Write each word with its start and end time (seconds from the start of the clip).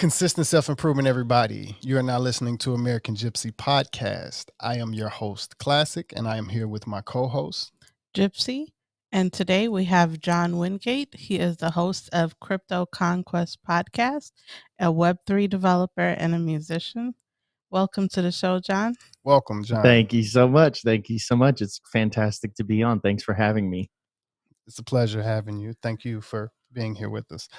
Consistent 0.00 0.46
self 0.46 0.70
improvement, 0.70 1.06
everybody. 1.06 1.76
You 1.82 1.98
are 1.98 2.02
now 2.02 2.18
listening 2.18 2.56
to 2.60 2.72
American 2.72 3.14
Gypsy 3.14 3.52
Podcast. 3.52 4.46
I 4.58 4.78
am 4.78 4.94
your 4.94 5.10
host, 5.10 5.58
Classic, 5.58 6.10
and 6.16 6.26
I 6.26 6.38
am 6.38 6.48
here 6.48 6.66
with 6.66 6.86
my 6.86 7.02
co 7.02 7.28
host, 7.28 7.72
Gypsy. 8.16 8.68
And 9.12 9.30
today 9.30 9.68
we 9.68 9.84
have 9.84 10.18
John 10.18 10.56
Wingate. 10.56 11.14
He 11.14 11.38
is 11.38 11.58
the 11.58 11.72
host 11.72 12.08
of 12.14 12.40
Crypto 12.40 12.86
Conquest 12.86 13.58
Podcast, 13.68 14.32
a 14.78 14.86
Web3 14.86 15.50
developer 15.50 16.00
and 16.00 16.34
a 16.34 16.38
musician. 16.38 17.14
Welcome 17.70 18.08
to 18.14 18.22
the 18.22 18.32
show, 18.32 18.58
John. 18.58 18.94
Welcome, 19.22 19.64
John. 19.64 19.82
Thank 19.82 20.14
you 20.14 20.22
so 20.22 20.48
much. 20.48 20.80
Thank 20.80 21.10
you 21.10 21.18
so 21.18 21.36
much. 21.36 21.60
It's 21.60 21.78
fantastic 21.92 22.54
to 22.54 22.64
be 22.64 22.82
on. 22.82 23.00
Thanks 23.00 23.22
for 23.22 23.34
having 23.34 23.68
me. 23.68 23.90
It's 24.66 24.78
a 24.78 24.82
pleasure 24.82 25.22
having 25.22 25.58
you. 25.58 25.74
Thank 25.82 26.06
you 26.06 26.22
for 26.22 26.52
being 26.72 26.94
here 26.94 27.10
with 27.10 27.30
us. 27.30 27.50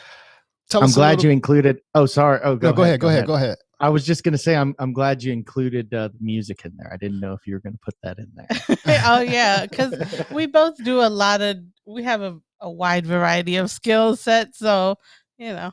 Tell 0.71 0.81
I'm 0.81 0.85
us 0.85 0.95
glad 0.95 1.09
little- 1.17 1.25
you 1.25 1.31
included. 1.31 1.81
Oh, 1.93 2.05
sorry. 2.05 2.39
Oh, 2.43 2.55
go, 2.55 2.69
no, 2.69 2.73
go 2.75 2.83
ahead, 2.83 2.99
go 2.99 3.09
ahead, 3.09 3.27
go 3.27 3.33
ahead. 3.35 3.57
I 3.79 3.89
was 3.89 4.05
just 4.05 4.23
going 4.23 4.31
to 4.33 4.37
say 4.37 4.55
I'm 4.55 4.73
I'm 4.79 4.93
glad 4.93 5.21
you 5.23 5.33
included 5.33 5.91
uh, 5.93 6.07
the 6.09 6.17
music 6.21 6.63
in 6.65 6.71
there. 6.77 6.91
I 6.93 6.97
didn't 6.97 7.19
know 7.19 7.33
if 7.33 7.45
you 7.47 7.53
were 7.55 7.59
going 7.59 7.73
to 7.73 7.79
put 7.83 7.95
that 8.03 8.17
in 8.19 8.27
there. 8.35 9.01
oh, 9.05 9.21
yeah, 9.21 9.65
because 9.65 9.93
we 10.31 10.45
both 10.45 10.75
do 10.83 11.01
a 11.01 11.09
lot 11.09 11.41
of, 11.41 11.57
we 11.87 12.03
have 12.03 12.21
a, 12.21 12.37
a 12.61 12.69
wide 12.71 13.05
variety 13.07 13.55
of 13.57 13.69
skill 13.71 14.15
sets. 14.15 14.59
So, 14.59 14.95
you 15.37 15.49
know, 15.53 15.71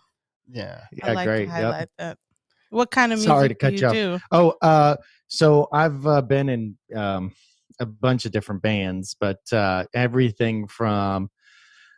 Yeah. 0.51 0.81
I 1.03 1.09
yeah, 1.09 1.13
like 1.13 1.27
great. 1.27 1.39
to 1.45 1.51
Yep. 1.51 1.53
highlight 1.63 1.89
that. 1.99 2.19
What 2.71 2.91
kind 2.91 3.13
of 3.13 3.19
music 3.19 3.29
Sorry 3.31 3.49
to 3.49 3.55
cut 3.55 3.69
do 3.71 3.75
you 3.77 3.81
you 3.81 3.87
off. 3.87 3.93
do? 3.93 4.19
Oh, 4.33 4.55
uh, 4.63 4.97
so 5.29 5.69
I've 5.73 6.07
uh, 6.07 6.23
been 6.23 6.49
in 6.49 6.79
um, 6.97 7.33
a 7.79 7.87
bunch 7.87 8.25
of 8.25 8.33
different 8.33 8.63
bands, 8.63 9.15
but 9.21 9.41
uh, 9.53 9.85
everything 9.95 10.67
from, 10.67 11.31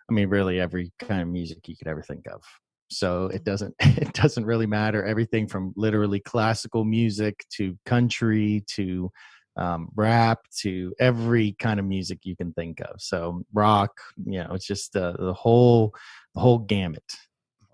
I 0.09 0.13
mean, 0.13 0.29
really 0.29 0.59
every 0.61 0.93
kind 0.99 1.23
of 1.23 1.29
music 1.29 1.69
you 1.69 1.77
could 1.77 1.87
ever 1.89 2.03
think 2.03 2.27
of. 2.27 2.43
So 2.91 3.27
it 3.27 3.45
doesn't 3.45 3.75
it 3.81 4.13
doesn't 4.13 4.45
really 4.45 4.67
matter. 4.67 5.05
Everything 5.05 5.47
from 5.47 5.73
literally 5.77 6.21
classical 6.21 6.85
music 6.85 7.45
to 7.57 7.77
country 7.87 8.65
to 8.69 9.11
um, 9.57 9.89
rap 9.95 10.39
to 10.61 10.95
every 11.01 11.53
kind 11.59 11.79
of 11.81 11.87
music 11.87 12.21
you 12.23 12.37
can 12.37 12.53
think 12.53 12.81
of. 12.81 13.01
So 13.01 13.45
rock, 13.53 13.91
you 14.25 14.43
know, 14.43 14.55
it's 14.55 14.67
just 14.67 14.97
uh, 14.97 15.13
the 15.19 15.35
whole 15.35 15.93
the 16.35 16.41
whole 16.41 16.59
gamut. 16.59 17.05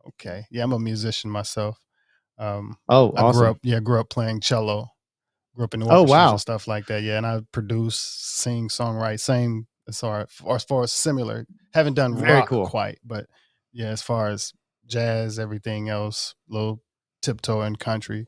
Okay. 0.09 0.45
Yeah, 0.51 0.65
I'm 0.65 0.73
a 0.73 0.79
musician 0.79 1.31
myself. 1.31 1.79
Um, 2.39 2.77
Oh, 2.89 3.13
I 3.17 3.23
awesome! 3.23 3.41
grew 3.41 3.51
up, 3.51 3.59
yeah, 3.63 3.81
grew 3.81 4.01
up 4.01 4.11
playing 4.11 4.41
cello. 4.41 4.89
Grew 5.55 5.65
up 5.65 5.75
in 5.75 5.81
the 5.81 5.87
Oh, 5.91 6.03
wow. 6.03 6.33
and 6.33 6.41
stuff 6.41 6.69
like 6.69 6.87
that. 6.87 7.03
Yeah, 7.03 7.17
and 7.17 7.27
I 7.27 7.41
produce, 7.51 7.99
sing, 7.99 8.69
songwrite, 8.69 9.21
same 9.21 9.67
as 9.89 9.99
far 10.01 10.27
as 10.51 10.65
far 10.65 10.83
as 10.83 10.93
similar. 10.93 11.47
Haven't 11.73 11.95
done 11.95 12.15
Very 12.17 12.33
rock 12.41 12.49
cool. 12.49 12.67
quite, 12.67 12.99
but 13.05 13.27
yeah, 13.73 13.87
as 13.89 14.03
far 14.03 14.29
as 14.29 14.53
jazz, 14.87 15.39
everything 15.39 15.89
else, 15.89 16.35
little 16.49 16.83
tiptoe 17.23 17.63
and 17.63 17.79
country. 17.79 18.27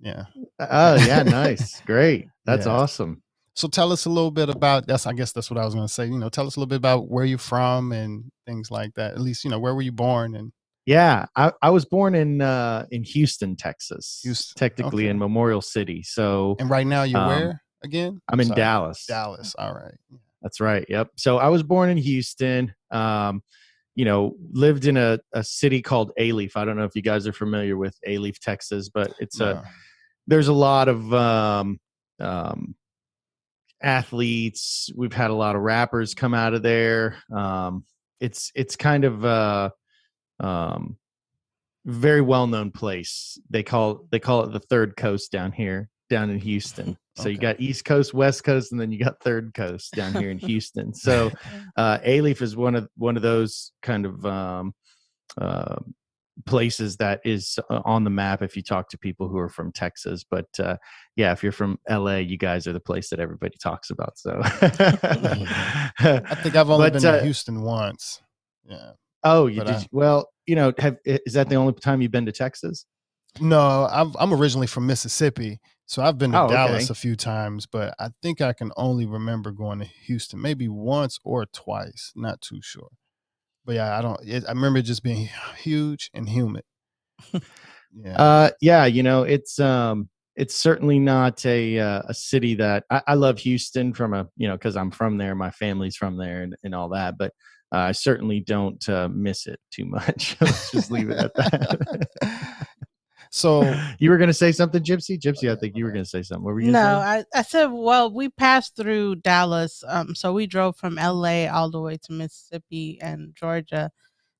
Yeah. 0.00 0.24
Oh 0.58 0.94
yeah, 0.96 1.22
nice, 1.24 1.80
great. 1.82 2.26
That's 2.44 2.66
Yeah. 2.66 2.72
awesome. 2.72 3.22
So 3.56 3.66
tell 3.68 3.92
us 3.92 4.06
a 4.06 4.10
little 4.10 4.30
bit 4.30 4.48
about 4.48 4.86
that's 4.86 5.06
I 5.06 5.12
guess 5.12 5.32
that's 5.32 5.50
what 5.50 5.58
I 5.58 5.64
was 5.64 5.74
gonna 5.74 5.88
say. 5.88 6.06
You 6.06 6.18
know, 6.18 6.28
tell 6.28 6.46
us 6.46 6.56
a 6.56 6.60
little 6.60 6.68
bit 6.68 6.76
about 6.76 7.08
where 7.08 7.24
you're 7.24 7.38
from 7.38 7.92
and 7.92 8.30
things 8.46 8.70
like 8.70 8.94
that. 8.94 9.12
At 9.12 9.20
least, 9.20 9.44
you 9.44 9.50
know, 9.50 9.58
where 9.58 9.74
were 9.74 9.82
you 9.82 9.92
born 9.92 10.34
and 10.36 10.52
Yeah, 10.86 11.26
I, 11.36 11.52
I 11.60 11.70
was 11.70 11.84
born 11.84 12.14
in 12.14 12.40
uh, 12.40 12.86
in 12.90 13.02
Houston, 13.02 13.56
Texas. 13.56 14.20
Houston, 14.22 14.58
technically 14.58 15.08
in. 15.08 15.18
Memorial 15.18 15.60
City. 15.60 16.02
So 16.04 16.56
and 16.60 16.70
right 16.70 16.86
now 16.86 17.02
you're 17.02 17.20
Um, 17.20 17.26
where 17.28 17.62
again? 17.82 18.20
I'm 18.28 18.40
in 18.40 18.46
sorry. 18.46 18.56
Dallas. 18.56 19.04
Dallas. 19.06 19.54
All 19.58 19.74
right. 19.74 19.94
That's 20.40 20.60
right. 20.60 20.86
Yep. 20.88 21.08
So 21.16 21.38
I 21.38 21.48
was 21.48 21.62
born 21.64 21.90
in 21.90 21.98
Houston. 21.98 22.72
Um, 22.90 23.42
you 24.00 24.06
know, 24.06 24.34
lived 24.52 24.86
in 24.86 24.96
a, 24.96 25.18
a 25.34 25.44
city 25.44 25.82
called 25.82 26.10
Alief. 26.18 26.52
I 26.56 26.64
don't 26.64 26.78
know 26.78 26.84
if 26.84 26.96
you 26.96 27.02
guys 27.02 27.26
are 27.26 27.34
familiar 27.34 27.76
with 27.76 27.98
Alief, 28.08 28.38
Texas, 28.38 28.88
but 28.88 29.12
it's 29.18 29.40
a 29.40 29.62
there's 30.26 30.48
a 30.48 30.54
lot 30.54 30.88
of 30.88 31.12
um, 31.12 31.78
um, 32.18 32.74
athletes. 33.82 34.88
We've 34.96 35.12
had 35.12 35.30
a 35.30 35.34
lot 35.34 35.54
of 35.54 35.60
rappers 35.60 36.14
come 36.14 36.32
out 36.32 36.54
of 36.54 36.62
there. 36.62 37.18
Um, 37.30 37.84
it's 38.20 38.50
it's 38.54 38.74
kind 38.74 39.04
of 39.04 39.22
uh, 39.22 39.68
um, 40.42 40.96
very 41.84 42.22
well 42.22 42.46
known 42.46 42.70
place. 42.70 43.38
They 43.50 43.62
call 43.62 44.06
they 44.10 44.18
call 44.18 44.44
it 44.44 44.52
the 44.52 44.60
Third 44.60 44.96
Coast 44.96 45.30
down 45.30 45.52
here, 45.52 45.90
down 46.10 46.28
in 46.28 46.38
Houston. 46.38 46.98
So 47.16 47.28
you 47.30 47.38
got 47.38 47.60
East 47.60 47.84
Coast, 47.86 48.12
West 48.12 48.44
Coast, 48.44 48.72
and 48.72 48.80
then 48.80 48.92
you 48.92 48.98
got 49.02 49.20
Third 49.22 49.52
Coast 49.54 49.92
down 49.94 50.12
here 50.14 50.30
in 50.30 50.38
Houston. 50.50 50.92
So 50.92 51.30
uh, 51.76 51.98
Alief 51.98 52.42
is 52.42 52.56
one 52.56 52.74
of 52.74 52.88
one 52.96 53.16
of 53.16 53.22
those 53.22 53.72
kind 53.82 54.04
of 54.06 54.24
um, 54.26 54.74
uh, 55.40 55.76
places 56.46 56.96
that 56.96 57.20
is 57.24 57.58
uh, 57.70 57.80
on 57.84 58.04
the 58.04 58.10
map 58.10 58.42
if 58.42 58.56
you 58.56 58.62
talk 58.62 58.88
to 58.88 58.98
people 58.98 59.28
who 59.28 59.38
are 59.38 59.48
from 59.48 59.70
Texas. 59.72 60.24
But 60.28 60.46
uh, 60.58 60.76
yeah, 61.16 61.32
if 61.32 61.42
you're 61.42 61.52
from 61.52 61.78
LA, 61.88 62.16
you 62.16 62.36
guys 62.38 62.66
are 62.66 62.72
the 62.72 62.80
place 62.80 63.10
that 63.10 63.20
everybody 63.20 63.56
talks 63.62 63.90
about. 63.90 64.18
So 64.18 64.40
I 64.42 66.34
think 66.42 66.56
I've 66.56 66.70
only 66.70 66.90
But, 66.90 66.94
been 67.00 67.06
uh, 67.06 67.18
to 67.18 67.22
Houston 67.24 67.62
once. 67.62 68.20
Yeah. 68.64 68.92
Oh, 69.24 69.46
you 69.46 69.58
but 69.58 69.66
did. 69.66 69.76
I- 69.76 69.80
you- 69.80 69.86
well, 69.92 70.28
you 70.46 70.56
know, 70.56 70.72
have 70.78 70.96
is 71.04 71.34
that 71.34 71.48
the 71.48 71.56
only 71.56 71.72
time 71.74 72.00
you've 72.00 72.10
been 72.12 72.26
to 72.26 72.32
Texas? 72.32 72.86
No, 73.40 73.86
I'm 73.90 74.12
I'm 74.18 74.32
originally 74.32 74.66
from 74.66 74.86
Mississippi, 74.86 75.60
so 75.90 76.04
I've 76.04 76.18
been 76.18 76.30
to 76.30 76.38
Oh, 76.38 76.44
okay. 76.44 76.54
Dallas 76.54 76.88
a 76.88 76.94
few 76.94 77.16
times, 77.16 77.66
but 77.66 77.96
I 77.98 78.10
think 78.22 78.40
I 78.40 78.52
can 78.52 78.70
only 78.76 79.06
remember 79.06 79.50
going 79.50 79.80
to 79.80 79.86
Houston 80.06 80.40
maybe 80.40 80.68
once 80.68 81.18
or 81.24 81.46
twice. 81.46 82.12
Not 82.14 82.40
too 82.40 82.60
sure, 82.62 82.90
but 83.64 83.74
yeah, 83.74 83.98
I 83.98 84.00
don't. 84.00 84.20
It, 84.24 84.44
I 84.46 84.52
remember 84.52 84.78
it 84.78 84.82
just 84.82 85.02
being 85.02 85.28
huge 85.58 86.08
and 86.14 86.28
humid. 86.28 86.62
Yeah, 87.92 88.16
Uh, 88.16 88.50
yeah, 88.60 88.84
you 88.86 89.02
know, 89.02 89.24
it's 89.24 89.58
um, 89.58 90.08
it's 90.36 90.54
certainly 90.54 91.00
not 91.00 91.44
a 91.44 91.80
uh, 91.80 92.02
a 92.06 92.14
city 92.14 92.54
that 92.54 92.84
I, 92.88 93.02
I 93.08 93.14
love 93.14 93.40
Houston 93.40 93.92
from 93.92 94.14
a 94.14 94.28
you 94.36 94.46
know 94.46 94.54
because 94.54 94.76
I'm 94.76 94.92
from 94.92 95.18
there, 95.18 95.34
my 95.34 95.50
family's 95.50 95.96
from 95.96 96.16
there, 96.16 96.42
and, 96.42 96.54
and 96.62 96.72
all 96.72 96.90
that. 96.90 97.18
But 97.18 97.32
uh, 97.74 97.78
I 97.78 97.92
certainly 97.92 98.38
don't 98.38 98.88
uh, 98.88 99.08
miss 99.08 99.48
it 99.48 99.58
too 99.72 99.86
much. 99.86 100.36
Let's 100.40 100.70
just 100.70 100.92
leave 100.92 101.10
it 101.10 101.18
at 101.18 101.34
that. 101.34 102.08
so 103.30 103.74
you 103.98 104.10
were 104.10 104.18
going 104.18 104.28
to 104.28 104.34
say 104.34 104.52
something, 104.52 104.82
Gypsy? 104.82 105.18
Gypsy, 105.18 105.50
I 105.50 105.56
think 105.56 105.76
you 105.76 105.84
were 105.84 105.92
going 105.92 106.04
to 106.04 106.10
say 106.10 106.22
something. 106.22 106.44
What 106.44 106.54
were 106.54 106.60
you? 106.60 106.72
No. 106.72 106.98
I, 106.98 107.24
I 107.34 107.42
said, 107.42 107.66
well, 107.66 108.12
we 108.12 108.28
passed 108.28 108.76
through 108.76 109.16
Dallas. 109.16 109.82
Um, 109.86 110.14
so 110.14 110.32
we 110.32 110.46
drove 110.46 110.76
from 110.76 110.96
LA 110.96 111.46
all 111.46 111.70
the 111.70 111.80
way 111.80 111.96
to 112.04 112.12
Mississippi 112.12 112.98
and 113.00 113.34
Georgia. 113.34 113.90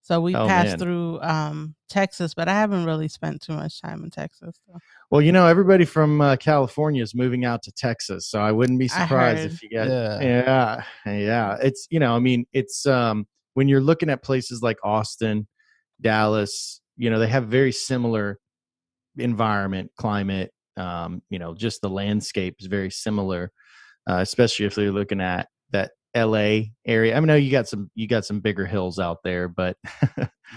So 0.02 0.20
we 0.20 0.34
Oh, 0.34 0.46
passed 0.46 0.70
man. 0.70 0.78
through 0.78 1.20
um 1.20 1.74
Texas, 1.88 2.34
but 2.34 2.48
I 2.48 2.54
haven't 2.54 2.84
really 2.84 3.06
spent 3.08 3.42
too 3.42 3.52
much 3.52 3.80
time 3.80 4.02
in 4.02 4.10
Texas. 4.10 4.58
So. 4.66 4.78
Well, 5.10 5.20
you 5.22 5.30
know, 5.30 5.46
everybody 5.46 5.84
from 5.84 6.20
uh, 6.20 6.36
California 6.36 7.02
is 7.02 7.14
moving 7.14 7.44
out 7.44 7.62
to 7.64 7.72
Texas, 7.72 8.26
so 8.26 8.40
I 8.40 8.50
wouldn't 8.50 8.78
be 8.78 8.88
surprised 8.88 9.44
if 9.44 9.62
you 9.62 9.68
get 9.68 9.86
Yeah. 9.88 10.82
yeah, 11.06 11.12
yeah. 11.12 11.56
It's 11.62 11.86
you 11.90 12.00
know, 12.00 12.16
I 12.16 12.18
mean, 12.18 12.46
it's 12.52 12.86
um 12.86 13.26
when 13.54 13.68
you're 13.68 13.80
looking 13.80 14.08
at 14.10 14.22
places 14.22 14.62
like 14.62 14.78
Austin, 14.82 15.46
Dallas, 16.00 16.80
you 16.96 17.10
know, 17.10 17.18
they 17.18 17.28
have 17.28 17.46
very 17.46 17.72
similar 17.72 18.38
environment, 19.20 19.90
climate. 19.96 20.52
Um, 20.76 21.22
you 21.30 21.38
know, 21.38 21.54
just 21.54 21.82
the 21.82 21.90
landscape 21.90 22.56
is 22.60 22.66
very 22.66 22.90
similar, 22.90 23.52
uh, 24.08 24.18
especially 24.18 24.66
if 24.66 24.74
they're 24.74 24.92
looking 24.92 25.20
at 25.20 25.48
that 25.70 25.90
L.A. 26.14 26.72
area. 26.86 27.16
I 27.16 27.20
mean, 27.20 27.30
I 27.30 27.34
know 27.34 27.38
you 27.38 27.50
got 27.50 27.68
some 27.68 27.90
you 27.94 28.08
got 28.08 28.24
some 28.24 28.40
bigger 28.40 28.66
hills 28.66 28.98
out 28.98 29.18
there, 29.22 29.48
but 29.48 29.76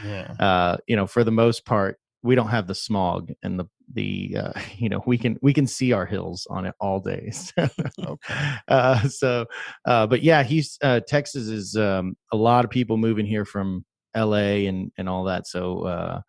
yeah, 0.06 0.34
uh, 0.40 0.78
you 0.88 0.96
know, 0.96 1.08
for 1.08 1.24
the 1.24 1.32
most 1.32 1.66
part, 1.66 1.98
we 2.24 2.36
don't 2.36 2.48
have 2.48 2.68
the 2.68 2.76
smog 2.76 3.32
and 3.44 3.60
the 3.60 3.66
the 3.94 4.38
uh, 4.38 4.54
you 4.78 4.90
know 4.90 5.04
we 5.06 5.18
can 5.18 5.38
we 5.42 5.54
can 5.54 5.68
see 5.68 5.92
our 5.92 6.06
hills 6.06 6.48
on 6.50 6.66
it 6.66 6.74
all 6.80 7.00
days. 7.00 7.54
Okay. 8.06 8.56
uh, 8.68 9.08
so, 9.08 9.46
uh, 9.86 10.08
but 10.08 10.24
yeah, 10.24 10.44
he's 10.44 10.78
uh, 10.82 11.00
Texas 11.08 11.48
is 11.48 11.76
um, 11.76 12.16
a 12.32 12.38
lot 12.38 12.66
of 12.66 12.72
people 12.72 12.98
moving 12.98 13.26
here 13.26 13.46
from 13.46 13.86
L.A. 14.16 14.68
and 14.68 14.92
and 14.98 15.08
all 15.08 15.26
that. 15.26 15.48
So 15.48 15.84
uh, 15.84 16.22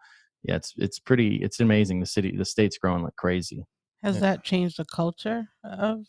yeah, 0.44 0.56
it's 0.56 0.74
it's 0.76 0.98
pretty 0.98 1.36
it's 1.42 1.60
amazing. 1.60 2.00
The 2.00 2.06
city 2.06 2.34
the 2.36 2.44
state's 2.44 2.78
growing 2.78 3.02
like 3.02 3.16
crazy. 3.16 3.64
Has 4.02 4.16
Yeah. 4.16 4.20
that 4.20 4.44
changed 4.44 4.76
the 4.78 4.84
culture 4.84 5.48
of 5.64 6.00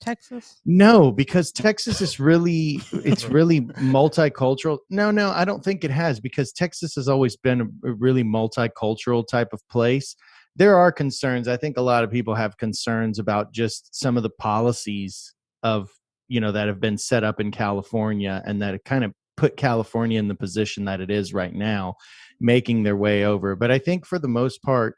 Texas? 0.00 0.60
No, 0.64 1.12
because 1.12 1.52
Texas 1.52 2.00
is 2.00 2.18
really 2.18 2.80
it's 2.92 3.24
really 3.28 3.60
multicultural. 3.60 4.78
No, 4.90 5.10
no, 5.10 5.30
I 5.30 5.44
don't 5.44 5.62
think 5.62 5.84
it 5.84 5.90
has 5.90 6.20
because 6.20 6.52
Texas 6.52 6.94
has 6.96 7.08
always 7.08 7.36
been 7.36 7.60
a, 7.60 7.88
a 7.88 7.92
really 7.92 8.24
multicultural 8.24 9.26
type 9.26 9.48
of 9.52 9.60
place. 9.70 10.16
There 10.56 10.76
are 10.76 10.92
concerns. 10.92 11.48
I 11.48 11.56
think 11.56 11.76
a 11.76 11.82
lot 11.82 12.04
of 12.04 12.10
people 12.10 12.34
have 12.34 12.58
concerns 12.58 13.18
about 13.18 13.52
just 13.52 13.94
some 13.94 14.16
of 14.16 14.22
the 14.22 14.30
policies 14.30 15.34
of, 15.62 15.88
you 16.28 16.40
know, 16.40 16.52
that 16.52 16.68
have 16.68 16.80
been 16.80 16.98
set 16.98 17.24
up 17.24 17.40
in 17.40 17.50
California 17.50 18.42
and 18.44 18.60
that 18.60 18.84
kind 18.84 19.04
of 19.04 19.12
put 19.42 19.56
California 19.56 20.20
in 20.20 20.28
the 20.28 20.36
position 20.36 20.84
that 20.84 21.00
it 21.00 21.10
is 21.10 21.34
right 21.34 21.52
now, 21.52 21.96
making 22.40 22.84
their 22.84 22.96
way 22.96 23.24
over. 23.24 23.56
But 23.56 23.72
I 23.72 23.78
think 23.80 24.06
for 24.06 24.20
the 24.20 24.28
most 24.28 24.62
part, 24.62 24.94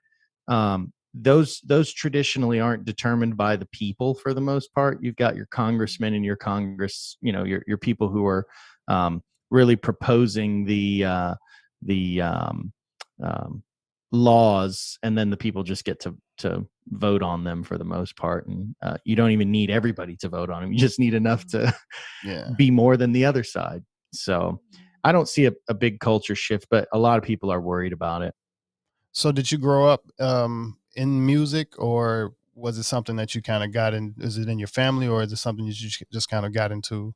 um, 0.48 0.92
those 1.14 1.60
those 1.60 1.90
traditionally 1.94 2.60
aren't 2.60 2.84
determined 2.84 3.38
by 3.38 3.56
the 3.56 3.64
people 3.66 4.14
for 4.14 4.34
the 4.34 4.42
most 4.42 4.74
part. 4.74 4.98
You've 5.00 5.16
got 5.16 5.34
your 5.34 5.46
congressmen 5.46 6.12
and 6.12 6.24
your 6.26 6.36
Congress, 6.36 7.16
you 7.22 7.32
know, 7.32 7.44
your 7.44 7.62
your 7.66 7.78
people 7.78 8.10
who 8.10 8.26
are 8.26 8.46
um, 8.88 9.22
really 9.50 9.76
proposing 9.76 10.66
the 10.66 11.04
uh, 11.04 11.34
the 11.80 12.20
um, 12.20 12.70
um, 13.22 13.62
laws 14.12 14.98
and 15.02 15.16
then 15.16 15.30
the 15.30 15.38
people 15.38 15.62
just 15.62 15.86
get 15.86 16.00
to 16.00 16.14
to 16.36 16.66
vote 16.88 17.22
on 17.22 17.44
them 17.44 17.62
for 17.64 17.78
the 17.78 17.84
most 17.84 18.14
part 18.16 18.46
and 18.46 18.74
uh, 18.82 18.96
you 19.04 19.16
don't 19.16 19.30
even 19.30 19.50
need 19.50 19.70
everybody 19.70 20.16
to 20.16 20.28
vote 20.28 20.50
on 20.50 20.62
them 20.62 20.72
you 20.72 20.78
just 20.78 20.98
need 20.98 21.14
enough 21.14 21.46
to 21.46 21.72
Yeah. 22.24 22.50
be 22.58 22.70
more 22.70 22.96
than 22.96 23.12
the 23.12 23.24
other 23.24 23.42
side 23.44 23.82
so 24.14 24.60
i 25.04 25.12
don't 25.12 25.28
see 25.28 25.46
a, 25.46 25.52
a 25.68 25.74
big 25.74 26.00
culture 26.00 26.34
shift 26.34 26.66
but 26.70 26.88
a 26.92 26.98
lot 26.98 27.18
of 27.18 27.24
people 27.24 27.50
are 27.50 27.60
worried 27.60 27.92
about 27.92 28.22
it 28.22 28.34
So 29.12 29.32
did 29.32 29.50
you 29.52 29.58
grow 29.58 29.86
up 29.88 30.02
um, 30.20 30.78
in 30.96 31.24
music, 31.24 31.68
or 31.78 32.34
was 32.54 32.78
it 32.78 32.84
something 32.84 33.16
that 33.16 33.34
you 33.34 33.42
kind 33.42 33.64
of 33.64 33.72
got 33.72 33.94
in? 33.94 34.14
Is 34.18 34.38
it 34.38 34.48
in 34.48 34.58
your 34.58 34.68
family, 34.68 35.08
or 35.08 35.22
is 35.22 35.32
it 35.32 35.38
something 35.38 35.66
that 35.66 35.80
you 35.80 35.88
just 36.12 36.28
kind 36.28 36.44
of 36.46 36.52
got 36.52 36.72
into? 36.72 37.14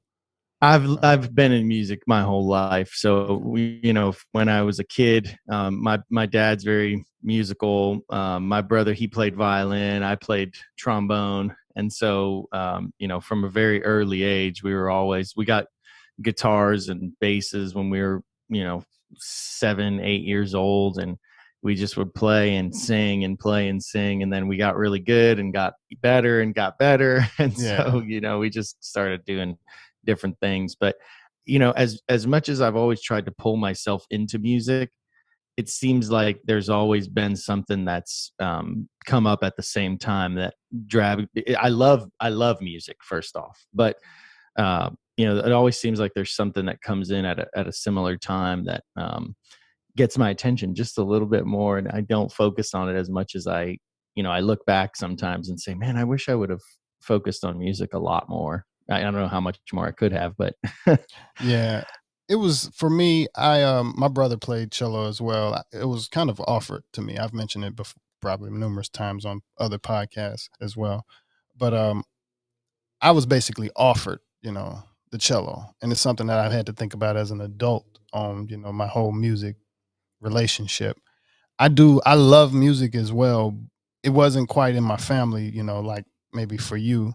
I've 0.60 0.86
I've 1.04 1.34
been 1.34 1.52
in 1.52 1.68
music 1.68 2.02
my 2.06 2.22
whole 2.22 2.46
life. 2.46 2.90
So 2.94 3.36
we, 3.44 3.80
you 3.82 3.92
know, 3.92 4.12
when 4.32 4.48
I 4.48 4.62
was 4.62 4.80
a 4.80 4.84
kid, 4.84 5.38
um, 5.48 5.80
my 5.82 6.00
my 6.10 6.26
dad's 6.26 6.64
very 6.64 7.04
musical. 7.22 8.00
Um, 8.10 8.48
my 8.48 8.60
brother 8.60 8.92
he 8.92 9.06
played 9.06 9.36
violin. 9.36 10.02
I 10.02 10.16
played 10.16 10.54
trombone, 10.76 11.54
and 11.76 11.92
so 11.92 12.48
um, 12.52 12.92
you 12.98 13.06
know, 13.06 13.20
from 13.20 13.44
a 13.44 13.48
very 13.48 13.84
early 13.84 14.24
age, 14.24 14.62
we 14.64 14.74
were 14.74 14.90
always 14.90 15.34
we 15.36 15.44
got 15.44 15.66
guitars 16.22 16.88
and 16.88 17.12
basses 17.20 17.74
when 17.74 17.90
we 17.90 18.00
were 18.00 18.22
you 18.48 18.64
know 18.64 18.82
seven, 19.16 20.00
eight 20.00 20.22
years 20.22 20.54
old, 20.54 20.98
and 20.98 21.16
we 21.62 21.74
just 21.74 21.96
would 21.96 22.14
play 22.14 22.56
and 22.56 22.74
sing 22.74 23.24
and 23.24 23.38
play 23.38 23.68
and 23.68 23.82
sing, 23.82 24.22
and 24.22 24.32
then 24.32 24.48
we 24.48 24.56
got 24.56 24.76
really 24.76 25.00
good 25.00 25.38
and 25.38 25.52
got 25.52 25.74
better 26.02 26.40
and 26.40 26.54
got 26.54 26.78
better, 26.78 27.26
and 27.38 27.56
so 27.56 28.02
you 28.06 28.20
know, 28.20 28.38
we 28.38 28.50
just 28.50 28.82
started 28.84 29.24
doing 29.24 29.56
different 30.04 30.38
things. 30.40 30.76
But 30.78 30.96
you 31.44 31.58
know 31.58 31.70
as 31.72 32.02
as 32.10 32.26
much 32.26 32.50
as 32.50 32.60
i've 32.60 32.76
always 32.76 33.00
tried 33.00 33.24
to 33.24 33.32
pull 33.32 33.56
myself 33.56 34.04
into 34.10 34.38
music 34.38 34.90
it 35.58 35.68
seems 35.68 36.08
like 36.08 36.40
there's 36.44 36.68
always 36.68 37.08
been 37.08 37.34
something 37.34 37.84
that's 37.84 38.32
um, 38.38 38.88
come 39.06 39.26
up 39.26 39.42
at 39.42 39.56
the 39.56 39.62
same 39.62 39.98
time 39.98 40.36
that 40.36 40.54
drag 40.86 41.26
i 41.58 41.68
love 41.68 42.08
i 42.20 42.28
love 42.28 42.60
music 42.62 42.96
first 43.02 43.34
off. 43.34 43.66
But 43.74 43.96
uh, 44.56 44.90
you 45.18 45.26
know 45.26 45.36
it 45.36 45.52
always 45.52 45.78
seems 45.78 46.00
like 46.00 46.12
there's 46.14 46.34
something 46.34 46.64
that 46.66 46.80
comes 46.80 47.10
in 47.10 47.26
at 47.26 47.38
a, 47.38 47.46
at 47.54 47.68
a 47.68 47.72
similar 47.72 48.16
time 48.16 48.64
that 48.64 48.84
um, 48.96 49.36
gets 49.96 50.16
my 50.16 50.30
attention 50.30 50.74
just 50.74 50.96
a 50.96 51.04
little 51.04 51.28
bit 51.28 51.44
more 51.44 51.76
and 51.76 51.88
i 51.88 52.00
don't 52.00 52.32
focus 52.32 52.72
on 52.72 52.88
it 52.88 52.96
as 52.96 53.10
much 53.10 53.34
as 53.34 53.46
i 53.46 53.76
you 54.14 54.22
know 54.22 54.30
i 54.30 54.40
look 54.40 54.64
back 54.64 54.96
sometimes 54.96 55.50
and 55.50 55.60
say 55.60 55.74
man 55.74 55.96
i 55.96 56.04
wish 56.04 56.28
i 56.28 56.34
would 56.34 56.50
have 56.50 56.62
focused 57.00 57.44
on 57.44 57.58
music 57.58 57.92
a 57.94 57.98
lot 57.98 58.28
more 58.28 58.64
I, 58.90 59.00
I 59.00 59.02
don't 59.02 59.14
know 59.14 59.28
how 59.28 59.40
much 59.40 59.58
more 59.72 59.86
I 59.86 59.92
could 59.92 60.12
have, 60.12 60.34
but 60.36 60.54
Yeah, 61.42 61.84
it 62.28 62.36
was 62.36 62.70
for 62.74 62.90
me. 62.90 63.26
I 63.34 63.62
um, 63.62 63.94
my 63.96 64.08
brother 64.08 64.36
played 64.36 64.72
cello 64.72 65.08
as 65.08 65.20
well. 65.20 65.62
It 65.72 65.86
was 65.86 66.08
kind 66.08 66.30
of 66.30 66.40
offered 66.46 66.84
to 66.94 67.02
me. 67.02 67.18
I've 67.18 67.34
mentioned 67.34 67.64
it 67.64 67.76
before, 67.76 68.00
probably 68.20 68.50
numerous 68.50 68.88
times 68.88 69.24
on 69.24 69.40
other 69.58 69.78
podcasts 69.78 70.48
as 70.60 70.76
well. 70.76 71.04
But 71.56 71.74
um, 71.74 72.04
I 73.00 73.12
was 73.12 73.26
basically 73.26 73.70
offered, 73.76 74.20
you 74.42 74.52
know, 74.52 74.82
the 75.10 75.18
cello, 75.18 75.74
and 75.82 75.92
it's 75.92 76.00
something 76.00 76.26
that 76.28 76.38
I've 76.38 76.52
had 76.52 76.66
to 76.66 76.72
think 76.72 76.94
about 76.94 77.16
as 77.16 77.30
an 77.30 77.40
adult 77.40 77.86
on, 78.12 78.48
you 78.48 78.56
know, 78.56 78.72
my 78.72 78.86
whole 78.86 79.12
music 79.12 79.56
relationship. 80.20 80.98
I 81.58 81.68
do. 81.68 82.00
I 82.06 82.14
love 82.14 82.54
music 82.54 82.94
as 82.94 83.12
well. 83.12 83.58
It 84.02 84.10
wasn't 84.10 84.48
quite 84.48 84.74
in 84.74 84.84
my 84.84 84.96
family, 84.96 85.50
you 85.50 85.62
know, 85.62 85.80
like 85.80 86.04
maybe 86.32 86.56
for 86.56 86.76
you, 86.76 87.12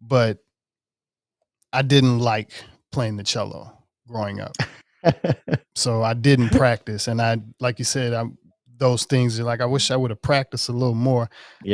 but 0.00 0.38
I 1.72 1.82
didn't 1.82 2.18
like 2.18 2.52
playing 2.92 3.16
the 3.16 3.24
cello 3.24 3.72
growing 4.08 4.40
up. 4.40 4.56
So 5.76 6.02
I 6.02 6.14
didn't 6.14 6.50
practice. 6.50 7.08
And 7.08 7.20
I, 7.20 7.38
like 7.60 7.78
you 7.78 7.84
said, 7.84 8.12
I, 8.14 8.24
those 8.76 9.04
things 9.04 9.38
are 9.40 9.44
like, 9.44 9.60
I 9.60 9.66
wish 9.66 9.90
I 9.90 9.96
would 9.96 10.10
have 10.10 10.22
practiced 10.22 10.68
a 10.68 10.72
little 10.72 10.94
more. 10.94 11.28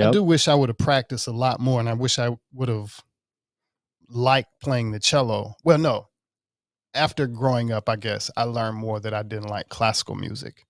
I 0.09 0.11
do 0.11 0.23
wish 0.23 0.49
I 0.49 0.55
would 0.55 0.69
have 0.71 0.79
practiced 0.79 1.27
a 1.27 1.33
lot 1.33 1.61
more. 1.61 1.81
And 1.81 1.89
I 1.89 1.93
wish 1.93 2.19
I 2.19 2.37
would 2.53 2.69
have 2.69 2.99
liked 4.11 4.51
playing 4.63 4.91
the 4.91 5.01
cello. 5.01 5.55
Well, 5.65 5.79
no. 5.79 6.09
After 6.95 7.27
growing 7.27 7.71
up, 7.71 7.89
I 7.89 7.97
guess 7.97 8.31
I 8.37 8.45
learned 8.45 8.77
more 8.79 8.99
that 9.01 9.15
I 9.15 9.23
didn't 9.23 9.49
like 9.49 9.69
classical 9.69 10.17
music. 10.17 10.67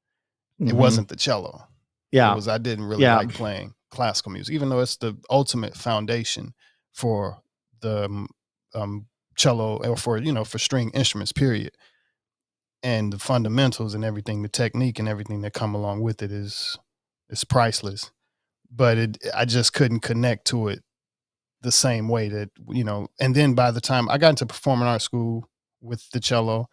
It 0.58 0.68
Mhm. 0.68 0.72
wasn't 0.74 1.08
the 1.08 1.16
cello. 1.16 1.66
yeah 2.12 2.32
It 2.32 2.34
was 2.34 2.48
I 2.48 2.58
didn't 2.58 2.84
really 2.86 3.04
Yeah. 3.04 3.16
like 3.16 3.32
playing 3.32 3.74
classical 3.90 4.32
music, 4.32 4.52
even 4.54 4.68
though 4.68 4.80
it's 4.80 4.96
the 4.96 5.16
ultimate 5.30 5.76
foundation 5.76 6.54
for 6.92 7.40
the 7.80 8.04
um, 8.06 8.28
um, 8.74 9.06
cello 9.36 9.76
or 9.78 9.96
for 9.96 10.18
you 10.18 10.32
know 10.32 10.44
for 10.44 10.58
string 10.58 10.90
instruments. 10.90 11.32
Period. 11.32 11.72
And 12.82 13.12
the 13.12 13.18
fundamentals 13.18 13.94
and 13.94 14.04
everything, 14.04 14.42
the 14.42 14.48
technique 14.48 14.98
and 14.98 15.08
everything 15.08 15.42
that 15.42 15.52
come 15.52 15.74
along 15.74 16.00
with 16.00 16.22
it 16.22 16.32
is 16.32 16.78
is 17.28 17.44
priceless. 17.44 18.10
But 18.70 18.98
it, 18.98 19.18
I 19.34 19.44
just 19.44 19.72
couldn't 19.72 20.00
connect 20.00 20.46
to 20.48 20.68
it 20.68 20.82
the 21.62 21.72
same 21.72 22.08
way 22.08 22.28
that 22.28 22.50
you 22.68 22.84
know. 22.84 23.08
And 23.20 23.34
then 23.34 23.54
by 23.54 23.70
the 23.70 23.80
time 23.80 24.08
I 24.08 24.18
got 24.18 24.30
into 24.30 24.46
performing 24.46 24.88
arts 24.88 25.04
school 25.04 25.48
with 25.80 26.08
the 26.10 26.20
cello, 26.20 26.68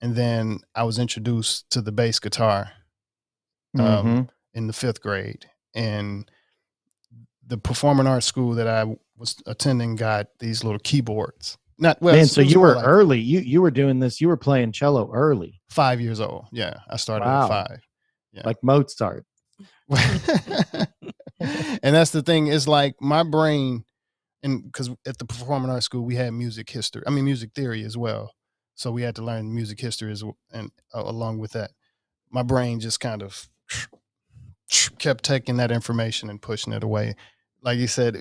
and 0.00 0.14
then 0.16 0.58
I 0.74 0.82
was 0.84 0.98
introduced 0.98 1.70
to 1.70 1.80
the 1.80 1.92
bass 1.92 2.18
guitar 2.18 2.70
um, 3.78 3.84
Mhm. 3.84 4.28
in 4.54 4.66
the 4.66 4.72
fifth 4.72 5.00
grade, 5.00 5.46
and 5.74 6.30
the 7.46 7.56
performing 7.58 8.06
arts 8.06 8.26
school 8.26 8.52
that 8.54 8.66
I 8.68 8.84
was 9.16 9.36
attending 9.46 9.96
got 9.96 10.26
these 10.40 10.62
little 10.64 10.78
keyboards. 10.80 11.58
Not 11.78 12.00
well, 12.00 12.14
man 12.14 12.26
so 12.26 12.40
you 12.40 12.60
were 12.60 12.76
like 12.76 12.86
early 12.86 13.18
you 13.20 13.40
you 13.40 13.60
were 13.62 13.70
doing 13.70 13.98
this 13.98 14.20
you 14.20 14.28
were 14.28 14.36
playing 14.36 14.70
cello 14.72 15.10
early 15.12 15.60
five 15.70 16.00
years 16.00 16.20
old. 16.20 16.46
Yeah, 16.52 16.74
I 16.88 16.96
started 16.96 17.24
Wow. 17.24 17.44
at 17.44 17.48
five. 17.48 17.80
Yeah. 18.32 18.42
like 18.46 18.62
mozart 18.62 19.26
and 21.40 21.94
that's 21.94 22.10
the 22.10 22.22
thing 22.22 22.46
is 22.46 22.66
like 22.68 22.94
my 23.00 23.22
brain, 23.22 23.84
and 24.42 24.64
because 24.64 24.90
at 25.06 25.18
the 25.18 25.24
performing 25.24 25.70
arts 25.70 25.86
school 25.86 26.04
we 26.04 26.16
had 26.16 26.32
music 26.32 26.70
history. 26.70 27.02
I 27.06 27.10
mean 27.10 27.24
music 27.24 27.50
theory 27.54 27.84
as 27.84 27.96
well. 27.96 28.32
So 28.74 28.90
we 28.90 29.02
had 29.02 29.16
to 29.16 29.22
learn 29.22 29.54
music 29.54 29.80
history 29.80 30.12
as 30.12 30.20
w- 30.20 30.36
and 30.52 30.70
uh, 30.94 31.02
along 31.04 31.38
with 31.38 31.52
that, 31.52 31.72
my 32.30 32.42
brain 32.42 32.80
just 32.80 33.00
kind 33.00 33.22
of 33.22 33.48
kept 34.98 35.24
taking 35.24 35.56
that 35.58 35.70
information 35.70 36.30
and 36.30 36.40
pushing 36.40 36.72
it 36.72 36.82
away. 36.84 37.14
Like 37.62 37.78
you 37.78 37.86
said, 37.86 38.16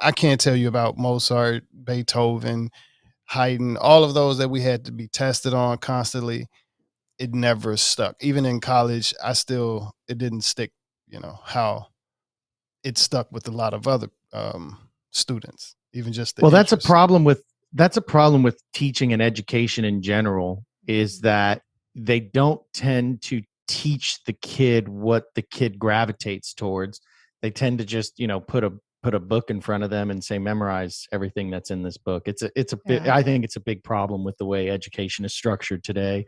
i 0.00 0.12
can't 0.12 0.40
tell 0.40 0.56
you 0.56 0.68
about 0.68 0.98
Mozart, 0.98 1.64
Beethoven, 1.84 2.70
Haydn, 3.26 3.76
all 3.78 4.04
of 4.04 4.14
those 4.14 4.38
that 4.38 4.50
we 4.50 4.62
had 4.62 4.84
to 4.86 4.92
be 4.92 5.08
tested 5.08 5.54
on 5.54 5.78
constantly. 5.78 6.48
It 7.18 7.34
never 7.34 7.76
stuck. 7.76 8.16
Even 8.22 8.46
in 8.46 8.60
college, 8.60 9.14
I 9.24 9.34
still 9.34 9.94
it 10.08 10.18
didn't 10.18 10.42
stick. 10.42 10.72
You 11.08 11.20
know 11.20 11.38
how 11.44 11.88
it 12.84 12.98
stuck 12.98 13.30
with 13.32 13.48
a 13.48 13.52
lot 13.52 13.74
of 13.74 13.88
other 13.88 14.08
um, 14.32 14.85
students. 15.16 15.74
Even 15.92 16.12
just 16.12 16.36
the 16.36 16.42
well 16.42 16.50
that's 16.50 16.72
a 16.72 16.76
problem 16.76 17.24
with 17.24 17.42
that's 17.72 17.96
a 17.96 18.02
problem 18.02 18.42
with 18.42 18.60
teaching 18.74 19.12
and 19.12 19.22
education 19.22 19.84
in 19.84 20.02
general 20.02 20.64
is 20.86 21.20
that 21.20 21.62
they 21.94 22.20
don't 22.20 22.60
tend 22.74 23.22
to 23.22 23.42
teach 23.68 24.22
the 24.26 24.32
kid 24.32 24.88
what 24.88 25.24
the 25.34 25.42
kid 25.42 25.78
gravitates 25.78 26.54
towards 26.54 27.00
they 27.42 27.50
tend 27.50 27.78
to 27.78 27.84
just 27.84 28.18
you 28.18 28.26
know 28.26 28.38
put 28.38 28.62
a 28.62 28.72
put 29.02 29.14
a 29.14 29.18
book 29.20 29.50
in 29.50 29.60
front 29.60 29.82
of 29.82 29.90
them 29.90 30.10
and 30.10 30.22
say 30.22 30.38
memorize 30.38 31.06
everything 31.12 31.50
that's 31.50 31.70
in 31.70 31.82
this 31.82 31.96
book 31.96 32.22
it's 32.26 32.42
a 32.42 32.50
it's 32.54 32.72
a 32.72 32.78
bit 32.86 33.04
Yeah. 33.04 33.16
i 33.16 33.22
think 33.22 33.44
it's 33.44 33.56
a 33.56 33.60
big 33.60 33.82
problem 33.82 34.22
with 34.22 34.36
the 34.38 34.44
way 34.46 34.70
education 34.70 35.24
is 35.24 35.34
structured 35.34 35.82
today 35.82 36.26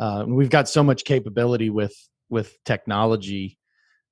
uh, 0.00 0.22
and 0.22 0.34
we've 0.34 0.50
got 0.50 0.68
so 0.68 0.82
much 0.82 1.04
capability 1.04 1.70
with 1.70 1.94
with 2.28 2.56
technology 2.64 3.58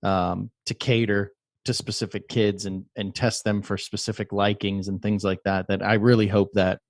um, 0.05 0.51
to 0.67 0.75
cater 0.75 1.33
to 1.65 1.75
specific 1.75 2.29
kids 2.29 2.67
and 2.67 2.85
and 2.97 3.15
test 3.15 3.45
them 3.45 3.63
for 3.63 3.77
specific 3.77 4.33
likings 4.33 4.89
and 4.89 5.01
things 5.03 5.25
like 5.25 5.41
that 5.45 5.67
that 5.69 5.83
i 5.83 5.95
really 5.95 6.27
hope 6.27 6.51
that 6.55 6.81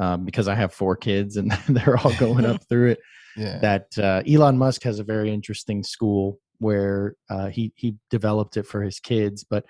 um, 0.00 0.24
because 0.24 0.48
i 0.48 0.54
have 0.54 0.72
four 0.72 0.96
kids 0.96 1.36
and 1.36 1.52
they're 1.68 1.98
all 1.98 2.14
going 2.16 2.44
up 2.44 2.60
through 2.68 2.90
it 2.90 2.98
yeah. 3.36 3.58
that 3.58 3.86
uh, 3.98 4.22
elon 4.26 4.56
musk 4.56 4.82
has 4.82 4.98
a 4.98 5.04
very 5.04 5.32
interesting 5.32 5.82
school 5.82 6.38
where 6.58 7.16
uh, 7.30 7.48
he 7.48 7.72
he 7.76 7.96
developed 8.10 8.56
it 8.56 8.66
for 8.66 8.82
his 8.82 9.00
kids 9.00 9.44
but 9.48 9.64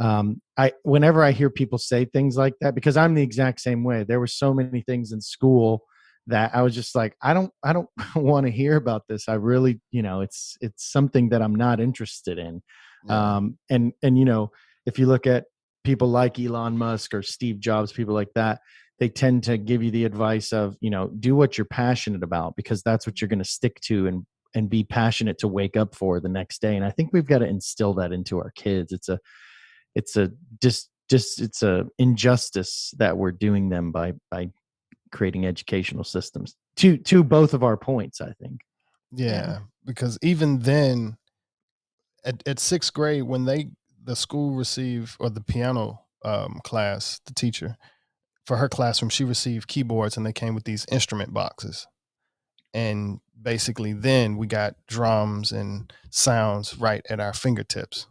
um, 0.00 0.40
i 0.56 0.72
whenever 0.82 1.22
i 1.22 1.30
hear 1.30 1.50
people 1.50 1.78
say 1.78 2.04
things 2.04 2.36
like 2.36 2.54
that 2.60 2.74
because 2.74 2.96
i'm 2.96 3.14
the 3.14 3.22
exact 3.22 3.60
same 3.60 3.84
way 3.84 4.04
there 4.04 4.20
were 4.20 4.26
so 4.26 4.54
many 4.54 4.82
things 4.82 5.12
in 5.12 5.20
school 5.20 5.82
that 6.26 6.54
i 6.54 6.62
was 6.62 6.74
just 6.74 6.94
like 6.94 7.16
i 7.22 7.34
don't 7.34 7.50
i 7.62 7.72
don't 7.72 7.88
want 8.16 8.46
to 8.46 8.52
hear 8.52 8.76
about 8.76 9.02
this 9.08 9.28
i 9.28 9.34
really 9.34 9.80
you 9.90 10.02
know 10.02 10.20
it's 10.20 10.56
it's 10.60 10.90
something 10.90 11.28
that 11.28 11.42
i'm 11.42 11.54
not 11.54 11.80
interested 11.80 12.38
in 12.38 12.62
yeah. 13.06 13.36
um, 13.36 13.58
and 13.70 13.92
and 14.02 14.18
you 14.18 14.24
know 14.24 14.50
if 14.86 14.98
you 14.98 15.06
look 15.06 15.26
at 15.26 15.44
people 15.84 16.08
like 16.08 16.38
elon 16.38 16.76
musk 16.76 17.14
or 17.14 17.22
steve 17.22 17.60
jobs 17.60 17.92
people 17.92 18.14
like 18.14 18.32
that 18.34 18.60
they 18.98 19.08
tend 19.08 19.44
to 19.44 19.56
give 19.56 19.82
you 19.82 19.90
the 19.90 20.04
advice 20.04 20.52
of 20.52 20.76
you 20.80 20.90
know 20.90 21.08
do 21.20 21.34
what 21.36 21.56
you're 21.56 21.64
passionate 21.64 22.22
about 22.22 22.56
because 22.56 22.82
that's 22.82 23.06
what 23.06 23.20
you're 23.20 23.28
going 23.28 23.38
to 23.38 23.44
stick 23.44 23.80
to 23.80 24.06
and 24.06 24.26
and 24.54 24.68
be 24.70 24.82
passionate 24.82 25.38
to 25.38 25.46
wake 25.48 25.76
up 25.76 25.94
for 25.94 26.20
the 26.20 26.28
next 26.28 26.60
day 26.60 26.74
and 26.76 26.84
i 26.84 26.90
think 26.90 27.10
we've 27.12 27.26
got 27.26 27.38
to 27.38 27.46
instill 27.46 27.94
that 27.94 28.12
into 28.12 28.38
our 28.38 28.50
kids 28.56 28.92
it's 28.92 29.08
a 29.08 29.18
it's 29.94 30.16
a 30.16 30.30
just 30.60 30.90
just 31.10 31.40
it's 31.40 31.62
a 31.62 31.86
injustice 31.98 32.92
that 32.98 33.16
we're 33.16 33.32
doing 33.32 33.68
them 33.68 33.92
by 33.92 34.12
by 34.30 34.48
creating 35.12 35.46
educational 35.46 36.04
systems 36.04 36.54
to 36.76 36.96
to 36.98 37.22
both 37.24 37.54
of 37.54 37.62
our 37.62 37.76
points 37.76 38.20
i 38.20 38.32
think 38.42 38.60
Yeah, 39.12 39.26
Yeah. 39.26 39.58
because 39.86 40.18
even 40.22 40.58
then, 40.58 41.16
at, 42.28 42.46
at 42.46 42.58
sixth 42.60 42.92
grade 42.92 43.22
when 43.24 43.46
they 43.46 43.70
the 44.04 44.14
school 44.14 44.54
received 44.54 45.16
or 45.18 45.30
the 45.30 45.40
piano 45.40 46.00
um, 46.24 46.60
class, 46.62 47.20
the 47.26 47.34
teacher 47.34 47.76
for 48.46 48.56
her 48.58 48.68
classroom, 48.68 49.10
she 49.10 49.24
received 49.24 49.68
keyboards 49.68 50.16
and 50.16 50.24
they 50.24 50.32
came 50.32 50.54
with 50.54 50.64
these 50.64 50.86
instrument 50.90 51.34
boxes. 51.34 51.86
And 52.74 53.20
basically, 53.40 53.92
then 53.92 54.36
we 54.36 54.46
got 54.46 54.76
drums 54.86 55.52
and 55.52 55.92
sounds 56.10 56.78
right 56.78 57.04
at 57.10 57.20
our 57.20 57.32
fingertips. 57.32 58.06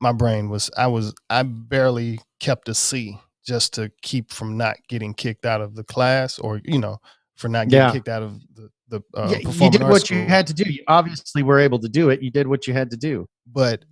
My 0.00 0.12
brain 0.12 0.48
was, 0.48 0.70
I 0.76 0.86
was, 0.88 1.14
I 1.30 1.42
barely 1.42 2.20
kept 2.40 2.68
a 2.68 2.74
C 2.74 3.18
just 3.46 3.74
to 3.74 3.90
keep 4.02 4.30
from 4.32 4.56
not 4.56 4.76
getting 4.88 5.14
kicked 5.14 5.46
out 5.46 5.60
of 5.60 5.74
the 5.74 5.84
class 5.84 6.38
or, 6.38 6.60
you 6.64 6.78
know, 6.78 6.98
for 7.36 7.48
not 7.48 7.68
getting 7.68 7.88
Yeah. 7.88 7.92
kicked 7.92 8.08
out 8.08 8.22
of 8.22 8.40
the, 8.54 8.70
the 8.88 9.02
uh, 9.14 9.28
Yeah, 9.30 9.38
you 9.38 9.70
did 9.70 9.82
what 9.82 10.10
you 10.10 10.26
had 10.26 10.46
to 10.48 10.54
do. 10.54 10.64
You 10.70 10.82
obviously 10.88 11.42
were 11.42 11.58
able 11.58 11.78
to 11.80 11.88
do 11.88 12.10
it. 12.10 12.22
You 12.22 12.30
did 12.30 12.46
what 12.46 12.66
you 12.66 12.74
had 12.74 12.90
to 12.90 12.96
do. 12.96 13.26
but 13.46 13.84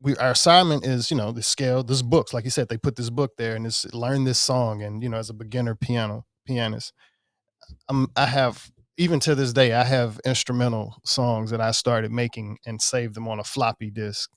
we 0.00 0.14
our 0.16 0.30
assignment 0.32 0.84
is 0.86 1.10
you 1.10 1.16
know 1.16 1.32
the 1.32 1.42
scale 1.42 1.82
this 1.82 2.02
books 2.02 2.32
like 2.34 2.44
you 2.44 2.50
said 2.50 2.68
they 2.68 2.76
put 2.76 2.96
this 2.96 3.10
book 3.10 3.32
there 3.38 3.56
and 3.56 3.66
it's 3.66 3.84
learn 3.94 4.24
this 4.24 4.38
song 4.38 4.82
and 4.82 5.02
you 5.02 5.08
know 5.08 5.16
as 5.16 5.30
a 5.30 5.34
beginner 5.34 5.74
piano 5.74 6.24
pianist 6.46 6.92
um, 7.88 8.08
i 8.16 8.26
have 8.26 8.70
even 8.98 9.18
to 9.18 9.34
this 9.34 9.52
day 9.52 9.72
i 9.72 9.82
have 9.84 10.20
instrumental 10.26 10.96
songs 11.04 11.50
that 11.50 11.60
i 11.60 11.70
started 11.70 12.12
making 12.12 12.58
and 12.66 12.80
saved 12.82 13.14
them 13.14 13.26
on 13.28 13.40
a 13.40 13.44
floppy 13.44 13.90
disk 13.90 14.30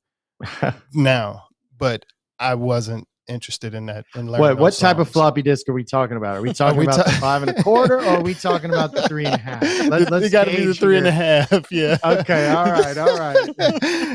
now 0.93 1.43
but 1.77 2.05
i 2.39 2.55
wasn't 2.55 3.05
interested 3.27 3.73
in 3.73 3.85
that 3.87 4.05
in 4.15 4.27
learning 4.27 4.39
what 4.39 4.57
what 4.57 4.73
type 4.73 4.99
of 4.99 5.09
floppy 5.09 5.41
disk 5.41 5.67
are 5.69 5.73
we 5.73 5.83
talking 5.83 6.17
about? 6.17 6.37
Are 6.37 6.41
we 6.41 6.53
talking 6.53 6.79
we 6.79 6.85
about 6.85 7.05
ta- 7.05 7.11
the 7.11 7.17
five 7.17 7.41
and 7.43 7.51
a 7.51 7.63
quarter, 7.63 7.97
or 7.97 8.05
are 8.05 8.21
we 8.21 8.33
talking 8.33 8.69
about 8.69 8.93
the 8.93 9.07
three 9.07 9.25
and 9.25 9.35
a 9.35 9.37
half? 9.37 9.61
Let, 9.89 10.09
let's 10.11 10.29
got 10.29 10.45
to 10.45 10.51
be 10.55 10.65
the 10.65 10.73
three 10.73 10.97
and 10.97 11.07
a 11.07 11.11
half 11.11 11.49
yeah 11.71 11.97
Okay, 12.03 12.49
all 12.49 12.65
right, 12.65 12.97
all 12.97 13.17
right. 13.17 13.35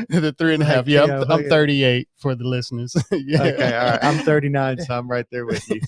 the 0.09 0.35
three 0.37 0.53
and 0.53 0.63
a 0.63 0.65
half 0.65 0.87
yeah 0.87 1.03
I'm, 1.03 1.31
I'm 1.31 1.49
38 1.49 2.07
for 2.17 2.35
the 2.35 2.43
listeners 2.45 2.95
yeah 3.11 3.41
Okay, 3.43 3.77
all 3.77 3.91
right. 3.91 4.03
I'm 4.03 4.17
39, 4.23 4.79
so 4.81 4.97
I'm 4.97 5.09
right 5.09 5.25
there 5.31 5.45
with 5.45 5.67
you. 5.69 5.79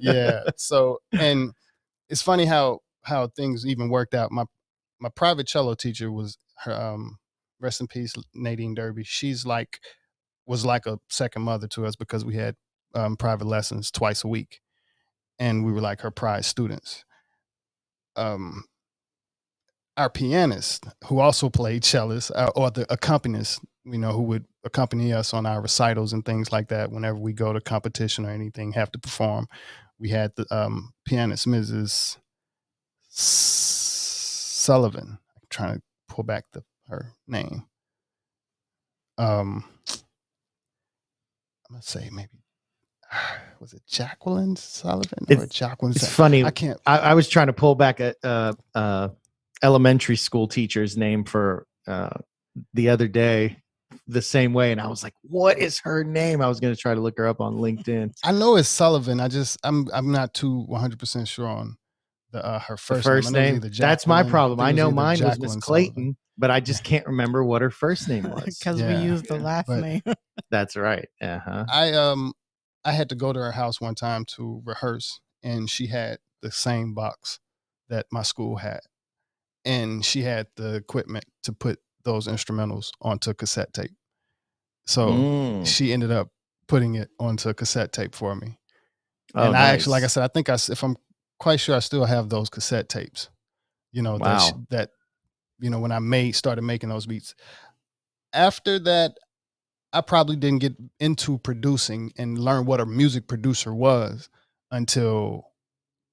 yeah. 0.00 0.40
So 0.56 0.98
and 1.12 1.52
it's 2.08 2.22
funny 2.22 2.46
how 2.46 2.80
how 3.02 3.26
things 3.28 3.66
even 3.66 3.88
worked 3.88 4.14
out. 4.14 4.30
My 4.30 4.44
my 5.00 5.08
private 5.08 5.46
cello 5.46 5.74
teacher 5.74 6.10
was 6.12 6.38
her 6.64 6.72
um 6.72 7.18
rest 7.60 7.80
in 7.80 7.86
peace 7.86 8.14
Nadine 8.34 8.74
Derby. 8.74 9.04
She's 9.04 9.44
like 9.46 9.78
was 10.46 10.64
like 10.64 10.86
a 10.86 10.98
second 11.08 11.42
mother 11.42 11.66
to 11.68 11.86
us 11.86 11.96
because 11.96 12.24
we 12.24 12.34
had 12.36 12.56
um, 12.94 13.16
private 13.16 13.46
lessons 13.46 13.90
twice 13.90 14.24
a 14.24 14.28
week, 14.28 14.60
and 15.38 15.64
we 15.64 15.72
were 15.72 15.80
like 15.80 16.00
her 16.00 16.10
prize 16.10 16.46
students. 16.46 17.04
Um, 18.16 18.64
our 19.96 20.10
pianist, 20.10 20.86
who 21.06 21.20
also 21.20 21.48
played 21.48 21.84
cellist, 21.84 22.30
uh, 22.34 22.50
or 22.56 22.70
the 22.70 22.90
accompanist, 22.92 23.60
you 23.84 23.98
know, 23.98 24.12
who 24.12 24.22
would 24.22 24.46
accompany 24.64 25.12
us 25.12 25.34
on 25.34 25.44
our 25.46 25.60
recitals 25.60 26.12
and 26.12 26.24
things 26.24 26.52
like 26.52 26.68
that 26.68 26.90
whenever 26.90 27.18
we 27.18 27.32
go 27.32 27.52
to 27.52 27.60
competition 27.60 28.24
or 28.24 28.30
anything, 28.30 28.72
have 28.72 28.90
to 28.92 28.98
perform. 28.98 29.46
We 29.98 30.08
had 30.10 30.32
the 30.36 30.46
um, 30.50 30.92
pianist, 31.04 31.46
Mrs. 31.46 32.16
Sullivan. 34.62 35.18
I'm 35.34 35.42
trying 35.50 35.76
to 35.76 35.82
pull 36.08 36.24
back 36.24 36.44
the 36.52 36.62
her 36.88 37.12
name. 37.26 37.64
Um, 39.18 39.64
gonna 41.72 41.82
say 41.82 42.08
maybe 42.12 42.28
was 43.60 43.72
it 43.72 43.82
Jacqueline 43.86 44.56
Sullivan 44.56 45.26
or 45.28 45.32
It's- 45.32 45.48
Jacqueline? 45.50 45.92
It's 45.92 46.08
funny. 46.08 46.44
I 46.44 46.50
can't. 46.50 46.80
I, 46.86 46.98
I 46.98 47.14
was 47.14 47.28
trying 47.28 47.48
to 47.48 47.52
pull 47.52 47.74
back 47.74 48.00
a 48.00 48.14
uh, 48.24 48.52
uh, 48.74 49.08
elementary 49.62 50.16
school 50.16 50.48
teacher's 50.48 50.96
name 50.96 51.24
for 51.24 51.66
uh, 51.86 52.10
the 52.74 52.88
other 52.90 53.08
day, 53.08 53.58
the 54.06 54.22
same 54.22 54.52
way, 54.52 54.72
and 54.72 54.80
I 54.80 54.86
was 54.88 55.02
like, 55.02 55.14
"What 55.22 55.58
is 55.58 55.80
her 55.80 56.04
name?" 56.04 56.40
I 56.40 56.48
was 56.48 56.60
going 56.60 56.74
to 56.74 56.80
try 56.80 56.94
to 56.94 57.00
look 57.00 57.18
her 57.18 57.26
up 57.26 57.40
on 57.40 57.54
LinkedIn. 57.56 58.12
I 58.24 58.32
know 58.32 58.56
it's 58.56 58.68
Sullivan. 58.68 59.20
I 59.20 59.28
just 59.28 59.58
I'm 59.64 59.88
I'm 59.92 60.10
not 60.12 60.34
too 60.34 60.62
100 60.64 60.98
percent 60.98 61.28
sure 61.28 61.46
on 61.46 61.76
the 62.32 62.44
uh, 62.44 62.58
her 62.58 62.74
The 62.74 62.78
first, 62.80 63.04
first 63.04 63.30
name. 63.32 63.60
Name. 63.60 63.70
That's 63.78 64.06
my 64.06 64.22
problem. 64.22 64.60
I 64.60 64.72
know 64.72 64.90
mine 64.90 65.22
was 65.22 65.38
Miss. 65.38 65.56
Clayton, 65.56 66.16
but 66.38 66.50
I 66.50 66.60
just 66.60 66.82
can't 66.84 67.06
remember 67.06 67.44
what 67.44 67.62
her 67.62 67.70
first 67.70 68.08
name 68.08 68.24
was. 68.30 68.58
because 68.58 68.80
Yeah. 68.80 68.98
we 68.98 69.04
used 69.04 69.28
the 69.28 69.38
last 69.38 69.66
But- 69.68 69.80
name. 69.80 70.02
That's 70.50 70.76
right. 70.76 71.08
Uh 71.20 71.38
huh. 71.38 71.64
I 71.70 71.92
um 71.92 72.32
I 72.84 72.92
had 72.92 73.08
to 73.10 73.14
go 73.14 73.32
to 73.32 73.38
her 73.40 73.52
house 73.52 73.80
one 73.80 73.94
time 73.94 74.24
to 74.36 74.60
rehearse, 74.64 75.20
and 75.42 75.70
she 75.70 75.86
had 75.86 76.18
the 76.40 76.50
same 76.50 76.94
box 76.94 77.38
that 77.88 78.06
my 78.10 78.22
school 78.22 78.56
had, 78.56 78.80
and 79.64 80.04
she 80.04 80.22
had 80.22 80.48
the 80.56 80.74
equipment 80.74 81.24
to 81.44 81.52
put 81.52 81.78
those 82.04 82.26
instrumentals 82.26 82.90
onto 83.00 83.32
cassette 83.34 83.72
tape. 83.72 83.92
So 84.86 85.08
Mm. 85.10 85.66
she 85.66 85.92
ended 85.92 86.10
up 86.10 86.28
putting 86.66 86.94
it 86.96 87.10
onto 87.20 87.52
cassette 87.54 87.92
tape 87.92 88.14
for 88.14 88.34
me. 88.34 88.58
Oh, 89.34 89.44
and 89.44 89.56
I 89.56 89.68
actually, 89.70 89.92
like 89.92 90.04
I 90.04 90.08
said, 90.08 90.24
I 90.24 90.28
think 90.28 90.48
I, 90.48 90.54
if 90.54 90.82
I'm 90.82 90.96
quite 91.42 91.58
sure, 91.58 91.74
I 91.74 91.80
still 91.80 92.04
have 92.04 92.28
those 92.28 92.48
cassette 92.48 92.88
tapes. 92.88 93.28
You 93.90 94.00
know, 94.02 94.16
that, 94.18 94.38
Wow. 94.38 94.62
that, 94.70 94.90
you 95.58 95.70
know, 95.70 95.80
when 95.80 95.90
I 95.92 95.98
made 95.98 96.32
started 96.32 96.62
making 96.62 96.88
those 96.88 97.04
beats. 97.04 97.34
After 98.32 98.78
that, 98.78 99.18
I 99.92 100.00
probably 100.00 100.36
didn't 100.36 100.60
get 100.60 100.74
into 101.00 101.38
producing 101.38 102.12
and 102.16 102.38
learn 102.38 102.64
what 102.64 102.80
a 102.80 102.86
music 102.86 103.26
producer 103.26 103.74
was 103.74 104.30
until 104.70 105.48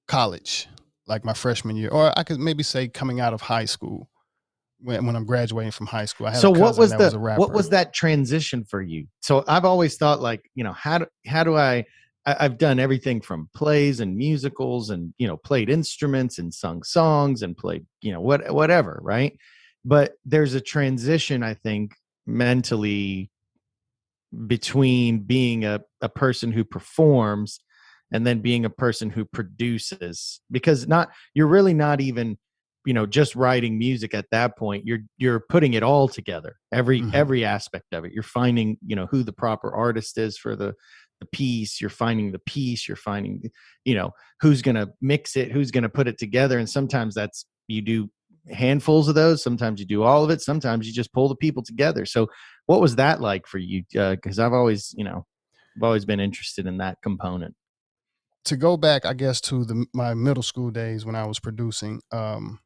college, 0.08 0.68
like 1.06 1.24
my 1.24 1.32
freshman 1.32 1.76
year, 1.76 1.90
or 1.90 2.12
I 2.18 2.24
could 2.24 2.40
maybe 2.40 2.62
say 2.64 2.88
coming 2.88 3.20
out 3.20 3.32
of 3.32 3.40
high 3.40 3.64
school. 3.64 4.10
When, 4.82 5.06
when 5.06 5.14
I'm 5.14 5.26
graduating 5.26 5.72
from 5.72 5.86
high 5.86 6.06
school, 6.06 6.26
I 6.26 6.30
had 6.30 6.40
so 6.40 6.54
a 6.54 6.58
what 6.58 6.76
was 6.76 6.90
that 6.90 6.98
the 6.98 7.04
was 7.04 7.14
a 7.14 7.18
what 7.18 7.52
was 7.52 7.68
that 7.68 7.92
transition 7.92 8.64
for 8.64 8.80
you 8.80 9.06
so 9.20 9.44
i've 9.46 9.66
always 9.66 9.98
thought 9.98 10.20
like 10.22 10.50
you 10.54 10.64
know 10.64 10.72
how 10.72 10.96
do 10.96 11.06
how 11.26 11.44
do 11.44 11.54
i 11.54 11.84
I- 12.26 12.36
I've 12.40 12.58
done 12.58 12.78
everything 12.78 13.20
from 13.20 13.48
plays 13.54 14.00
and 14.00 14.16
musicals 14.16 14.90
and 14.90 15.14
you 15.18 15.26
know 15.26 15.36
played 15.36 15.70
instruments 15.70 16.38
and 16.38 16.52
sung 16.52 16.82
songs 16.82 17.42
and 17.42 17.56
played 17.56 17.86
you 18.02 18.12
know 18.12 18.20
what 18.20 18.52
whatever 18.52 19.00
right? 19.02 19.36
But 19.84 20.12
there's 20.24 20.54
a 20.54 20.60
transition 20.60 21.42
I 21.42 21.54
think 21.54 21.94
mentally 22.26 23.30
between 24.46 25.20
being 25.20 25.64
a, 25.64 25.80
a 26.00 26.08
person 26.08 26.52
who 26.52 26.64
performs 26.64 27.60
and 28.12 28.26
then 28.26 28.40
being 28.40 28.64
a 28.64 28.70
person 28.70 29.10
who 29.10 29.24
produces 29.24 30.40
because 30.50 30.86
not 30.86 31.10
you're 31.34 31.46
really 31.46 31.74
not 31.74 32.00
even 32.00 32.38
you 32.86 32.94
know 32.94 33.06
just 33.06 33.36
writing 33.36 33.78
music 33.78 34.14
at 34.14 34.26
that 34.30 34.56
point. 34.56 34.86
You're 34.86 35.00
you're 35.18 35.40
putting 35.40 35.74
it 35.74 35.82
all 35.82 36.08
together 36.08 36.56
every 36.72 37.02
Mhm. 37.02 37.14
every 37.14 37.44
aspect 37.44 37.92
of 37.92 38.04
it. 38.04 38.12
You're 38.12 38.22
finding 38.22 38.78
you 38.86 38.96
know 38.96 39.06
who 39.06 39.22
the 39.22 39.32
proper 39.32 39.72
artist 39.74 40.16
is 40.16 40.38
for 40.38 40.56
the 40.56 40.74
the 41.20 41.26
piece 41.26 41.80
you're 41.80 41.90
finding 41.90 42.32
the 42.32 42.38
piece 42.40 42.88
you're 42.88 42.96
finding 42.96 43.50
you 43.84 43.94
know 43.94 44.10
who's 44.40 44.62
going 44.62 44.74
to 44.74 44.90
mix 45.00 45.36
it 45.36 45.52
who's 45.52 45.70
going 45.70 45.82
to 45.82 45.88
put 45.88 46.08
it 46.08 46.18
together 46.18 46.58
and 46.58 46.68
sometimes 46.68 47.14
that's 47.14 47.46
you 47.68 47.82
do 47.82 48.10
handfuls 48.50 49.06
of 49.08 49.14
those 49.14 49.42
sometimes 49.42 49.78
you 49.78 49.86
do 49.86 50.02
all 50.02 50.24
of 50.24 50.30
it 50.30 50.40
sometimes 50.40 50.86
you 50.86 50.92
just 50.92 51.12
pull 51.12 51.28
the 51.28 51.36
people 51.36 51.62
together 51.62 52.06
so 52.06 52.26
what 52.66 52.80
was 52.80 52.96
that 52.96 53.20
like 53.20 53.46
for 53.46 53.58
you 53.58 53.82
because 53.92 54.38
i've 54.38 54.54
always 54.54 54.94
you 54.96 55.04
know 55.04 55.26
i've 55.76 55.82
always 55.82 56.04
been 56.04 56.20
interested 56.20 56.66
in 56.66 56.78
that 56.78 56.96
component 57.02 57.54
to 58.44 58.56
go 58.56 58.76
back, 58.76 59.04
I 59.04 59.12
guess, 59.12 59.40
to 59.42 59.64
the 59.64 59.86
my 59.92 60.14
middle 60.14 60.42
school 60.42 60.70
days 60.70 61.04
when 61.04 61.14
I 61.14 61.26
was 61.26 61.38
producing, 61.38 62.00
um, 62.12 62.60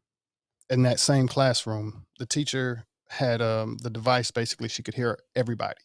in 0.70 0.82
that 0.82 1.00
same 1.00 1.28
classroom, 1.28 2.06
the 2.18 2.26
teacher 2.26 2.86
had 3.08 3.42
um, 3.42 3.76
the 3.82 3.90
device. 3.90 4.30
Basically, 4.30 4.68
she 4.68 4.82
could 4.82 4.94
hear 4.94 5.18
everybody. 5.34 5.80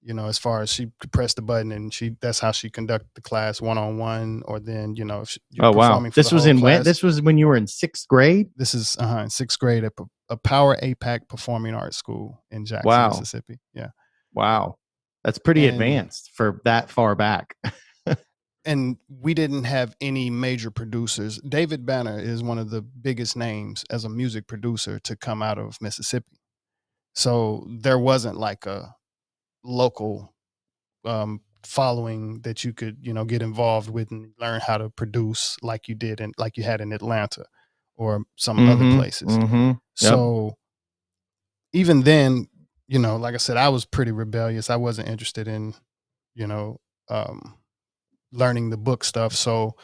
You 0.00 0.14
know, 0.14 0.26
as 0.26 0.38
far 0.38 0.62
as 0.62 0.72
she 0.72 0.90
could 1.00 1.12
press 1.12 1.34
the 1.34 1.42
button, 1.42 1.72
and 1.72 1.92
she 1.92 2.16
that's 2.20 2.38
how 2.38 2.52
she 2.52 2.70
conduct 2.70 3.06
the 3.14 3.20
class 3.20 3.60
one 3.60 3.78
on 3.78 3.98
one, 3.98 4.42
or 4.46 4.60
then 4.60 4.94
you 4.94 5.04
know, 5.04 5.22
if 5.22 5.30
she, 5.30 5.40
oh 5.60 5.72
wow 5.72 6.00
for 6.00 6.10
this 6.10 6.30
was 6.32 6.46
in 6.46 6.60
when 6.60 6.82
this 6.84 7.02
was 7.02 7.20
when 7.20 7.36
you 7.36 7.46
were 7.48 7.56
in 7.56 7.66
sixth 7.66 8.06
grade 8.08 8.48
This 8.56 8.74
is 8.74 8.96
uh-huh, 8.98 9.20
in 9.20 9.30
sixth 9.30 9.58
grade 9.58 9.84
at 9.84 9.92
a 10.30 10.36
Power 10.36 10.76
APAC 10.82 11.28
Performing 11.28 11.74
Arts 11.74 11.96
School 11.96 12.42
in 12.50 12.64
Jackson, 12.64 12.88
Wow. 12.88 13.08
Mississippi. 13.08 13.58
Yeah. 13.74 13.88
wow 14.32 14.76
that's 15.24 15.38
pretty 15.38 15.66
And- 15.66 15.74
advanced 15.74 16.30
for 16.34 16.60
that 16.64 16.90
far 16.90 17.14
back 17.14 17.56
and 18.64 18.96
we 19.08 19.34
didn't 19.34 19.64
have 19.64 19.96
any 20.00 20.28
major 20.30 20.70
producers. 20.70 21.40
David 21.48 21.86
Banner 21.86 22.18
is 22.20 22.42
one 22.42 22.58
of 22.58 22.70
the 22.70 22.82
biggest 22.82 23.36
names 23.36 23.84
as 23.90 24.04
a 24.04 24.08
music 24.08 24.46
producer 24.46 24.98
to 25.00 25.16
come 25.16 25.42
out 25.42 25.58
of 25.58 25.76
Mississippi. 25.80 26.38
So 27.14 27.66
there 27.80 27.98
wasn't 27.98 28.36
like 28.36 28.66
a 28.66 28.94
local 29.64 30.34
um, 31.04 31.40
following 31.64 32.40
that 32.42 32.64
you 32.64 32.72
could, 32.72 32.98
you 33.00 33.12
know, 33.12 33.24
get 33.24 33.42
involved 33.42 33.90
with 33.90 34.10
and 34.10 34.32
learn 34.38 34.60
how 34.60 34.78
to 34.78 34.90
produce 34.90 35.56
like 35.62 35.88
you 35.88 35.94
did 35.94 36.20
and 36.20 36.34
like 36.38 36.56
you 36.56 36.62
had 36.64 36.80
in 36.80 36.92
Atlanta 36.92 37.44
or 37.96 38.24
some 38.36 38.58
other 38.68 38.84
Mhm, 38.84 38.96
places. 38.96 39.38
mhm. 39.38 39.68
Yep. 39.68 39.80
So 39.94 40.58
even 41.72 42.02
then, 42.02 42.48
you 42.86 42.98
know, 42.98 43.16
like 43.16 43.34
I 43.34 43.38
said, 43.38 43.56
I 43.56 43.68
was 43.68 43.84
pretty 43.84 44.12
rebellious. 44.12 44.70
I 44.70 44.76
wasn't 44.76 45.08
interested 45.08 45.46
in, 45.48 45.74
you 46.34 46.46
know, 46.46 46.80
um, 47.10 47.58
learning 48.32 48.70
the 48.70 48.76
book 48.76 49.04
stuff. 49.04 49.34
So 49.34 49.76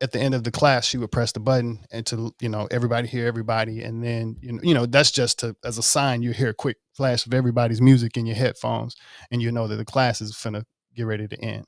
at 0.00 0.12
the 0.12 0.20
end 0.20 0.34
of 0.34 0.44
the 0.44 0.50
class 0.50 0.86
she 0.86 0.98
would 0.98 1.12
press 1.12 1.32
the 1.32 1.40
button 1.40 1.80
and 1.90 2.06
to 2.06 2.34
you 2.40 2.48
know 2.48 2.66
everybody 2.70 3.06
hear 3.06 3.26
everybody. 3.26 3.82
And 3.82 4.02
then 4.02 4.36
you 4.40 4.52
know 4.52 4.60
you 4.62 4.74
know 4.74 4.86
that's 4.86 5.10
just 5.10 5.40
to 5.40 5.56
as 5.64 5.78
a 5.78 5.82
sign 5.82 6.22
you 6.22 6.32
hear 6.32 6.50
a 6.50 6.54
quick 6.54 6.78
flash 6.94 7.26
of 7.26 7.34
everybody's 7.34 7.80
music 7.80 8.16
in 8.16 8.26
your 8.26 8.36
headphones 8.36 8.96
and 9.30 9.42
you 9.42 9.52
know 9.52 9.66
that 9.68 9.76
the 9.76 9.84
class 9.84 10.20
is 10.20 10.36
gonna 10.36 10.64
get 10.94 11.04
ready 11.04 11.28
to 11.28 11.40
end. 11.40 11.66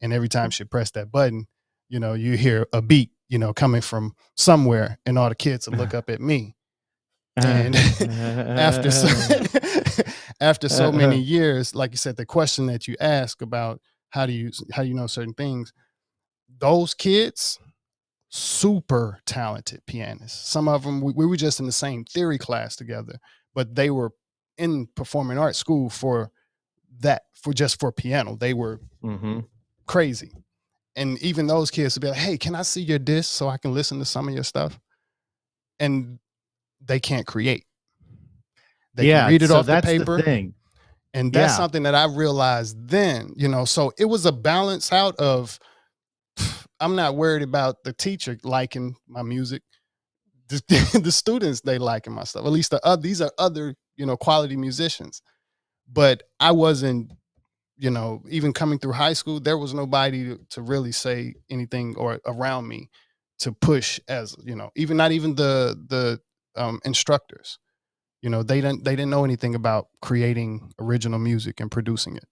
And 0.00 0.12
every 0.12 0.28
time 0.28 0.50
she 0.50 0.64
pressed 0.64 0.94
that 0.94 1.10
button 1.10 1.46
you 1.88 2.00
know 2.00 2.14
you 2.14 2.36
hear 2.36 2.66
a 2.72 2.82
beat 2.82 3.10
you 3.28 3.38
know 3.38 3.52
coming 3.52 3.80
from 3.80 4.14
somewhere 4.36 4.98
and 5.06 5.18
all 5.18 5.28
the 5.28 5.34
kids 5.34 5.68
would 5.68 5.78
look 5.78 5.94
up 6.00 6.10
at 6.10 6.20
me. 6.20 6.54
And 7.36 7.76
after 8.00 8.90
so, 8.90 9.08
after 10.40 10.68
so 10.68 10.90
many 10.90 11.18
years 11.18 11.74
like 11.74 11.90
you 11.90 11.98
said 11.98 12.16
the 12.16 12.24
question 12.24 12.66
that 12.66 12.88
you 12.88 12.96
ask 13.00 13.42
about 13.42 13.80
how 14.10 14.24
do 14.24 14.32
you 14.32 14.50
how 14.72 14.82
do 14.82 14.88
you 14.88 14.94
know 14.94 15.06
certain 15.06 15.34
things 15.34 15.72
those 16.58 16.94
kids 16.94 17.58
super 18.28 19.20
talented 19.26 19.80
pianists 19.86 20.48
some 20.48 20.68
of 20.68 20.82
them 20.82 21.00
we, 21.00 21.12
we 21.12 21.26
were 21.26 21.36
just 21.36 21.60
in 21.60 21.66
the 21.66 21.72
same 21.72 22.04
theory 22.04 22.38
class 22.38 22.76
together 22.76 23.18
but 23.54 23.74
they 23.74 23.90
were 23.90 24.10
in 24.58 24.86
performing 24.94 25.38
arts 25.38 25.58
school 25.58 25.88
for 25.88 26.30
that 27.00 27.22
for 27.34 27.52
just 27.52 27.78
for 27.78 27.92
piano 27.92 28.36
they 28.36 28.52
were 28.54 28.80
hmm 29.02 29.40
crazy 29.86 30.32
and 30.96 31.18
even 31.22 31.46
those 31.46 31.70
kids 31.70 31.94
would 31.94 32.02
be 32.02 32.08
like 32.08 32.16
hey 32.18 32.36
can 32.36 32.54
i 32.54 32.62
see 32.62 32.82
your 32.82 32.98
disc 32.98 33.32
so 33.32 33.48
i 33.48 33.56
can 33.56 33.72
listen 33.72 33.98
to 33.98 34.04
some 34.04 34.28
of 34.28 34.34
your 34.34 34.44
stuff 34.44 34.78
and 35.78 36.18
they 36.84 36.98
can't 36.98 37.26
create 37.26 37.64
they 38.94 39.06
yeah, 39.06 39.20
can 39.20 39.28
read 39.28 39.42
it 39.42 39.50
so 39.50 39.58
off 39.58 39.66
the 39.66 39.76
paper 39.78 40.20
thing. 40.22 40.54
and 41.14 41.32
that's 41.32 41.52
Yeah. 41.52 41.56
something 41.56 41.82
that 41.84 41.94
I 41.94 42.06
realized 42.06 42.88
then, 42.88 43.32
you 43.36 43.48
know. 43.48 43.64
So 43.64 43.92
it 43.98 44.06
was 44.06 44.26
a 44.26 44.32
balance 44.32 44.92
out 44.92 45.16
of 45.16 45.58
I'm 46.80 46.96
not 46.96 47.16
worried 47.16 47.42
about 47.42 47.84
the 47.84 47.92
teacher 47.92 48.38
liking 48.44 48.96
my 49.08 49.22
music. 49.22 49.62
The, 50.48 51.00
the 51.04 51.12
students 51.12 51.62
they 51.62 51.78
liking 51.78 52.12
my 52.14 52.24
stuff. 52.24 52.46
At 52.46 52.52
least 52.52 52.70
the 52.70 52.84
other 52.86 53.02
these 53.02 53.20
are 53.20 53.32
other, 53.38 53.74
you 53.96 54.06
know, 54.06 54.16
quality 54.16 54.56
musicians. 54.56 55.22
But 55.92 56.24
I 56.40 56.52
wasn't, 56.52 57.12
you 57.78 57.90
know, 57.90 58.22
even 58.28 58.52
coming 58.52 58.78
through 58.78 58.92
high 58.92 59.14
school, 59.14 59.40
there 59.40 59.58
was 59.58 59.74
nobody 59.74 60.24
to, 60.24 60.40
to 60.50 60.62
really 60.62 60.92
say 60.92 61.34
anything 61.50 61.96
or 61.96 62.20
around 62.26 62.68
me 62.68 62.90
to 63.40 63.52
push 63.52 64.00
as, 64.08 64.36
you 64.44 64.56
know, 64.56 64.70
even 64.76 64.96
not 64.96 65.12
even 65.12 65.34
the 65.36 65.76
the 65.88 66.20
um 66.60 66.80
instructors 66.84 67.58
you 68.22 68.30
know 68.30 68.42
they 68.42 68.60
didn't 68.60 68.84
they 68.84 68.96
didn't 68.96 69.10
know 69.10 69.24
anything 69.24 69.54
about 69.54 69.88
creating 70.02 70.72
original 70.80 71.18
music 71.18 71.60
and 71.60 71.70
producing 71.70 72.16
it 72.16 72.24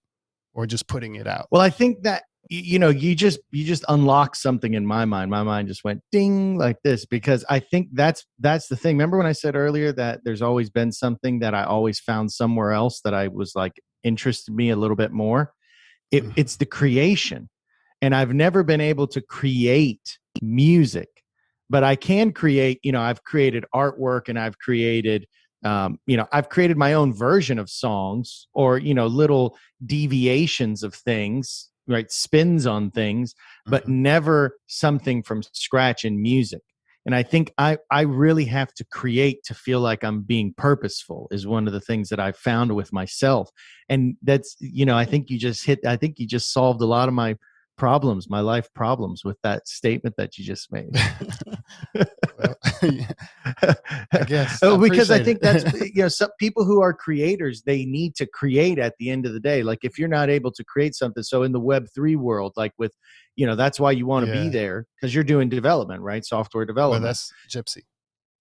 or 0.55 0.67
just 0.67 0.87
putting 0.89 1.17
it 1.17 1.27
out 1.27 1.47
Well, 1.51 1.63
I 1.63 1.71
think 1.71 2.03
that 2.05 2.25
y- 2.51 2.63
you 2.65 2.79
know 2.79 2.89
you 2.91 3.15
just 3.15 3.39
you 3.51 3.65
just 3.65 3.85
unlock 3.89 4.37
something 4.37 4.75
in 4.75 4.87
my 4.87 5.05
mind. 5.05 5.31
My 5.31 5.43
mind 5.43 5.69
just 5.69 5.85
went 5.85 6.01
ding 6.13 6.59
like 6.59 6.77
this 6.85 7.07
because 7.07 7.45
I 7.49 7.59
think 7.61 7.89
that's 7.93 8.25
that's 8.39 8.69
the 8.69 8.77
thing. 8.77 8.97
Remember 8.97 9.19
when 9.19 9.27
I 9.27 9.33
said 9.33 9.57
earlier 9.57 9.93
that 9.93 10.21
there's 10.25 10.43
always 10.43 10.71
been 10.71 10.93
something 10.93 11.41
that 11.41 11.55
I 11.55 11.65
always 11.65 12.01
found 12.01 12.33
somewhere 12.33 12.73
else 12.73 13.01
that 13.05 13.15
I 13.15 13.29
was 13.29 13.53
like 13.55 13.75
interested 14.03 14.55
me 14.55 14.71
a 14.71 14.77
little 14.77 14.97
bit 14.97 15.13
more. 15.13 15.53
It, 16.13 16.25
Mhm. 16.25 16.33
it's 16.37 16.57
the 16.57 16.67
creation, 16.67 17.49
and 18.03 18.15
I've 18.15 18.35
never 18.35 18.63
been 18.65 18.81
able 18.81 19.07
to 19.09 19.21
create 19.23 20.19
music, 20.43 21.09
but 21.71 21.85
I 21.85 21.97
can 21.97 22.33
create. 22.33 22.81
You 22.83 22.93
know, 22.93 23.01
I've 23.01 23.25
created 23.25 23.65
artwork 23.75 24.29
and 24.29 24.39
I've 24.39 24.59
created. 24.59 25.27
Um, 25.65 25.99
you 26.07 26.19
know, 26.19 26.27
I've 26.31 26.51
created 26.51 26.77
my 26.77 26.93
own 26.93 27.15
version 27.15 27.59
of 27.59 27.71
songs 27.71 28.49
or, 28.53 28.77
you 28.79 28.93
know, 28.93 29.07
little 29.07 29.57
deviations 29.87 30.83
of 30.83 30.95
things, 30.95 31.71
right? 31.87 32.11
Spins 32.11 32.67
on 32.67 32.91
things, 32.91 33.35
but 33.67 33.85
Mhm. 33.85 33.89
never 33.89 34.57
something 34.67 35.23
from 35.23 35.43
scratch 35.53 36.05
in 36.05 36.21
music. 36.21 36.63
And 37.07 37.15
I 37.15 37.23
think 37.23 37.53
I, 37.59 37.77
I 37.91 38.03
really 38.03 38.47
have 38.47 38.73
to 38.75 38.85
create 38.85 39.43
to 39.45 39.55
feel 39.55 39.81
like 39.81 40.03
I'm 40.03 40.23
being 40.23 40.55
purposeful 40.57 41.29
is 41.31 41.47
one 41.47 41.67
of 41.67 41.75
the 41.75 41.81
things 41.81 42.09
that 42.09 42.19
I 42.19 42.33
found 42.33 42.75
with 42.75 42.93
myself. 42.95 43.51
And 43.91 44.17
that's, 44.23 44.57
you 44.61 44.87
know, 44.87 44.97
I 44.97 45.05
think 45.05 45.29
you 45.29 45.39
just 45.39 45.67
hit, 45.67 45.81
I 45.87 45.97
think 45.97 46.19
you 46.19 46.27
just 46.27 46.51
solved 46.53 46.81
a 46.81 46.87
lot 46.87 47.09
of 47.09 47.15
my 47.15 47.37
problems, 47.77 48.31
my 48.31 48.41
life 48.41 48.69
problems 48.75 49.23
with 49.25 49.37
that 49.43 49.69
statement 49.69 50.17
that 50.17 50.39
you 50.39 50.45
just 50.45 50.73
made. 50.73 50.95
Well, 52.85 53.75
I 54.13 54.25
guess. 54.27 54.59
Oh, 54.63 54.77
I 54.83 54.89
because 54.89 55.11
I 55.11 55.23
think 55.23 55.39
it. 55.39 55.43
that's 55.43 55.81
you 55.95 56.03
know 56.03 56.09
some 56.09 56.31
people 56.39 56.65
who 56.65 56.81
are 56.83 56.93
creators 56.93 57.63
they 57.63 57.85
need 57.85 58.15
to 58.17 58.27
create 58.27 58.79
at 58.79 58.95
the 58.99 59.11
end 59.11 59.27
of 59.27 59.33
the 59.33 59.41
day. 59.41 59.63
Like 59.63 59.81
if 59.83 59.99
you're 59.99 60.09
not 60.09 60.31
able 60.31 60.53
to 60.53 60.65
create 60.65 60.95
something, 60.95 61.23
so 61.23 61.43
in 61.43 61.53
the 61.53 61.61
Web 61.61 61.87
three 61.95 62.17
world, 62.17 62.53
like 62.57 62.73
with 62.79 62.93
you 63.37 63.47
know 63.47 63.57
that's 63.57 63.81
why 63.81 63.91
you 63.93 64.07
want 64.07 64.27
to 64.27 64.33
Yeah. 64.35 64.43
be 64.45 64.49
there 64.49 64.87
because 64.97 65.15
you're 65.15 65.25
doing 65.25 65.49
development, 65.49 66.03
right? 66.03 66.25
Software 66.25 66.63
well, 66.63 66.67
development. 66.67 67.05
that's 67.05 67.33
Gypsy. 67.49 67.83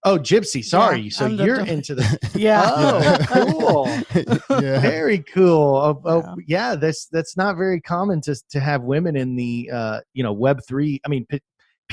oh, 0.05 0.17
Gypsy, 0.19 0.63
sorry. 0.63 1.09
so 1.09 1.27
you're 1.27 1.57
dev- 1.57 1.67
into 1.69 1.95
the 1.99 2.29
Yeah. 2.35 2.63
Oh, 2.65 3.17
cool. 3.29 4.59
yeah. 4.61 4.79
very 4.79 5.19
cool. 5.19 5.77
Oh, 5.77 6.01
oh, 6.05 6.35
Yeah. 6.47 6.69
yeah, 6.71 6.75
that's 6.75 7.07
that's 7.07 7.35
not 7.37 7.55
very 7.57 7.81
common 7.81 8.21
to 8.21 8.35
to 8.51 8.59
have 8.59 8.83
women 8.83 9.15
in 9.15 9.35
the 9.35 9.69
uh, 9.73 9.99
you 10.13 10.23
know 10.23 10.33
Web 10.33 10.59
three. 10.67 10.99
I 11.05 11.09
mean, 11.09 11.25
p- 11.29 11.41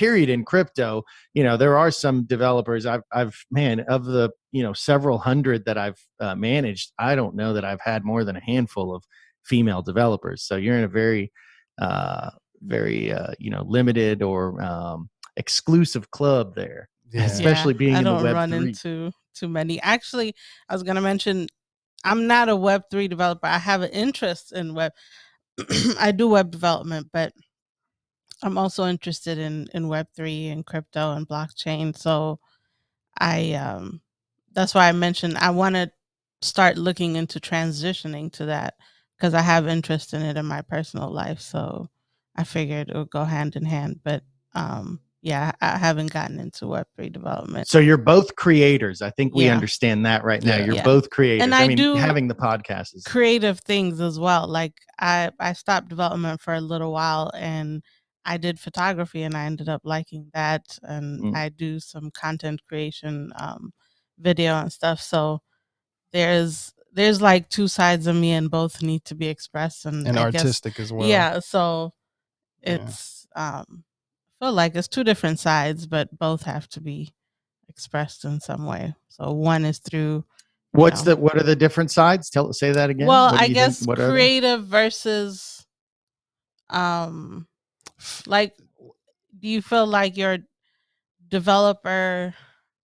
period 0.01 0.31
in 0.31 0.47
crypto. 0.47 1.05
You 1.35 1.45
know, 1.45 1.59
there 1.59 1.77
are 1.77 1.91
some 1.91 2.25
developers. 2.25 2.87
I've 2.87 3.03
I've 3.13 3.37
man 3.51 3.81
of 3.81 4.07
the 4.07 4.31
you 4.51 4.63
know 4.63 4.73
several 4.73 5.19
hundred 5.19 5.67
that 5.67 5.77
I've 5.77 6.01
uh, 6.19 6.35
managed. 6.35 6.93
I 6.99 7.15
don't 7.15 7.37
know 7.37 7.53
that 7.53 7.67
I've 7.67 7.83
had 7.83 8.03
more 8.03 8.25
than 8.25 8.37
a 8.37 8.41
handful 8.41 8.95
of 8.95 9.05
female 9.45 9.83
developers. 9.83 10.43
So 10.43 10.57
you're 10.57 10.79
in 10.79 10.85
a 10.85 10.89
very 10.89 11.31
uh, 11.79 12.31
very 12.63 13.13
uh, 13.13 13.33
you 13.39 13.51
know 13.51 13.63
limited 13.69 14.23
or 14.23 14.61
um, 14.63 15.11
exclusive 15.37 16.11
club 16.11 16.55
there. 16.55 16.89
Yeah. 17.13 17.25
Especially 17.25 17.75
being 17.75 17.95
I 17.95 17.99
in 17.99 18.05
the 18.05 18.11
don't 18.15 18.23
Web 18.23 18.35
run 18.35 18.51
three. 18.51 18.69
into 18.69 19.13
too 19.35 19.49
many. 19.49 19.81
Actually, 19.83 20.35
I 20.69 20.75
was 20.75 20.83
going 20.83 20.97
to 20.97 21.03
mention 21.03 21.47
I'm 22.05 22.27
not 22.27 22.49
a 22.49 22.57
Web 22.57 22.85
three 22.91 23.09
developer. 23.09 23.47
I 23.47 23.59
have 23.59 23.83
an 23.83 23.91
interest 23.91 24.53
in 24.53 24.75
web. 24.75 24.93
I 26.01 26.13
do 26.13 26.29
web 26.29 26.51
development, 26.51 27.09
but 27.13 27.33
I'm 28.43 28.59
also 28.59 28.87
interested 28.87 29.39
in 29.39 29.67
in 29.75 29.89
Web 29.89 30.07
three 30.17 30.49
and 30.49 30.65
crypto 30.65 31.13
and 31.13 31.29
blockchain. 31.29 31.97
So 31.97 32.39
I 33.19 33.53
um 33.55 34.01
that's 34.53 34.75
why 34.75 34.89
I 34.89 34.93
mentioned 34.93 35.37
I 35.39 35.51
want 35.51 35.75
to 35.77 35.91
start 36.43 36.79
looking 36.79 37.17
into 37.17 37.39
transitioning 37.39 38.33
to 38.33 38.47
that 38.47 38.75
because 39.17 39.35
I 39.35 39.43
have 39.43 39.69
interest 39.69 40.15
in 40.15 40.23
it 40.23 40.37
in 40.37 40.47
my 40.47 40.63
personal 40.63 41.11
life. 41.11 41.41
So 41.41 41.89
I 42.37 42.45
figured 42.45 42.89
it 42.89 42.97
would 42.97 43.11
go 43.11 43.25
hand 43.25 43.57
in 43.57 43.65
hand. 43.65 44.01
But 44.03 44.23
um 44.55 45.01
yeah, 45.23 45.53
I 45.61 45.77
haven't 45.77 46.13
gotten 46.15 46.41
into 46.41 46.67
Web 46.67 46.87
three 46.97 47.11
development. 47.11 47.69
So 47.69 47.79
you're 47.79 47.99
both 47.99 48.37
creators. 48.37 49.03
I 49.03 49.11
think 49.11 49.35
we 49.35 49.45
Yeah. 49.47 49.53
understand 49.53 50.07
that 50.07 50.25
right 50.25 50.43
now. 50.43 50.57
You're 50.57 50.77
Yeah. 50.77 50.83
both 50.83 51.11
creators. 51.11 51.45
And 51.45 51.55
I, 51.55 51.65
I 51.65 51.69
mean, 51.69 51.77
do 51.77 51.95
having 51.97 52.27
the 52.27 52.35
podcast 52.35 52.95
is 52.97 53.05
creative 53.05 53.61
things 53.61 54.01
as 54.01 54.19
well. 54.19 54.49
Like 54.49 54.73
I 54.99 55.31
I 55.39 55.53
stopped 55.53 55.89
development 55.91 56.41
for 56.41 56.55
a 56.55 56.61
little 56.61 56.91
while 56.93 57.31
and 57.35 57.83
I 58.25 58.37
did 58.37 58.61
photography 58.61 59.23
and 59.23 59.35
I 59.37 59.45
ended 59.47 59.69
up 59.69 59.83
liking 59.85 60.31
that 60.35 60.79
and 60.83 61.21
Mm. 61.21 61.37
I 61.37 61.49
do 61.49 61.81
some 61.81 62.11
content 62.11 62.61
creation 62.69 63.33
um 63.37 63.73
video 64.19 64.55
and 64.57 64.73
stuff. 64.73 65.01
So 65.01 65.41
there's 66.13 66.73
there's 66.93 67.23
like 67.23 67.49
two 67.49 67.69
sides 67.69 68.07
of 68.07 68.17
me 68.17 68.33
and 68.33 68.51
both 68.51 68.83
need 68.83 69.05
to 69.05 69.15
be 69.15 69.29
expressed 69.29 69.87
and, 69.87 70.07
and 70.07 70.19
I 70.19 70.31
guess- 70.31 70.43
artistic 70.43 70.81
as 70.81 70.93
well. 70.93 71.09
yeah, 71.09 71.39
so 71.41 71.95
Yeah. 72.63 72.75
it's 72.85 73.27
um 73.37 73.85
I 74.41 74.47
feel 74.47 74.53
like 74.53 74.75
it's 74.75 74.89
two 74.89 75.05
different 75.05 75.39
sides 75.39 75.87
but 75.87 76.19
both 76.19 76.43
have 76.43 76.69
to 76.71 76.81
be 76.81 77.15
expressed 77.69 78.25
in 78.25 78.41
some 78.41 78.67
way. 78.67 78.95
So 79.09 79.33
one 79.33 79.65
is 79.65 79.79
through 79.79 80.25
What's 80.73 81.05
know. 81.05 81.15
the 81.15 81.21
what 81.21 81.37
are 81.37 81.43
the 81.43 81.57
different 81.57 81.91
sides? 81.91 82.31
Tell 82.31 82.53
say 82.53 82.71
that 82.73 82.91
again. 82.91 83.07
Well, 83.09 83.35
I 83.35 83.49
guess 83.49 83.85
creative 83.87 84.67
versus 84.67 85.67
um 86.69 87.47
like 88.27 88.55
do 89.39 89.49
you 89.49 89.63
feel 89.63 89.87
like 89.87 90.17
your 90.17 90.39
developer 91.29 92.35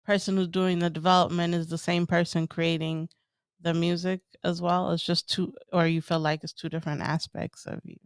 person 0.05 0.37
who's 0.37 0.49
doing 0.49 0.79
the 0.79 0.91
development 0.91 1.55
is 1.55 1.69
the 1.69 1.79
same 1.79 2.07
person 2.07 2.47
creating 2.47 3.09
the 3.61 3.75
music 3.75 4.21
as 4.45 4.63
well? 4.63 4.93
It's 4.93 5.03
just 5.05 5.29
two 5.29 5.53
or 5.73 5.87
you 5.87 6.01
feel 6.01 6.21
like 6.21 6.45
it's 6.45 6.53
two 6.53 6.69
different 6.69 7.03
aspects 7.03 7.67
of 7.67 7.81
you. 7.85 7.97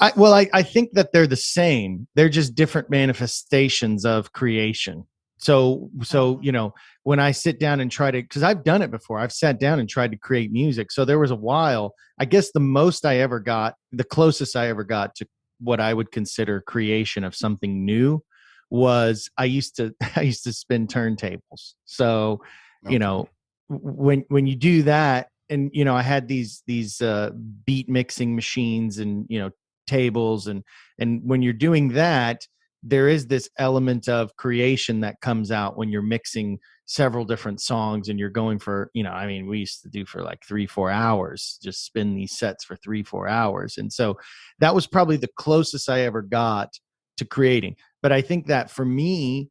I, 0.00 0.12
well, 0.16 0.32
I, 0.32 0.48
I 0.52 0.62
think 0.62 0.92
that 0.92 1.12
they're 1.12 1.26
the 1.26 1.36
same. 1.36 2.06
They're 2.14 2.28
just 2.28 2.54
different 2.54 2.88
manifestations 2.88 4.04
of 4.04 4.32
creation. 4.32 5.06
So 5.38 5.90
so 6.02 6.32
Uh-huh. 6.34 6.40
you 6.42 6.52
know 6.52 6.72
when 7.02 7.18
I 7.18 7.32
sit 7.32 7.58
down 7.58 7.80
and 7.80 7.90
try 7.90 8.10
to 8.12 8.22
because 8.22 8.44
I've 8.44 8.64
done 8.64 8.80
it 8.80 8.90
before. 8.90 9.18
I've 9.18 9.32
sat 9.32 9.58
down 9.58 9.80
and 9.80 9.88
tried 9.88 10.12
to 10.12 10.16
create 10.16 10.52
music. 10.52 10.92
So 10.92 11.04
there 11.04 11.18
was 11.18 11.32
a 11.32 11.36
while. 11.36 11.94
I 12.18 12.24
guess 12.26 12.52
the 12.52 12.60
most 12.60 13.04
I 13.04 13.18
ever 13.18 13.40
got, 13.40 13.74
the 13.90 14.04
closest 14.04 14.54
I 14.54 14.68
ever 14.68 14.84
got 14.84 15.16
to 15.16 15.26
what 15.62 15.80
I 15.80 15.94
would 15.94 16.10
consider 16.10 16.60
creation 16.60 17.24
of 17.24 17.34
something 17.34 17.84
new 17.84 18.22
was 18.70 19.30
I 19.36 19.44
used 19.44 19.76
to 19.76 19.94
I 20.16 20.22
used 20.22 20.44
to 20.44 20.52
spin 20.52 20.86
turntables. 20.86 21.74
So 21.84 22.40
you 22.88 22.98
know 22.98 23.28
when 23.68 24.24
when 24.28 24.46
you 24.46 24.56
do 24.56 24.82
that 24.82 25.28
and 25.50 25.70
you 25.72 25.84
know 25.84 25.94
i 25.94 26.02
had 26.02 26.28
these 26.28 26.62
these 26.66 27.00
uh 27.00 27.30
beat 27.64 27.88
mixing 27.88 28.34
machines 28.34 28.98
and 28.98 29.26
you 29.28 29.38
know 29.38 29.50
tables 29.86 30.46
and 30.46 30.62
and 30.98 31.20
when 31.24 31.42
you're 31.42 31.52
doing 31.52 31.88
that 31.88 32.46
there 32.82 33.08
is 33.08 33.26
this 33.26 33.48
element 33.58 34.08
of 34.08 34.34
creation 34.36 35.00
that 35.00 35.20
comes 35.20 35.52
out 35.52 35.76
when 35.76 35.88
you're 35.88 36.02
mixing 36.02 36.58
several 36.86 37.24
different 37.24 37.60
songs 37.60 38.08
and 38.08 38.18
you're 38.18 38.28
going 38.28 38.58
for 38.58 38.90
you 38.92 39.02
know 39.02 39.12
i 39.12 39.26
mean 39.26 39.46
we 39.46 39.58
used 39.58 39.82
to 39.82 39.88
do 39.88 40.04
for 40.04 40.22
like 40.22 40.44
three 40.44 40.66
four 40.66 40.90
hours 40.90 41.58
just 41.62 41.84
spin 41.84 42.14
these 42.14 42.36
sets 42.36 42.64
for 42.64 42.76
three 42.76 43.02
four 43.02 43.28
hours 43.28 43.78
and 43.78 43.92
so 43.92 44.16
that 44.58 44.74
was 44.74 44.86
probably 44.86 45.16
the 45.16 45.30
closest 45.36 45.88
i 45.88 46.00
ever 46.00 46.22
got 46.22 46.70
to 47.16 47.24
creating 47.24 47.76
but 48.02 48.10
i 48.10 48.20
think 48.20 48.46
that 48.46 48.70
for 48.70 48.84
me 48.84 49.48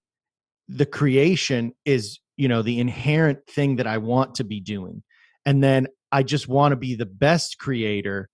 the 0.68 0.86
creation 0.86 1.74
is 1.86 2.20
you 2.36 2.48
know 2.48 2.62
the 2.62 2.80
inherent 2.80 3.40
thing 3.48 3.78
that 3.78 3.88
i 3.88 3.98
want 3.98 4.36
to 4.36 4.44
be 4.44 4.60
doing 4.60 5.02
and 5.46 5.64
then 5.64 5.88
i 6.12 6.22
just 6.22 6.50
want 6.50 6.74
to 6.74 6.78
be 6.78 6.96
the 6.96 7.06
best 7.06 7.58
creator 7.60 8.30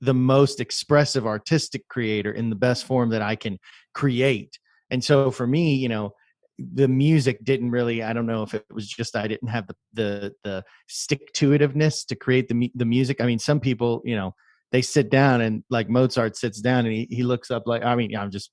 the 0.00 0.14
most 0.14 0.60
expressive 0.60 1.26
artistic 1.26 1.86
creator 1.88 2.32
in 2.32 2.48
the 2.48 2.56
best 2.56 2.86
form 2.86 3.10
that 3.10 3.22
i 3.22 3.36
can 3.36 3.58
create 3.94 4.58
and 4.90 5.04
so 5.04 5.30
for 5.30 5.46
me 5.46 5.74
you 5.74 5.88
know 5.88 6.12
the 6.58 6.88
music 6.88 7.44
didn't 7.44 7.70
really 7.70 8.02
i 8.02 8.12
don't 8.12 8.26
know 8.26 8.42
if 8.42 8.52
it 8.52 8.64
was 8.72 8.88
just 8.88 9.14
i 9.14 9.28
didn't 9.28 9.48
have 9.48 9.66
the 9.66 9.74
the, 9.92 10.32
the 10.44 10.64
stick 10.88 11.32
to 11.32 11.50
itiveness 11.50 12.04
to 12.06 12.16
create 12.16 12.48
the 12.48 12.70
the 12.74 12.84
music. 12.84 13.20
I 13.20 13.26
mean 13.26 13.38
some 13.38 13.60
people 13.60 14.02
you 14.04 14.16
know 14.16 14.34
they 14.72 14.82
sit 14.82 15.10
down 15.10 15.40
and 15.40 15.62
like 15.70 15.88
mozart 15.88 16.36
sits 16.36 16.60
down 16.60 16.84
and 16.84 16.94
he, 16.94 17.06
he 17.10 17.22
looks 17.22 17.50
up 17.50 17.64
like 17.66 17.84
i 17.84 17.94
mean 17.94 18.16
i'm 18.16 18.30
just 18.30 18.50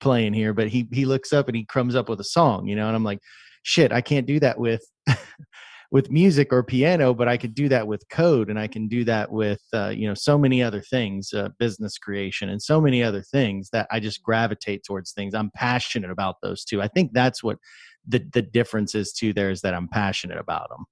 playing 0.00 0.32
here 0.34 0.52
but 0.52 0.68
he 0.68 0.88
he 0.92 1.04
looks 1.04 1.32
up 1.32 1.48
and 1.48 1.56
he 1.56 1.64
comes 1.64 1.94
up 1.94 2.08
with 2.08 2.20
a 2.20 2.24
song 2.24 2.66
you 2.66 2.74
know 2.74 2.86
and 2.88 2.96
i'm 2.96 3.04
like 3.04 3.20
shit 3.62 3.92
i 3.92 4.00
can't 4.00 4.26
do 4.26 4.40
that 4.40 4.58
with 4.58 4.84
with 5.92 6.10
music 6.10 6.52
or 6.52 6.64
piano 6.64 7.14
but 7.14 7.28
i 7.28 7.36
could 7.36 7.54
do 7.54 7.68
that 7.68 7.86
with 7.86 8.08
code 8.08 8.50
and 8.50 8.58
i 8.58 8.66
can 8.66 8.88
do 8.88 9.04
that 9.04 9.30
with 9.30 9.60
uh, 9.72 9.90
you 9.90 10.08
know 10.08 10.14
so 10.14 10.36
many 10.36 10.62
other 10.62 10.80
things 10.80 11.32
uh, 11.32 11.48
business 11.58 11.98
creation 11.98 12.48
and 12.48 12.60
so 12.60 12.80
many 12.80 13.02
other 13.02 13.22
things 13.22 13.70
that 13.70 13.86
i 13.90 14.00
just 14.00 14.22
gravitate 14.22 14.82
towards 14.84 15.12
things. 15.12 15.34
I'm 15.34 15.50
passionate 15.54 16.10
about 16.10 16.36
those 16.42 16.64
two 16.64 16.82
i 16.82 16.88
think 16.88 17.12
that's 17.12 17.42
what 17.44 17.58
the 18.08 18.24
the 18.32 18.42
difference 18.42 18.94
is 18.96 19.12
too 19.12 19.32
there 19.32 19.50
is 19.50 19.60
that 19.60 19.74
i'm 19.74 19.88
passionate 19.88 20.38
about 20.38 20.68
them 20.70 20.84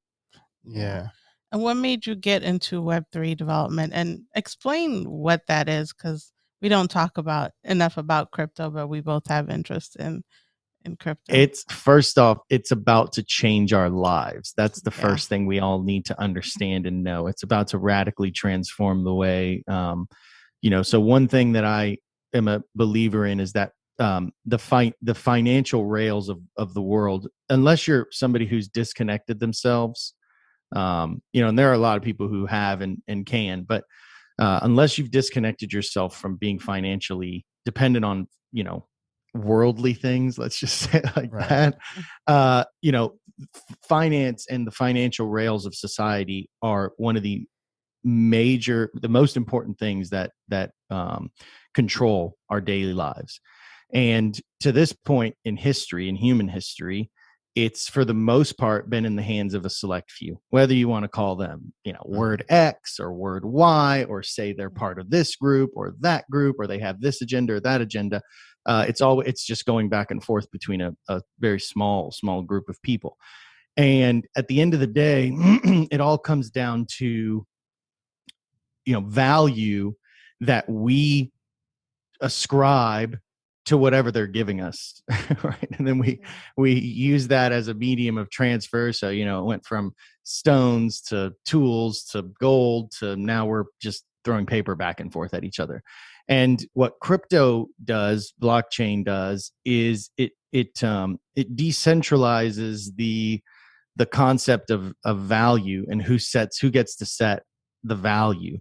yeah. 0.65 1.09
And 1.53 1.63
what 1.63 1.75
made 1.75 2.07
you 2.07 2.15
get 2.15 2.43
into 2.43 2.83
web3 2.83 3.37
development? 3.37 3.93
And 3.95 4.23
explain 4.35 5.05
what 5.11 5.47
that 5.49 5.69
is 5.69 5.93
because 5.93 6.33
we 6.63 6.69
don't 6.69 6.91
talk 6.91 7.19
about 7.19 7.53
enough 7.65 7.97
about 7.97 8.31
crypto 8.31 8.71
but 8.71 8.89
we 8.89 9.01
both 9.01 9.27
have 9.29 9.49
interest 9.49 9.97
in 9.97 10.23
in 10.85 10.97
crypto? 10.97 11.35
It's 11.35 11.65
first 11.73 12.19
off, 12.19 12.39
it's 12.49 12.71
about 12.71 13.13
to 13.15 13.23
change 13.23 13.73
our 13.73 13.91
lives. 13.91 14.53
That's 14.57 14.81
the 14.81 14.91
Yeah. 14.91 15.03
first 15.03 15.29
thing 15.29 15.47
we 15.47 15.61
all 15.61 15.83
need 15.83 16.07
to 16.07 16.21
understand 16.21 16.87
and 16.87 17.03
know. 17.03 17.27
It's 17.27 17.43
about 17.43 17.69
to 17.69 17.79
radically 17.79 18.31
transform 18.31 19.05
the 19.05 19.15
way, 19.15 19.65
um, 19.69 20.09
you 20.63 20.71
know. 20.71 20.83
So 20.83 21.01
one 21.01 21.29
thing 21.29 21.53
that 21.53 21.65
I 21.65 21.99
am 22.33 22.49
a 22.49 22.63
believer 22.75 23.27
in 23.27 23.41
is 23.41 23.53
that 23.53 23.73
um, 23.99 24.33
the 24.47 24.59
fi- 24.59 24.95
the 25.03 25.15
financial 25.15 25.85
rails 25.87 26.29
of 26.31 26.41
of 26.57 26.73
the 26.73 26.83
world, 26.83 27.29
unless 27.51 27.87
you're 27.87 28.07
somebody 28.11 28.47
who's 28.47 28.69
disconnected 28.69 29.41
themselves, 29.41 30.15
um, 30.75 31.21
you 31.33 31.43
know, 31.43 31.49
and 31.49 31.59
there 31.59 31.69
are 31.71 31.75
a 31.75 31.79
lot 31.79 31.99
of 31.99 32.03
people 32.03 32.29
who 32.29 32.47
have 32.47 32.81
and 32.81 33.03
and 33.09 33.27
can, 33.27 33.63
but 33.63 33.85
uh, 34.39 34.61
unless 34.63 34.97
you've 34.97 35.11
disconnected 35.11 35.71
yourself 35.71 36.17
from 36.17 36.37
being 36.37 36.59
financially 36.59 37.45
dependent 37.67 38.07
on, 38.07 38.27
you 38.53 38.65
know, 38.65 38.87
worldly 39.35 39.95
things 39.95 40.39
let's 40.39 40.59
just 40.59 40.77
say 40.91 40.99
it 40.99 41.17
like 41.17 41.33
Right. 41.33 41.49
that 41.49 41.79
uh 42.27 42.65
you 42.83 42.93
know 42.93 43.15
finance 43.89 44.47
and 44.51 44.67
the 44.67 44.71
financial 44.71 45.29
rails 45.29 45.67
of 45.67 45.75
society 45.75 46.51
are 46.63 46.93
one 46.99 47.17
of 47.17 47.23
the 47.23 47.47
major 48.05 48.91
the 48.95 49.09
most 49.09 49.37
important 49.37 49.79
things 49.79 50.11
that 50.11 50.33
that 50.49 50.73
um 50.91 51.31
control 51.75 52.37
our 52.49 52.61
daily 52.61 52.95
lives. 52.95 53.41
And 53.93 54.39
to 54.61 54.73
this 54.73 54.93
point 54.93 55.37
in 55.45 55.57
history 55.57 56.09
in 56.09 56.17
human 56.17 56.49
history 56.49 57.11
it's 57.57 57.89
for 57.89 58.05
the 58.05 58.15
most 58.15 58.57
part 58.59 58.89
been 58.89 59.05
in 59.05 59.17
the 59.17 59.23
hands 59.23 59.55
of 59.55 59.67
a 59.67 59.71
select 59.71 60.11
few 60.13 60.41
whether 60.51 60.73
you 60.73 60.89
want 60.89 61.03
to 61.03 61.09
call 61.09 61.35
them 61.35 61.73
you 61.85 61.93
know 61.93 62.03
word 62.05 62.45
x 62.49 63.01
or 63.01 63.13
word 63.13 63.45
y 63.45 64.05
or 64.09 64.23
say 64.23 64.53
they're 64.53 64.71
part 64.71 65.01
of 65.01 65.11
this 65.11 65.35
group 65.35 65.71
or 65.75 65.95
that 66.01 66.25
group 66.31 66.57
or 66.61 66.67
they 66.69 66.79
have 66.79 67.01
this 67.01 67.21
agenda 67.21 67.55
or 67.55 67.61
that 67.61 67.81
agenda 67.81 68.23
uh, 68.67 68.85
it's 68.89 69.01
all 69.01 69.21
it's 69.21 69.45
just 69.45 69.65
going 69.65 69.89
back 69.89 70.11
and 70.11 70.23
forth 70.23 70.51
between 70.51 70.81
a, 70.81 70.93
a 71.09 71.23
very 71.39 71.61
small 71.61 72.11
small 72.11 72.43
group 72.43 72.69
of 72.69 72.81
people. 72.83 73.17
And 73.77 74.27
at 74.37 74.49
the 74.49 74.61
end 74.61 74.75
of 74.75 74.81
the 74.81 74.87
day 74.87 75.33
it 75.91 76.01
all 76.01 76.19
comes 76.19 76.51
down 76.51 76.87
to 76.99 77.47
you 78.85 78.93
know 78.93 79.01
value 79.01 79.95
that 80.41 80.69
we 80.69 81.33
ascribe 82.21 83.19
to 83.67 83.77
whatever 83.77 84.11
they're 84.11 84.27
giving 84.27 84.61
us 84.61 85.03
right? 85.43 85.69
And 85.79 85.87
then 85.87 85.99
we 85.99 86.21
we 86.57 86.73
use 86.73 87.29
that 87.29 87.53
as 87.53 87.69
a 87.69 87.75
medium 87.75 88.19
of 88.19 88.31
transfer. 88.31 88.93
So 88.93 89.09
you 89.11 89.25
know 89.25 89.41
it 89.41 89.47
went 89.47 89.65
from 89.65 89.95
stones 90.25 91.01
to 91.03 91.33
tools 91.47 92.05
to 92.13 92.23
gold 92.41 92.93
to 92.99 93.17
now 93.17 93.47
we're 93.47 93.65
just 93.81 94.05
throwing 94.25 94.45
paper 94.45 94.75
back 94.75 95.01
and 95.01 95.11
forth 95.11 95.33
at 95.33 95.45
each 95.45 95.59
other 95.61 95.83
and 96.31 96.65
what 96.75 96.95
crypto 97.03 97.67
does 97.85 98.33
blockchain 98.41 99.05
does 99.05 99.53
is 99.67 100.11
it 100.17 100.33
it 100.53 100.83
um 100.83 101.19
it 101.37 101.55
decentralizes 101.57 102.95
the 102.97 103.41
the 103.97 104.07
concept 104.07 104.71
of 104.71 104.93
of 105.05 105.19
value 105.19 105.85
and 105.91 106.01
who 106.03 106.19
sets 106.19 106.59
who 106.59 106.71
gets 106.71 106.97
to 106.97 107.05
set 107.05 107.43
the 107.85 107.95
value 107.95 108.59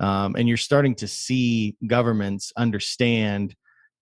um, 0.00 0.36
and 0.36 0.46
you're 0.46 0.56
starting 0.56 0.94
to 0.94 1.08
see 1.08 1.76
governments 1.86 2.52
understand 2.56 3.54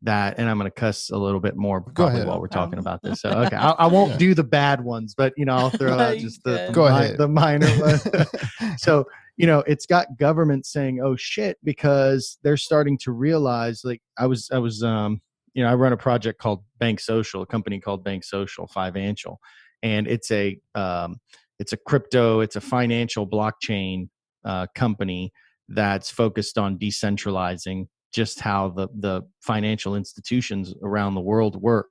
that 0.03 0.39
and 0.39 0.49
i'm 0.49 0.59
going 0.59 0.71
to 0.71 0.81
cuss 0.81 1.11
a 1.11 1.17
little 1.17 1.41
bit 1.41 1.57
more 1.57 1.81
probably 1.81 2.17
ahead. 2.17 2.27
while 2.29 2.39
we're 2.41 2.49
talking 2.49 2.75
Um, 2.79 2.81
about 2.81 3.01
this 3.03 3.21
so 3.23 3.31
okay 3.31 3.57
i, 3.57 3.71
I 3.71 3.87
won't 3.87 4.13
Yeah. 4.13 4.19
do 4.19 4.35
the 4.35 4.45
bad 4.45 4.83
ones 4.85 5.15
but 5.17 5.33
you 5.39 5.47
know 5.47 5.57
i'll 5.57 5.71
throw 5.71 5.99
out 5.99 6.19
just 6.19 6.43
the, 6.45 6.65
the, 6.67 6.73
Go 6.73 6.85
mi- 6.85 6.91
ahead. 6.91 7.19
the 7.19 7.29
minor 7.29 7.67
ones 7.79 8.07
so 8.77 9.07
you 9.37 9.47
know 9.47 9.61
it's 9.67 9.87
got 9.87 10.19
government 10.19 10.67
saying 10.67 11.01
oh 11.03 11.17
shit 11.17 11.59
because 11.63 12.39
they're 12.43 12.57
starting 12.57 12.99
to 12.99 13.13
realize 13.13 13.83
like 13.85 14.01
i 14.19 14.27
was 14.27 14.49
i 14.53 14.59
was 14.59 14.83
um 14.83 15.21
you 15.55 15.63
know 15.63 15.71
i 15.71 15.75
run 15.75 15.93
a 15.93 15.97
project 15.97 16.41
called 16.41 16.65
BankSocial 16.81 17.43
a 17.43 17.47
company 17.47 17.81
called 17.81 18.05
BankSocial 18.05 18.71
financial 18.71 19.39
and 19.83 20.07
it's 20.07 20.31
a 20.31 20.59
um 20.75 21.17
it's 21.59 21.73
a 21.73 21.77
crypto 21.77 22.41
it's 22.41 22.57
a 22.57 22.61
financial 22.61 23.27
blockchain 23.27 24.09
uh, 24.45 24.67
company 24.75 25.33
that's 25.69 26.11
focused 26.11 26.59
on 26.59 26.79
decentralizing 26.79 27.89
just 28.13 28.41
how 28.41 28.69
the 28.71 28.89
the 29.01 29.23
financial 29.41 29.97
institutions 29.97 30.73
around 30.83 31.15
the 31.15 31.21
world 31.21 31.61
work 31.61 31.89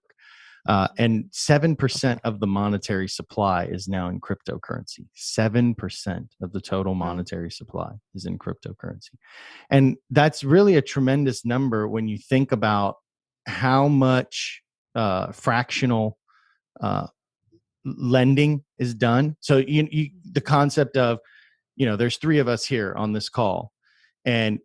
uh, 0.67 0.87
and 0.97 1.25
7% 1.31 2.19
of 2.23 2.39
the 2.39 2.47
monetary 2.47 3.07
supply 3.07 3.65
is 3.65 3.87
now 3.87 4.09
in 4.09 4.19
cryptocurrency. 4.19 5.05
7% 5.15 6.27
of 6.41 6.53
the 6.53 6.61
total 6.61 6.95
monetary 6.95 7.51
supply 7.51 7.91
is 8.15 8.25
in 8.25 8.39
cryptocurrency. 8.39 9.13
And 9.69 9.97
that's 10.09 10.43
really 10.43 10.75
a 10.75 10.81
tremendous 10.81 11.45
number 11.45 11.87
when 11.87 12.07
you 12.07 12.17
think 12.17 12.51
about 12.51 12.95
how 13.47 13.87
much 13.87 14.63
uh, 14.95 15.31
fractional 15.31 16.17
uh, 16.81 17.07
lending 17.85 18.63
is 18.79 18.95
done. 18.95 19.37
So, 19.41 19.57
you, 19.57 19.87
you, 19.91 20.09
the 20.31 20.41
concept 20.41 20.97
of, 20.97 21.19
you 21.75 21.85
know, 21.85 21.95
there's 21.95 22.17
three 22.17 22.39
of 22.39 22.47
us 22.47 22.65
here 22.65 22.95
on 22.95 23.13
this 23.13 23.29
call, 23.29 23.71
and, 24.23 24.59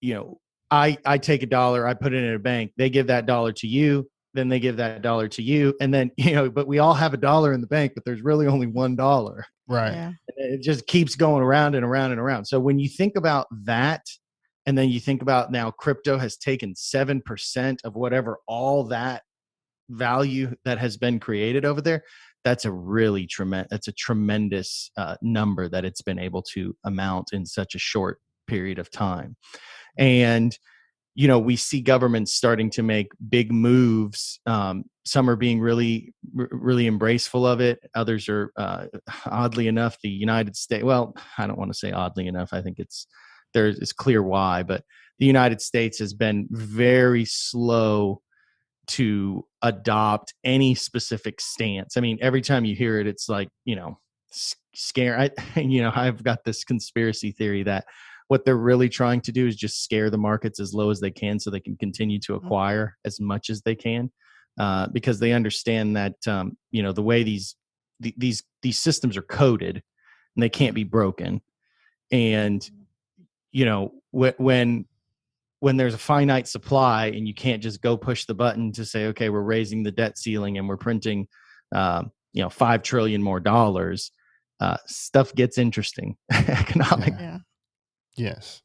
you 0.00 0.14
know, 0.14 0.40
I, 0.70 0.98
I 1.04 1.18
take 1.18 1.42
a 1.44 1.46
dollar, 1.46 1.86
I 1.86 1.94
put 1.94 2.12
it 2.12 2.24
in 2.24 2.34
a 2.34 2.38
bank, 2.38 2.72
they 2.76 2.90
give 2.90 3.06
that 3.06 3.26
dollar 3.26 3.52
to 3.52 3.68
you, 3.68 4.10
then 4.34 4.48
they 4.48 4.60
give 4.60 4.76
that 4.76 5.02
dollar 5.02 5.28
to 5.28 5.42
you. 5.42 5.74
And 5.80 5.92
then 5.92 6.10
you 6.16 6.32
know 6.32 6.50
but 6.50 6.66
we 6.66 6.78
all 6.78 6.94
have 6.94 7.14
a 7.14 7.18
dollar 7.18 7.52
in 7.52 7.60
the 7.60 7.66
bank 7.66 7.92
but 7.94 8.04
there's 8.04 8.22
really 8.22 8.46
only 8.46 8.66
one 8.66 8.96
dollar. 8.96 9.46
Right. 9.66 9.92
Yeah. 9.92 10.12
It 10.36 10.62
just 10.62 10.86
keeps 10.86 11.14
going 11.14 11.42
around 11.42 11.74
and 11.74 11.84
around 11.84 12.12
and 12.12 12.20
around. 12.20 12.44
So 12.44 12.60
when 12.60 12.78
you 12.78 12.88
think 12.88 13.16
about 13.16 13.46
that 13.64 14.02
and 14.66 14.76
then 14.76 14.90
you 14.90 15.00
think 15.00 15.22
about 15.22 15.50
now 15.50 15.70
crypto 15.70 16.18
has 16.18 16.36
taken 16.36 16.74
7% 16.74 17.76
of 17.84 17.94
whatever 17.94 18.38
all 18.46 18.84
that 18.84 19.22
value 19.90 20.54
that 20.64 20.78
has 20.78 20.96
been 20.96 21.20
created 21.20 21.64
over 21.64 21.82
there 21.82 22.02
that's 22.42 22.64
a 22.64 22.72
really 22.72 23.26
tremendous 23.26 23.68
that's 23.70 23.88
a 23.88 23.92
tremendous 23.92 24.90
uh, 24.96 25.16
number 25.22 25.68
that 25.68 25.84
it's 25.84 26.02
been 26.02 26.18
able 26.18 26.42
to 26.42 26.74
amount 26.84 27.32
in 27.32 27.44
such 27.44 27.74
a 27.74 27.78
short 27.78 28.18
period 28.46 28.78
of 28.78 28.90
time. 28.90 29.36
And 29.98 30.56
you 31.14 31.28
know 31.28 31.38
we 31.38 31.56
see 31.56 31.80
governments 31.80 32.34
starting 32.34 32.70
to 32.70 32.82
make 32.82 33.08
big 33.28 33.52
moves 33.52 34.40
um, 34.46 34.84
some 35.04 35.28
are 35.28 35.36
being 35.36 35.60
really 35.60 36.12
really 36.34 36.86
embraceful 36.86 37.46
of 37.46 37.60
it 37.60 37.78
others 37.94 38.28
are 38.28 38.50
uh, 38.56 38.86
oddly 39.26 39.68
enough 39.68 39.96
the 40.02 40.08
united 40.08 40.56
states 40.56 40.84
well 40.84 41.14
i 41.38 41.46
don't 41.46 41.58
want 41.58 41.70
to 41.70 41.78
say 41.78 41.92
oddly 41.92 42.26
enough 42.26 42.50
i 42.52 42.60
think 42.60 42.78
it's 42.78 43.06
there's 43.52 43.78
it's 43.78 43.92
clear 43.92 44.22
why 44.22 44.62
but 44.62 44.82
the 45.18 45.26
united 45.26 45.60
states 45.60 45.98
has 45.98 46.14
been 46.14 46.46
very 46.50 47.24
slow 47.24 48.20
to 48.86 49.44
adopt 49.62 50.34
any 50.44 50.74
specific 50.74 51.40
stance. 51.40 51.96
I 51.96 52.00
mean 52.00 52.18
every 52.20 52.42
time 52.42 52.64
you 52.64 52.76
hear 52.76 53.00
it 53.00 53.06
it's 53.06 53.28
like 53.28 53.48
you 53.64 53.76
know 53.76 53.98
scare 54.74 55.18
i 55.18 55.30
you 55.60 55.80
know 55.82 55.92
i've 55.94 56.22
got 56.22 56.44
this 56.44 56.64
conspiracy 56.64 57.30
theory 57.32 57.62
that 57.62 57.84
what 58.28 58.44
they're 58.44 58.56
really 58.56 58.88
trying 58.88 59.20
to 59.20 59.32
do 59.32 59.46
is 59.46 59.54
just 59.56 59.84
scare 59.84 60.08
the 60.10 60.18
markets 60.18 60.58
as 60.60 60.72
low 60.74 60.90
as 60.90 61.00
they 61.00 61.10
can 61.10 61.38
so 61.38 61.50
they 61.50 61.60
can 61.60 61.76
continue 61.76 62.18
to 62.20 62.32
Mhm. 62.32 62.36
acquire 62.44 62.96
as 63.04 63.20
much 63.20 63.50
as 63.50 63.60
they 63.62 63.74
can 63.74 64.10
uh, 64.58 64.86
because 64.88 65.18
they 65.20 65.32
understand 65.32 65.96
that 65.96 66.14
um, 66.26 66.56
you 66.70 66.82
know 66.82 66.92
the 66.92 67.02
way 67.02 67.22
these 67.22 67.56
th- 68.02 68.14
these 68.18 68.42
these 68.62 68.78
systems 68.78 69.16
are 69.16 69.22
coded 69.22 69.82
and 70.36 70.42
they 70.42 70.48
can't 70.48 70.74
be 70.74 70.84
broken 70.84 71.40
and 72.10 72.70
you 73.52 73.64
know 73.64 73.92
wh- 74.12 74.38
when 74.40 74.86
when 75.60 75.76
there's 75.76 75.94
a 75.94 75.98
finite 75.98 76.46
supply 76.48 77.06
and 77.06 77.26
you 77.26 77.34
can't 77.34 77.62
just 77.62 77.80
go 77.80 77.96
push 77.96 78.26
the 78.26 78.34
button 78.34 78.72
to 78.72 78.84
say 78.84 79.06
okay 79.06 79.28
we're 79.30 79.40
raising 79.42 79.82
the 79.82 79.92
debt 79.92 80.18
ceiling 80.18 80.58
and 80.58 80.68
we're 80.68 80.76
printing 80.76 81.26
um, 81.74 82.10
you 82.32 82.42
know 82.42 82.50
five 82.50 82.82
trillion 82.82 83.22
more 83.22 83.40
dollars 83.40 84.10
uh, 84.60 84.76
stuff 84.86 85.34
gets 85.34 85.58
interesting 85.58 86.16
economic 86.32 87.14
Yeah. 87.18 87.38
Yes. 88.16 88.62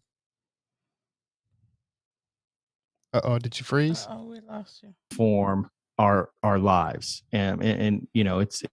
Uh 3.14 3.22
oh, 3.24 3.40
did 3.40 3.60
you 3.60 3.66
freeze? 3.66 4.06
Oh, 4.10 4.26
we 4.26 4.40
lost 4.42 4.84
you. 4.84 4.94
form 5.12 5.70
our 5.98 6.30
our 6.44 6.58
lives 6.60 7.24
and, 7.34 7.62
and 7.62 7.82
and 7.82 8.08
you 8.14 8.24
know 8.24 8.40
it's 8.40 8.64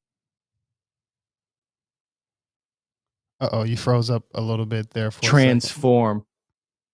Uh 3.40 3.48
oh, 3.52 3.62
you 3.64 3.76
froze 3.76 4.10
up 4.10 4.24
a 4.34 4.40
little 4.40 4.66
bit 4.66 4.90
there 4.90 5.10
for 5.10 5.22
transform 5.22 6.24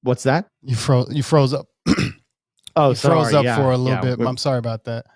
what's 0.03 0.25
that 0.25 0.47
You 0.63 0.75
froze. 0.75 1.09
You 1.13 1.23
froze 1.23 1.53
up. 1.55 1.67
oh 2.77 2.91
you 2.91 2.95
froze 2.95 3.33
up 3.35 3.45
yeah, 3.45 3.57
for 3.57 3.73
a 3.73 3.77
little 3.77 4.05
yeah, 4.05 4.17
bit. 4.17 4.27
I'm 4.27 4.37
sorry 4.37 4.59
about 4.59 4.85
that. 4.85 5.07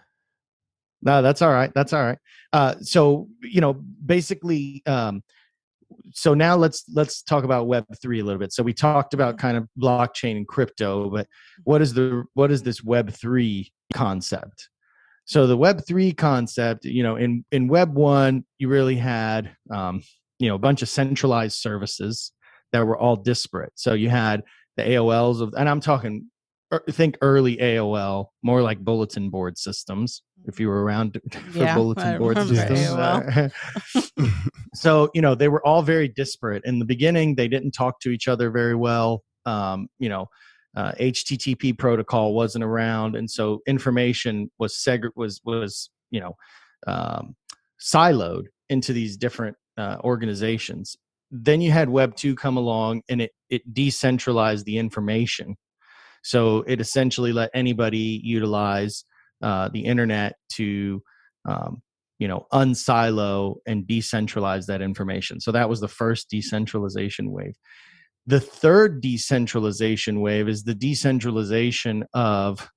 No, 1.02 1.22
that's 1.22 1.42
all 1.42 1.52
right. 1.52 1.72
That's 1.74 1.92
all 1.92 2.05
right. 2.05 2.18
Uh, 2.52 2.74
so 2.81 3.29
you 3.42 3.61
know, 3.61 3.74
basically, 3.74 4.83
um, 4.87 5.22
so 6.13 6.35
now 6.35 6.57
let's 6.57 6.85
let's 6.95 7.23
talk 7.23 7.45
about 7.45 7.67
Web 7.67 7.85
three 8.01 8.21
a 8.21 8.25
little 8.25 8.39
bit. 8.39 8.53
So 8.53 8.63
we 8.63 8.73
talked 8.73 9.15
about 9.15 9.39
kind 9.39 9.57
of 9.57 9.69
blockchain 9.79 10.37
and 10.37 10.49
crypto, 10.49 11.11
but 11.11 11.27
what 11.65 11.83
is 11.83 11.95
the 11.95 12.25
what 12.35 12.51
is 12.51 12.63
this 12.63 12.83
Web 12.83 13.11
three 13.11 13.73
concept? 13.93 14.69
So 15.25 15.47
the 15.47 15.57
Web 15.57 15.85
three 15.87 16.13
concept, 16.13 16.85
you 16.85 17.03
know, 17.03 17.17
in 17.17 17.45
in 17.51 17.69
Web 17.69 17.95
one, 17.95 18.45
you 18.59 18.69
really 18.69 18.97
had 18.97 19.57
um, 19.71 20.03
you 20.39 20.49
know 20.49 20.55
a 20.55 20.59
bunch 20.59 20.83
of 20.83 20.89
centralized 20.89 21.59
services 21.59 22.33
that 22.73 22.87
were 22.87 22.97
all 22.97 23.17
disparate. 23.17 23.73
So 23.75 23.95
you 23.95 24.11
had 24.11 24.43
the 24.77 24.83
AOLs 24.83 25.41
of, 25.41 25.55
and 25.57 25.69
I'm 25.69 25.81
talking, 25.81 26.31
think 26.90 27.16
early 27.20 27.57
AOL, 27.59 28.26
more 28.42 28.62
like 28.62 28.81
bulletin 28.81 29.31
board 29.31 29.59
systems. 29.59 30.22
If 30.44 30.61
you 30.61 30.68
were 30.68 30.83
around 30.83 31.20
for 31.52 31.59
Yeah, 31.59 31.74
bulletin 31.74 32.18
board 32.18 32.38
systems, 32.38 32.81
so 34.74 35.11
you 35.14 35.22
know 35.22 35.35
they 35.35 35.48
were 35.48 35.64
all 35.66 35.83
very 35.83 36.09
disparate 36.09 36.64
in 36.64 36.79
the 36.79 36.85
beginning. 36.85 37.35
They 37.35 37.48
didn't 37.48 37.72
talk 37.72 38.00
to 38.00 38.11
each 38.11 38.29
other 38.29 38.50
very 38.50 38.74
well. 38.74 39.22
Um, 39.44 39.88
you 39.98 40.09
know, 40.09 40.26
uh, 40.76 40.92
HTTP 41.00 41.76
protocol 41.79 42.35
wasn't 42.35 42.64
around, 42.64 43.16
and 43.16 43.31
so 43.31 43.61
information 43.66 44.50
was 44.59 44.74
seg- 44.74 45.11
was 45.16 45.40
was 45.44 45.90
you 46.11 46.20
know 46.20 46.37
um, 46.87 47.35
siloed 47.81 48.44
into 48.68 48.92
these 48.92 49.16
different 49.16 49.57
uh, 49.79 49.96
organizations. 50.05 50.96
Then 51.31 51.61
you 51.61 51.72
had 51.72 51.88
Web 51.88 52.16
two 52.16 52.35
come 52.35 52.57
along, 52.57 53.02
and 53.09 53.22
it 53.22 53.33
it 53.50 53.74
decentralized 53.74 54.66
the 54.66 54.79
information. 54.79 55.57
So 56.22 56.64
it 56.66 56.81
essentially 56.81 57.33
let 57.33 57.50
anybody 57.55 58.20
utilize 58.22 59.05
uh, 59.42 59.68
the 59.72 59.85
internet 59.85 60.35
to 60.55 61.02
um, 61.48 61.83
you 62.18 62.29
know 62.29 62.46
unsilo 62.52 63.57
and 63.66 63.85
decentralize 63.87 64.66
that 64.66 64.83
information. 64.83 65.40
So 65.40 65.52
that 65.52 65.68
was 65.68 65.81
the 65.81 65.88
first 65.88 66.31
decentralization 66.31 67.31
wave. 67.31 67.57
The 68.26 68.40
third 68.40 69.00
decentralization 69.00 70.20
wave 70.20 70.48
is 70.48 70.64
the 70.64 70.74
decentralization 70.74 72.05
of 72.12 72.68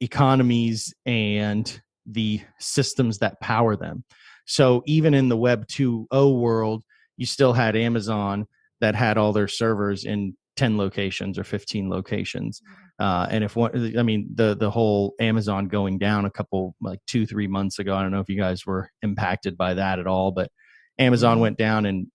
economies 0.00 0.94
and 1.06 1.80
the 2.04 2.40
systems 2.58 3.18
that 3.18 3.40
power 3.40 3.76
them. 3.76 4.04
So 4.46 4.82
even 4.86 5.14
in 5.14 5.28
the 5.28 5.36
web 5.36 5.66
2.0 5.66 6.40
world 6.40 6.82
you 7.18 7.26
still 7.26 7.52
had 7.52 7.76
amazon 7.76 8.46
that 8.80 8.94
had 8.94 9.18
all 9.18 9.34
their 9.34 9.48
servers 9.48 10.04
in 10.04 10.34
10 10.58 10.76
locations 10.76 11.38
or 11.38 11.44
15 11.44 11.88
locations 11.88 12.60
uh, 12.98 13.26
and 13.30 13.44
if 13.44 13.54
one 13.56 13.70
i 13.96 14.02
mean 14.02 14.28
the 14.34 14.56
the 14.56 14.70
whole 14.70 15.14
amazon 15.20 15.68
going 15.68 15.98
down 15.98 16.24
a 16.24 16.30
couple 16.30 16.74
like 16.82 16.98
two 17.06 17.24
three 17.26 17.46
months 17.46 17.78
ago 17.78 17.94
i 17.94 18.02
don't 18.02 18.10
know 18.10 18.20
if 18.20 18.28
you 18.28 18.36
guys 18.36 18.66
were 18.66 18.90
impacted 19.02 19.56
by 19.56 19.72
that 19.74 19.98
at 20.00 20.06
all 20.06 20.32
but 20.32 20.50
amazon 20.98 21.36
Mhm. 21.38 21.40
went 21.40 21.58
down 21.58 21.86
and 21.86 22.08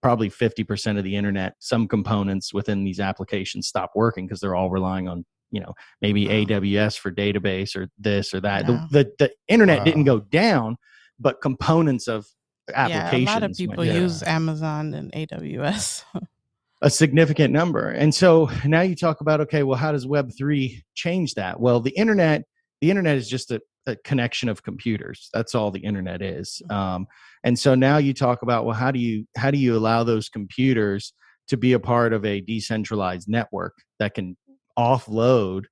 probably 0.00 0.30
50% 0.30 0.96
of 0.96 1.02
the 1.02 1.16
internet 1.16 1.54
some 1.58 1.88
components 1.88 2.54
within 2.54 2.84
these 2.84 3.00
applications 3.00 3.66
stop 3.66 3.90
working 3.96 4.26
because 4.26 4.38
they're 4.40 4.54
all 4.54 4.70
relying 4.70 5.08
on 5.08 5.24
you 5.50 5.60
know 5.60 5.72
maybe 6.00 6.26
Wow. 6.28 6.34
aws 6.34 6.96
for 6.96 7.10
database 7.10 7.74
or 7.74 7.88
this 7.98 8.32
or 8.32 8.40
that 8.40 8.66
the, 8.68 8.74
the 8.92 9.12
the 9.18 9.32
internet 9.48 9.84
didn't 9.84 10.04
go 10.04 10.20
down 10.20 10.76
but 11.18 11.40
components 11.42 12.06
of 12.06 12.26
applications 12.74 13.12
Yeah, 13.12 13.18
a 13.18 13.34
lot 13.34 13.42
of 13.42 13.50
went 13.50 13.56
people 13.58 13.84
use 13.84 14.22
Amazon 14.22 14.94
and 14.94 15.10
AWS. 15.12 16.04
a 16.82 16.90
significant 16.90 17.52
number. 17.52 17.90
And 17.90 18.14
so 18.14 18.48
now 18.64 18.82
you 18.82 18.94
talk 18.94 19.20
about 19.20 19.40
okay, 19.42 19.62
well, 19.62 19.78
how 19.78 19.92
does 19.92 20.06
Web 20.06 20.30
three 20.36 20.84
change 20.94 21.34
that? 21.34 21.60
Well, 21.60 21.80
the 21.80 21.90
internet, 21.90 22.44
the 22.80 22.90
internet 22.90 23.16
is 23.16 23.28
just 23.28 23.50
a, 23.50 23.60
a 23.86 23.96
connection 23.96 24.48
of 24.48 24.62
computers. 24.62 25.28
That's 25.32 25.54
all 25.54 25.70
the 25.70 25.80
internet 25.80 26.22
is. 26.22 26.62
Um, 26.70 27.06
and 27.42 27.58
so 27.58 27.74
now 27.74 27.98
you 27.98 28.14
talk 28.14 28.42
about 28.42 28.64
well, 28.64 28.76
how 28.76 28.90
do 28.90 28.98
you 28.98 29.26
how 29.36 29.50
do 29.50 29.58
you 29.58 29.76
allow 29.76 30.04
those 30.04 30.28
computers 30.28 31.12
to 31.48 31.56
be 31.56 31.72
a 31.72 31.80
part 31.80 32.12
of 32.12 32.24
a 32.24 32.40
decentralized 32.40 33.28
network 33.28 33.74
that 33.98 34.14
can 34.14 34.36
offload 34.78 35.64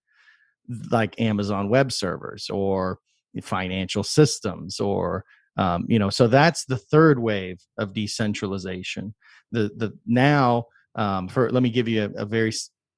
like 0.90 1.21
Amazon 1.21 1.69
web 1.69 1.92
servers 1.92 2.51
or 2.51 2.99
financial 3.42 4.03
systems 4.03 4.81
or 4.81 5.25
um, 5.59 5.85
you 5.88 5.99
know 5.99 6.11
so 6.11 6.27
that's 6.27 6.64
the 6.64 6.79
third 6.79 7.19
wave 7.19 7.59
of 7.79 7.92
decentralization 7.92 9.14
the 9.53 9.71
the 9.77 9.92
now 10.07 10.64
um, 10.96 11.28
for 11.28 11.50
let 11.50 11.62
me 11.62 11.70
give 11.70 11.87
you 11.88 12.04
a, 12.04 12.22
a 12.22 12.24
very 12.26 12.52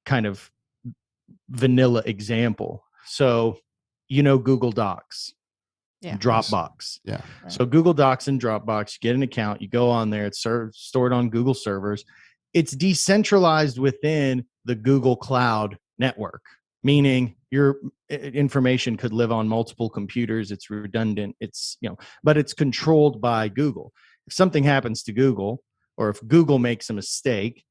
kind 0.06 0.24
of 0.26 0.50
vanilla 1.50 2.02
example 2.06 2.82
so 3.04 3.58
you 4.08 4.22
know 4.22 4.38
google 4.38 4.72
docs 4.72 5.32
Yeah. 6.00 6.16
dropbox 6.16 7.00
Yeah. 7.04 7.20
Right. 7.42 7.52
so 7.52 7.66
google 7.66 7.94
docs 7.94 8.28
and 8.28 8.40
dropbox 8.40 8.94
you 8.94 8.98
get 9.00 9.14
an 9.14 9.22
account 9.22 9.60
you 9.60 9.68
go 9.68 9.90
on 9.90 10.10
there 10.10 10.26
it's 10.26 10.40
served, 10.40 10.74
stored 10.74 11.12
on 11.12 11.28
google 11.30 11.54
servers 11.54 12.04
it's 12.54 12.72
decentralized 12.72 13.78
within 13.78 14.44
the 14.64 14.74
google 14.74 15.16
cloud 15.16 15.76
network 15.98 16.42
meaning 16.82 17.34
your 17.50 17.76
information 18.10 18.96
could 18.96 19.12
live 19.12 19.32
on 19.32 19.48
multiple 19.48 19.90
computers 19.90 20.50
it's 20.50 20.70
redundant 20.70 21.34
it's 21.40 21.76
you 21.80 21.88
know 21.88 21.96
but 22.22 22.36
it's 22.38 22.54
controlled 22.54 23.20
by 23.20 23.48
google 23.48 23.92
if 24.26 24.32
something 24.32 24.64
happens 24.64 25.02
to 25.02 25.12
google 25.12 25.62
or 25.96 26.08
if 26.10 26.26
google 26.26 26.58
makes 26.58 26.88
a 26.88 26.92
mistake 26.92 27.64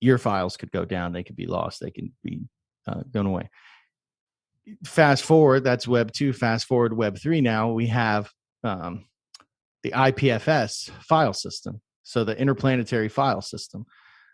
your 0.00 0.18
files 0.18 0.56
could 0.56 0.72
go 0.72 0.84
down 0.84 1.12
they 1.12 1.22
could 1.22 1.36
be 1.36 1.46
lost 1.46 1.80
they 1.80 1.90
can 1.90 2.12
be 2.22 2.40
uh, 2.86 3.02
gone 3.10 3.26
away. 3.26 3.48
Fast 4.84 5.24
forward 5.24 5.64
that's 5.64 5.88
web 5.88 6.12
2 6.12 6.32
fast 6.32 6.66
forward 6.66 6.96
web 6.96 7.18
3 7.18 7.40
now 7.40 7.72
we 7.72 7.86
have 7.86 8.30
um, 8.64 9.04
the 9.82 9.90
ipfs 9.92 10.90
file 11.02 11.32
system 11.32 11.80
so 12.10 12.24
the 12.24 12.36
interplanetary 12.36 13.08
file 13.08 13.40
system. 13.40 13.86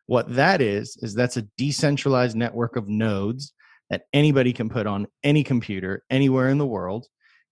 What 0.07 0.35
that 0.35 0.63
is 0.63 0.97
is 1.03 1.15
that's 1.15 1.37
a 1.37 1.47
decentralized 1.59 2.37
network 2.37 2.77
of 2.77 2.89
nodes 2.89 3.53
that 3.91 4.05
anybody 4.15 4.53
can 4.53 4.71
put 4.71 4.87
on 4.87 5.07
any 5.23 5.45
computer 5.45 6.03
anywhere 6.09 6.49
in 6.49 6.59
the 6.59 6.67
world 6.67 7.07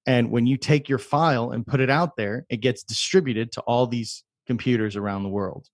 and 0.07 0.31
when 0.31 0.46
you 0.46 0.57
take 0.57 0.88
your 0.88 0.98
file 0.98 1.50
and 1.50 1.66
put 1.66 1.81
it 1.81 1.90
out 1.90 2.16
there 2.16 2.46
it 2.48 2.59
gets 2.59 2.83
distributed 2.83 3.53
to 3.53 3.61
all 3.62 3.87
these 3.87 4.24
computers 4.46 4.96
around 4.96 5.22
the 5.22 5.29
world 5.29 5.68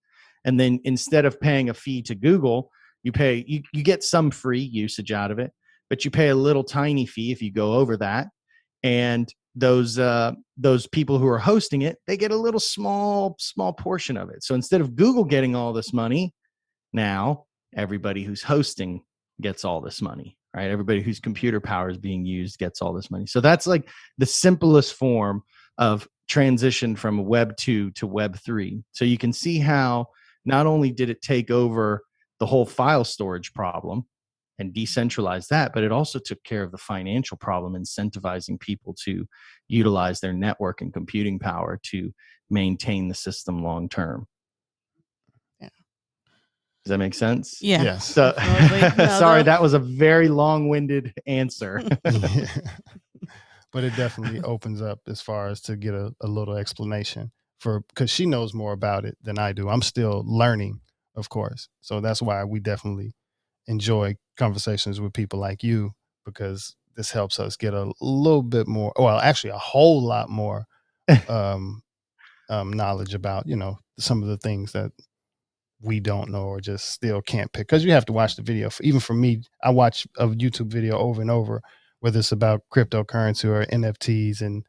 and 0.45 0.59
then 0.59 0.81
instead 0.85 1.25
of 1.25 1.41
paying 1.41 1.69
a 1.69 1.75
fee 1.75 2.03
to 2.03 2.15
google 2.15 2.71
you 3.03 3.13
pay 3.13 3.45
you, 3.47 3.63
you 3.73 3.83
get 3.83 4.03
some 4.03 4.31
free 4.31 4.61
usage 4.61 5.13
out 5.13 5.31
of 5.31 5.39
it 5.39 5.53
but 5.91 6.05
you 6.05 6.11
pay 6.11 6.29
a 6.29 6.35
little 6.35 6.65
tiny 6.65 7.05
fee 7.05 7.33
if 7.33 7.43
you 7.43 7.53
go 7.53 7.75
over 7.75 7.97
that. 7.99 8.29
And 8.83 9.33
those 9.57 9.99
uh 9.99 10.33
those 10.57 10.87
people 10.87 11.19
who 11.19 11.27
are 11.27 11.39
hosting 11.39 11.83
it 11.83 11.99
they 12.07 12.17
get 12.17 12.31
a 12.31 12.37
little 12.37 12.61
small 12.61 13.35
small 13.41 13.73
portion 13.73 14.17
of 14.17 14.31
it. 14.31 14.45
So 14.45 14.55
instead 14.55 14.81
of 14.81 14.95
google 14.95 15.25
getting 15.25 15.57
all 15.57 15.73
this 15.73 15.93
money 15.93 16.33
now 16.93 17.47
everybody 17.77 18.23
who's 18.23 18.43
hosting 18.43 19.03
gets 19.41 19.65
all 19.65 19.81
this 19.81 20.01
money 20.01 20.39
right? 20.55 20.71
Everybody 20.71 21.01
whose 21.01 21.21
computer 21.21 21.61
power 21.61 21.91
is 21.91 21.99
being 21.99 22.25
used 22.25 22.59
gets 22.59 22.83
all 22.83 22.93
this 22.93 23.09
money. 23.09 23.25
So 23.25 23.41
that's 23.41 23.69
like 23.69 23.89
the 24.19 24.27
simplest 24.27 24.95
form 24.95 25.45
of 25.79 26.09
transition 26.29 26.97
from 26.97 27.25
web 27.25 27.57
2 27.57 27.93
to 27.93 28.07
web 28.07 28.37
3 28.39 28.83
so 28.93 29.05
you 29.05 29.19
can 29.19 29.33
see 29.33 29.59
how 29.59 30.07
not 30.45 30.67
only 30.67 30.91
did 30.91 31.11
it 31.11 31.23
take 31.23 31.51
over 31.51 32.03
the 32.39 32.47
whole 32.47 32.67
file 32.67 33.05
storage 33.05 33.53
problem 33.53 34.05
and 34.59 34.75
decentralize 34.75 35.49
that 35.49 35.73
but 35.73 35.83
it 35.85 35.93
also 35.93 36.19
took 36.19 36.43
care 36.45 36.63
of 36.63 36.71
the 36.73 36.79
financial 36.79 37.37
problem 37.37 37.75
incentivizing 37.75 38.59
people 38.61 38.95
to 39.05 39.27
utilize 39.69 40.21
their 40.21 40.33
network 40.33 40.81
and 40.81 40.93
computing 40.93 41.39
power 41.39 41.79
to 41.83 42.13
maintain 42.51 43.09
the 43.09 43.15
system 43.15 43.63
long 43.63 43.89
term 43.89 44.27
Yeah. 45.61 45.69
does 46.85 46.91
that 46.91 46.99
make 46.99 47.15
sense? 47.15 47.61
Yeah. 47.63 47.83
Yes. 47.83 48.07
So 48.07 48.35
No, 48.99 49.07
sorry, 49.19 49.43
that 49.45 49.63
was 49.63 49.73
a 49.75 49.79
very 49.79 50.29
long-winded 50.29 51.13
answer. 51.27 51.83
Yeah. 52.05 52.47
but 53.73 53.85
it 53.85 53.95
definitely 53.97 54.41
opens 54.41 54.83
up 54.83 54.99
as 55.07 55.21
far 55.21 55.49
as 55.49 55.61
to 55.63 55.77
get 55.77 55.95
a, 55.95 56.13
a 56.23 56.27
little 56.27 56.57
explanation 56.57 57.31
for 57.61 57.83
because 57.89 58.11
she 58.11 58.27
knows 58.27 58.55
more 58.55 58.73
about 58.73 59.05
it 59.05 59.17
than 59.23 59.39
I 59.39 59.53
do. 59.53 59.69
I'm 59.69 59.83
still 59.83 60.25
learning, 60.27 60.81
of 61.15 61.29
course. 61.29 61.69
So 61.83 62.01
that's 62.01 62.23
why 62.23 62.43
we 62.45 62.59
definitely 62.59 63.15
enjoy 63.69 64.17
conversations 64.37 65.01
with 65.01 65.13
people 65.13 65.39
like 65.39 65.63
you 65.63 65.93
because 66.25 66.75
this 66.97 67.11
helps 67.13 67.39
us 67.39 67.57
get 67.57 67.75
a 67.75 67.93
little 68.01 68.43
bit 68.43 68.67
more 68.67 68.93
well 68.97 69.19
actually 69.19 69.51
a 69.51 69.59
whole 69.59 70.03
lot 70.03 70.29
more 70.29 70.67
um, 71.29 71.83
um 72.49 72.73
knowledge 72.73 73.15
about 73.15 73.47
you 73.47 73.57
know 73.57 73.79
some 73.99 74.23
of 74.23 74.29
the 74.29 74.39
things 74.39 74.73
that 74.73 74.91
we 75.83 76.01
don't 76.01 76.31
know 76.31 76.45
or 76.45 76.61
just 76.61 76.91
still 76.91 77.23
can't 77.23 77.53
pick 77.53 77.67
because 77.67 77.85
you 77.85 77.93
have 77.93 78.05
to 78.07 78.13
watch 78.13 78.37
the 78.37 78.43
video 78.43 78.69
even 78.83 79.01
for 79.01 79.15
me 79.15 79.43
i 79.63 79.71
watch 79.71 80.07
a 80.19 80.27
youtube 80.29 80.67
video 80.67 80.99
over 80.99 81.21
and 81.21 81.31
over 81.31 81.63
whether 82.01 82.19
it's 82.19 82.33
about 82.33 82.63
cryptocurrency 82.75 83.45
or 83.45 83.65
nfts 83.67 84.41
and 84.43 84.65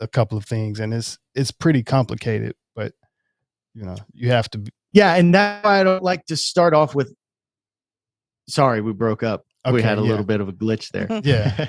a 0.00 0.08
couple 0.08 0.36
of 0.38 0.44
things 0.44 0.80
and 0.80 0.92
it's 0.94 1.18
it's 1.34 1.50
pretty 1.50 1.82
complicated 1.82 2.54
but 2.74 2.92
you 3.74 3.84
know 3.84 3.96
you 4.12 4.30
have 4.30 4.48
to 4.50 4.58
be, 4.58 4.70
yeah, 4.92 5.14
and 5.14 5.34
that's 5.34 5.64
why 5.64 5.80
I 5.80 5.84
don't 5.84 6.02
like 6.02 6.26
to 6.26 6.36
start 6.36 6.74
off 6.74 6.94
with. 6.94 7.14
Sorry, 8.48 8.80
we 8.80 8.92
broke 8.92 9.22
up. 9.22 9.44
we 9.70 9.82
had 9.82 9.98
a 9.98 10.02
yeah. 10.02 10.08
little 10.08 10.24
bit 10.24 10.40
of 10.40 10.48
a 10.48 10.52
glitch 10.52 10.88
there. 10.90 11.06
yeah 11.24 11.66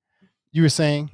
you 0.52 0.62
were 0.62 0.68
saying 0.70 1.10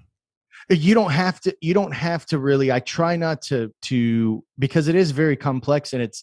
you 0.68 0.94
don't 0.94 1.11
have 1.11 1.40
to 1.40 1.57
you 1.61 1.75
don't 1.75 1.92
have 1.92 2.25
to 2.27 2.38
really 2.38 2.70
i 2.70 2.79
try 2.79 3.16
not 3.16 3.42
to 3.42 3.73
to 3.83 4.44
because 4.59 4.87
it 4.87 4.94
is 4.94 5.11
very 5.11 5.35
complex 5.35 5.92
and 5.94 6.03
it's 6.03 6.23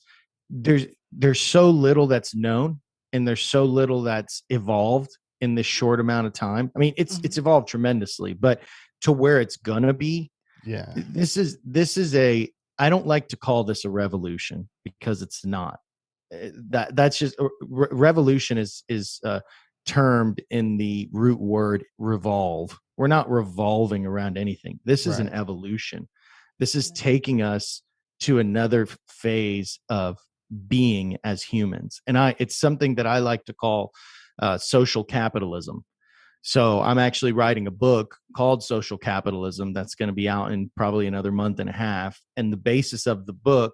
there's 0.50 0.86
there's 1.12 1.42
so 1.42 1.70
little 1.70 2.08
that's 2.08 2.34
known 2.36 2.80
and 3.12 3.28
there's 3.28 3.42
so 3.42 3.66
little 3.66 4.04
that's 4.04 4.44
evolved 4.50 5.10
in 5.42 5.56
this 5.56 5.66
short 5.66 6.00
amount 6.00 6.28
of 6.28 6.32
time 6.34 6.72
i 6.76 6.80
mean 6.80 6.94
it's 6.96 7.18
Mhm. 7.18 7.26
it's 7.26 7.38
evolved 7.38 7.68
tremendously 7.68 8.34
but 8.34 8.62
to 9.02 9.12
where 9.12 9.40
it's 9.42 9.58
gonna 9.58 9.94
be 9.94 10.32
yeah. 10.66 10.92
this 10.96 11.38
is 11.38 11.58
this 11.64 11.98
is 11.98 12.16
a 12.16 12.50
i 12.80 12.90
don't 12.90 13.08
like 13.08 13.28
to 13.30 13.38
call 13.38 13.64
this 13.64 13.86
a 13.86 13.90
revolution 13.90 14.68
because 14.84 15.22
it's 15.22 15.46
not. 15.46 15.80
Uh, 16.34 16.50
that 16.70 16.96
that's 16.96 17.18
just 17.18 17.40
uh, 17.40 17.48
re- 17.62 17.88
revolution 17.92 18.58
is 18.58 18.84
is 18.90 19.20
uh 19.24 19.40
termed 19.86 20.42
in 20.50 20.76
the 20.76 21.10
root 21.14 21.40
word 21.40 21.86
revolve. 21.98 22.78
We're 22.98 23.08
not 23.08 23.30
revolving 23.30 24.06
around 24.06 24.38
anything. 24.38 24.82
This 24.84 25.08
is 25.08 25.20
an 25.20 25.30
evolution. 25.30 26.10
This 26.60 26.76
is 26.76 26.92
taking 26.92 27.42
us 27.42 27.84
to 28.22 28.40
another 28.40 28.88
phase 29.08 29.80
of 29.88 30.18
being 30.68 31.18
as 31.24 31.44
humans. 31.44 32.02
And 32.08 32.18
i 32.18 32.36
it's 32.40 32.60
something 32.60 32.96
that 32.96 33.08
i 33.08 33.20
like 33.20 33.46
to 33.46 33.54
call 33.54 33.92
uh, 34.40 34.58
social 34.58 35.04
capitalism 35.04 35.86
so 36.48 36.80
I'm 36.80 36.98
actually 36.98 37.34
writing 37.34 37.68
a 37.68 37.72
book 37.72 38.16
called 38.34 38.64
Social 38.64 38.98
Capitalism 38.98 39.74
that's 39.74 39.96
going 39.96 40.08
to 40.08 40.16
be 40.16 40.30
out 40.30 40.54
in 40.54 40.72
probably 40.78 41.06
another 41.06 41.30
month 41.30 41.60
and 41.60 41.70
a 41.70 41.74
half. 41.74 42.22
And 42.38 42.54
the 42.54 42.58
basis 42.58 43.06
of 43.06 43.26
the 43.26 43.34
book 43.34 43.74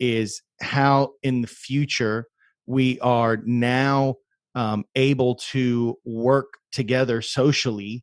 is 0.00 0.40
how 0.62 1.10
in 1.22 1.42
the 1.42 1.46
future 1.46 2.24
we 2.64 2.98
are 3.00 3.36
now 3.44 4.14
um, 4.54 4.86
able 4.94 5.34
to 5.50 5.98
work 6.06 6.54
together 6.72 7.20
socially 7.20 8.02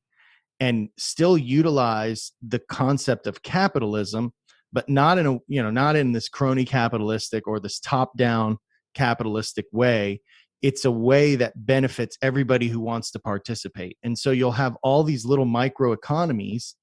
and 0.60 0.90
still 0.96 1.36
utilize 1.36 2.34
the 2.48 2.60
concept 2.60 3.26
of 3.26 3.42
capitalism 3.42 4.32
but 4.72 4.88
not 4.88 5.18
in 5.18 5.26
a 5.26 5.40
you 5.48 5.62
know 5.62 5.72
not 5.72 5.96
in 5.96 6.12
this 6.12 6.30
crony 6.30 6.66
capitalistic 6.66 7.48
or 7.48 7.60
this 7.60 7.80
top 7.80 8.16
down 8.16 8.58
capitalistic 8.94 9.66
way 9.72 10.22
it's 10.64 10.86
a 10.86 10.92
way 10.92 11.36
that 11.36 11.66
benefits 11.66 12.18
everybody 12.22 12.70
who 12.70 12.80
wants 12.80 13.12
to 13.12 13.20
participate. 13.20 13.98
And 14.02 14.18
so 14.18 14.32
you'll 14.32 14.54
have 14.54 14.78
all 14.82 15.04
these 15.04 15.26
little 15.26 15.46
micro 15.46 15.92
economies 15.92 16.76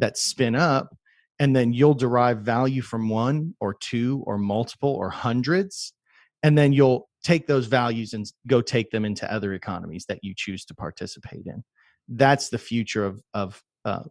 that 0.00 0.18
spin 0.18 0.56
up, 0.56 0.94
and 1.38 1.54
then 1.54 1.72
you'll 1.72 1.94
derive 1.94 2.40
value 2.40 2.82
from 2.82 3.08
one 3.08 3.54
or 3.60 3.72
two 3.72 4.22
or 4.26 4.36
multiple 4.36 4.90
or 4.90 5.10
hundreds. 5.10 5.94
And 6.42 6.58
then 6.58 6.72
you'll 6.72 7.08
take 7.22 7.46
those 7.46 7.66
values 7.66 8.14
and 8.14 8.26
go 8.48 8.60
take 8.60 8.90
them 8.90 9.04
into 9.04 9.32
other 9.32 9.52
economies 9.54 10.06
that 10.08 10.18
you 10.22 10.34
choose 10.36 10.64
to 10.64 10.74
participate 10.74 11.46
in. 11.46 11.62
That's 12.08 12.48
the 12.48 12.58
future 12.58 13.06
of, 13.06 13.22
of 13.32 13.62
uh, 13.84 14.02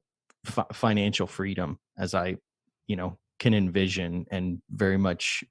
fi- 0.46 0.66
financial 0.72 1.28
freedom, 1.28 1.78
as 1.98 2.14
I, 2.14 2.38
you 2.88 2.96
know, 2.96 3.18
can 3.40 3.54
envision 3.54 4.26
and 4.32 4.62
very 4.70 4.98
much 4.98 5.44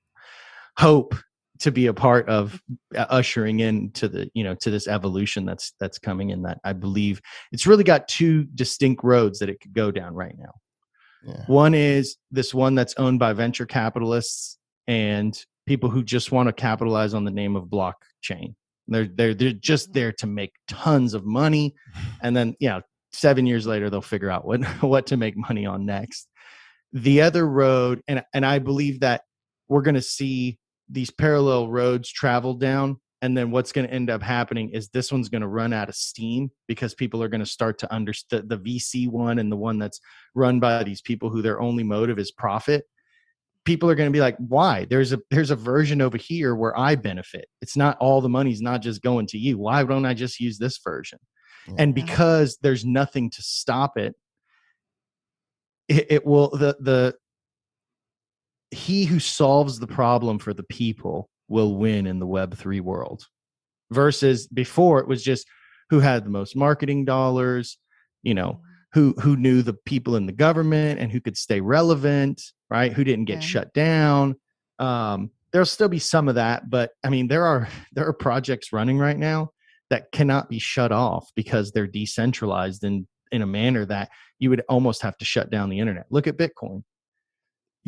hope 0.79 1.15
to 1.61 1.71
be 1.71 1.87
a 1.87 1.95
part 1.95 2.29
of 2.29 2.61
uh, 2.95 3.07
ushering 3.09 3.61
into 3.61 4.09
the 4.09 4.31
you 4.35 4.45
know 4.45 4.55
to 4.55 4.71
this 4.71 4.87
evolution 4.87 5.45
that's 5.45 5.73
that's 5.81 5.99
coming 5.99 6.31
in 6.31 6.43
that 6.43 6.59
i 6.65 6.73
believe 6.73 7.21
it's 7.53 7.67
really 7.67 7.85
got 7.85 8.09
two 8.09 8.45
distinct 8.55 9.03
roads 9.05 9.39
that 9.39 9.49
it 9.49 9.61
could 9.61 9.73
go 9.73 9.91
down 9.91 10.15
right 10.15 10.35
now. 10.39 10.53
Yeah. 11.27 11.45
One 11.47 11.75
is 11.75 12.17
this 12.31 12.55
one 12.55 12.75
that's 12.75 12.95
owned 12.97 13.19
by 13.19 13.33
venture 13.33 13.67
capitalists 13.67 14.59
and 14.87 15.39
people 15.67 15.91
who 15.91 16.03
just 16.03 16.33
want 16.33 16.49
to 16.49 16.53
capitalize 16.53 17.15
on 17.15 17.25
the 17.25 17.31
name 17.31 17.57
of 17.57 17.65
blockchain. 17.65 18.55
They're 18.87 19.09
they're 19.09 19.35
they're 19.35 19.53
just 19.53 19.93
there 19.93 20.13
to 20.13 20.27
make 20.27 20.53
tons 20.69 21.15
of 21.15 21.25
money 21.25 21.75
and 22.23 22.37
then 22.37 22.55
you 22.59 22.69
know 22.69 22.83
7 23.13 23.47
years 23.47 23.67
later 23.67 23.91
they'll 23.91 24.01
figure 24.01 24.31
out 24.31 24.47
what 24.47 24.65
what 24.81 25.07
to 25.09 25.17
make 25.17 25.37
money 25.37 25.67
on 25.67 25.85
next. 25.85 26.29
The 26.93 27.21
other 27.21 27.47
road 27.47 28.01
and 28.09 28.23
and 28.33 28.47
i 28.47 28.59
believe 28.59 29.01
that 29.01 29.23
we're 29.69 29.83
going 29.83 29.95
to 29.95 30.03
see 30.03 30.59
these 30.91 31.11
parallel 31.11 31.69
roads 31.69 32.11
traveled 32.11 32.61
down 32.61 32.99
and 33.21 33.37
then 33.37 33.51
what's 33.51 33.73
going 33.73 33.87
to 33.87 33.93
end 33.93 34.11
up 34.11 34.23
happening 34.23 34.71
is 34.71 34.89
this 34.89 35.11
one's 35.11 35.29
going 35.29 35.43
to 35.43 35.49
run 35.49 35.73
out 35.73 35.89
of 35.89 35.97
steam 35.97 36.51
because 36.69 36.95
people 36.95 37.23
are 37.23 37.29
going 37.29 37.41
to 37.41 37.47
start 37.47 37.79
to 37.79 37.93
understand 37.93 38.49
the 38.49 38.59
vc 38.59 39.09
one 39.09 39.39
and 39.39 39.51
the 39.51 39.57
one 39.57 39.79
that's 39.79 40.01
run 40.35 40.61
by 40.61 40.85
these 40.85 41.03
people 41.03 41.29
who 41.29 41.43
their 41.43 41.61
only 41.61 41.83
motive 41.83 42.19
is 42.19 42.31
profit. 42.31 42.85
People 43.65 43.91
are 43.91 43.95
going 43.95 44.09
to 44.09 44.17
be 44.17 44.21
like 44.21 44.37
why? 44.39 44.87
There's 44.89 45.13
a 45.13 45.19
there's 45.31 45.51
a 45.51 45.57
version 45.57 46.01
over 46.01 46.17
here 46.17 46.55
where 46.55 46.79
i 46.79 46.95
benefit. 46.95 47.47
It's 47.61 47.77
not 47.77 47.99
all 47.99 48.21
the 48.21 48.29
money's 48.29 48.63
not 48.63 48.83
just 48.83 49.03
going 49.03 49.27
to 49.29 49.39
you. 49.39 49.59
Why 49.59 49.83
don't 49.85 50.07
i 50.07 50.15
just 50.15 50.41
use 50.41 50.59
this 50.59 50.79
version? 50.79 51.19
And 51.77 51.95
mm-hmm. 51.95 52.07
because 52.07 52.57
there's 52.63 52.85
nothing 52.85 53.31
to 53.31 53.43
stop 53.43 53.99
it 53.99 54.15
it, 55.89 56.07
it 56.11 56.27
will 56.27 56.51
the 56.51 56.77
the 56.81 57.15
he 58.71 59.05
who 59.05 59.19
solves 59.19 59.79
the 59.79 59.87
problem 59.87 60.39
for 60.39 60.53
the 60.53 60.63
people 60.65 61.29
will 61.49 61.77
win 61.77 62.07
in 62.07 62.19
the 62.19 62.27
web3 62.27 62.81
world 62.81 63.27
versus 63.91 64.47
before 64.49 65.01
it 65.01 65.09
was 65.09 65.23
just 65.23 65.47
who 65.91 66.01
had 66.01 66.25
the 66.25 66.31
most 66.31 66.55
marketing 66.55 67.05
dollars 67.05 67.79
you 68.23 68.35
know 68.35 68.61
who 68.93 69.15
who 69.21 69.37
knew 69.37 69.63
the 69.63 69.75
people 69.87 70.17
in 70.17 70.27
the 70.27 70.33
government 70.33 71.01
and 71.01 71.11
who 71.11 71.21
could 71.21 71.37
stay 71.37 71.61
relevant 71.61 72.41
right? 72.71 72.93
Who 72.93 73.03
didn't 73.03 73.25
get 73.25 73.37
Yeah. 73.37 73.49
shut 73.49 73.73
down. 73.73 74.37
Um 74.79 75.31
there'll 75.53 75.65
still 75.65 75.89
be 75.89 75.99
some 75.99 76.29
of 76.29 76.35
that 76.35 76.69
but 76.69 76.91
i 77.03 77.09
mean 77.09 77.27
there 77.29 77.47
are 77.47 77.67
there 77.93 78.07
are 78.07 78.13
projects 78.13 78.73
running 78.73 78.99
right 78.99 79.17
now 79.19 79.51
that 79.89 80.13
cannot 80.13 80.51
be 80.51 80.59
shut 80.59 80.93
off 80.93 81.31
because 81.35 81.73
they're 81.73 81.87
decentralized 81.87 82.85
in 82.85 83.07
in 83.33 83.41
a 83.43 83.47
manner 83.47 83.87
that 83.87 84.11
you 84.39 84.51
would 84.51 84.63
almost 84.69 85.01
have 85.03 85.17
to 85.19 85.25
shut 85.25 85.51
down 85.51 85.69
the 85.71 85.79
internet. 85.79 86.07
Look 86.11 86.27
at 86.27 86.37
bitcoin 86.37 86.83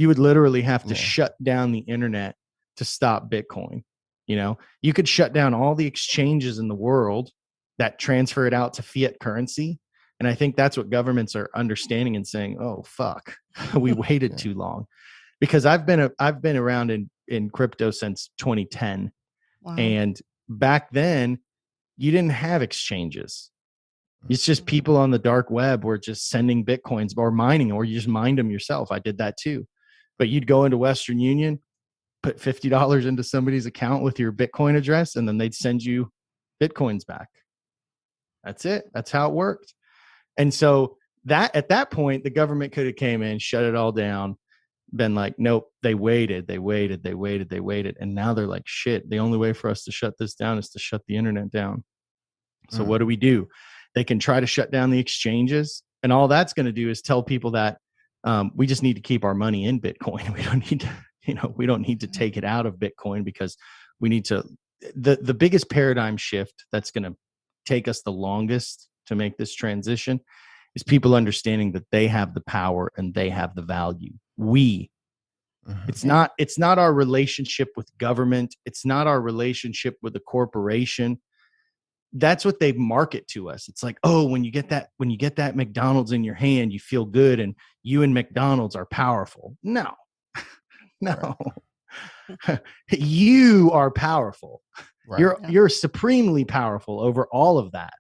you 0.01 0.09
would 0.09 0.19
literally 0.19 0.63
have 0.63 0.83
to 0.85 0.95
Yeah. 0.95 0.95
shut 1.13 1.35
down 1.43 1.73
the 1.73 1.81
internet 1.81 2.35
to 2.79 2.85
stop 2.87 3.31
bitcoin 3.31 3.83
you 4.27 4.35
know 4.37 4.57
you 4.81 4.93
could 4.95 5.07
shut 5.09 5.33
down 5.35 5.53
all 5.53 5.75
the 5.75 5.87
exchanges 5.87 6.59
in 6.59 6.69
the 6.69 6.75
world 6.75 7.31
that 7.79 7.99
transfer 7.99 8.47
it 8.47 8.55
out 8.55 8.73
to 8.75 8.83
fiat 8.83 9.21
currency 9.21 9.79
and 10.19 10.27
i 10.27 10.35
think 10.35 10.57
that's 10.57 10.77
what 10.79 10.89
governments 10.89 11.37
are 11.37 11.51
understanding 11.55 12.17
and 12.17 12.27
saying 12.27 12.57
oh 12.61 12.83
fuck 12.87 13.37
we 13.79 13.93
waited 13.93 14.31
Yeah. 14.33 14.37
too 14.39 14.55
long 14.55 14.87
because 15.39 15.67
i've 15.67 15.85
been 15.85 16.01
a, 16.01 16.11
i've 16.19 16.41
been 16.41 16.57
around 16.57 16.91
in 16.91 17.11
in 17.29 17.51
crypto 17.51 17.91
since 17.91 18.31
2010 18.39 19.13
Wow. 19.63 19.75
and 19.77 20.19
back 20.49 20.91
then 20.93 21.39
you 21.99 22.11
didn't 22.11 22.33
have 22.49 22.63
exchanges 22.63 23.51
it's 24.31 24.45
just 24.47 24.63
Mhm. 24.63 24.67
people 24.75 24.97
on 24.97 25.11
the 25.11 25.19
dark 25.19 25.51
web 25.51 25.85
were 25.85 25.99
just 25.99 26.31
sending 26.31 26.65
bitcoins 26.65 27.13
or 27.19 27.31
mining 27.31 27.71
or 27.71 27.85
you 27.85 27.95
just 27.97 28.09
mined 28.09 28.39
them 28.39 28.51
yourself 28.51 28.91
i 28.91 28.99
did 28.99 29.19
that 29.19 29.37
too 29.37 29.67
but 30.21 30.29
you'd 30.29 30.47
go 30.47 30.65
into 30.65 30.77
western 30.79 31.19
union 31.19 31.59
put 32.23 32.39
$50 32.39 33.07
into 33.07 33.25
somebody's 33.25 33.65
account 33.65 34.03
with 34.05 34.19
your 34.21 34.31
bitcoin 34.31 34.77
address 34.77 35.17
and 35.17 35.27
then 35.27 35.39
they'd 35.39 35.55
send 35.55 35.83
you 35.83 36.13
bitcoins 36.63 37.07
back. 37.07 37.29
That's 38.45 38.67
it. 38.67 38.85
That's 38.93 39.11
how 39.11 39.29
it 39.31 39.35
worked. 39.35 39.75
And 40.37 40.53
so 40.53 40.99
that 41.25 41.57
at 41.57 41.71
that 41.71 41.91
point 41.91 42.23
the 42.25 42.31
government 42.31 42.73
could 42.73 42.87
have 42.87 42.97
came 42.97 43.23
in 43.23 43.39
shut 43.39 43.65
it 43.65 43.75
all 43.75 43.93
down 43.93 44.37
been 44.95 45.15
like 45.15 45.35
nope 45.39 45.71
they 45.83 45.95
waited 45.95 46.47
they 46.47 46.59
waited 46.59 47.03
they 47.03 47.15
waited 47.15 47.49
they 47.49 47.61
waited 47.61 47.97
and 48.01 48.15
now 48.15 48.35
they're 48.35 48.47
like 48.47 48.65
shit 48.67 49.09
the 49.09 49.19
only 49.19 49.39
way 49.39 49.53
for 49.53 49.71
us 49.71 49.85
to 49.85 49.93
shut 49.93 50.15
this 50.19 50.35
down 50.35 50.59
is 50.59 50.69
to 50.71 50.79
shut 50.79 51.03
the 51.07 51.17
internet 51.17 51.51
down. 51.51 51.83
So 52.71 52.83
Mm. 52.85 52.87
what 52.87 52.99
do 52.99 53.07
we 53.07 53.17
do? 53.17 53.49
They 53.95 54.05
can 54.05 54.19
try 54.19 54.41
to 54.41 54.47
shut 54.47 54.71
down 54.71 54.91
the 54.91 54.99
exchanges 54.99 55.83
and 56.03 56.13
all 56.13 56.29
that's 56.29 56.53
going 56.53 56.67
to 56.67 56.73
do 56.73 56.91
is 56.91 57.01
tell 57.03 57.23
people 57.23 57.53
that 57.53 57.79
um, 58.25 58.51
we 58.55 58.67
just 58.67 58.83
need 58.83 58.95
to 58.95 59.01
keep 59.01 59.25
our 59.25 59.35
money 59.35 59.65
in 59.65 59.81
bitcoin 59.81 60.33
we 60.35 60.43
don't 60.43 60.71
need 60.71 60.81
to 60.81 60.91
you 61.27 61.35
know 61.35 61.53
we 61.57 61.67
don't 61.67 61.87
need 61.87 62.01
to 62.01 62.07
take 62.07 62.37
it 62.37 62.45
out 62.45 62.67
of 62.67 62.77
bitcoin 62.77 63.25
because 63.25 63.57
we 64.01 64.09
need 64.09 64.25
to 64.25 64.45
the 64.95 65.17
the 65.21 65.35
biggest 65.35 65.71
paradigm 65.71 66.17
shift 66.17 66.65
that's 66.73 66.91
going 66.91 67.05
to 67.05 67.17
take 67.67 67.89
us 67.89 68.03
the 68.03 68.13
longest 68.13 68.89
to 69.07 69.15
make 69.15 69.37
this 69.37 69.55
transition 69.55 70.21
is 70.75 70.83
people 70.83 71.15
understanding 71.15 71.73
that 71.73 71.87
they 71.91 72.07
have 72.07 72.35
the 72.35 72.41
power 72.43 72.91
and 72.97 73.13
they 73.15 73.29
have 73.29 73.55
the 73.55 73.63
value. 73.63 74.13
We 74.37 74.91
Mhm. 75.69 75.89
it's 75.91 76.05
not 76.05 76.33
it's 76.39 76.59
not 76.59 76.79
our 76.79 76.93
relationship 76.93 77.69
with 77.77 77.97
government, 77.99 78.57
it's 78.65 78.87
not 78.87 79.07
our 79.07 79.21
relationship 79.21 79.99
with 80.01 80.17
a 80.17 80.21
corporation. 80.21 81.21
That's 82.13 82.45
what 82.45 82.59
they 82.61 82.73
market 82.73 83.27
to 83.29 83.51
us. 83.51 83.69
It's 83.69 83.83
like, 83.83 83.99
"Oh, 84.03 84.27
when 84.27 84.43
you 84.45 84.51
get 84.51 84.69
that 84.71 84.89
when 84.97 85.11
you 85.11 85.17
get 85.17 85.37
that 85.37 85.55
McDonald's 85.57 86.13
in 86.13 86.25
your 86.25 86.35
hand, 86.35 86.73
you 86.73 86.81
feel 86.81 87.05
good 87.05 87.39
and 87.41 87.55
you 87.83 88.03
and 88.03 88.13
McDonald's 88.13 88.75
are 88.77 88.87
powerful." 88.87 89.57
No. 89.63 89.93
no. 91.01 91.37
you 92.91 93.71
are 93.73 93.91
powerful 93.91 94.63
Right. 95.09 95.19
you're 95.21 95.39
Yeah. 95.43 95.49
you're 95.49 95.69
supremely 95.69 96.45
powerful 96.45 97.01
over 97.01 97.27
all 97.33 97.59
of 97.59 97.73
that 97.73 97.95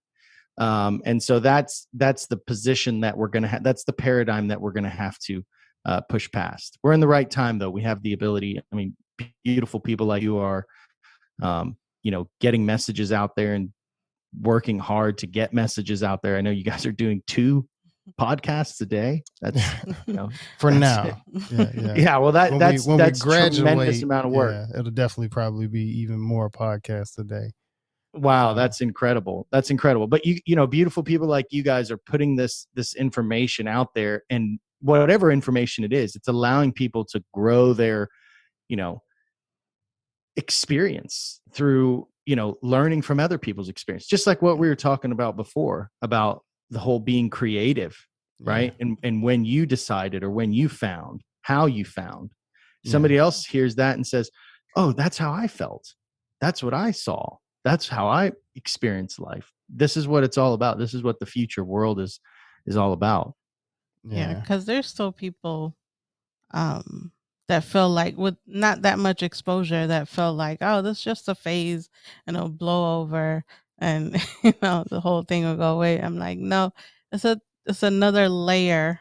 um, 0.59 1.03
and 1.05 1.21
so 1.21 1.41
that's 1.41 1.89
that's 1.95 2.27
the 2.27 2.37
position 2.37 3.01
that 3.01 3.17
we're 3.17 3.29
gonna 3.29 3.49
have 3.49 3.65
that's 3.65 3.83
the 3.85 3.93
paradigm 3.93 4.47
that 4.49 4.61
we're 4.61 4.71
gonna 4.73 4.89
have 4.89 5.19
to 5.21 5.43
uh, 5.87 6.01
push 6.03 6.31
past 6.31 6.79
we're 6.85 6.93
in 6.93 7.01
the 7.01 7.09
right 7.09 7.29
time 7.31 7.59
though 7.59 7.71
we 7.71 7.83
have 7.83 8.01
the 8.03 8.13
ability 8.13 8.61
i 8.73 8.77
mean 8.77 8.97
beautiful 9.43 9.81
people 9.81 10.07
like 10.07 10.23
you 10.23 10.39
are 10.39 10.65
um, 11.43 11.77
you 12.05 12.13
know 12.13 12.29
getting 12.41 12.65
messages 12.65 13.11
out 13.11 13.35
there 13.35 13.55
and 13.55 13.73
working 14.39 14.79
hard 14.79 15.19
to 15.19 15.27
get 15.27 15.53
messages 15.53 16.03
out 16.03 16.23
there 16.23 16.37
i 16.37 16.41
know 16.41 16.51
you 16.51 16.65
guys 16.65 16.85
are 16.87 16.93
doing 16.93 17.23
two 17.27 17.67
podcasts 18.21 18.81
a 18.81 18.87
day 18.87 19.23
that's 19.41 19.63
you 20.07 20.15
know 20.15 20.29
For 20.59 20.73
that's 20.73 20.81
now. 20.81 21.23
Yeah, 21.51 21.71
yeah. 21.75 21.95
yeah 21.95 22.17
well 22.19 22.33
that 22.33 22.51
When 22.51 22.59
that's 22.59 22.87
we, 22.87 22.97
that's 22.97 23.25
we 23.25 23.31
graduate, 23.31 23.67
tremendous 23.69 24.03
amount 24.03 24.27
of 24.27 24.33
work 24.33 24.53
yeah, 24.53 24.79
it'll 24.79 24.91
definitely 24.91 25.29
probably 25.29 25.67
be 25.67 25.83
even 26.01 26.19
more 26.19 26.51
podcasts 26.51 27.19
a 27.19 27.25
day. 27.25 27.53
Wow, 28.13 28.55
that's 28.55 28.81
incredible. 28.81 29.47
That's 29.53 29.71
incredible. 29.71 30.09
But 30.09 30.27
you 30.27 30.41
you 30.45 30.57
know, 30.57 30.67
beautiful 30.67 31.05
people 31.05 31.29
like 31.29 31.47
you 31.51 31.63
guys 31.63 31.93
are 31.93 31.97
putting 31.97 32.35
this 32.35 32.67
this 32.75 32.95
information 32.97 33.69
out 33.69 33.95
there 33.95 34.25
and 34.29 34.59
whatever 34.81 35.31
information 35.31 35.85
it 35.85 35.93
is, 35.93 36.17
it's 36.17 36.27
allowing 36.27 36.73
people 36.73 37.05
to 37.05 37.23
grow 37.33 37.73
their, 37.73 38.09
you 38.69 38.77
know, 38.77 39.03
experience 40.37 41.41
through, 41.53 42.09
you 42.27 42.37
know, 42.37 42.59
learning 42.63 43.03
from 43.03 43.19
other 43.21 43.39
people's 43.39 43.69
experience. 43.69 44.07
Just 44.07 44.27
like 44.27 44.43
what 44.43 44.59
we 44.59 44.69
were 44.69 44.77
talking 44.77 45.13
about 45.13 45.37
before 45.37 45.91
about 46.03 46.45
the 46.71 46.79
whole 46.79 47.01
being 47.01 47.31
creative, 47.31 47.97
right? 48.41 48.75
And 48.81 48.99
and 49.03 49.23
when 49.23 49.45
you 49.45 49.67
decided 49.67 50.23
or 50.23 50.31
when 50.31 50.53
you 50.53 50.69
found, 50.69 51.23
how 51.43 51.67
you 51.67 51.85
found. 51.85 52.33
Yeah. 52.83 52.93
Somebody 52.93 53.17
else 53.19 53.45
hears 53.45 53.75
that 53.77 53.97
and 53.97 54.07
says, 54.07 54.31
"Oh, 54.77 54.93
that's 54.93 55.19
how 55.19 55.33
I 55.33 55.49
felt. 55.49 55.95
That's 56.41 56.63
what 56.63 56.75
I 56.75 56.91
saw." 56.93 57.37
that's 57.63 57.87
how 57.87 58.09
i 58.09 58.33
experience 58.57 59.19
life 59.19 59.53
this 59.69 59.95
is 59.95 60.09
what 60.09 60.25
it's 60.25 60.39
all 60.39 60.55
about 60.55 60.79
this 60.79 60.95
is 60.95 61.03
what 61.03 61.19
the 61.21 61.27
future 61.27 61.63
world 61.63 62.01
is 62.01 62.19
is 62.65 62.75
all 62.75 62.95
about 62.95 63.35
yeah 64.03 64.31
Yeah. 64.31 64.41
because 64.41 64.65
there's 64.65 64.87
still 64.87 65.13
people 65.13 65.77
um 66.53 67.13
that 67.51 67.65
feel 67.65 67.91
like 67.91 68.17
with 68.17 68.37
not 68.47 68.83
that 68.83 68.99
much 68.99 69.23
exposure 69.23 69.87
that 69.87 70.09
felt 70.09 70.37
like 70.37 70.59
oh 70.63 70.83
this 70.83 70.99
is 70.99 71.05
just 71.05 71.29
a 71.29 71.35
phase 71.35 71.91
and 72.27 72.37
it'll 72.37 72.49
blow 72.49 73.01
over 73.01 73.45
and 73.79 74.15
you 74.43 74.55
know 74.63 74.85
the 74.89 75.01
whole 75.01 75.23
thing 75.23 75.45
will 75.45 75.57
go 75.57 75.75
away. 75.75 76.01
I'm 76.01 76.19
like 76.19 76.39
no 76.39 76.73
it's 77.13 77.25
a 77.25 77.41
it's 77.67 77.83
another 77.83 78.29
layer. 78.29 79.01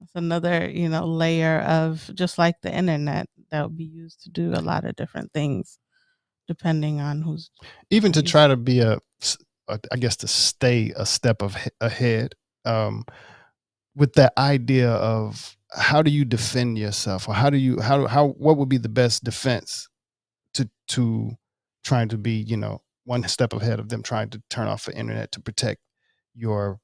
It's 0.00 0.14
another 0.14 0.68
you 0.70 0.88
know 0.88 1.06
layer 1.06 1.60
of 1.60 2.10
just 2.14 2.38
like 2.38 2.60
the 2.62 2.72
internet 2.74 3.26
that 3.50 3.62
will 3.62 3.70
be 3.76 3.84
used 3.84 4.22
to 4.24 4.30
do 4.30 4.52
a 4.54 4.60
lot 4.60 4.84
of 4.84 4.96
different 4.96 5.32
things 5.32 5.78
depending 6.46 7.00
on 7.00 7.22
who's 7.22 7.50
even 7.90 8.12
to 8.12 8.22
try 8.22 8.46
to 8.46 8.56
be 8.56 8.80
a, 8.80 8.98
a- 9.68 9.80
I 9.92 9.96
guess 9.96 10.16
to 10.18 10.28
stay 10.28 10.92
a 10.96 11.04
step 11.06 11.42
of 11.42 11.56
ahead 11.80 12.34
um, 12.64 13.04
with 13.96 14.14
that 14.14 14.32
idea 14.38 14.90
of 14.90 15.57
how 15.72 16.02
do 16.02 16.10
you 16.10 16.24
defend 16.24 16.78
yourself? 16.78 17.28
Or 17.28 17.34
how 17.34 17.50
do 17.50 17.56
you 17.58 17.80
how 17.80 18.06
how 18.06 18.28
what 18.28 18.56
would 18.56 18.68
be 18.68 18.78
the 18.78 18.88
best 18.88 19.24
defense 19.24 19.88
to 20.54 20.68
to 20.88 21.32
trying 21.84 22.08
to 22.08 22.18
be 22.18 22.32
you 22.32 22.56
know 22.56 22.82
one 23.04 23.22
step 23.28 23.52
ahead 23.52 23.80
of 23.80 23.88
them 23.88 24.02
trying 24.02 24.30
to 24.30 24.42
turn 24.50 24.68
off 24.68 24.84
the 24.86 24.96
internet 24.96 25.32
to 25.32 25.40
protect 25.40 25.80
your 26.34 26.80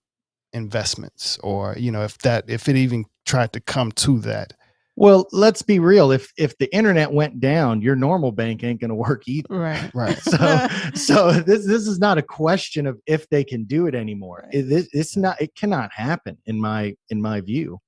investments? 0.52 1.38
Or 1.42 1.74
you 1.78 1.90
know 1.90 2.02
if 2.04 2.18
that 2.18 2.44
if 2.48 2.68
it 2.68 2.76
even 2.76 3.04
tried 3.26 3.52
to 3.54 3.60
come 3.60 3.92
to 3.92 4.18
that? 4.20 4.52
Well 4.96 5.26
let's 5.32 5.62
be 5.62 5.78
real. 5.80 6.12
If 6.12 6.32
if 6.36 6.56
the 6.58 6.72
internet 6.74 7.12
went 7.12 7.40
down 7.40 7.82
your 7.82 7.96
normal 7.96 8.30
bank 8.32 8.62
ain't 8.62 8.80
going 8.80 8.90
to 8.90 8.94
work 8.94 9.22
either. 9.26 9.48
Right. 9.50 9.90
Right. 9.94 10.18
So 10.22 10.68
so 10.94 11.32
this 11.32 11.66
this 11.66 11.86
is 11.88 11.98
not 11.98 12.18
a 12.18 12.22
question 12.22 12.86
of 12.86 13.00
if 13.06 13.28
they 13.30 13.42
can 13.44 13.64
do 13.64 13.86
it 13.86 13.94
anymore. 13.94 14.42
Right. 14.44 14.54
it, 14.54 14.70
it- 14.72 14.88
it's 14.92 15.16
not 15.16 15.40
it 15.40 15.54
cannot 15.56 15.90
happen 15.92 16.38
in 16.46 16.60
my 16.60 16.94
in 17.10 17.20
my 17.20 17.40
view. 17.40 17.70
Yeah. 17.72 17.78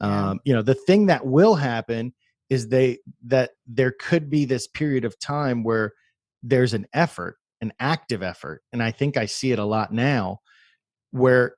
Um 0.00 0.40
you 0.44 0.54
know 0.54 0.62
the 0.62 0.74
thing 0.74 1.06
that 1.06 1.26
will 1.26 1.54
happen 1.54 2.12
is 2.48 2.68
they 2.68 2.98
that 3.24 3.50
there 3.66 3.92
could 3.98 4.30
be 4.30 4.44
this 4.44 4.66
period 4.66 5.04
of 5.04 5.18
time 5.18 5.62
where 5.62 5.92
there's 6.42 6.74
an 6.74 6.86
effort 6.92 7.36
an 7.60 7.72
active 7.78 8.22
effort 8.22 8.62
and 8.72 8.82
i 8.82 8.90
think 8.90 9.16
i 9.16 9.26
see 9.26 9.52
it 9.52 9.58
a 9.58 9.64
lot 9.64 9.92
now 9.92 10.38
where 11.10 11.54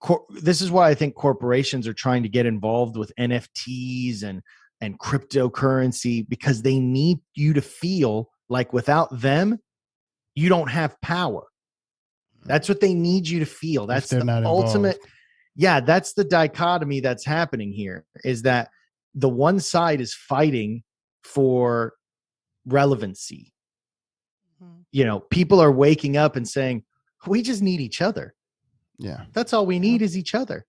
cor- 0.00 0.26
this 0.42 0.60
is 0.60 0.70
why 0.70 0.88
i 0.88 0.94
think 0.94 1.14
corporations 1.14 1.86
are 1.88 1.94
trying 1.94 2.22
to 2.22 2.28
get 2.28 2.46
involved 2.46 2.96
with 2.96 3.12
nfts 3.18 4.22
and 4.22 4.42
and 4.80 4.98
cryptocurrency 4.98 6.28
because 6.28 6.62
they 6.62 6.78
need 6.78 7.18
you 7.34 7.52
to 7.52 7.62
feel 7.62 8.28
like 8.48 8.72
without 8.72 9.08
them 9.20 9.58
you 10.34 10.48
don't 10.48 10.68
have 10.68 11.00
power. 11.00 11.44
That's 12.44 12.68
what 12.68 12.80
they 12.80 12.94
need 12.94 13.28
you 13.28 13.40
to 13.40 13.46
feel. 13.46 13.86
That's 13.86 14.10
the 14.10 14.42
ultimate 14.44 14.96
involved. 14.96 15.08
Yeah 15.54 15.80
that's 15.80 16.12
the 16.14 16.24
dichotomy 16.24 17.00
that's 17.00 17.24
happening 17.24 17.72
here 17.72 18.04
is 18.24 18.42
that 18.42 18.70
the 19.14 19.28
one 19.28 19.60
side 19.60 20.00
is 20.00 20.14
fighting 20.14 20.82
for 21.22 21.94
relevancy. 22.66 23.52
Mhm. 24.62 24.84
you 24.92 25.04
know 25.04 25.20
people 25.20 25.60
are 25.60 25.72
waking 25.72 26.16
up 26.16 26.36
and 26.36 26.48
saying 26.48 26.84
we 27.26 27.42
just 27.42 27.62
need 27.62 27.80
each 27.80 28.02
other. 28.02 28.34
Yeah. 28.98 29.24
That's 29.32 29.52
all 29.52 29.66
we 29.66 29.78
need 29.78 30.02
is 30.02 30.16
each 30.16 30.34
other. 30.34 30.66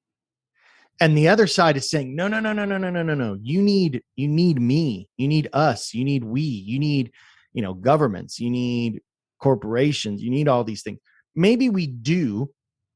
And 0.99 1.17
the 1.17 1.27
other 1.27 1.47
side 1.47 1.77
is 1.77 1.89
saying 1.89 2.15
no 2.15 2.27
no 2.27 2.39
no 2.39 2.53
no 2.53 2.65
no 2.65 2.77
no 2.77 2.89
no 2.89 3.03
no 3.03 3.13
no. 3.13 3.38
You 3.41 3.61
need 3.61 4.03
you 4.15 4.27
need 4.27 4.61
me. 4.61 5.09
You 5.17 5.27
need 5.27 5.49
us. 5.53 5.93
You 5.93 6.03
need 6.03 6.23
we. 6.23 6.41
You 6.41 6.79
need 6.79 7.11
you 7.53 7.61
know 7.61 7.73
governments. 7.73 8.39
You 8.39 8.49
need 8.49 9.01
corporations. 9.39 10.21
You 10.21 10.29
need 10.29 10.47
all 10.47 10.63
these 10.63 10.84
things. 10.84 10.99
Maybe 11.36 11.69
we 11.69 11.88
do 11.88 12.51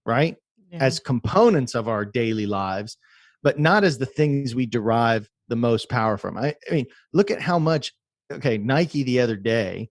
right 0.05 0.38
yeah. 0.72 0.80
as 0.82 0.99
components 0.99 1.76
of 1.76 1.88
our 1.88 2.05
daily 2.05 2.45
lives, 2.45 2.97
but 3.43 3.59
not 3.59 3.84
as 3.84 3.97
the 3.97 4.05
things 4.05 4.55
we 4.55 4.65
derive 4.65 5.30
the 5.47 5.55
most 5.55 5.89
power 5.89 6.18
from. 6.18 6.38
I, 6.38 6.55
I 6.70 6.74
mean, 6.74 6.86
look 7.13 7.32
at 7.32 7.41
how 7.41 7.59
much. 7.59 7.93
Okay, 8.32 8.57
Nike 8.57 9.03
the 9.03 9.22
other 9.22 9.38
day 9.38 9.89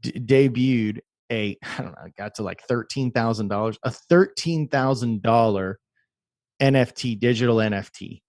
d- 0.00 0.12
debuted 0.12 0.98
a 1.30 1.56
I 1.78 1.82
don't 1.82 1.92
know, 1.92 2.10
got 2.16 2.34
to 2.36 2.42
like 2.42 2.62
thirteen 2.62 3.10
thousand 3.12 3.48
dollars, 3.48 3.78
a 3.82 3.90
thirteen 3.90 4.68
thousand 4.68 5.22
dollar 5.22 5.78
NFT, 6.60 7.18
digital 7.18 7.56
NFT. 7.56 8.22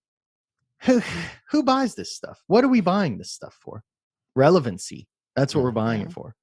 Who 0.84 1.02
who 1.50 1.64
buys 1.64 1.96
this 1.96 2.16
stuff? 2.16 2.42
What 2.48 2.64
are 2.64 2.70
we 2.70 2.82
buying 2.82 3.18
this 3.18 3.32
stuff 3.32 3.58
for? 3.62 3.84
Relevancy. 4.36 5.08
That's 5.36 5.56
what 5.56 5.64
we're 5.64 5.72
mm, 5.72 5.76
buying 5.76 6.02
Yeah. 6.02 6.08
it 6.08 6.14
for. 6.14 6.36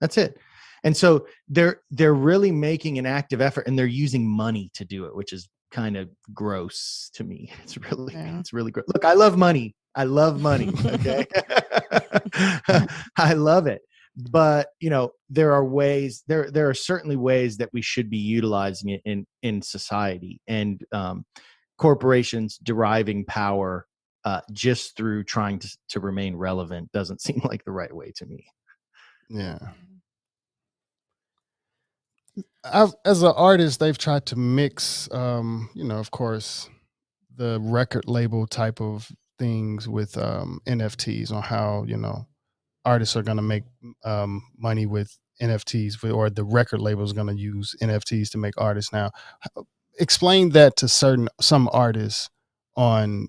That's 0.00 0.16
it. 0.16 0.38
And 0.84 0.96
so 0.96 1.26
they're 1.48 1.80
they're 1.90 2.14
really 2.14 2.52
making 2.52 2.98
an 2.98 3.06
active 3.06 3.40
effort 3.40 3.66
and 3.66 3.78
they're 3.78 3.86
using 3.86 4.28
money 4.28 4.70
to 4.74 4.84
do 4.84 5.04
it, 5.04 5.14
which 5.14 5.32
is 5.32 5.48
kind 5.70 5.96
of 5.96 6.08
gross 6.34 7.10
to 7.14 7.24
me. 7.24 7.52
It's 7.62 7.76
really 7.78 8.14
Yeah. 8.14 8.38
it's 8.40 8.52
really 8.52 8.70
gross. 8.70 8.86
Look, 8.88 9.04
I 9.04 9.14
love 9.14 9.36
money. 9.36 9.74
I 9.94 10.04
love 10.04 10.40
money. 10.40 10.72
Okay. 10.84 11.26
I 13.16 13.34
love 13.34 13.66
it. 13.66 13.82
But 14.30 14.68
you 14.80 14.90
know, 14.90 15.10
there 15.28 15.52
are 15.52 15.64
ways 15.64 16.24
there 16.26 16.50
there 16.50 16.68
are 16.68 16.74
certainly 16.74 17.16
ways 17.16 17.56
that 17.58 17.70
we 17.72 17.82
should 17.82 18.10
be 18.10 18.18
utilizing 18.18 18.90
it 18.90 19.00
in 19.04 19.26
in 19.42 19.62
society 19.62 20.40
and 20.48 20.84
um 20.92 21.24
corporations 21.78 22.58
deriving 22.62 23.24
power 23.24 23.86
uh, 24.26 24.40
just 24.52 24.96
through 24.98 25.24
trying 25.24 25.58
to, 25.58 25.78
to 25.88 25.98
remain 25.98 26.36
relevant 26.36 26.92
doesn't 26.92 27.22
seem 27.22 27.40
like 27.44 27.64
the 27.64 27.72
right 27.72 27.94
way 27.94 28.12
to 28.14 28.26
me. 28.26 28.44
yeah 29.30 29.58
I've, 32.64 32.94
as 33.04 33.22
an 33.22 33.32
artist, 33.36 33.80
they've 33.80 33.96
tried 33.96 34.26
to 34.26 34.36
mix, 34.36 35.08
um, 35.12 35.70
you 35.74 35.84
know, 35.84 35.98
of 35.98 36.10
course, 36.10 36.68
the 37.36 37.58
record 37.60 38.06
label 38.06 38.46
type 38.46 38.80
of 38.80 39.10
things 39.38 39.88
with 39.88 40.18
um, 40.18 40.60
NFTs 40.66 41.32
on 41.32 41.42
how 41.42 41.84
you 41.86 41.96
know 41.96 42.26
artists 42.84 43.16
are 43.16 43.22
going 43.22 43.38
to 43.38 43.42
make 43.42 43.64
um, 44.04 44.42
money 44.58 44.86
with 44.86 45.16
NFTs, 45.40 46.12
or 46.12 46.28
the 46.30 46.44
record 46.44 46.80
label 46.80 47.02
is 47.02 47.12
going 47.12 47.28
to 47.28 47.40
use 47.40 47.74
NFTs 47.82 48.30
to 48.30 48.38
make 48.38 48.54
artists. 48.58 48.92
Now, 48.92 49.10
explain 49.98 50.50
that 50.50 50.76
to 50.76 50.88
certain 50.88 51.28
some 51.40 51.68
artists 51.72 52.28
on, 52.76 53.28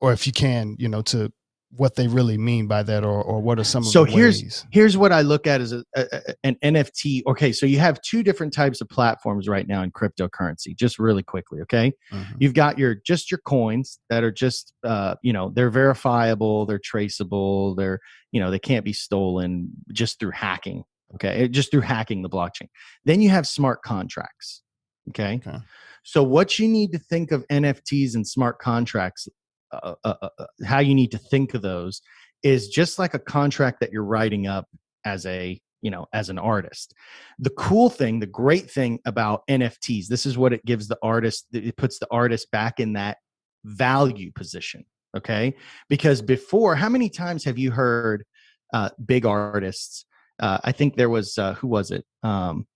or 0.00 0.12
if 0.12 0.26
you 0.26 0.32
can, 0.32 0.76
you 0.78 0.88
know, 0.88 1.02
to 1.02 1.32
what 1.76 1.96
they 1.96 2.08
really 2.08 2.38
mean 2.38 2.66
by 2.66 2.82
that, 2.82 3.04
or 3.04 3.22
or 3.22 3.40
what 3.40 3.58
are 3.58 3.64
some 3.64 3.82
of 3.82 3.90
So 3.90 4.04
the 4.04 4.12
here's- 4.12 4.42
ways? 4.42 4.66
here's 4.70 4.96
what 4.96 5.12
I 5.12 5.20
look 5.20 5.46
at 5.46 5.60
as 5.60 5.72
a, 5.72 5.84
a, 5.94 6.34
an 6.42 6.56
NFT. 6.64 7.22
Okay, 7.26 7.52
so 7.52 7.66
you 7.66 7.78
have 7.78 8.00
two 8.00 8.22
different 8.22 8.52
types 8.54 8.80
of 8.80 8.88
platforms 8.88 9.48
right 9.48 9.68
now 9.68 9.82
in 9.82 9.90
cryptocurrency. 9.90 10.74
Just 10.74 10.98
really 10.98 11.22
quickly, 11.22 11.60
okay? 11.60 11.92
Mhm. 12.12 12.36
You've 12.38 12.54
got 12.54 12.78
your 12.78 12.96
just 13.06 13.30
your 13.30 13.40
coins 13.44 13.98
that 14.08 14.24
are 14.24 14.32
just 14.32 14.72
uh, 14.82 15.16
you 15.22 15.32
know 15.32 15.50
they're 15.54 15.68
verifiable, 15.70 16.64
they're 16.64 16.80
traceable, 16.82 17.74
they're 17.74 18.00
you 18.32 18.40
know 18.40 18.50
they 18.50 18.58
can't 18.58 18.84
be 18.84 18.92
stolen 18.94 19.68
just 19.92 20.18
through 20.18 20.32
hacking. 20.32 20.84
Okay, 21.14 21.48
just 21.48 21.70
through 21.70 21.80
hacking 21.82 22.22
the 22.22 22.28
blockchain. 22.28 22.68
Then 23.06 23.20
you 23.22 23.30
have 23.30 23.46
smart 23.46 23.82
contracts. 23.82 24.62
Okay, 25.10 25.40
Okay. 25.46 25.58
so 26.02 26.22
what 26.22 26.58
you 26.58 26.68
need 26.68 26.92
to 26.92 26.98
think 26.98 27.30
of 27.32 27.46
NFTs 27.48 28.14
and 28.14 28.26
smart 28.28 28.58
contracts, 28.58 29.26
uh, 29.72 29.94
uh, 30.04 30.14
uh, 30.22 30.28
uh, 30.38 30.46
how 30.64 30.78
you 30.78 30.94
need 30.94 31.10
to 31.10 31.18
think 31.18 31.54
of 31.54 31.62
those 31.62 32.00
is 32.42 32.68
just 32.68 32.98
like 32.98 33.14
a 33.14 33.18
contract 33.18 33.80
that 33.80 33.92
you're 33.92 34.04
writing 34.04 34.46
up 34.46 34.66
as 35.04 35.26
a 35.26 35.60
you 35.82 35.90
know 35.90 36.06
as 36.12 36.28
an 36.28 36.38
artist. 36.38 36.94
The 37.38 37.50
cool 37.50 37.90
thing 37.90 38.20
the 38.20 38.26
great 38.26 38.70
thing 38.70 38.98
about 39.04 39.46
nfts 39.48 40.06
this 40.06 40.26
is 40.26 40.36
what 40.36 40.52
it 40.52 40.64
gives 40.64 40.88
the 40.88 40.98
artist 41.02 41.46
it 41.52 41.76
puts 41.76 41.98
the 41.98 42.08
artist 42.10 42.50
back 42.50 42.80
in 42.80 42.94
that 42.94 43.18
value 43.64 44.32
position 44.32 44.84
okay? 45.16 45.54
Because 45.88 46.20
before 46.20 46.74
how 46.76 46.88
many 46.88 47.08
times 47.08 47.44
have 47.44 47.58
you 47.58 47.70
heard 47.70 48.24
uh, 48.72 48.90
big 49.04 49.24
artists 49.24 50.04
uh, 50.40 50.58
i 50.62 50.72
think 50.72 50.96
there 50.96 51.08
was 51.08 51.38
uh, 51.38 51.54
who 51.54 51.68
was 51.68 51.90
it? 51.90 52.04
Um, 52.22 52.66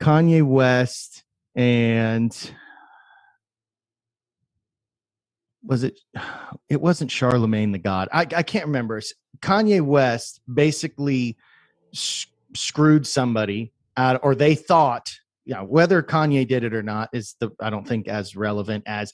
kanye 0.00 0.46
west 0.46 1.24
and 1.54 2.32
was 5.64 5.84
it 5.84 5.98
it 6.68 6.80
wasn't 6.80 7.10
Charlamagne 7.10 7.72
the 7.72 7.78
god. 7.78 8.08
I, 8.12 8.22
I 8.22 8.42
can't 8.42 8.66
remember. 8.66 9.00
Kanye 9.40 9.80
west 9.80 10.40
basically 10.52 11.36
s- 11.94 12.26
screwed 12.54 13.06
somebody 13.06 13.72
out 13.96 14.20
or 14.22 14.34
they 14.34 14.54
thought 14.54 15.12
yeah 15.44 15.60
whether 15.60 16.02
kanye 16.02 16.46
did 16.46 16.64
it 16.64 16.72
or 16.72 16.82
not 16.82 17.08
is 17.12 17.34
the 17.40 17.50
i 17.60 17.68
don't 17.68 17.86
think 17.86 18.08
as 18.08 18.36
relevant 18.36 18.84
as 18.86 19.12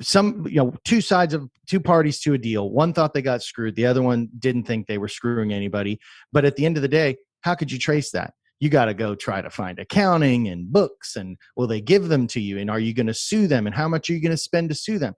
some 0.00 0.46
you 0.46 0.56
know 0.56 0.74
two 0.84 1.00
sides 1.00 1.34
of 1.34 1.48
two 1.66 1.80
parties 1.80 2.20
to 2.20 2.34
a 2.34 2.38
deal. 2.38 2.70
One 2.70 2.92
thought 2.92 3.14
they 3.14 3.22
got 3.22 3.42
screwed 3.42 3.76
the 3.76 3.86
other 3.86 4.02
one 4.02 4.28
didn't 4.38 4.64
think 4.64 4.86
they 4.86 4.98
were 4.98 5.08
screwing 5.08 5.52
anybody. 5.52 6.00
But 6.32 6.44
at 6.44 6.56
the 6.56 6.66
end 6.66 6.76
of 6.76 6.82
the 6.82 6.88
day 6.88 7.16
how 7.40 7.54
could 7.54 7.72
you 7.72 7.78
trace 7.78 8.10
that 8.12 8.34
you 8.62 8.68
got 8.68 8.84
to 8.84 8.94
go 8.94 9.16
try 9.16 9.42
to 9.42 9.50
find 9.50 9.80
accounting 9.80 10.46
and 10.46 10.72
books 10.72 11.16
and 11.16 11.36
will 11.56 11.66
they 11.66 11.80
give 11.80 12.06
them 12.06 12.28
to 12.28 12.40
you 12.40 12.58
and 12.58 12.70
are 12.70 12.78
you 12.78 12.94
going 12.94 13.08
to 13.08 13.12
sue 13.12 13.48
them 13.48 13.66
and 13.66 13.74
how 13.74 13.88
much 13.88 14.08
are 14.08 14.12
you 14.12 14.22
going 14.22 14.30
to 14.30 14.36
spend 14.36 14.68
to 14.68 14.74
sue 14.76 15.00
them? 15.00 15.14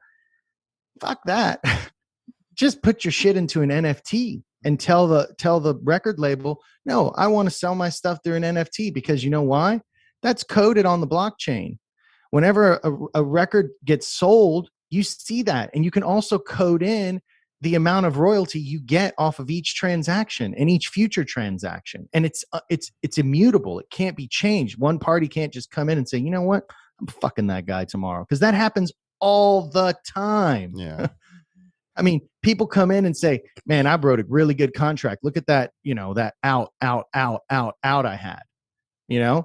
Fuck 0.98 1.20
that. 1.26 1.62
Just 2.54 2.82
put 2.82 3.04
your 3.04 3.12
shit 3.12 3.36
into 3.36 3.60
an 3.60 3.68
nft 3.68 4.42
and 4.64 4.80
tell 4.80 5.06
the 5.06 5.28
tell 5.36 5.60
the 5.60 5.74
record 5.82 6.18
label 6.18 6.62
no 6.86 7.10
i 7.18 7.26
want 7.26 7.46
to 7.46 7.54
sell 7.54 7.74
my 7.74 7.90
stuff 7.90 8.20
through 8.24 8.36
an 8.36 8.44
nft 8.44 8.94
because 8.94 9.22
you 9.22 9.28
know 9.28 9.42
why? 9.42 9.78
That's 10.22 10.42
coded 10.42 10.86
on 10.86 11.02
the 11.02 11.06
blockchain. 11.06 11.76
Whenever 12.30 12.80
a, 12.82 13.20
a 13.20 13.22
record 13.22 13.72
gets 13.84 14.08
sold 14.08 14.70
you 14.88 15.02
see 15.02 15.42
that 15.42 15.68
and 15.74 15.84
you 15.84 15.90
can 15.90 16.02
also 16.02 16.38
code 16.38 16.82
in 16.82 17.20
the 17.64 17.74
amount 17.74 18.06
of 18.06 18.18
royalty 18.18 18.60
you 18.60 18.78
get 18.80 19.14
off 19.18 19.38
of 19.38 19.50
each 19.50 19.74
transaction 19.74 20.54
and 20.54 20.70
each 20.70 20.88
future 20.88 21.24
transaction 21.24 22.08
and 22.12 22.24
it's 22.24 22.44
uh, 22.52 22.60
it's 22.70 22.92
it's 23.02 23.18
immutable 23.18 23.78
it 23.78 23.86
can't 23.90 24.16
be 24.16 24.28
changed 24.28 24.78
one 24.78 24.98
party 24.98 25.26
can't 25.26 25.52
just 25.52 25.70
come 25.70 25.88
in 25.88 25.98
and 25.98 26.08
say 26.08 26.18
you 26.18 26.30
know 26.30 26.42
what 26.42 26.64
i'm 27.00 27.06
fucking 27.06 27.46
that 27.46 27.66
guy 27.66 27.84
tomorrow 27.84 28.22
because 28.22 28.40
that 28.40 28.54
happens 28.54 28.92
all 29.20 29.68
the 29.70 29.94
time 30.06 30.72
Yeah. 30.76 31.08
I 31.96 32.02
mean, 32.02 32.22
people 32.42 32.66
come 32.66 32.90
in 32.90 33.06
and 33.06 33.16
say, 33.16 33.42
"Man, 33.66 33.86
I 33.86 33.96
wrote 33.96 34.20
a 34.20 34.24
really 34.28 34.54
good 34.54 34.74
contract. 34.74 35.22
Look 35.22 35.36
at 35.36 35.46
that, 35.46 35.70
you 35.82 35.94
know, 35.94 36.14
that 36.14 36.34
out, 36.42 36.72
out, 36.80 37.06
out, 37.14 37.42
out, 37.50 37.76
out 37.84 38.04
I 38.04 38.16
had." 38.16 38.42
You 39.06 39.20
know, 39.20 39.44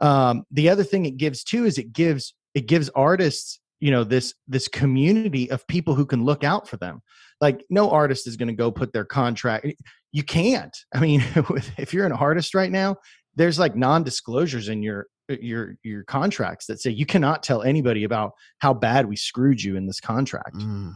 um, 0.00 0.44
the 0.50 0.68
other 0.70 0.82
thing 0.82 1.06
it 1.06 1.16
gives 1.16 1.44
too 1.44 1.64
is 1.64 1.78
it 1.78 1.92
gives 1.92 2.34
it 2.54 2.66
gives 2.66 2.88
artists, 2.90 3.60
you 3.80 3.90
know, 3.90 4.04
this 4.04 4.34
this 4.48 4.68
community 4.68 5.50
of 5.50 5.66
people 5.66 5.94
who 5.94 6.06
can 6.06 6.24
look 6.24 6.42
out 6.42 6.68
for 6.68 6.76
them. 6.78 7.00
Like, 7.40 7.64
no 7.70 7.90
artist 7.90 8.26
is 8.26 8.36
going 8.36 8.48
to 8.48 8.54
go 8.54 8.70
put 8.70 8.92
their 8.92 9.04
contract. 9.04 9.66
You 10.12 10.22
can't. 10.22 10.76
I 10.94 11.00
mean, 11.00 11.22
if 11.78 11.92
you're 11.92 12.06
an 12.06 12.12
artist 12.12 12.54
right 12.54 12.70
now, 12.70 12.96
there's 13.36 13.58
like 13.58 13.74
non-disclosures 13.76 14.68
in 14.68 14.82
your 14.82 15.06
your 15.28 15.76
your 15.82 16.04
contracts 16.04 16.66
that 16.66 16.80
say 16.80 16.90
you 16.90 17.06
cannot 17.06 17.42
tell 17.42 17.62
anybody 17.62 18.04
about 18.04 18.32
how 18.58 18.74
bad 18.74 19.06
we 19.06 19.16
screwed 19.16 19.62
you 19.62 19.74
in 19.76 19.86
this 19.86 19.98
contract. 19.98 20.54
Mm, 20.56 20.92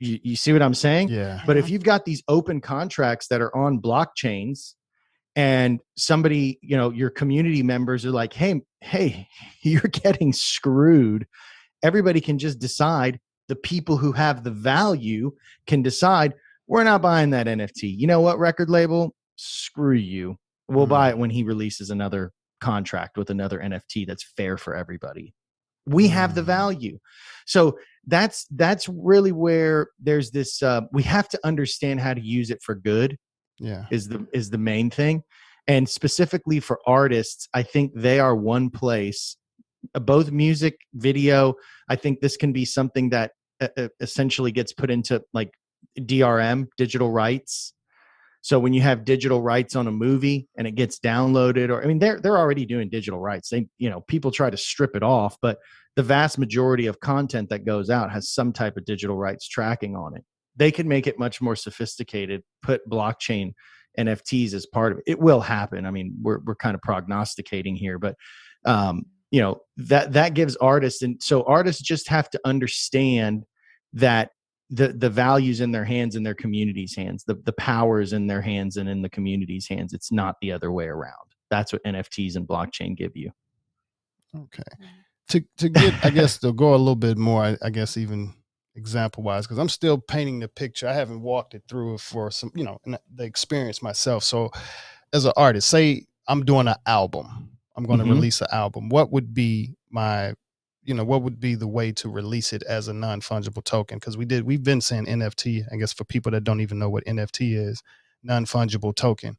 You, 0.00 0.18
you 0.22 0.36
see 0.36 0.52
what 0.52 0.62
I'm 0.62 0.74
saying? 0.74 1.08
yeah. 1.10 1.42
But 1.46 1.56
if 1.58 1.68
you've 1.70 1.84
got 1.84 2.04
these 2.06 2.22
open 2.26 2.60
contracts 2.60 3.28
that 3.28 3.40
are 3.40 3.54
on 3.54 3.80
blockchains 3.80 4.72
and 5.36 5.80
somebody, 5.96 6.58
you 6.62 6.76
know, 6.76 6.90
your 6.90 7.10
community 7.10 7.62
members 7.62 8.04
are 8.06 8.10
like, 8.12 8.32
hey, 8.32 8.62
hey, 8.80 9.28
you're 9.62 9.82
getting 9.82 10.32
screwed, 10.32 11.26
everybody 11.82 12.20
can 12.20 12.38
just 12.38 12.58
decide, 12.58 13.20
the 13.48 13.56
people 13.56 13.96
who 13.96 14.12
have 14.12 14.44
the 14.44 14.50
value 14.50 15.32
can 15.66 15.82
decide, 15.82 16.34
we're 16.66 16.84
not 16.84 17.02
buying 17.02 17.30
that 17.30 17.46
NFT. 17.46 17.82
You 17.96 18.06
know 18.06 18.20
what, 18.20 18.38
record 18.38 18.70
label? 18.70 19.14
Screw 19.36 19.94
you. 19.96 20.36
We'll 20.68 20.86
Mhm. 20.86 20.90
buy 20.90 21.08
it 21.10 21.18
when 21.18 21.30
he 21.30 21.42
releases 21.42 21.90
another 21.90 22.32
contract 22.60 23.18
with 23.18 23.28
another 23.30 23.60
NFT 23.60 24.06
that's 24.06 24.24
fair 24.36 24.56
for 24.56 24.74
everybody. 24.74 25.34
We 25.86 26.08
have 26.08 26.34
the 26.34 26.40
Mm. 26.40 26.46
value. 26.46 26.98
So 27.46 27.78
that's 28.06 28.46
that's 28.50 28.88
really 28.88 29.32
where 29.32 29.88
there's 29.98 30.30
this 30.30 30.62
uh, 30.62 30.82
we 30.92 31.02
have 31.02 31.28
to 31.28 31.38
understand 31.44 32.00
how 32.00 32.14
to 32.14 32.20
use 32.20 32.50
it 32.50 32.62
for 32.62 32.74
good 32.74 33.16
yeah. 33.58 33.86
is 33.90 34.08
the 34.08 34.26
is 34.32 34.50
the 34.50 34.58
main 34.58 34.90
thing 34.90 35.22
and 35.66 35.88
specifically 35.88 36.60
for 36.60 36.78
artists 36.86 37.48
i 37.54 37.62
think 37.62 37.92
they 37.94 38.20
are 38.20 38.36
one 38.36 38.68
place 38.68 39.36
both 40.00 40.30
music 40.30 40.78
video 40.94 41.54
i 41.88 41.96
think 41.96 42.20
this 42.20 42.36
can 42.36 42.52
be 42.52 42.64
something 42.64 43.10
that 43.10 43.32
uh, 43.60 43.68
uh, 43.76 43.88
essentially 44.00 44.50
gets 44.50 44.72
put 44.72 44.90
into 44.90 45.22
like 45.32 45.52
drm 46.00 46.66
digital 46.76 47.10
rights. 47.10 47.72
So 48.42 48.58
when 48.58 48.74
you 48.74 48.82
have 48.82 49.04
digital 49.04 49.40
rights 49.40 49.74
on 49.74 49.86
a 49.86 49.92
movie 49.92 50.48
and 50.58 50.66
it 50.66 50.74
gets 50.74 50.98
downloaded 50.98 51.70
or 51.70 51.82
i 51.82 51.86
mean 51.86 51.98
they're 51.98 52.20
they're 52.20 52.36
already 52.36 52.66
doing 52.66 52.90
digital 52.90 53.20
rights. 53.20 53.50
They 53.50 53.68
you 53.78 53.88
know 53.88 54.00
people 54.02 54.30
try 54.30 54.50
to 54.50 54.56
strip 54.56 54.96
it 54.96 55.02
off 55.02 55.36
but 55.40 55.58
the 55.96 56.02
vast 56.02 56.38
majority 56.38 56.86
of 56.86 56.98
content 57.00 57.48
that 57.50 57.64
goes 57.64 57.90
out 57.90 58.10
has 58.10 58.28
some 58.28 58.52
type 58.52 58.76
of 58.76 58.84
digital 58.84 59.16
rights 59.16 59.48
tracking 59.48 59.94
on 59.94 60.16
it. 60.16 60.24
They 60.56 60.72
can 60.72 60.88
make 60.88 61.06
it 61.06 61.18
much 61.18 61.40
more 61.40 61.56
sophisticated 61.56 62.42
put 62.62 62.88
blockchain 62.88 63.52
nfts 63.98 64.52
as 64.52 64.66
part 64.66 64.92
of 64.92 64.98
it. 64.98 65.04
It 65.06 65.20
will 65.20 65.40
happen. 65.40 65.86
I 65.86 65.90
mean 65.90 66.16
we're, 66.20 66.40
we're 66.44 66.56
kind 66.56 66.74
of 66.74 66.82
prognosticating 66.82 67.76
here 67.76 67.98
but 67.98 68.16
um 68.64 69.04
you 69.34 69.40
know 69.40 69.60
that 69.76 70.12
that 70.12 70.34
gives 70.34 70.56
artists 70.56 71.02
and 71.02 71.22
so 71.22 71.42
artists 71.44 71.82
just 71.82 72.08
have 72.08 72.30
to 72.30 72.40
understand 72.44 73.44
that 73.92 74.30
the 74.70 74.88
the 74.88 75.10
values 75.10 75.60
in 75.60 75.72
their 75.72 75.84
hands 75.84 76.16
in 76.16 76.22
their 76.22 76.34
community's 76.34 76.94
hands 76.94 77.24
the 77.24 77.34
the 77.44 77.52
powers 77.54 78.12
in 78.12 78.26
their 78.26 78.42
hands 78.42 78.76
and 78.76 78.88
in 78.88 79.02
the 79.02 79.08
community's 79.08 79.68
hands 79.68 79.92
it's 79.92 80.12
not 80.12 80.36
the 80.40 80.52
other 80.52 80.70
way 80.72 80.86
around 80.86 81.28
that's 81.50 81.72
what 81.72 81.84
nfts 81.84 82.36
and 82.36 82.46
blockchain 82.46 82.96
give 82.96 83.16
you 83.16 83.30
Okay. 84.36 84.62
To 85.28 85.42
to 85.58 85.68
get, 85.68 85.94
I 86.04 86.10
guess, 86.10 86.38
to 86.38 86.52
go 86.52 86.74
a 86.74 86.76
little 86.76 86.96
bit 86.96 87.16
more, 87.16 87.42
I, 87.42 87.56
I 87.62 87.70
guess, 87.70 87.96
even 87.96 88.34
example 88.76 89.22
wise, 89.22 89.46
because 89.46 89.58
I'm 89.58 89.68
still 89.68 89.98
painting 89.98 90.40
the 90.40 90.48
picture. 90.48 90.88
I 90.88 90.92
haven't 90.92 91.22
walked 91.22 91.54
it 91.54 91.62
through 91.68 91.98
for 91.98 92.30
some, 92.30 92.50
you 92.54 92.64
know, 92.64 92.78
the 92.84 93.24
experience 93.24 93.82
myself. 93.82 94.24
So, 94.24 94.50
as 95.12 95.24
an 95.24 95.32
artist, 95.36 95.70
say 95.70 96.04
I'm 96.28 96.44
doing 96.44 96.68
an 96.68 96.76
album, 96.86 97.53
I'm 97.76 97.84
going 97.84 97.98
to 97.98 98.04
Mhm. 98.04 98.10
release 98.14 98.40
an 98.40 98.48
album. 98.52 98.88
What 98.88 99.10
would 99.12 99.34
be 99.34 99.74
my, 99.90 100.34
you 100.84 100.94
know, 100.94 101.04
what 101.04 101.22
would 101.22 101.40
be 101.40 101.54
the 101.54 101.66
way 101.68 101.90
to 101.92 102.08
release 102.08 102.52
it 102.52 102.62
as 102.64 102.88
a 102.88 102.92
non 102.92 103.20
fungible 103.20 103.64
token? 103.64 103.98
Because 103.98 104.16
we 104.16 104.24
did, 104.24 104.44
we've 104.44 104.62
been 104.62 104.80
saying 104.80 105.06
NFT. 105.06 105.64
I 105.72 105.76
guess 105.76 105.92
for 105.92 106.04
people 106.04 106.30
that 106.32 106.44
don't 106.44 106.60
even 106.60 106.78
know 106.78 106.90
what 106.90 107.04
NFT 107.06 107.54
is, 107.56 107.82
non 108.22 108.44
fungible 108.46 108.94
token. 108.94 109.36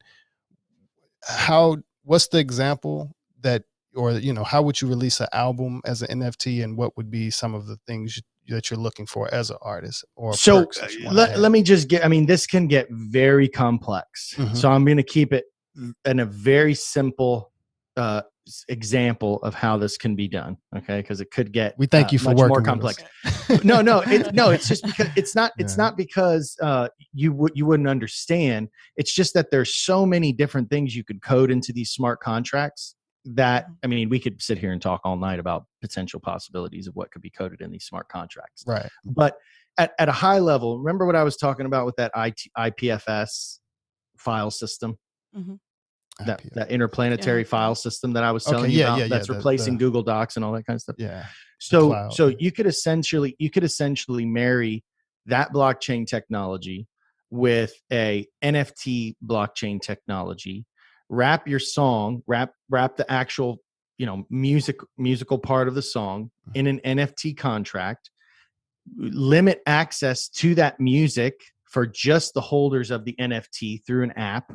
How? 1.28 1.78
What's 2.04 2.28
the 2.28 2.38
example 2.40 3.16
that 3.42 3.64
or 3.96 4.12
you 4.12 4.34
know 4.34 4.44
how 4.44 4.62
would 4.62 4.80
you 4.82 4.88
release 4.88 5.20
an 5.22 5.28
album 5.32 5.82
as 5.86 6.02
an 6.02 6.20
nft 6.20 6.62
and 6.64 6.78
what 6.78 6.96
would 6.98 7.10
be 7.10 7.30
some 7.30 7.56
of 7.56 7.66
the 7.66 7.78
things 7.88 8.18
you, 8.46 8.54
that 8.54 8.70
you're 8.70 8.78
looking 8.80 9.06
for 9.06 9.34
as 9.34 9.50
an 9.50 9.58
artist 9.62 10.04
or 10.18 10.34
so 10.36 10.58
uh, 10.64 10.66
that 10.82 10.94
you 10.94 11.06
wanna 11.06 11.18
let, 11.18 11.40
let 11.40 11.52
me 11.54 11.64
just 11.64 11.88
get 11.88 12.04
i 12.04 12.08
mean 12.10 12.26
this 12.26 12.46
can 12.46 12.68
get 12.68 12.88
very 12.92 13.48
complex 13.48 14.36
Mhm. 14.38 14.56
so 14.58 14.70
i'm 14.70 14.84
going 14.84 14.98
to 14.98 15.04
keep 15.04 15.32
it 15.32 15.46
in 16.04 16.20
a 16.20 16.26
very 16.26 16.74
simple 16.76 17.52
uh 17.98 18.22
example 18.70 19.40
of 19.42 19.56
how 19.56 19.76
this 19.76 19.98
can 19.98 20.16
be 20.16 20.28
done 20.28 20.56
okay? 20.78 21.02
Because 21.02 21.20
it 21.20 21.32
could 21.32 21.52
get 21.52 21.74
we 21.80 21.88
thank 21.88 22.08
uh, 22.08 22.10
you 22.12 22.20
for 22.20 22.30
much 22.30 22.38
working 22.38 22.50
more 22.50 22.62
complex. 22.62 23.04
No 23.64 23.82
no 23.82 24.02
it, 24.06 24.34
no 24.34 24.52
it's 24.52 24.68
just 24.68 24.84
because 24.84 25.08
it's 25.16 25.34
not 25.36 25.52
it's 25.58 25.74
Yeah. 25.74 25.84
not 25.84 25.98
because 25.98 26.56
uh 26.62 26.88
you 27.14 27.34
would 27.34 27.54
you 27.56 27.66
wouldn't 27.66 27.90
understand. 27.90 28.70
It's 28.98 29.14
just 29.14 29.34
that 29.34 29.50
there's 29.50 29.74
so 29.74 30.06
many 30.06 30.32
different 30.32 30.70
things 30.70 30.96
you 30.96 31.04
could 31.04 31.22
code 31.22 31.50
into 31.50 31.74
these 31.74 31.90
smart 31.92 32.20
contracts 32.22 32.96
that 33.28 33.66
i 33.84 33.88
mean 33.88 34.08
we 34.08 34.20
could 34.20 34.40
sit 34.40 34.56
here 34.56 34.72
and 34.72 34.80
talk 34.80 35.02
all 35.04 35.18
night 35.18 35.40
about 35.40 35.66
potential 35.82 36.20
possibilities 36.20 36.86
of 36.86 36.96
what 36.96 37.10
could 37.12 37.24
be 37.24 37.30
coded 37.32 37.62
in 37.62 37.72
these 37.72 37.86
smart 37.86 38.08
contracts. 38.10 38.64
Right. 38.68 38.90
But 39.04 39.38
at, 39.78 39.94
at 40.00 40.10
a 40.10 40.14
high 40.14 40.40
level, 40.40 40.78
remember 40.80 41.06
what 41.06 41.16
I 41.16 41.24
was 41.24 41.36
talking 41.38 41.66
about 41.66 41.86
with 41.86 41.96
that 41.98 42.12
IT, 42.16 42.40
IPFS 42.58 43.60
file 44.18 44.52
system? 44.52 44.98
That, 46.26 46.42
that 46.54 46.72
interplanetary 46.72 47.42
Yeah. 47.42 47.48
file 47.48 47.76
system 47.76 48.14
that 48.14 48.24
I 48.24 48.32
was 48.32 48.48
Okay, 48.48 48.56
telling 48.56 48.72
you 48.72 48.80
yeah, 48.80 48.86
about 48.86 48.98
yeah, 49.00 49.04
yeah, 49.06 49.10
that's 49.10 49.28
the- 49.28 49.34
replacing 49.34 49.74
the- 49.74 49.80
Google 49.80 50.02
Docs 50.04 50.38
and 50.38 50.46
all 50.46 50.54
that 50.54 50.66
kind 50.66 50.76
of 50.76 50.82
stuff. 50.82 50.96
yeah. 50.98 51.26
So 51.60 52.10
so 52.12 52.28
you 52.40 52.52
could 52.52 52.68
essentially 52.68 53.36
you 53.40 53.50
could 53.50 53.64
essentially 53.64 54.26
marry 54.26 54.84
that 55.26 55.52
blockchain 55.52 56.06
technology 56.08 56.88
with 57.32 57.74
a 57.92 58.28
NFT 58.44 59.16
blockchain 59.26 59.82
technology, 59.82 60.66
wrap 61.10 61.48
your 61.48 61.60
song, 61.60 62.22
wrap 62.28 62.54
wrap 62.70 62.96
the 62.98 63.10
actual, 63.12 63.58
you 63.98 64.06
know, 64.06 64.26
music 64.30 64.78
musical 64.98 65.38
part 65.40 65.68
of 65.68 65.76
the 65.76 65.82
song 65.82 66.32
mm-hmm. 66.50 66.58
in 66.60 66.68
an 66.68 66.80
NFT 66.98 67.36
contract, 67.36 68.10
limit 68.98 69.62
access 69.66 70.30
to 70.30 70.56
that 70.56 70.80
music 70.80 71.40
for 71.66 71.86
just 71.86 72.34
the 72.34 72.42
holders 72.42 72.92
of 72.92 73.04
the 73.06 73.16
NFT 73.20 73.84
through 73.86 74.04
an 74.04 74.12
app. 74.12 74.54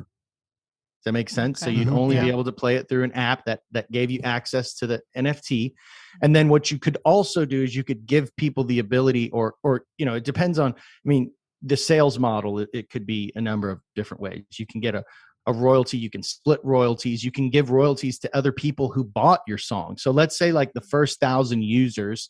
Does 1.01 1.05
that 1.05 1.13
make 1.13 1.29
sense? 1.31 1.59
So 1.59 1.71
you'd 1.71 1.87
only 1.87 2.19
be 2.19 2.29
able 2.29 2.43
to 2.43 2.51
play 2.51 2.75
it 2.75 2.87
through 2.87 3.03
an 3.05 3.11
app 3.13 3.43
that 3.45 3.61
that 3.71 3.91
gave 3.91 4.11
you 4.11 4.19
access 4.23 4.75
to 4.75 4.85
the 4.85 5.01
NFT. 5.17 5.31
Mm-hmm. 5.71 6.17
And 6.21 6.35
then 6.35 6.47
what 6.47 6.69
you 6.69 6.77
could 6.77 6.99
also 7.03 7.43
do 7.43 7.63
is 7.63 7.75
you 7.75 7.83
could 7.83 8.05
give 8.05 8.35
people 8.35 8.63
the 8.63 8.77
ability 8.77 9.31
or 9.31 9.55
or 9.63 9.85
you 9.97 10.05
know, 10.05 10.13
it 10.13 10.23
depends 10.23 10.59
on 10.59 10.73
I 10.73 10.75
mean, 11.03 11.31
the 11.63 11.75
sales 11.75 12.19
model 12.19 12.59
it, 12.59 12.69
it 12.71 12.89
could 12.91 13.07
be 13.07 13.31
a 13.35 13.41
number 13.41 13.71
of 13.71 13.79
different 13.95 14.21
ways. 14.21 14.43
You 14.59 14.67
can 14.67 14.79
get 14.79 14.93
a 14.93 15.03
a 15.47 15.53
royalty, 15.53 15.97
you 15.97 16.11
can 16.11 16.21
split 16.21 16.59
royalties, 16.63 17.23
you 17.23 17.31
can 17.31 17.49
give 17.49 17.71
royalties 17.71 18.19
to 18.19 18.37
other 18.37 18.51
people 18.51 18.91
who 18.91 19.03
bought 19.03 19.41
your 19.47 19.57
song. 19.57 19.97
So 19.97 20.11
let's 20.11 20.37
say 20.37 20.51
like 20.51 20.71
the 20.73 20.81
first 20.81 21.19
1000 21.19 21.63
users 21.63 22.29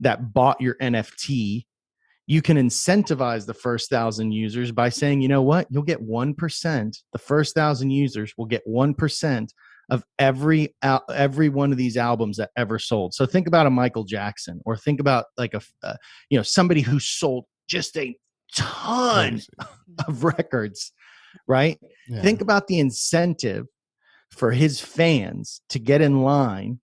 that 0.00 0.32
bought 0.32 0.58
your 0.58 0.76
NFT, 0.76 1.66
you 2.26 2.42
can 2.42 2.56
incentivize 2.56 3.46
the 3.46 3.54
first 3.54 3.88
thousand 3.88 4.32
users 4.32 4.72
by 4.72 4.88
saying, 4.88 5.20
you 5.20 5.28
know 5.28 5.42
what, 5.42 5.66
you'll 5.70 5.82
get 5.82 6.00
1%. 6.00 6.98
The 7.12 7.18
first 7.18 7.54
thousand 7.54 7.90
users 7.90 8.34
will 8.36 8.46
get 8.46 8.66
1% 8.66 9.48
of 9.88 10.02
every 10.18 10.74
al- 10.82 11.04
every 11.14 11.48
one 11.48 11.70
of 11.70 11.78
these 11.78 11.96
albums 11.96 12.38
that 12.38 12.50
ever 12.56 12.78
sold. 12.78 13.14
So 13.14 13.24
think 13.24 13.46
about 13.46 13.66
a 13.66 13.70
Michael 13.70 14.02
Jackson 14.02 14.60
or 14.64 14.76
think 14.76 14.98
about 14.98 15.26
like 15.38 15.54
a, 15.54 15.60
uh, 15.84 15.94
you 16.28 16.36
know, 16.36 16.42
somebody 16.42 16.80
who 16.80 16.98
sold 16.98 17.44
just 17.68 17.96
a 17.96 18.16
ton 18.54 19.40
of 20.08 20.24
records, 20.24 20.92
right? 21.46 21.78
Yeah. 22.08 22.22
Think 22.22 22.40
about 22.40 22.66
the 22.66 22.80
incentive 22.80 23.66
for 24.32 24.50
his 24.50 24.80
fans 24.80 25.60
to 25.68 25.78
get 25.78 26.00
in 26.00 26.22
line. 26.22 26.80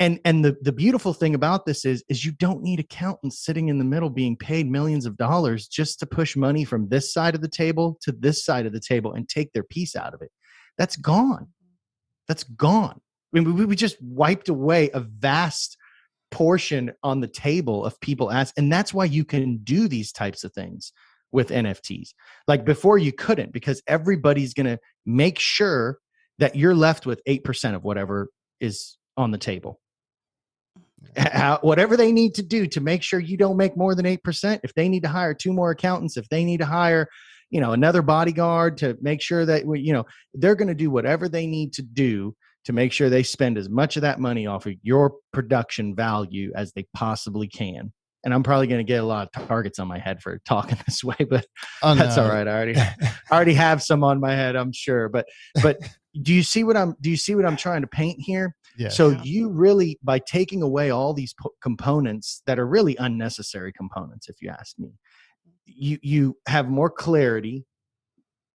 And 0.00 0.20
and 0.24 0.44
the, 0.44 0.56
the 0.62 0.72
beautiful 0.72 1.12
thing 1.12 1.34
about 1.34 1.66
this 1.66 1.84
is 1.84 2.04
is 2.08 2.24
you 2.24 2.32
don't 2.32 2.62
need 2.62 2.78
accountants 2.78 3.44
sitting 3.44 3.68
in 3.68 3.78
the 3.78 3.84
middle 3.84 4.10
being 4.10 4.36
paid 4.36 4.70
millions 4.70 5.06
of 5.06 5.16
dollars 5.16 5.66
just 5.66 5.98
to 6.00 6.06
push 6.06 6.36
money 6.36 6.64
from 6.64 6.88
this 6.88 7.12
side 7.12 7.34
of 7.34 7.40
the 7.40 7.48
table 7.48 7.98
to 8.02 8.12
this 8.12 8.44
side 8.44 8.64
of 8.64 8.72
the 8.72 8.80
table 8.80 9.12
and 9.12 9.28
take 9.28 9.52
their 9.52 9.64
piece 9.64 9.96
out 9.96 10.14
of 10.14 10.22
it. 10.22 10.30
That's 10.76 10.96
gone. 10.96 11.48
That's 12.28 12.44
gone. 12.44 13.00
I 13.34 13.40
mean, 13.40 13.56
we, 13.56 13.64
we 13.64 13.76
just 13.76 13.96
wiped 14.00 14.48
away 14.48 14.90
a 14.94 15.00
vast 15.00 15.76
portion 16.30 16.92
on 17.02 17.20
the 17.20 17.28
table 17.28 17.84
of 17.84 18.00
people 18.00 18.30
ask, 18.30 18.54
and 18.56 18.72
that's 18.72 18.94
why 18.94 19.06
you 19.06 19.24
can 19.24 19.58
do 19.58 19.88
these 19.88 20.12
types 20.12 20.44
of 20.44 20.52
things 20.52 20.92
with 21.32 21.48
NFTs. 21.48 22.10
Like 22.46 22.64
before, 22.64 22.98
you 22.98 23.12
couldn't 23.12 23.52
because 23.52 23.82
everybody's 23.86 24.54
going 24.54 24.66
to 24.66 24.78
make 25.04 25.38
sure 25.38 25.98
that 26.38 26.54
you're 26.54 26.74
left 26.74 27.04
with 27.04 27.20
8% 27.28 27.74
of 27.74 27.82
whatever 27.84 28.28
is 28.60 28.96
on 29.16 29.30
the 29.32 29.38
table. 29.38 29.80
How, 31.16 31.58
whatever 31.62 31.96
they 31.96 32.12
need 32.12 32.34
to 32.34 32.42
do 32.42 32.66
to 32.68 32.80
make 32.80 33.02
sure 33.02 33.20
you 33.20 33.36
don't 33.36 33.56
make 33.56 33.76
more 33.76 33.94
than 33.94 34.04
8%, 34.06 34.60
if 34.64 34.74
they 34.74 34.88
need 34.88 35.02
to 35.02 35.08
hire 35.08 35.34
two 35.34 35.52
more 35.52 35.70
accountants, 35.70 36.16
if 36.16 36.28
they 36.28 36.44
need 36.44 36.58
to 36.58 36.66
hire, 36.66 37.08
you 37.50 37.60
know, 37.60 37.72
another 37.72 38.02
bodyguard 38.02 38.76
to 38.78 38.96
make 39.00 39.20
sure 39.22 39.44
that, 39.46 39.64
we- 39.66 39.80
you 39.80 39.92
know, 39.92 40.04
they're 40.34 40.54
going 40.54 40.68
to 40.68 40.74
do 40.74 40.90
whatever 40.90 41.28
they 41.28 41.46
need 41.46 41.72
to 41.74 41.82
do 41.82 42.34
to 42.64 42.72
make 42.72 42.92
sure 42.92 43.08
they 43.08 43.22
spend 43.22 43.56
as 43.56 43.68
much 43.68 43.96
of 43.96 44.02
that 44.02 44.20
money 44.20 44.46
off 44.46 44.66
of 44.66 44.74
your 44.82 45.14
production 45.32 45.94
value 45.94 46.52
as 46.54 46.72
they 46.72 46.86
possibly 46.94 47.48
can. 47.48 47.92
And 48.24 48.34
I'm 48.34 48.42
probably 48.42 48.66
going 48.66 48.84
to 48.84 48.92
get 48.92 49.02
a 49.02 49.06
lot 49.06 49.28
of 49.34 49.46
targets 49.46 49.78
on 49.78 49.88
my 49.88 49.98
head 49.98 50.20
for 50.20 50.38
talking 50.44 50.76
this 50.86 51.02
way, 51.02 51.16
but 51.30 51.46
Oh, 51.82 51.94
that's 51.94 52.16
no. 52.16 52.24
all 52.24 52.28
right. 52.28 52.46
I 52.46 52.52
already 52.52 52.76
I 52.78 52.94
already 53.30 53.54
have 53.54 53.82
some 53.82 54.04
on 54.04 54.20
my 54.20 54.32
head, 54.34 54.56
I'm 54.56 54.72
sure. 54.72 55.08
But 55.08 55.26
but 55.62 55.78
do 56.20 56.34
you 56.34 56.42
see 56.42 56.64
what 56.64 56.76
I'm 56.76 56.94
do 57.00 57.10
you 57.10 57.16
see 57.16 57.34
what 57.34 57.46
I'm 57.46 57.56
trying 57.56 57.80
to 57.82 57.86
paint 57.86 58.18
here? 58.20 58.54
Yeah. 58.78 58.88
So 58.90 59.10
Yeah. 59.10 59.22
you 59.24 59.48
really 59.50 59.98
by 60.02 60.20
taking 60.20 60.62
away 60.62 60.90
all 60.90 61.12
these 61.12 61.34
po- 61.34 61.54
components 61.60 62.42
that 62.46 62.58
are 62.58 62.66
really 62.66 62.96
unnecessary 62.96 63.72
components 63.72 64.28
if 64.28 64.40
you 64.40 64.50
ask 64.50 64.78
me. 64.78 64.92
You 65.66 65.98
you 66.00 66.36
have 66.46 66.68
more 66.70 66.88
clarity, 66.88 67.66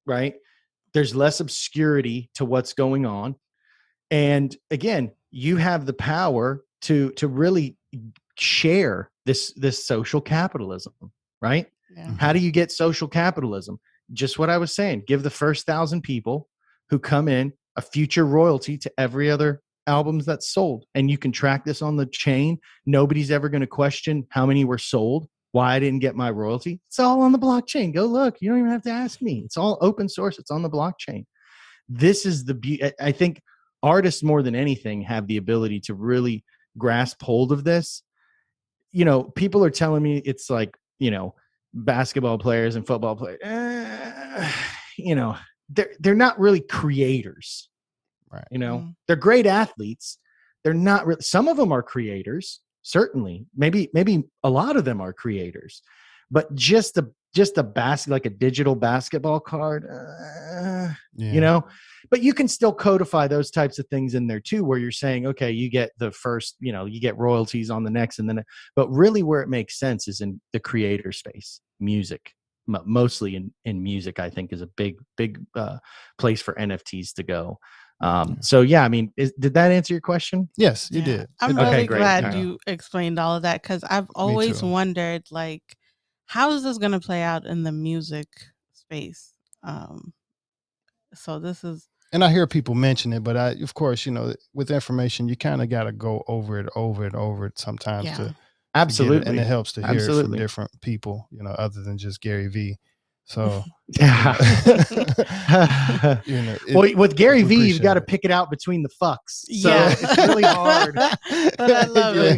right? 0.05 0.35
There's 0.93 1.13
less 1.13 1.41
obscurity 1.41 2.29
to 2.35 2.45
what's 2.45 2.73
going 2.73 3.05
on. 3.05 3.35
And 4.11 4.55
again, 4.71 5.11
you 5.29 5.57
have 5.57 5.85
the 5.85 5.93
power 5.93 6.63
to 6.83 7.11
to 7.11 7.27
really 7.27 7.77
share 8.35 9.11
this 9.25 9.53
this 9.55 9.85
social 9.85 10.21
capitalism, 10.21 10.93
right? 11.41 11.67
Yeah. 11.95 12.11
How 12.17 12.31
do 12.31 12.39
mm-hmm. 12.39 12.45
you 12.45 12.51
get 12.51 12.71
social 12.71 13.09
capitalism? 13.09 13.79
Just 14.13 14.39
what 14.39 14.49
I 14.49 14.57
was 14.57 14.73
saying. 14.73 15.03
Give 15.05 15.21
the 15.21 15.29
first 15.29 15.65
thousand 15.65 16.03
people 16.03 16.47
who 16.89 16.97
come 16.97 17.27
in 17.27 17.53
a 17.75 17.81
future 17.81 18.25
royalty 18.25 18.77
to 18.77 18.91
every 18.97 19.29
other 19.31 19.62
albums 19.87 20.25
that 20.25 20.43
sold. 20.43 20.85
And 20.95 21.09
you 21.09 21.17
can 21.17 21.31
track 21.31 21.65
this 21.65 21.81
on 21.81 21.95
the 21.95 22.05
chain. 22.05 22.59
Nobody's 22.85 23.31
ever 23.31 23.49
going 23.49 23.61
to 23.61 23.67
question 23.67 24.25
how 24.29 24.45
many 24.45 24.65
were 24.65 24.77
sold, 24.77 25.27
why 25.51 25.75
I 25.75 25.79
didn't 25.79 25.99
get 25.99 26.15
my 26.15 26.29
royalty. 26.29 26.79
It's 26.87 26.99
all 26.99 27.21
on 27.21 27.31
the 27.31 27.39
blockchain. 27.39 27.93
Go 27.93 28.05
look. 28.05 28.37
You 28.39 28.49
don't 28.49 28.59
even 28.59 28.71
have 28.71 28.83
to 28.83 28.91
ask 28.91 29.21
me. 29.21 29.41
It's 29.45 29.57
all 29.57 29.77
open 29.81 30.09
source. 30.09 30.39
It's 30.39 30.51
on 30.51 30.61
the 30.61 30.69
blockchain. 30.69 31.25
This 31.89 32.25
is 32.25 32.45
the 32.45 32.53
beauty. 32.53 32.91
I 32.99 33.11
think 33.11 33.41
artists 33.81 34.23
more 34.23 34.41
than 34.41 34.55
anything 34.55 35.01
have 35.01 35.27
the 35.27 35.37
ability 35.37 35.81
to 35.81 35.93
really 35.93 36.43
grasp 36.77 37.21
hold 37.21 37.51
of 37.51 37.63
this. 37.63 38.03
You 38.91 39.05
know, 39.05 39.23
people 39.23 39.63
are 39.65 39.69
telling 39.69 40.03
me 40.03 40.17
it's 40.19 40.49
like, 40.49 40.77
you 40.99 41.11
know, 41.11 41.35
basketball 41.73 42.37
players 42.37 42.75
and 42.75 42.85
football 42.85 43.15
players, 43.15 43.39
eh, 43.41 44.51
you 44.97 45.15
know, 45.15 45.35
they're 45.69 45.91
they're 45.99 46.15
not 46.15 46.39
really 46.39 46.61
creators. 46.61 47.69
Right. 48.33 48.47
You 48.51 48.57
know, 48.59 48.77
Mm. 48.79 48.95
they're 49.07 49.15
great 49.15 49.45
athletes. 49.45 50.17
They're 50.63 50.73
not 50.73 51.05
really 51.05 51.21
some 51.21 51.47
of 51.47 51.57
them 51.57 51.71
are 51.71 51.83
creators, 51.83 52.61
certainly. 52.81 53.45
Maybe 53.55 53.89
maybe 53.93 54.23
a 54.43 54.49
lot 54.49 54.75
of 54.75 54.85
them 54.85 55.01
are 55.01 55.13
creators. 55.13 55.81
But 56.31 56.53
just 56.55 56.95
the 56.95 57.11
just 57.35 57.57
a 57.57 57.63
basket 57.63 58.11
like 58.11 58.25
a 58.25 58.29
digital 58.29 58.75
basketball 58.75 59.39
card, 59.39 59.85
uh, 59.89 60.93
yeah. 61.15 61.31
you 61.31 61.41
know 61.41 61.63
but 62.11 62.21
you 62.21 62.33
can 62.33 62.47
still 62.47 62.73
codify 62.73 63.27
those 63.27 63.49
types 63.49 63.79
of 63.79 63.87
things 63.87 64.13
in 64.13 64.27
there 64.27 64.39
too 64.39 64.63
where 64.63 64.77
you're 64.77 64.91
saying 64.91 65.25
okay 65.25 65.49
you 65.51 65.69
get 65.69 65.91
the 65.97 66.11
first 66.11 66.55
you 66.59 66.71
know 66.71 66.85
you 66.85 66.99
get 66.99 67.17
royalties 67.17 67.69
on 67.69 67.83
the 67.83 67.89
next 67.89 68.19
and 68.19 68.29
then 68.29 68.43
but 68.75 68.87
really 68.89 69.23
where 69.23 69.41
it 69.41 69.49
makes 69.49 69.79
sense 69.79 70.07
is 70.07 70.21
in 70.21 70.39
the 70.51 70.59
creator 70.59 71.11
space 71.11 71.59
music 71.79 72.33
mostly 72.67 73.35
in 73.35 73.51
in 73.65 73.81
music 73.81 74.19
i 74.19 74.29
think 74.29 74.53
is 74.53 74.61
a 74.61 74.67
big 74.77 74.95
big 75.17 75.39
uh, 75.55 75.77
place 76.17 76.41
for 76.41 76.53
nfts 76.55 77.13
to 77.13 77.23
go 77.23 77.57
um 78.03 78.37
so 78.41 78.61
yeah 78.61 78.83
i 78.83 78.89
mean 78.89 79.11
is, 79.17 79.33
did 79.39 79.53
that 79.53 79.71
answer 79.71 79.93
your 79.93 80.01
question 80.01 80.49
Yes, 80.57 80.89
you 80.91 80.99
Yeah. 81.01 81.05
did. 81.05 81.27
I'm 81.41 81.57
Okay, 81.57 81.71
really 81.71 81.87
great. 81.87 81.99
glad 81.99 82.23
Yeah. 82.23 82.35
you 82.35 82.59
explained 82.67 83.17
all 83.19 83.35
of 83.35 83.43
that 83.43 83.61
because 83.63 83.83
I've 83.83 84.09
always 84.15 84.61
wondered, 84.61 85.23
like, 85.31 85.63
how 86.25 86.51
is 86.51 86.63
this 86.63 86.77
going 86.77 86.91
to 86.91 86.99
play 86.99 87.21
out 87.21 87.45
in 87.45 87.63
the 87.63 87.71
music 87.71 88.27
space? 88.73 89.33
Um, 89.63 90.13
so 91.13 91.39
this 91.39 91.63
is 91.63 91.87
and 92.11 92.23
I 92.23 92.29
hear 92.31 92.45
people 92.45 92.75
mention 92.75 93.11
it, 93.13 93.23
but 93.23 93.35
I, 93.35 93.49
of 93.63 93.73
course, 93.73 94.05
you 94.05 94.11
know, 94.11 94.35
with 94.53 94.69
information, 94.69 95.27
you 95.27 95.35
kind 95.35 95.61
of 95.63 95.69
got 95.69 95.85
to 95.85 95.91
go 95.91 96.23
over 96.27 96.59
it, 96.59 96.69
over 96.75 97.07
it, 97.07 97.15
over 97.15 97.47
it 97.47 97.57
sometimes 97.57 98.05
Yeah. 98.05 98.17
to, 98.17 98.23
to 98.25 98.29
it, 98.29 98.35
absolutely 98.75 99.27
and 99.31 99.39
it 99.39 99.47
helps 99.47 99.71
to 99.73 99.81
hear 99.81 99.97
it 99.97 100.21
from 100.21 100.31
different 100.33 100.71
people, 100.81 101.27
you 101.31 101.41
know, 101.41 101.51
other 101.51 101.81
than 101.81 101.97
just 101.97 102.21
Gary 102.21 102.47
V. 102.47 102.77
So, 103.25 103.63
yeah 103.99 104.35
you 106.25 106.41
know, 106.41 106.57
it- 106.67 106.75
well 106.75 106.93
with 106.95 107.15
gary 107.15 107.43
we 107.43 107.55
vee 107.55 107.67
you've 107.67 107.81
got 107.81 107.93
to 107.95 108.01
pick 108.01 108.21
it 108.25 108.31
out 108.31 108.49
between 108.49 108.83
the 108.83 108.89
fucks 109.01 109.45
so 109.45 109.69
Yeah. 109.69 109.95
it's 109.97 110.17
really 110.17 110.43
hard 110.61 110.95
But 110.95 111.71
I 111.71 111.85
love 111.85 112.15
it, 112.17 112.37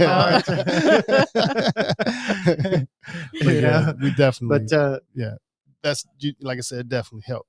But 2.36 2.88
You 3.34 3.52
yeah, 3.62 3.80
know? 3.80 3.94
we 4.02 4.12
definitely. 4.16 4.60
but 4.68 4.74
uh 4.78 5.00
yeah, 5.14 5.36
that's 5.84 6.06
you- 6.20 6.34
like 6.42 6.58
I 6.58 6.62
said, 6.62 6.90
definitely 6.90 7.24
help. 7.28 7.46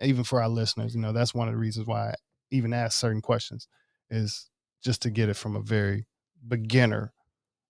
even 0.00 0.24
for 0.24 0.40
our 0.42 0.48
listeners. 0.48 0.94
You 0.94 1.00
know, 1.00 1.12
that's 1.12 1.34
one 1.34 1.48
of 1.48 1.54
the 1.54 1.58
reasons 1.60 1.86
why 1.86 2.10
I 2.10 2.14
even 2.50 2.72
ask 2.72 2.98
certain 2.98 3.20
questions 3.20 3.68
is 4.10 4.48
just 4.82 5.02
to 5.02 5.10
get 5.10 5.28
it 5.28 5.34
from 5.34 5.56
a 5.56 5.60
very 5.60 6.06
beginner 6.46 7.12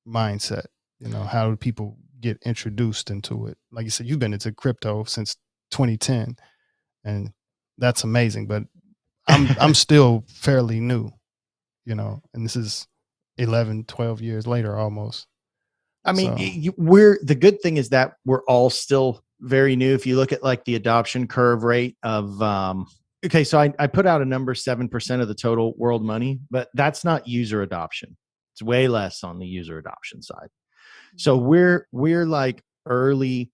mindset. 0.06 0.66
You 1.00 1.08
know, 1.08 1.22
how 1.22 1.50
do 1.50 1.56
people 1.56 1.98
get 2.24 2.42
introduced 2.44 3.10
into 3.10 3.46
it? 3.46 3.56
Like 3.70 3.84
you 3.84 3.90
said, 3.90 4.06
you've 4.06 4.18
been 4.18 4.32
into 4.32 4.52
crypto 4.52 5.04
since 5.04 5.36
2010, 5.70 6.36
and 7.04 7.32
that's 7.78 8.04
amazing. 8.04 8.46
But 8.46 8.64
I'm 9.28 9.48
I'm 9.60 9.74
still 9.86 10.24
fairly 10.28 10.80
new, 10.80 11.10
you 11.84 11.94
know, 11.94 12.22
and 12.32 12.44
this 12.44 12.56
is 12.56 12.86
11, 13.38 13.84
12 13.84 14.22
years 14.22 14.46
later 14.46 14.76
almost. 14.76 15.26
I 16.04 16.12
mean, 16.12 16.36
So- 16.36 16.42
you, 16.42 16.74
we're 16.76 17.18
the 17.22 17.34
good 17.34 17.60
thing 17.60 17.76
is 17.76 17.90
that 17.90 18.14
we're 18.24 18.44
all 18.44 18.70
still 18.70 19.22
very 19.40 19.76
new. 19.76 19.94
If 19.94 20.06
you 20.06 20.16
look 20.16 20.32
at 20.32 20.42
like 20.42 20.64
the 20.64 20.76
adoption 20.76 21.26
curve 21.26 21.64
rate 21.64 21.96
of, 22.02 22.40
um, 22.42 22.86
okay, 23.24 23.44
so 23.44 23.58
I, 23.58 23.72
I 23.78 23.86
put 23.86 24.06
out 24.06 24.22
a 24.22 24.24
number 24.24 24.54
seven 24.54 24.88
percent 24.88 25.22
of 25.22 25.28
the 25.28 25.34
total 25.34 25.74
world 25.76 26.04
money, 26.04 26.40
but 26.50 26.68
that's 26.74 27.04
not 27.04 27.26
user 27.28 27.62
adoption. 27.62 28.16
It's 28.54 28.62
way 28.62 28.86
less 28.86 29.24
on 29.24 29.38
the 29.38 29.46
user 29.46 29.78
adoption 29.78 30.22
side. 30.22 30.48
So 31.16 31.36
mm-hmm. 31.36 31.46
we're 31.46 31.88
we're 31.92 32.26
like 32.26 32.62
early, 32.86 33.50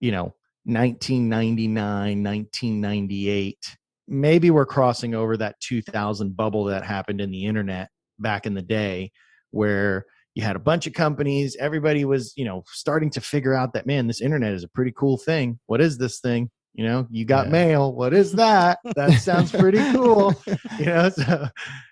you 0.00 0.12
know, 0.12 0.34
1999, 0.64 2.22
1998. 2.22 3.76
Maybe 4.08 4.50
we're 4.50 4.66
crossing 4.66 5.14
over 5.14 5.36
that 5.36 5.60
2000 5.60 6.36
bubble 6.36 6.64
that 6.64 6.84
happened 6.84 7.20
in 7.20 7.30
the 7.30 7.46
internet 7.46 7.90
back 8.18 8.46
in 8.46 8.54
the 8.54 8.62
day 8.62 9.12
where 9.50 10.04
you 10.34 10.42
had 10.42 10.56
a 10.56 10.60
bunch 10.60 10.86
of 10.86 10.92
companies 10.92 11.56
everybody 11.58 12.04
was 12.04 12.32
you 12.36 12.44
know 12.44 12.62
starting 12.66 13.10
to 13.10 13.20
figure 13.20 13.54
out 13.54 13.72
that 13.72 13.86
man 13.86 14.06
this 14.06 14.20
internet 14.20 14.52
is 14.52 14.64
a 14.64 14.68
pretty 14.68 14.92
cool 14.96 15.16
thing. 15.16 15.58
What 15.66 15.80
is 15.80 15.98
this 15.98 16.20
thing? 16.20 16.50
You 16.74 16.84
know 16.84 17.06
you 17.10 17.24
got 17.24 17.46
Yeah. 17.46 17.52
mail. 17.52 17.94
What 17.94 18.12
is 18.14 18.32
that? 18.32 18.78
That 18.96 19.20
sounds 19.20 19.50
pretty 19.52 19.78
cool. 19.92 20.34
You 20.78 20.86
know 20.86 21.08
so 21.08 21.48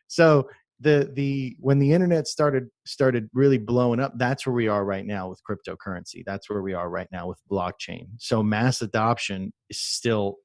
so 0.08 0.48
the 0.80 1.10
the 1.14 1.56
when 1.60 1.78
the 1.78 1.92
internet 1.92 2.26
started 2.26 2.68
started 2.86 3.28
really 3.32 3.58
blowing 3.58 3.98
up 3.98 4.12
that's 4.16 4.46
where 4.46 4.54
we 4.54 4.68
are 4.68 4.84
right 4.84 5.06
now 5.06 5.28
with 5.28 5.40
cryptocurrency. 5.48 6.22
That's 6.24 6.48
where 6.48 6.62
we 6.62 6.72
are 6.74 6.88
right 6.88 7.08
now 7.10 7.26
with 7.26 7.38
blockchain. 7.50 8.08
So 8.18 8.42
mass 8.42 8.80
adoption 8.80 9.52
is 9.68 9.80
still 9.80 10.36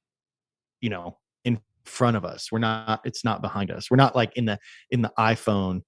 you 0.82 0.90
know 0.90 1.18
in 1.46 1.60
front 1.86 2.18
of 2.18 2.26
us. 2.26 2.52
We're 2.52 2.60
not 2.60 3.02
it's 3.06 3.24
not 3.24 3.42
behind 3.42 3.70
us. 3.72 3.92
We're 3.92 3.98
not 3.98 4.16
like 4.16 4.36
in 4.36 4.46
the 4.46 4.58
in 4.90 5.02
the 5.02 5.12
iphone 5.20 5.82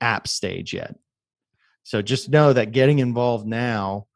app 0.00 0.26
stage 0.26 0.74
yet. 0.74 0.94
So 1.84 2.02
just 2.02 2.30
know 2.30 2.52
that 2.52 2.72
getting 2.72 2.98
involved 2.98 3.46
now 3.46 4.06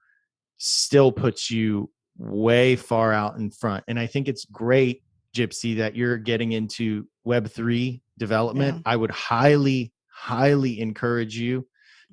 still 0.58 1.12
puts 1.12 1.50
you 1.50 1.90
way 2.18 2.76
far 2.76 3.12
out 3.12 3.36
in 3.36 3.50
front. 3.50 3.84
And 3.86 3.98
i 3.98 4.06
think 4.06 4.26
it's 4.26 4.46
great 4.46 5.02
gypsy 5.36 5.76
that 5.76 5.94
you're 5.94 6.16
getting 6.16 6.52
into 6.52 7.06
web3 7.26 8.00
development 8.18 8.82
i 8.86 8.96
would 8.96 9.10
highly 9.10 9.92
highly 10.08 10.80
encourage 10.80 11.36
you 11.36 11.66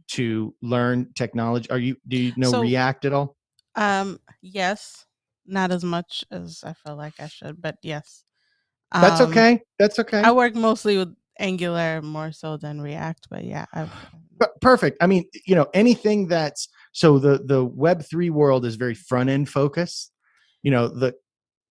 to 0.09 0.53
learn 0.61 1.07
technology. 1.15 1.69
Are 1.69 1.79
you 1.79 1.95
do 2.07 2.17
you 2.17 2.33
know 2.35 2.51
So- 2.51 2.61
react 2.61 3.05
at 3.05 3.13
all? 3.13 3.37
Um, 3.75 4.19
yes, 4.41 5.05
not 5.45 5.71
as 5.71 5.83
much 5.83 6.25
as 6.29 6.61
I 6.65 6.73
feel 6.73 6.95
like 6.97 7.13
I 7.19 7.27
should, 7.27 7.61
but 7.61 7.77
yes. 7.81 8.25
that's 8.91 9.21
Um, 9.21 9.31
okay 9.31 9.61
that's 9.79 9.97
okay. 9.99 10.21
I 10.21 10.31
work 10.31 10.55
mostly 10.55 10.97
with 10.97 11.15
Angular 11.39 12.01
more 12.01 12.31
so 12.31 12.57
than 12.57 12.81
React, 12.81 13.27
but 13.29 13.43
yeah, 13.45 13.65
I've, 13.73 13.91
perfect 14.61 14.97
i 14.99 15.07
mean 15.07 15.23
you 15.45 15.55
know 15.55 15.67
anything 15.73 16.27
that's 16.27 16.67
so 16.91 17.17
the 17.17 17.39
the 17.45 17.65
web3 17.65 18.29
world 18.29 18.65
is 18.65 18.75
very 18.75 18.93
front 18.95 19.29
end 19.29 19.47
focused. 19.49 20.11
You 20.63 20.71
know 20.71 20.87
the 20.89 21.13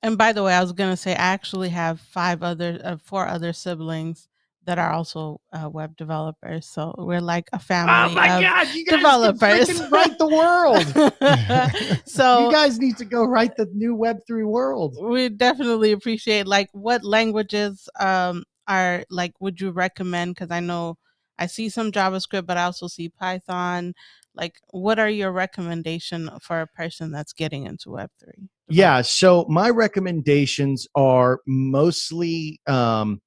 and 0.03 0.19
by 0.19 0.33
the 0.33 0.43
way, 0.43 0.53
I 0.55 0.61
was 0.61 0.73
gonna 0.73 0.97
say 0.97 1.13
I 1.13 1.33
actually 1.33 1.69
have 1.71 2.01
five 2.01 2.43
other, 2.43 2.81
uh, 2.85 2.97
four 3.03 3.27
other 3.27 3.53
siblings 3.53 4.29
that 4.65 4.79
are 4.79 4.93
also 4.93 5.41
uh, 5.53 5.69
web 5.69 5.97
developers. 5.97 6.67
So 6.67 6.95
we're 6.97 7.21
like 7.21 7.49
a 7.53 7.59
family. 7.59 7.93
of, 8.31 8.39
Oh 8.39 8.41
god 8.41 8.69
you 8.75 8.85
guys 8.87 8.97
developers. 8.97 9.67
can 9.67 9.77
freaking 9.77 9.91
write 9.91 10.19
the 10.19 10.29
world 10.29 12.01
so 12.07 12.47
you 12.47 12.53
guys 12.53 12.79
need 12.79 12.97
to 12.99 13.05
go 13.05 13.25
write 13.25 13.57
the 13.57 13.67
new 13.75 13.97
web3 13.97 14.45
world 14.47 14.97
we 15.03 15.29
definitely 15.29 15.91
appreciate 15.93 16.47
like 16.47 16.69
what 16.73 17.03
languages 17.05 17.89
um 17.99 18.45
are 18.69 19.05
like 19.11 19.33
would 19.41 19.61
you 19.61 19.71
recommend 19.73 20.35
because 20.35 20.51
i 20.53 20.61
know 20.61 20.97
i 21.39 21.47
see 21.47 21.69
some 21.69 21.91
javascript 21.91 22.47
but 22.47 22.57
i 22.57 22.63
also 22.63 22.87
see 22.87 23.09
python 23.09 23.93
like 24.35 24.55
what 24.71 24.99
are 24.99 25.11
your 25.11 25.33
recommendation 25.33 26.31
for 26.41 26.61
a 26.61 26.67
person 26.67 27.11
that's 27.11 27.33
getting 27.33 27.67
into 27.67 27.89
web3 27.89 28.49
yeah 28.69 29.03
so 29.03 29.45
my 29.49 29.69
recommendations 29.71 30.87
are 30.95 31.41
mostly 31.47 32.61
um 32.67 33.21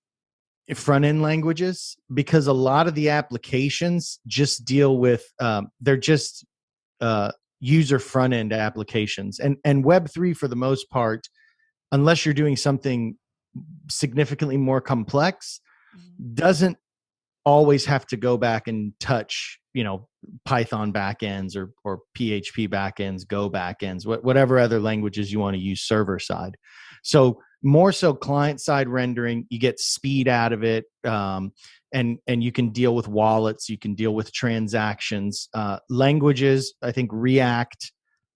front 0.73 1.05
end 1.05 1.21
languages 1.21 1.95
because 2.13 2.47
a 2.47 2.53
lot 2.53 2.87
of 2.87 2.95
the 2.95 3.09
applications 3.09 4.19
just 4.25 4.65
deal 4.65 4.97
with 4.97 5.23
um, 5.39 5.67
they're 5.79 5.95
just 5.95 6.43
uh, 7.01 7.31
user 7.59 7.99
front 7.99 8.33
end 8.33 8.51
applications. 8.51 9.39
And 9.39 9.57
and 9.63 9.85
web 9.85 10.09
3 10.09 10.33
for 10.33 10.47
the 10.47 10.55
most 10.55 10.89
part 10.89 11.27
unless 11.91 12.25
you're 12.25 12.33
doing 12.33 12.55
something 12.55 13.15
significantly 13.89 14.57
more 14.57 14.81
complex 14.81 15.61
doesn't 16.33 16.77
always 17.45 17.85
have 17.85 18.05
to 18.07 18.17
go 18.17 18.37
back 18.37 18.67
and 18.67 18.93
touch 18.99 19.59
you 19.76 19.84
know 19.84 20.07
python 20.45 20.91
backends 20.91 21.55
or 21.55 21.71
or 21.84 21.99
php 22.17 22.67
backends 22.69 23.28
go 23.28 23.49
backends 23.49 24.05
wha- 24.05 24.21
whatever 24.21 24.57
other 24.57 24.80
languages 24.80 25.32
you 25.32 25.39
want 25.39 25.55
to 25.55 25.61
use 25.61 25.82
server 25.82 26.17
side. 26.17 26.57
So 27.03 27.39
more 27.61 27.91
so 27.91 28.13
client 28.13 28.61
side 28.61 28.88
rendering 28.88 29.45
you 29.49 29.59
get 29.59 29.80
speed 29.80 30.28
out 30.28 30.53
of 30.53 30.63
it 30.63 30.86
um, 31.05 31.51
and 31.91 32.19
and 32.28 32.43
you 32.43 32.51
can 32.51 32.69
deal 32.69 32.95
with 32.95 33.07
wallets 33.07 33.67
you 33.69 33.78
can 33.78 33.95
deal 33.95 34.13
with 34.15 34.32
transactions 34.32 35.49
uh, 35.53 35.78
languages 35.89 36.73
i 36.82 36.91
think 36.91 37.09
react 37.11 37.91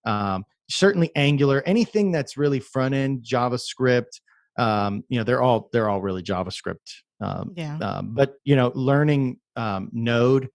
um, 0.06 0.44
certainly 0.70 1.12
angular 1.16 1.64
anything 1.66 2.12
that's 2.12 2.38
really 2.38 2.60
front 2.60 2.94
end 2.94 3.24
javascript 3.24 4.20
um, 4.58 5.04
you 5.10 5.18
know 5.18 5.24
they're 5.24 5.42
all 5.42 5.70
they're 5.72 5.90
all 5.90 6.02
really 6.02 6.24
javascript 6.24 6.76
um, 7.22 7.54
yeah. 7.56 7.78
um, 7.78 8.14
but 8.14 8.34
you 8.44 8.56
know 8.56 8.72
learning 8.74 9.38
um, 9.56 9.90
node 9.94 10.50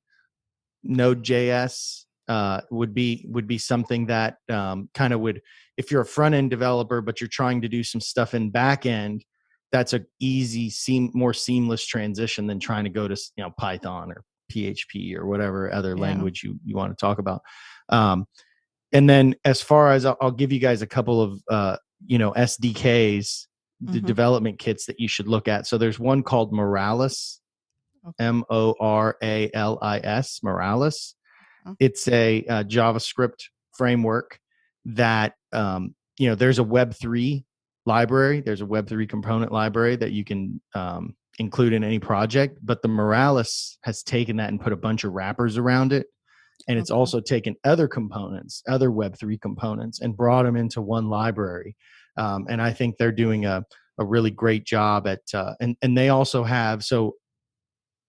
node.js 0.85 2.05
uh, 2.29 2.61
would 2.71 2.95
be 2.95 3.27
would 3.29 3.47
be 3.47 3.59
something 3.59 4.07
that 4.07 4.37
um, 4.49 4.89
kind 4.95 5.13
of 5.13 5.21
would 5.21 5.41
if 5.77 5.91
you're 5.91 6.03
a 6.03 6.07
front 6.07 6.35
end 6.35 6.51
developer 6.51 7.01
but 7.03 7.21
you're 7.21 7.29
trying 7.29 7.61
to 7.61 7.69
do 7.69 7.83
some 7.83 8.01
stuff 8.01 8.35
in 8.35 8.51
back 8.51 8.87
end 8.87 9.25
that's 9.73 9.93
a 9.93 10.01
easy 10.21 10.71
seam 10.71 11.11
more 11.15 11.35
seamless 11.35 11.85
transition 11.85 12.47
than 12.47 12.59
trying 12.61 12.85
to 12.85 12.91
go 12.91 13.09
to 13.09 13.17
you 13.37 13.45
know 13.45 13.51
python 13.59 14.11
or 14.13 14.23
php 14.51 15.15
or 15.17 15.27
whatever 15.27 15.71
other 15.73 15.95
Yeah. 15.97 16.03
language 16.03 16.43
you, 16.43 16.59
you 16.65 16.77
want 16.77 16.97
to 16.97 17.01
talk 17.01 17.19
about 17.19 17.43
um, 17.91 18.27
and 18.93 19.11
then 19.11 19.35
as 19.45 19.61
far 19.61 19.93
as 19.93 20.07
I'll, 20.07 20.17
I'll 20.21 20.31
give 20.31 20.53
you 20.53 20.61
guys 20.61 20.81
a 20.81 20.87
couple 20.87 21.21
of 21.21 21.43
uh, 21.51 21.77
you 22.07 22.19
know 22.19 22.33
sdks 22.33 23.47
the 23.81 24.01
Mhm. 24.01 24.07
development 24.07 24.59
kits 24.59 24.87
that 24.87 24.99
you 25.01 25.09
should 25.09 25.29
look 25.29 25.49
at 25.49 25.67
so 25.67 25.77
there's 25.77 25.99
one 25.99 26.23
called 26.23 26.53
Moralis. 26.53 27.41
M 28.19 28.45
O 28.51 28.75
R 28.81 29.17
A 29.23 29.51
L 29.55 29.79
I 29.83 29.99
S, 29.99 30.41
Moralis. 30.45 31.15
Oh. 31.67 31.75
It's 31.81 32.07
a, 32.09 32.45
uh 32.47 32.65
JavaScript 32.65 33.45
framework 33.77 34.39
that, 34.85 35.35
um, 35.53 35.95
you 36.19 36.29
know, 36.29 36.35
there's 36.35 36.59
a 36.59 36.65
Web3 36.65 37.45
library, 37.87 38.41
there's 38.41 38.61
a 38.61 38.67
Web3 38.67 39.09
component 39.09 39.53
library 39.53 39.97
that 39.97 40.13
you 40.13 40.25
can 40.25 40.61
um, 40.75 41.15
include 41.39 41.73
in 41.73 41.83
any 41.85 41.99
project. 41.99 42.59
But 42.63 42.83
the 42.83 42.89
Moralis 42.89 43.77
has 43.83 44.03
taken 44.03 44.37
that 44.37 44.51
and 44.51 44.61
put 44.61 44.73
a 44.73 44.77
bunch 44.77 45.05
of 45.05 45.13
wrappers 45.13 45.57
around 45.59 45.93
it. 45.93 46.07
And 46.69 46.79
it's 46.79 46.91
Okay. 46.91 46.99
also 46.99 47.21
taken 47.21 47.57
other 47.65 47.89
components, 47.89 48.63
other 48.69 48.91
Web3 48.91 49.41
components, 49.41 50.01
and 50.01 50.17
brought 50.17 50.45
them 50.45 50.57
into 50.57 50.81
one 50.81 51.09
library. 51.09 51.77
Um, 52.17 52.47
and 52.49 52.63
I 52.63 52.73
think 52.73 52.97
they're 52.97 53.11
doing 53.13 53.45
a, 53.45 53.65
a 53.99 54.05
really 54.05 54.31
great 54.31 54.65
job 54.65 55.07
at, 55.09 55.23
uh, 55.35 55.55
and, 55.61 55.77
and 55.83 55.99
they 55.99 56.11
also 56.11 56.45
have, 56.45 56.85
so 56.85 57.15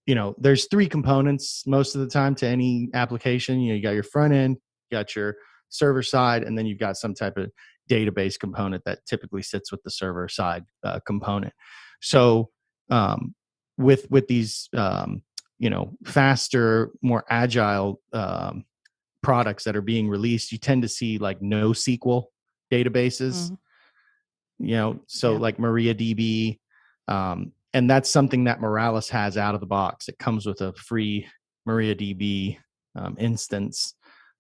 you 0.06 0.16
know 0.16 0.36
there's 0.38 0.68
three 0.70 0.88
components 0.88 1.64
most 1.66 1.96
of 1.96 2.02
the 2.02 2.08
time 2.08 2.36
to 2.36 2.48
any 2.48 2.90
application 2.94 3.60
you 3.60 3.70
know 3.70 3.76
you 3.76 3.82
got 3.82 3.94
your 3.94 4.04
front 4.04 4.34
end 4.34 4.58
you 4.90 4.98
got 4.98 5.16
your 5.16 5.36
server 5.70 6.04
side 6.04 6.44
and 6.44 6.58
then 6.58 6.66
you've 6.66 6.80
got 6.80 6.96
some 6.96 7.14
type 7.14 7.38
of 7.38 7.50
database 7.90 8.40
component 8.40 8.84
that 8.86 9.00
typically 9.06 9.42
sits 9.42 9.72
with 9.72 9.82
the 9.84 9.92
server 9.92 10.28
side 10.28 10.64
uh, 10.84 11.00
component 11.06 11.54
so 12.02 12.50
um, 12.90 13.34
with 13.78 14.10
with 14.12 14.28
these 14.28 14.70
um, 14.76 15.22
you 15.60 15.70
know 15.70 15.92
faster 16.06 16.92
more 17.02 17.24
agile 17.30 18.00
um, 18.14 18.64
products 19.24 19.64
that 19.64 19.76
are 19.76 19.82
being 19.82 20.08
released 20.08 20.52
you 20.52 20.58
tend 20.58 20.82
to 20.82 20.88
see 20.88 21.18
like 21.18 21.42
no 21.42 21.72
sql 21.72 22.26
databases 22.72 23.50
Mhm. 23.52 23.58
you 24.60 24.76
know 24.76 25.00
so 25.08 25.34
Yeah. 25.34 25.38
like 25.40 25.58
mariadb 25.58 26.60
um, 27.08 27.52
and 27.76 27.90
that's 27.90 28.10
something 28.10 28.46
that 28.46 28.62
Moralis 28.62 29.10
has 29.10 29.38
out 29.38 29.54
of 29.54 29.60
the 29.60 29.68
box. 29.68 30.08
It 30.08 30.18
comes 30.18 30.46
with 30.46 30.62
a 30.62 30.72
free 30.74 31.28
mariadb 31.68 32.58
um, 32.96 33.18
instance 33.20 33.96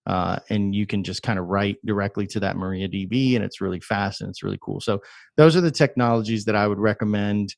uh, 0.07 0.39
and 0.49 0.73
you 0.73 0.87
can 0.87 1.03
just 1.03 1.21
kind 1.21 1.37
of 1.37 1.45
write 1.45 1.77
directly 1.85 2.27
to 2.27 2.39
that 2.39 2.55
mariadb 2.55 3.35
and 3.35 3.43
it's 3.43 3.59
really 3.59 3.81
fast 3.81 4.21
and 4.21 4.29
it's 4.29 4.41
really 4.41 4.59
cool. 4.61 4.79
So 4.79 5.01
those 5.35 5.57
are 5.57 5.61
the 5.61 5.71
technologies 5.71 6.45
that 6.45 6.55
i 6.55 6.65
would 6.65 6.79
recommend 6.79 7.55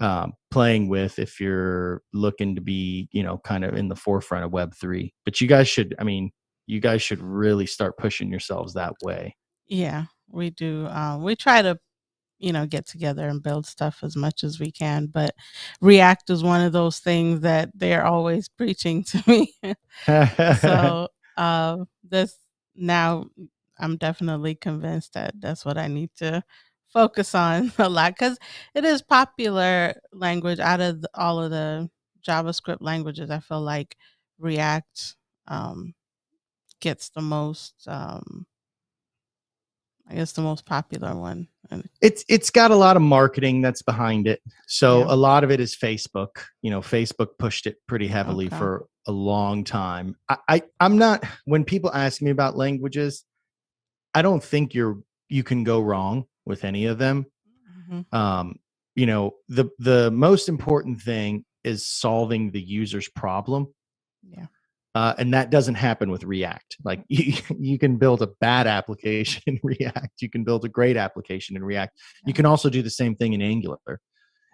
um, 0.00 0.32
playing 0.50 0.88
with 0.88 1.20
if 1.20 1.38
you're 1.38 2.02
looking 2.12 2.56
to 2.56 2.60
be 2.60 3.08
you 3.12 3.22
know 3.22 3.38
kind 3.38 3.64
of 3.64 3.74
in 3.74 3.88
the 3.88 3.94
forefront 3.94 4.44
of 4.44 4.52
web 4.52 4.74
3 4.74 5.14
but 5.24 5.40
you 5.40 5.46
guys 5.46 5.68
should 5.68 5.94
i 6.00 6.04
mean 6.04 6.32
you 6.66 6.80
guys 6.80 7.00
should 7.00 7.22
really 7.22 7.66
start 7.66 7.96
pushing 7.96 8.28
yourselves 8.30 8.74
that 8.74 8.94
way. 9.02 9.36
Yeah 9.68 10.06
we 10.34 10.50
do. 10.50 10.86
Um, 10.88 11.22
we 11.22 11.36
try 11.36 11.62
to 11.62 11.78
you 12.44 12.52
know 12.52 12.66
get 12.66 12.86
together 12.86 13.28
and 13.28 13.42
build 13.42 13.66
stuff 13.66 14.00
as 14.02 14.16
much 14.16 14.44
as 14.44 14.60
we 14.60 14.70
can 14.70 15.06
but 15.06 15.34
react 15.80 16.28
is 16.30 16.42
one 16.42 16.60
of 16.60 16.72
those 16.72 16.98
things 16.98 17.40
that 17.40 17.70
they're 17.74 18.04
always 18.04 18.48
preaching 18.58 19.02
to 19.02 19.22
me 19.26 19.54
so 20.60 21.08
uh, 21.36 21.78
this 22.08 22.36
now 22.76 23.26
I'm 23.78 23.96
definitely 23.96 24.54
convinced 24.54 25.14
that 25.14 25.34
that's 25.40 25.64
what 25.64 25.78
I 25.78 25.88
need 25.88 26.10
to 26.16 26.42
focus 26.86 27.34
on 27.34 27.72
a 27.78 27.88
lot 27.88 28.14
because 28.14 28.38
it 28.74 28.84
is 28.84 29.02
popular 29.02 29.94
language 30.12 30.60
out 30.60 30.80
of 30.80 31.02
the, 31.02 31.10
all 31.14 31.42
of 31.42 31.50
the 31.50 31.90
JavaScript 32.26 32.78
languages. 32.80 33.30
I 33.30 33.40
feel 33.40 33.60
like 33.60 33.96
React 34.38 35.16
um, 35.48 35.94
gets 36.80 37.10
the 37.10 37.20
most. 37.22 37.74
Um, 37.86 38.46
I 40.08 40.14
guess 40.16 40.32
the 40.32 40.42
most 40.42 40.66
popular 40.66 41.14
one. 41.16 41.48
And 41.70 41.88
it's 42.02 42.24
it's 42.28 42.50
got 42.50 42.70
a 42.70 42.76
lot 42.76 42.96
of 42.96 43.02
marketing 43.02 43.62
that's 43.62 43.82
behind 43.82 44.26
it. 44.28 44.40
So 44.66 45.00
Yeah. 45.00 45.14
a 45.14 45.16
lot 45.16 45.44
of 45.44 45.50
it 45.50 45.60
is 45.60 45.74
Facebook. 45.76 46.44
You 46.62 46.70
know, 46.70 46.80
Facebook 46.80 47.38
pushed 47.38 47.66
it 47.66 47.76
pretty 47.86 48.06
heavily 48.06 48.46
Okay. 48.46 48.58
for 48.58 48.86
a 49.06 49.12
long 49.12 49.64
time. 49.64 50.16
I, 50.28 50.36
I 50.48 50.62
I'm 50.80 50.98
not 50.98 51.24
when 51.46 51.64
people 51.64 51.90
ask 51.94 52.20
me 52.20 52.30
about 52.30 52.56
languages, 52.56 53.24
I 54.14 54.20
don't 54.22 54.44
think 54.44 54.74
you're 54.74 54.98
you 55.30 55.42
can 55.42 55.64
go 55.64 55.80
wrong 55.80 56.26
with 56.44 56.64
any 56.64 56.84
of 56.86 56.98
them. 56.98 57.26
Mhm. 57.90 58.12
Um, 58.14 58.58
you 58.94 59.06
know, 59.06 59.32
the 59.48 59.70
the 59.78 60.10
most 60.10 60.48
important 60.50 61.00
thing 61.00 61.44
is 61.64 61.86
solving 61.86 62.50
the 62.50 62.60
user's 62.60 63.08
problem. 63.08 63.72
yeah, 64.22 64.46
Uh, 64.94 65.12
and 65.18 65.34
that 65.34 65.50
doesn't 65.50 65.74
happen 65.74 66.10
with 66.10 66.22
React. 66.22 66.76
Like 66.84 67.04
you, 67.08 67.34
you 67.58 67.78
can 67.78 67.96
build 67.96 68.22
a 68.22 68.28
bad 68.40 68.66
application 68.66 69.42
in 69.46 69.60
React. 69.62 70.22
You 70.22 70.30
can 70.30 70.44
build 70.44 70.64
a 70.64 70.68
great 70.68 70.96
application 70.96 71.56
in 71.56 71.64
React. 71.64 71.98
You 72.26 72.32
can 72.32 72.46
also 72.46 72.70
do 72.70 72.82
the 72.82 72.90
same 72.90 73.16
thing 73.16 73.32
in 73.32 73.42
Angular. 73.42 74.00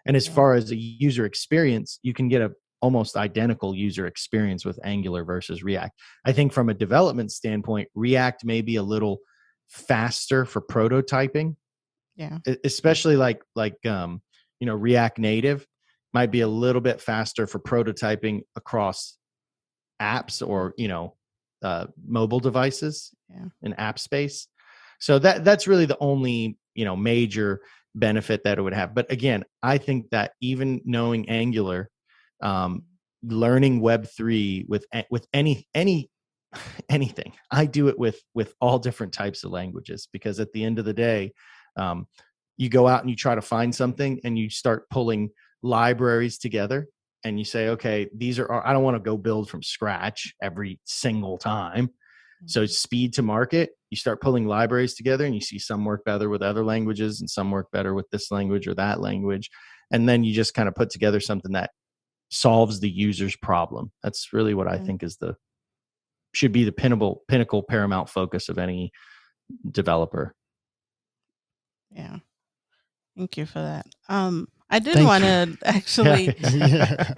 And 0.07 0.17
as 0.17 0.27
far 0.27 0.55
as 0.55 0.71
a 0.71 0.77
user 0.77 1.27
experience, 1.27 1.99
you 2.03 2.15
can 2.15 2.29
get 2.29 2.41
a 2.41 2.53
almost 2.83 3.17
identical 3.17 3.75
user 3.75 4.07
experience 4.07 4.65
with 4.65 4.79
Angular 4.85 5.25
versus 5.25 5.63
React. 5.63 5.95
I 6.25 6.33
think 6.33 6.53
from 6.53 6.71
a 6.71 6.75
development 6.75 7.31
standpoint, 7.31 7.89
React 7.95 8.45
may 8.45 8.63
be 8.63 8.77
a 8.77 8.83
little 8.83 9.19
faster 9.69 10.45
for 10.45 10.61
prototyping, 10.61 11.57
yeah, 12.17 12.39
especially 12.65 13.17
like 13.17 13.43
like 13.55 13.85
um, 13.87 14.23
you 14.59 14.67
know 14.67 14.75
React 14.75 15.19
Native 15.19 15.67
might 16.13 16.31
be 16.31 16.41
a 16.41 16.49
little 16.49 16.81
bit 16.81 17.01
faster 17.01 17.47
for 17.47 17.59
prototyping 17.59 18.41
across 18.57 19.17
apps 20.01 20.47
or 20.47 20.75
you 20.77 20.89
know 20.89 21.15
uh, 21.63 21.87
mobile 22.07 22.41
devices 22.41 23.11
Yeah. 23.29 23.49
in 23.63 23.75
app 23.75 23.99
space. 23.99 24.49
So 24.99 25.19
that 25.21 25.45
that's 25.45 25.67
really 25.67 25.87
the 25.87 25.99
only 26.01 26.59
you 26.75 26.85
know 26.85 26.97
major 26.97 27.61
benefit 27.95 28.45
that 28.45 28.59
it 28.59 28.63
would 28.63 28.75
have. 28.75 28.95
But 28.95 29.11
again, 29.11 29.45
I 29.63 29.79
think 29.79 30.11
that 30.11 30.33
even 30.41 30.81
knowing 30.85 31.29
Angular, 31.29 31.91
um, 32.43 32.85
learning 33.23 33.81
Web 33.81 34.07
three 34.09 34.65
with 34.69 34.87
with 35.11 35.27
any 35.33 35.67
any 35.75 36.11
anything, 36.89 37.33
I 37.51 37.67
do 37.67 37.89
it 37.89 37.99
with 37.99 38.21
with 38.35 38.55
all 38.61 38.79
different 38.79 39.13
types 39.13 39.45
of 39.45 39.51
languages 39.51 40.09
because 40.13 40.41
at 40.41 40.53
the 40.53 40.65
end 40.65 40.79
of 40.79 40.85
the 40.85 40.95
day, 40.95 41.33
um, 41.77 42.07
you 42.57 42.69
go 42.69 42.87
out 42.87 43.01
and 43.01 43.11
you 43.11 43.17
try 43.17 43.35
to 43.35 43.43
find 43.43 43.75
something 43.75 44.21
and 44.25 44.39
you 44.39 44.51
start 44.51 44.89
pulling 44.91 45.31
libraries 45.63 46.39
together 46.39 46.89
and 47.25 47.39
you 47.39 47.45
say 47.45 47.69
okay 47.69 48.09
these 48.17 48.39
are 48.39 48.67
i 48.67 48.73
don't 48.73 48.83
want 48.83 48.95
to 48.97 49.01
go 49.03 49.17
build 49.17 49.49
from 49.49 49.63
scratch 49.63 50.35
every 50.43 50.79
single 50.85 51.39
time 51.39 51.91
so 52.47 52.63
Mhm. 52.65 52.71
speed 52.71 53.13
to 53.15 53.23
market 53.23 53.71
you 53.91 53.97
start 53.97 54.21
pulling 54.23 54.47
libraries 54.47 54.95
together 54.95 55.25
and 55.27 55.35
you 55.35 55.41
see 55.41 55.59
some 55.59 55.85
work 55.85 56.05
better 56.05 56.29
with 56.31 56.43
other 56.43 56.65
languages 56.65 57.21
and 57.21 57.29
some 57.29 57.51
work 57.51 57.71
better 57.73 57.93
with 57.93 58.09
this 58.11 58.31
language 58.31 58.67
or 58.67 58.75
that 58.75 59.01
language 59.01 59.51
and 59.93 60.09
then 60.09 60.25
you 60.25 60.33
just 60.33 60.55
kind 60.55 60.69
of 60.69 60.75
put 60.75 60.91
together 60.91 61.21
something 61.21 61.53
that 61.53 61.71
solves 62.31 62.81
the 62.81 62.89
user's 62.91 63.37
problem 63.37 63.91
that's 64.03 64.33
really 64.33 64.55
what 64.55 64.69
i 64.69 64.79
think 64.79 65.03
is 65.03 65.17
the 65.19 65.35
should 66.33 66.53
be 66.53 66.65
the 66.65 66.73
pinnacle 66.73 67.23
pinnacle 67.29 67.63
paramount 67.63 68.09
focus 68.09 68.49
of 68.49 68.57
any 68.59 68.91
developer 69.71 70.35
yeah. 71.93 72.19
Thank 73.17 73.37
you 73.37 73.47
for 73.47 73.61
that. 73.61 73.85
Um, 74.09 74.47
I 74.71 74.79
did 74.79 75.05
want 75.05 75.25
to 75.25 75.57
actually. 75.65 76.35
yeah. 76.53 77.13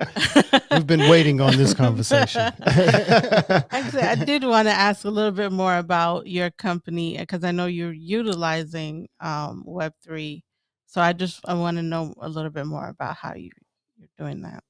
We've 0.70 0.86
been 0.86 1.10
waiting 1.10 1.40
on 1.40 1.56
this 1.56 1.74
conversation. 1.74 2.52
Actually, 2.66 4.02
I 4.02 4.14
did 4.24 4.42
want 4.44 4.68
to 4.68 4.72
ask 4.72 5.04
a 5.04 5.10
little 5.10 5.32
bit 5.32 5.52
more 5.52 5.76
about 5.76 6.26
your 6.26 6.50
company 6.50 7.18
because 7.18 7.44
I 7.44 7.52
know 7.52 7.66
you're 7.66 7.92
utilizing 7.92 9.08
um, 9.20 9.64
Web 9.66 9.92
three. 10.02 10.44
So 10.86 11.00
I 11.00 11.12
just 11.12 11.40
I 11.46 11.54
want 11.54 11.76
to 11.76 11.82
know 11.82 12.14
a 12.20 12.28
little 12.28 12.50
bit 12.50 12.66
more 12.66 12.88
about 12.88 13.16
how 13.16 13.34
you 13.34 13.50
you're 13.98 14.08
doing 14.16 14.42
that. 14.42 14.64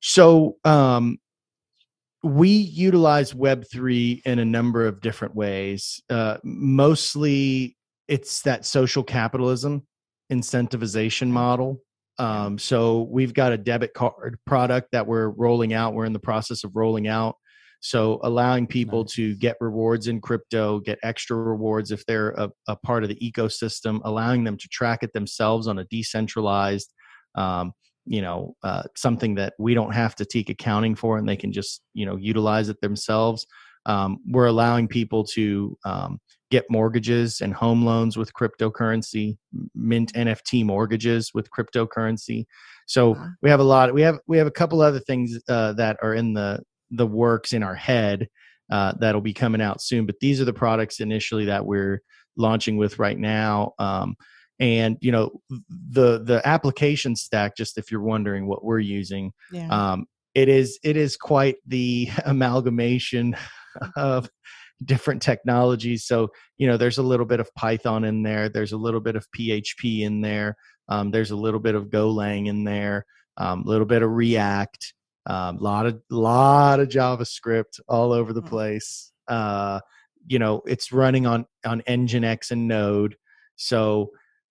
So 0.00 0.56
um, 0.64 1.18
we 2.24 2.48
utilize 2.48 3.32
Web3 3.32 4.22
in 4.24 4.38
a 4.40 4.44
number 4.44 4.86
of 4.86 5.00
different 5.00 5.36
ways. 5.36 6.02
Uh, 6.10 6.38
mostly 6.42 7.76
it's 8.08 8.42
that 8.42 8.66
social 8.66 9.04
capitalism 9.04 9.86
incentivization 10.32 11.28
model. 11.28 11.80
Um, 12.18 12.58
so 12.58 13.08
we've 13.10 13.34
got 13.34 13.52
a 13.52 13.58
debit 13.58 13.94
card 13.94 14.38
product 14.46 14.88
that 14.92 15.06
we're 15.06 15.28
rolling 15.28 15.72
out. 15.72 15.94
We're 15.94 16.04
in 16.04 16.12
the 16.12 16.18
process 16.18 16.64
of 16.64 16.76
rolling 16.76 17.08
out. 17.08 17.36
So 17.80 18.20
allowing 18.22 18.68
people 18.68 19.02
Nice. 19.02 19.12
to 19.14 19.34
get 19.36 19.56
rewards 19.60 20.06
in 20.06 20.20
crypto, 20.20 20.78
get 20.78 20.98
extra 21.02 21.36
rewards 21.36 21.90
if 21.90 22.06
they're 22.06 22.30
a, 22.30 22.50
a 22.68 22.76
part 22.76 23.02
of 23.02 23.08
the 23.08 23.16
ecosystem, 23.16 24.00
allowing 24.04 24.44
them 24.44 24.56
to 24.56 24.68
track 24.68 25.02
it 25.02 25.12
themselves 25.12 25.66
on 25.66 25.78
a 25.80 25.84
decentralized 25.86 26.92
um, 27.34 27.72
you 28.06 28.20
know 28.20 28.56
uh, 28.62 28.82
something 28.96 29.34
that 29.36 29.54
we 29.58 29.74
don't 29.74 29.92
have 29.92 30.14
to 30.16 30.24
take 30.24 30.50
accounting 30.50 30.94
for 30.94 31.18
and 31.18 31.28
they 31.28 31.36
can 31.36 31.52
just 31.52 31.82
you 31.94 32.06
know 32.06 32.16
utilize 32.16 32.68
it 32.68 32.80
themselves 32.80 33.46
um, 33.86 34.18
we're 34.28 34.46
allowing 34.46 34.86
people 34.88 35.24
to 35.24 35.76
um, 35.84 36.18
get 36.50 36.64
mortgages 36.70 37.40
and 37.40 37.52
home 37.54 37.84
loans 37.84 38.16
with 38.16 38.32
cryptocurrency 38.34 39.36
mint 39.74 40.12
nft 40.14 40.64
mortgages 40.64 41.30
with 41.34 41.48
cryptocurrency 41.50 42.44
so 42.86 43.10
Wow. 43.10 43.28
we 43.42 43.50
have 43.50 43.60
a 43.60 43.64
lot 43.64 43.92
we 43.94 44.02
have 44.02 44.18
we 44.26 44.36
have 44.38 44.46
a 44.46 44.50
couple 44.52 44.80
other 44.80 45.00
things 45.00 45.38
uh, 45.48 45.72
that 45.74 45.96
are 46.02 46.14
in 46.14 46.32
the 46.34 46.60
the 46.90 47.06
works 47.06 47.52
in 47.52 47.62
our 47.62 47.74
head 47.74 48.28
uh, 48.70 48.92
that'll 49.00 49.20
be 49.20 49.32
coming 49.34 49.60
out 49.62 49.80
soon 49.82 50.06
but 50.06 50.16
these 50.20 50.40
are 50.40 50.44
the 50.44 50.52
products 50.52 51.00
initially 51.00 51.44
that 51.46 51.64
we're 51.64 52.00
launching 52.36 52.76
with 52.76 52.98
right 52.98 53.18
now 53.18 53.72
um, 53.78 54.14
and 54.60 54.96
you 55.00 55.10
know 55.12 55.30
the 55.90 56.22
the 56.24 56.40
application 56.44 57.16
stack 57.16 57.56
just 57.56 57.78
if 57.78 57.90
you're 57.90 58.02
wondering 58.02 58.46
what 58.46 58.64
we're 58.64 58.78
using 58.78 59.32
Yeah. 59.52 59.68
um, 59.92 60.06
it 60.34 60.48
is 60.48 60.78
it 60.82 60.96
is 60.96 61.16
quite 61.16 61.56
the 61.66 62.08
amalgamation 62.26 63.36
of 63.96 64.28
different 64.84 65.22
technologies. 65.22 66.04
So 66.06 66.28
you 66.58 66.66
know 66.66 66.76
there's 66.76 66.98
a 66.98 67.02
little 67.02 67.26
bit 67.26 67.40
of 67.40 67.52
python 67.54 68.04
in 68.04 68.22
there 68.22 68.48
there's 68.48 68.72
a 68.72 68.76
little 68.76 69.00
bit 69.00 69.16
of 69.16 69.26
php 69.36 70.00
in 70.00 70.20
there 70.20 70.56
um, 70.88 71.10
there's 71.10 71.30
a 71.30 71.36
little 71.36 71.60
bit 71.60 71.74
of 71.74 71.86
golang 71.86 72.48
in 72.48 72.64
there 72.64 73.04
a 73.38 73.44
um, 73.44 73.62
little 73.64 73.86
bit 73.86 74.02
of 74.02 74.10
react 74.10 74.94
a 75.28 75.34
um, 75.34 75.58
lot 75.58 75.86
of 75.86 76.00
lot 76.10 76.80
of 76.80 76.88
javascript 76.88 77.80
all 77.88 78.12
over 78.12 78.32
the 78.32 78.42
Mm. 78.42 78.48
place. 78.48 79.12
Uh, 79.28 79.80
you 80.26 80.38
know 80.38 80.62
it's 80.66 80.92
running 80.92 81.26
on 81.26 81.46
on 81.64 81.82
nginx 81.82 82.50
and 82.50 82.68
node. 82.68 83.16
So 83.56 84.10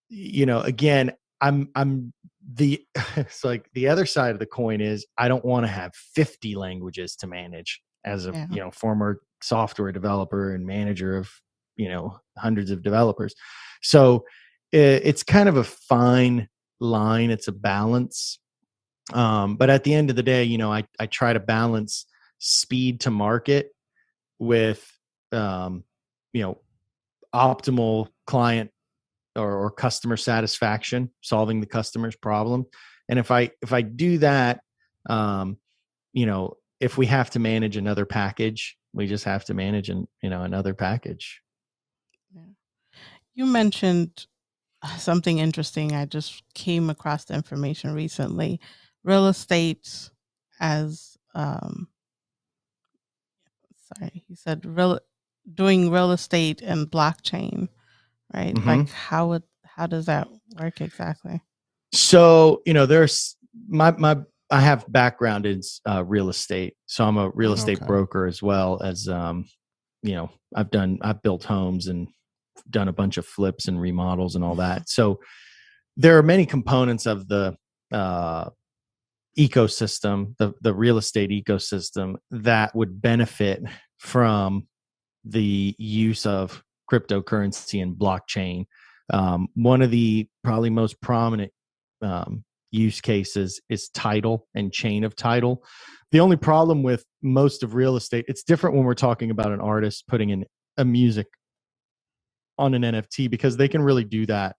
you 0.09 0.45
know 0.45 0.59
again 0.61 1.13
i'm 1.39 1.69
i'm 1.75 2.13
the 2.53 2.83
it's 3.15 3.43
like 3.45 3.69
the 3.73 3.87
other 3.87 4.05
side 4.05 4.33
of 4.33 4.39
the 4.39 4.45
coin 4.45 4.81
is 4.81 5.05
i 5.17 5.27
don't 5.29 5.45
want 5.45 5.65
to 5.65 5.71
have 5.71 5.93
50 5.95 6.55
languages 6.55 7.15
to 7.17 7.27
manage 7.27 7.81
as 8.05 8.27
a 8.27 8.31
Yeah. 8.31 8.47
you 8.49 8.57
know 8.57 8.71
former 8.71 9.21
software 9.41 9.91
developer 9.91 10.53
and 10.53 10.65
manager 10.65 11.17
of 11.17 11.29
you 11.75 11.89
know 11.89 12.19
hundreds 12.37 12.71
of 12.71 12.83
developers 12.83 13.33
so 13.81 14.23
it's 14.71 15.23
kind 15.23 15.49
of 15.49 15.57
a 15.57 15.63
fine 15.63 16.47
line 16.79 17.29
it's 17.29 17.47
a 17.47 17.51
balance 17.51 18.39
um, 19.13 19.57
but 19.57 19.69
at 19.69 19.83
the 19.83 19.93
end 19.93 20.09
of 20.09 20.15
the 20.15 20.23
day 20.23 20.43
you 20.43 20.57
know 20.57 20.71
i, 20.71 20.83
I 20.99 21.07
try 21.07 21.33
to 21.33 21.39
balance 21.39 22.05
speed 22.39 23.01
to 23.01 23.11
market 23.11 23.71
with 24.39 24.89
um, 25.31 25.83
you 26.33 26.41
know 26.41 26.57
optimal 27.33 28.07
client 28.27 28.71
or, 29.35 29.65
or 29.65 29.71
customer 29.71 30.17
satisfaction 30.17 31.09
solving 31.21 31.59
the 31.61 31.65
customer's 31.67 32.15
problem 32.15 32.65
and 33.09 33.17
if 33.19 33.31
i 33.31 33.49
if 33.61 33.71
i 33.73 33.81
do 33.81 34.17
that 34.17 34.61
um 35.09 35.57
you 36.13 36.25
know 36.25 36.55
if 36.81 36.97
we 36.97 37.05
have 37.05 37.29
to 37.29 37.39
manage 37.39 37.77
another 37.77 38.05
package 38.05 38.77
we 38.93 39.07
just 39.07 39.23
have 39.23 39.45
to 39.45 39.53
manage 39.53 39.89
an 39.89 40.07
you 40.21 40.29
know 40.29 40.43
another 40.43 40.73
package 40.73 41.41
You 43.33 43.45
mentioned 43.45 44.27
uh, 44.81 44.97
something 44.97 45.39
interesting. 45.39 45.93
I 45.93 46.05
just 46.05 46.43
came 46.53 46.89
across 46.89 47.25
the 47.25 47.33
information 47.33 47.93
recently. 47.93 48.59
Real 49.03 49.27
estate 49.27 50.09
as 50.59 51.17
um 51.33 51.87
sorry, 53.97 54.23
he 54.27 54.35
said 54.35 54.65
real 54.65 54.99
doing 55.53 55.89
real 55.89 56.11
estate 56.11 56.61
and 56.61 56.91
blockchain, 56.91 57.69
right? 58.33 58.53
Mhm. 58.53 58.65
Like 58.65 58.89
how 58.89 59.27
would 59.29 59.43
how 59.63 59.87
does 59.87 60.05
that 60.07 60.27
work 60.59 60.81
exactly? 60.81 61.41
so 61.93 62.61
you 62.65 62.73
know 62.73 62.85
there's 62.85 63.35
my 63.67 63.91
my 63.91 64.15
I 64.51 64.59
have 64.59 64.85
background 64.91 65.45
in 65.45 65.61
uh, 65.87 66.03
real 66.03 66.29
estate, 66.29 66.75
so 66.85 67.05
I'm 67.05 67.17
a 67.17 67.29
real 67.29 67.53
estate 67.53 67.77
Okay. 67.77 67.87
broker 67.87 68.25
as 68.27 68.43
well 68.43 68.81
as 68.83 69.07
um, 69.07 69.45
you 70.03 70.13
know 70.13 70.29
I've 70.55 70.69
done 70.71 70.99
I've 71.01 71.23
built 71.23 71.43
homes 71.45 71.87
and 71.87 72.07
done 72.69 72.89
a 72.89 72.93
bunch 72.93 73.17
of 73.17 73.25
flips 73.25 73.67
and 73.67 73.79
remodels 73.79 74.35
and 74.35 74.43
all 74.43 74.55
that. 74.55 74.89
So 74.89 75.21
there 75.97 76.17
are 76.17 76.23
many 76.23 76.45
components 76.45 77.05
of 77.05 77.27
the 77.27 77.55
uh, 77.91 78.49
ecosystem, 79.37 80.35
the 80.37 80.53
the 80.61 80.73
real 80.73 80.97
estate 80.97 81.29
ecosystem 81.29 82.15
that 82.31 82.75
would 82.75 83.01
benefit 83.01 83.63
from 83.97 84.67
the 85.23 85.75
use 85.77 86.25
of 86.25 86.61
cryptocurrency 86.91 87.81
and 87.81 87.95
blockchain. 87.95 88.65
Um, 89.13 89.47
one 89.55 89.81
of 89.81 89.91
the 89.91 90.27
probably 90.43 90.69
most 90.69 90.99
prominent 91.01 91.51
um, 92.01 92.43
use 92.71 93.01
cases 93.01 93.61
is 93.69 93.89
title 93.89 94.47
and 94.55 94.71
chain 94.71 95.03
of 95.03 95.15
title. 95.15 95.63
The 96.11 96.19
only 96.19 96.37
problem 96.37 96.83
with 96.83 97.05
most 97.21 97.63
of 97.63 97.75
real 97.75 97.95
estate, 97.95 98.25
it's 98.27 98.43
different 98.43 98.75
when 98.75 98.85
we're 98.85 98.93
talking 98.95 99.31
about 99.31 99.51
an 99.51 99.61
artist 99.61 100.07
putting 100.07 100.29
in 100.29 100.45
a 100.77 100.85
music 100.85 101.27
on 102.57 102.73
an 102.73 102.81
NFT 102.81 103.29
because 103.29 103.57
they 103.57 103.67
can 103.67 103.81
really 103.81 104.03
do 104.03 104.25
that. 104.25 104.55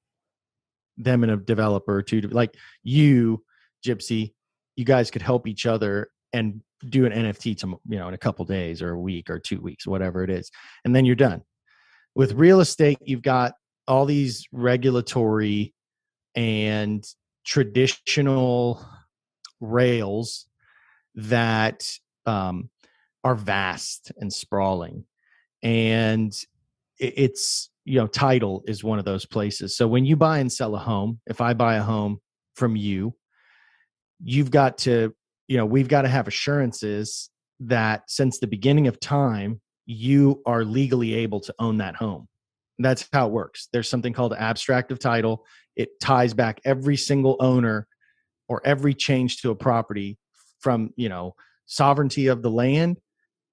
Them 0.99 1.23
and 1.23 1.33
a 1.33 1.37
developer 1.37 2.03
to 2.03 2.21
like 2.29 2.55
you, 2.83 3.43
Gypsy, 3.85 4.35
you 4.77 4.85
guys 4.85 5.11
could 5.11 5.23
help 5.23 5.49
each 5.49 5.67
other 5.67 6.09
and 6.33 6.61
do 6.89 7.07
an 7.07 7.13
NFT 7.13 7.57
to 7.59 7.81
you 7.89 7.99
know 7.99 8.09
in 8.09 8.15
a 8.15 8.19
couple 8.19 8.45
days 8.45 8.83
or 8.83 8.91
a 8.91 9.01
week 9.01 9.31
or 9.31 9.39
two 9.39 9.61
weeks, 9.61 9.87
whatever 9.87 10.23
it 10.23 10.31
is, 10.31 10.51
and 10.85 10.95
then 10.95 11.05
you're 11.05 11.17
done. 11.17 11.43
With 12.15 12.33
real 12.33 12.61
estate, 12.61 12.99
you've 13.01 13.23
got 13.23 13.55
all 13.89 14.05
these 14.05 14.47
regulatory 14.53 15.75
and 16.35 17.05
traditional 17.45 18.85
rails 19.61 20.47
that 21.15 21.85
um, 22.27 22.71
are 23.25 23.35
vast 23.35 24.13
and 24.17 24.33
sprawling. 24.33 25.05
And 25.63 26.33
it's 26.99 27.71
you 27.85 27.99
know 27.99 28.07
title 28.07 28.63
is 28.67 28.85
one 28.85 28.99
of 28.99 29.05
those 29.05 29.27
places. 29.27 29.77
So 29.77 29.89
when 29.89 30.05
you 30.05 30.17
buy 30.17 30.39
and 30.39 30.53
sell 30.53 30.75
a 30.75 30.79
home 30.79 31.21
if 31.27 31.41
i 31.41 31.53
buy 31.53 31.77
a 31.77 31.83
home 31.83 32.19
from 32.55 32.77
you 32.77 33.15
you've 34.23 34.51
got 34.51 34.79
to 34.79 35.13
you 35.49 35.57
know 35.57 35.67
we've 35.67 35.89
got 35.89 36.03
to 36.03 36.09
have 36.09 36.29
assurances 36.29 37.31
that 37.59 38.03
since 38.09 38.39
the 38.39 38.47
beginning 38.47 38.87
of 38.87 39.01
time 39.01 39.61
you 39.87 40.43
are 40.47 40.65
legally 40.65 41.15
able 41.15 41.41
to 41.41 41.55
own 41.59 41.79
that 41.79 41.97
home. 41.97 42.29
That's 42.79 43.09
how 43.13 43.27
it 43.27 43.33
works. 43.33 43.69
There's 43.73 43.89
something 43.89 44.13
called 44.13 44.33
abstract 44.33 44.91
of 44.91 44.99
title 44.99 45.45
it 45.77 45.89
ties 46.01 46.35
back 46.35 46.61
every 46.65 46.97
single 46.97 47.37
owner 47.41 47.87
or 48.49 48.61
every 48.65 48.95
change 48.95 49.39
to 49.39 49.51
a 49.51 49.55
property 49.55 50.19
from 50.61 50.91
you 50.97 51.09
know 51.09 51.35
sovereignty 51.67 52.27
of 52.27 52.43
the 52.43 52.51
land 52.51 52.99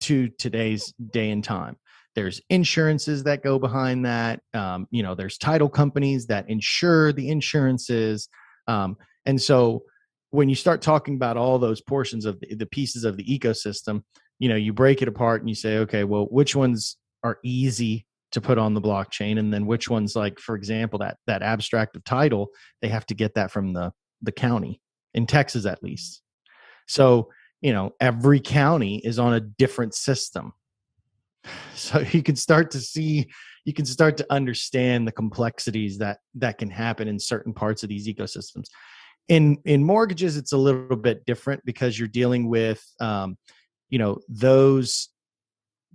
to 0.01 0.29
today's 0.29 0.93
day 1.11 1.29
and 1.31 1.43
time. 1.43 1.77
There's 2.15 2.41
insurances 2.49 3.23
that 3.23 3.43
go 3.43 3.59
behind 3.59 4.05
that 4.05 4.41
um, 4.53 4.87
you 4.91 5.03
know 5.03 5.15
there's 5.15 5.37
title 5.37 5.69
companies 5.69 6.25
that 6.27 6.49
insure 6.49 7.13
the 7.13 7.29
insurances 7.29 8.27
um, 8.67 8.97
and 9.25 9.41
so 9.41 9.83
when 10.31 10.47
you 10.47 10.55
start 10.55 10.81
talking 10.81 11.15
about 11.15 11.37
all 11.37 11.57
those 11.57 11.81
portions 11.81 12.25
of 12.25 12.39
the, 12.39 12.55
the 12.55 12.65
pieces 12.65 13.03
of 13.03 13.17
the 13.17 13.23
ecosystem 13.23 14.03
you 14.37 14.49
know 14.49 14.55
you 14.55 14.73
break 14.73 15.01
it 15.01 15.07
apart 15.07 15.41
and 15.41 15.49
you 15.49 15.55
say 15.55 15.77
okay 15.77 16.03
well 16.03 16.27
which 16.29 16.55
ones 16.55 16.97
are 17.23 17.39
easy 17.43 18.05
to 18.31 18.41
put 18.41 18.57
on 18.57 18.73
the 18.73 18.81
blockchain 18.81 19.39
and 19.39 19.53
then 19.53 19.65
which 19.65 19.89
ones 19.89 20.15
like 20.15 20.39
for 20.39 20.55
example 20.55 20.99
that 20.99 21.17
that 21.27 21.41
abstract 21.41 21.95
of 21.95 22.03
title 22.03 22.49
they 22.81 22.87
have 22.87 23.05
to 23.05 23.15
get 23.15 23.33
that 23.35 23.51
from 23.51 23.73
the 23.73 23.91
the 24.21 24.31
county 24.31 24.81
in 25.13 25.25
texas 25.25 25.65
at 25.65 25.83
least. 25.83 26.21
So 26.87 27.29
you 27.61 27.73
know 27.73 27.91
every 27.99 28.39
county 28.39 28.97
is 28.97 29.19
on 29.19 29.33
a 29.33 29.39
different 29.39 29.93
system. 29.93 30.53
So 31.73 31.99
you 31.99 32.21
can 32.21 32.35
start 32.35 32.71
to 32.71 32.79
see 32.79 33.29
you 33.63 33.73
can 33.73 33.85
start 33.85 34.17
to 34.17 34.25
understand 34.29 35.07
the 35.07 35.11
complexities 35.11 35.97
that 35.99 36.19
that 36.35 36.57
can 36.57 36.69
happen 36.69 37.07
in 37.07 37.19
certain 37.19 37.53
parts 37.53 37.83
of 37.83 37.89
these 37.89 38.07
ecosystems. 38.07 38.65
In 39.29 39.57
in 39.63 39.83
mortgages 39.83 40.35
it's 40.35 40.51
a 40.51 40.57
little 40.57 40.97
bit 40.97 41.25
different 41.25 41.63
because 41.65 41.97
you're 41.97 42.09
dealing 42.09 42.49
with 42.49 42.83
um, 42.99 43.37
you 43.89 43.97
know 43.97 44.19
those 44.27 45.09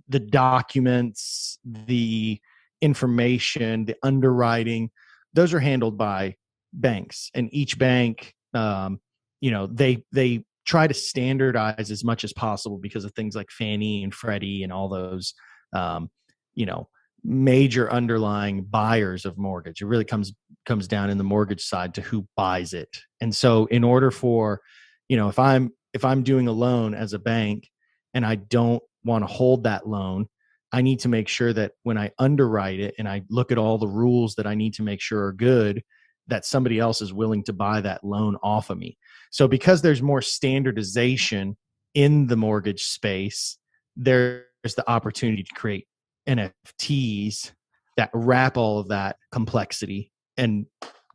the 0.07 0.19
documents 0.19 1.59
the 1.63 2.39
information 2.81 3.85
the 3.85 3.95
underwriting 4.03 4.89
those 5.33 5.53
are 5.53 5.59
handled 5.59 5.97
by 5.97 6.35
banks. 6.73 7.29
And 7.33 7.49
each 7.53 7.77
bank 7.77 8.33
um, 8.53 8.99
you 9.41 9.51
know 9.51 9.67
they 9.67 10.03
they 10.11 10.43
try 10.65 10.87
to 10.87 10.93
standardize 10.93 11.91
as 11.91 12.03
much 12.03 12.23
as 12.23 12.33
possible 12.33 12.77
because 12.77 13.05
of 13.05 13.13
things 13.13 13.35
like 13.35 13.51
fannie 13.51 14.03
and 14.03 14.13
freddie 14.13 14.63
and 14.63 14.73
all 14.73 14.89
those 14.89 15.33
um, 15.73 16.09
you 16.53 16.65
know 16.65 16.87
major 17.23 17.91
underlying 17.91 18.63
buyers 18.63 19.25
of 19.25 19.37
mortgage. 19.37 19.81
It 19.81 19.87
really 19.87 20.05
comes 20.05 20.33
comes 20.65 20.87
down 20.87 21.09
in 21.09 21.17
the 21.17 21.23
mortgage 21.23 21.63
side 21.63 21.93
to 21.95 22.01
who 22.01 22.27
buys 22.35 22.73
it. 22.73 22.97
And 23.21 23.35
so 23.35 23.65
in 23.65 23.83
order 23.83 24.11
for 24.11 24.61
you 25.09 25.17
know 25.17 25.29
if 25.29 25.39
i'm 25.39 25.71
if 25.93 26.03
i'm 26.03 26.23
doing 26.23 26.47
a 26.47 26.51
loan 26.51 26.93
as 26.93 27.13
a 27.13 27.19
bank 27.19 27.69
and 28.13 28.25
i 28.25 28.35
don't 28.35 28.83
want 29.05 29.23
to 29.23 29.33
hold 29.33 29.63
that 29.63 29.87
loan 29.87 30.27
i 30.71 30.81
need 30.81 30.99
to 30.99 31.07
make 31.07 31.27
sure 31.27 31.53
that 31.53 31.71
when 31.83 31.97
i 31.97 32.11
underwrite 32.19 32.79
it 32.79 32.93
and 32.97 33.07
i 33.07 33.21
look 33.29 33.51
at 33.51 33.57
all 33.57 33.77
the 33.77 33.87
rules 33.87 34.35
that 34.35 34.47
i 34.47 34.55
need 34.55 34.73
to 34.73 34.83
make 34.83 34.99
sure 34.99 35.25
are 35.25 35.33
good 35.33 35.81
that 36.27 36.43
somebody 36.43 36.79
else 36.79 37.01
is 37.01 37.13
willing 37.13 37.43
to 37.43 37.53
buy 37.53 37.79
that 37.79 38.03
loan 38.03 38.35
off 38.43 38.69
of 38.69 38.77
me 38.77 38.97
so 39.29 39.47
because 39.47 39.81
there's 39.81 40.01
more 40.01 40.21
standardization 40.21 41.55
in 41.93 42.27
the 42.27 42.35
mortgage 42.35 42.83
space 42.83 43.57
there's 43.95 44.43
the 44.75 44.89
opportunity 44.89 45.43
to 45.43 45.53
create 45.53 45.87
NFTs 46.27 47.51
that 47.97 48.09
wrap 48.13 48.57
all 48.57 48.79
of 48.79 48.89
that 48.89 49.17
complexity 49.31 50.11
and 50.37 50.65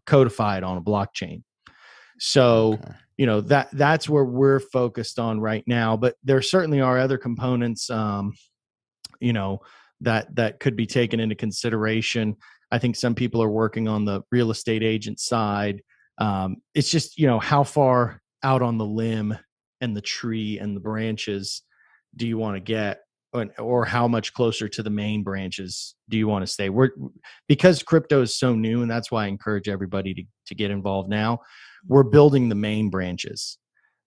codify 0.07 0.57
it 0.57 0.65
on 0.65 0.79
a 0.79 0.81
blockchain. 0.81 1.43
So, 2.21 2.75
Okay. 2.75 2.93
you 3.17 3.27
know, 3.27 3.41
that 3.43 3.69
that's 3.73 4.09
where 4.09 4.25
we're 4.25 4.61
focused 4.61 5.19
on 5.19 5.41
right 5.41 5.65
now, 5.67 5.97
but 5.97 6.17
there 6.23 6.41
certainly 6.43 6.81
are 6.81 6.99
other 6.99 7.19
components 7.19 7.91
um 7.91 8.33
you 9.21 9.33
know 9.33 9.61
that 10.03 10.35
that 10.37 10.61
could 10.61 10.77
be 10.77 10.87
taken 10.87 11.21
into 11.21 11.35
consideration. 11.35 12.37
I 12.71 12.79
think 12.79 12.97
some 12.97 13.15
people 13.15 13.43
are 13.43 13.51
working 13.51 13.89
on 13.89 14.05
the 14.05 14.23
real 14.31 14.51
estate 14.51 14.83
agent 14.83 15.19
side. 15.19 15.83
Um 16.19 16.57
it's 16.75 16.91
just, 16.91 17.19
you 17.19 17.27
know, 17.27 17.41
how 17.41 17.65
far 17.65 18.23
out 18.43 18.63
on 18.63 18.79
the 18.79 18.87
limb 18.87 19.37
and 19.81 19.97
the 19.97 20.01
tree 20.03 20.59
and 20.59 20.77
the 20.77 20.81
branches 20.81 21.63
do 22.17 22.27
you 22.27 22.39
want 22.39 22.57
to 22.57 22.61
get 22.61 23.01
or, 23.33 23.47
or 23.59 23.85
how 23.85 24.09
much 24.09 24.33
closer 24.35 24.69
to 24.69 24.83
the 24.83 24.91
main 24.91 25.23
branches 25.23 25.95
do 26.09 26.19
you 26.19 26.27
want 26.27 26.45
to 26.45 26.53
stay 26.53 26.69
we're 26.69 26.91
because 27.49 27.83
crypto 27.83 28.23
is 28.23 28.37
so 28.37 28.55
new 28.55 28.83
and 28.83 28.91
that's 28.91 29.11
why 29.11 29.25
i 29.25 29.29
encourage 29.29 29.69
everybody 29.69 30.13
to, 30.15 30.23
to 30.47 30.55
get 30.55 30.71
involved 30.71 31.09
now 31.09 31.39
we're 31.89 32.03
building 32.05 32.49
the 32.49 32.55
main 32.55 32.91
branches 32.91 33.59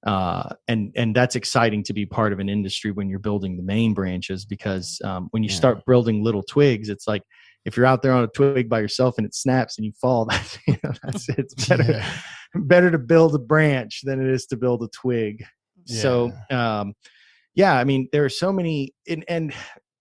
uh, 0.05 0.49
and 0.67 0.91
and 0.95 1.15
that's 1.15 1.36
exciting 1.36 1.82
to 1.84 1.93
be 1.93 2.05
part 2.05 2.34
of 2.34 2.39
an 2.39 2.49
industry 2.49 2.91
when 2.91 3.07
you're 3.09 3.19
building 3.19 3.55
the 3.55 3.63
main 3.63 3.93
branches 3.93 4.45
because 4.45 4.99
um, 5.05 5.28
when 5.32 5.43
you 5.43 5.49
Yeah. 5.49 5.55
start 5.55 5.86
building 5.88 6.24
little 6.24 6.43
twigs 6.43 6.89
it's 6.89 7.07
like 7.07 7.21
if 7.65 7.78
you're 7.78 7.86
out 7.86 8.01
there 8.01 8.11
on 8.11 8.24
a 8.24 8.28
twig 8.28 8.67
by 8.67 8.80
yourself 8.82 9.15
and 9.17 9.26
it 9.26 9.34
snaps 9.34 9.78
and 9.78 9.86
you 9.86 9.93
fall 10.01 10.26
that's, 10.30 10.57
you 10.67 10.78
know, 10.84 10.91
that's 11.03 11.30
it's 11.30 11.53
better 11.67 11.84
Yeah. 11.93 12.05
better 12.55 12.91
to 12.91 12.97
build 12.99 13.34
a 13.36 13.39
branch 13.39 14.01
than 14.03 14.21
it 14.21 14.30
is 14.30 14.45
to 14.47 14.57
build 14.57 14.84
a 14.84 14.88
twig 14.89 15.43
so 15.86 16.32
um 16.49 16.93
yeah 17.55 17.78
i 17.78 17.84
mean 17.84 18.07
there 18.11 18.24
are 18.24 18.30
so 18.30 18.51
many 18.53 18.93
and, 19.07 19.26
and 19.28 19.53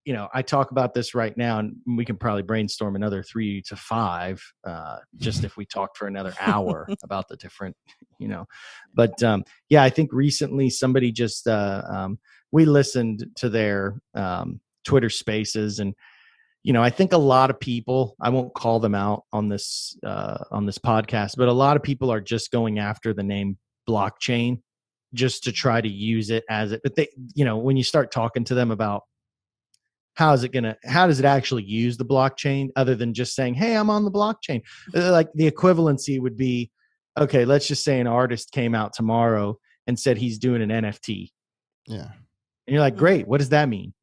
you 0.05 0.13
know 0.13 0.27
i 0.33 0.41
talk 0.41 0.71
about 0.71 0.93
this 0.93 1.15
right 1.15 1.37
now 1.37 1.59
and 1.59 1.75
we 1.87 2.03
can 2.03 2.17
probably 2.17 2.41
brainstorm 2.41 2.95
another 2.95 3.23
three 3.23 3.61
to 3.61 3.75
five 3.75 4.43
uh 4.65 4.97
just 5.17 5.43
if 5.43 5.55
we 5.57 5.65
talked 5.65 5.97
for 5.97 6.07
another 6.07 6.33
hour 6.39 6.87
about 7.03 7.27
the 7.27 7.37
different 7.37 7.75
you 8.19 8.27
know. 8.27 8.45
But 8.93 9.21
um 9.23 9.43
yeah 9.69 9.83
i 9.83 9.89
think 9.89 10.11
recently 10.13 10.69
somebody 10.69 11.11
just 11.11 11.47
uh 11.47 11.83
um 11.89 12.19
we 12.51 12.65
listened 12.65 13.25
to 13.37 13.49
their 13.49 13.99
um 14.15 14.59
twitter 14.85 15.09
spaces 15.09 15.79
and 15.79 15.93
you 16.63 16.73
know 16.73 16.83
i 16.83 16.89
think 16.89 17.13
a 17.13 17.17
lot 17.17 17.49
of 17.49 17.59
people 17.59 18.15
i 18.21 18.29
won't 18.29 18.53
call 18.53 18.79
them 18.79 18.95
out 18.95 19.23
on 19.33 19.49
this 19.49 19.97
uh 20.05 20.43
on 20.51 20.65
this 20.65 20.77
podcast 20.77 21.35
but 21.37 21.47
a 21.47 21.53
lot 21.53 21.75
of 21.75 21.83
people 21.83 22.11
are 22.11 22.21
just 22.21 22.51
going 22.51 22.79
after 22.79 23.13
the 23.13 23.23
name 23.23 23.57
blockchain 23.89 24.61
just 25.13 25.43
to 25.43 25.51
try 25.51 25.79
to 25.81 25.89
use 25.89 26.29
it 26.29 26.43
as 26.49 26.71
it 26.71 26.81
but 26.83 26.95
they 26.95 27.07
you 27.35 27.45
know 27.45 27.57
when 27.57 27.77
you 27.77 27.83
start 27.83 28.11
talking 28.11 28.43
to 28.43 28.55
them 28.55 28.71
about 28.71 29.03
how 30.15 30.33
is 30.33 30.43
it 30.43 30.51
gonna 30.51 30.77
how 30.83 31.07
does 31.07 31.19
it 31.19 31.25
actually 31.25 31.63
use 31.63 31.97
the 31.97 32.05
blockchain 32.05 32.69
other 32.75 32.95
than 32.95 33.13
just 33.13 33.35
saying 33.35 33.53
hey 33.53 33.75
i'm 33.75 33.89
on 33.89 34.05
the 34.05 34.11
blockchain. 34.11 34.61
Uh, 34.95 35.11
like 35.11 35.29
the 35.35 35.49
equivalency 35.49 36.19
would 36.19 36.37
be 36.37 36.69
okay 37.17 37.45
let's 37.45 37.67
just 37.67 37.83
say 37.83 37.99
an 37.99 38.07
artist 38.07 38.51
came 38.51 38.75
out 38.75 38.93
tomorrow 38.93 39.57
and 39.87 39.99
said 39.99 40.17
he's 40.17 40.37
doing 40.37 40.61
an 40.61 40.69
nft 40.69 41.31
yeah. 41.87 42.07
and 42.67 42.73
you're 42.73 42.79
like 42.79 42.95
great 42.95 43.27
what 43.27 43.39
does 43.39 43.49
that 43.49 43.67
mean? 43.67 43.93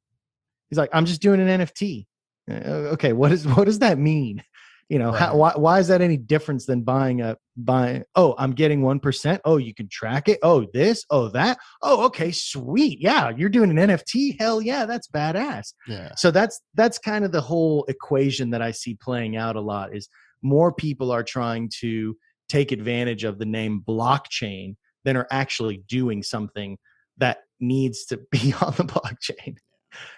He's 0.69 0.79
like 0.79 0.91
i'm 0.93 1.07
just 1.07 1.23
doing 1.23 1.41
an 1.41 1.61
nft 1.61 2.07
Uh, 2.51 2.95
okay 2.95 3.13
what 3.13 3.33
is 3.33 3.47
what 3.47 3.65
does 3.65 3.81
that 3.81 3.99
mean 3.99 4.43
You 4.91 4.99
know, 4.99 5.13
how, 5.13 5.37
why 5.37 5.53
why 5.55 5.79
is 5.79 5.87
that 5.87 6.03
any 6.03 6.17
difference 6.17 6.67
than 6.67 6.83
buying 6.83 7.21
a 7.21 7.37
buying? 7.57 8.03
Oh, 8.17 8.35
I'm 8.37 8.51
getting 8.51 8.83
one 8.83 8.99
percent. 8.99 9.41
Oh, 9.45 9.57
you 9.57 9.73
can 9.73 9.89
track 9.89 10.29
it. 10.29 10.41
Oh, 10.43 10.67
this. 10.75 11.07
Oh, 11.11 11.29
that. 11.29 11.59
Oh, 11.81 12.07
okay, 12.07 12.33
sweet. 12.33 13.01
Yeah, 13.01 13.31
you're 13.31 13.51
doing 13.51 13.71
an 13.71 13.89
NFT. 13.89 14.37
Hell 14.41 14.61
yeah, 14.61 14.87
that's 14.87 15.07
badass. 15.07 15.75
Yeah. 15.87 16.13
So 16.17 16.33
that's 16.33 16.61
that's 16.75 16.99
kind 16.99 17.25
of 17.25 17.31
the 17.31 17.41
whole 17.41 17.85
equation 17.85 18.51
that 18.51 18.63
I 18.63 18.73
see 18.73 18.99
playing 19.01 19.37
out 19.37 19.55
a 19.55 19.61
lot. 19.61 19.95
Is 19.95 20.09
more 20.43 20.73
people 20.73 21.13
are 21.13 21.23
trying 21.23 21.71
to 21.79 22.17
take 22.49 22.73
advantage 22.73 23.23
of 23.23 23.39
the 23.39 23.47
name 23.47 23.85
blockchain 23.87 24.75
than 25.05 25.17
are 25.17 25.29
actually 25.31 25.85
doing 25.89 26.21
something 26.25 26.77
that 27.19 27.39
needs 27.61 28.07
to 28.07 28.17
be 28.33 28.53
on 28.61 28.75
the 28.77 28.83
blockchain. 28.83 29.57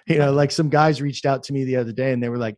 You 0.06 0.16
know, 0.16 0.32
like 0.32 0.50
some 0.50 0.70
guys 0.70 1.02
reached 1.02 1.26
out 1.26 1.42
to 1.44 1.52
me 1.52 1.64
the 1.64 1.76
other 1.76 1.92
day 1.92 2.12
and 2.12 2.22
they 2.22 2.30
were 2.30 2.38
like, 2.38 2.56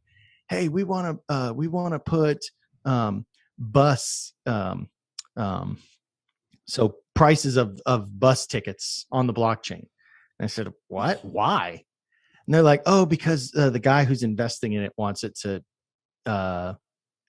"Hey, 0.55 0.69
we 0.69 0.85
want 0.85 1.19
to 1.29 1.35
uh, 1.35 1.53
we 1.53 1.67
want 1.69 1.95
to 1.95 1.99
put 1.99 2.39
um, 2.85 3.27
bus 3.59 4.33
um, 4.47 4.89
um, 5.37 5.79
so 6.67 6.97
prices 7.15 7.57
of 7.57 7.81
of 7.87 8.19
bus 8.21 8.47
tickets 8.47 9.07
on 9.11 9.27
the 9.27 9.35
blockchain." 9.35 9.87
And 10.39 10.45
I 10.45 10.47
said, 10.47 10.73
"What? 10.89 11.25
Why?" 11.25 11.85
And 12.47 12.55
they're 12.55 12.63
like, 12.63 12.83
"Oh, 12.87 13.05
because 13.07 13.53
uh, 13.57 13.71
the 13.71 13.79
guy 13.81 14.05
who's 14.05 14.23
investing 14.23 14.75
in 14.75 14.83
it 14.83 14.93
wants 14.97 15.25
it 15.25 15.35
to 15.41 15.63
uh, 16.27 16.75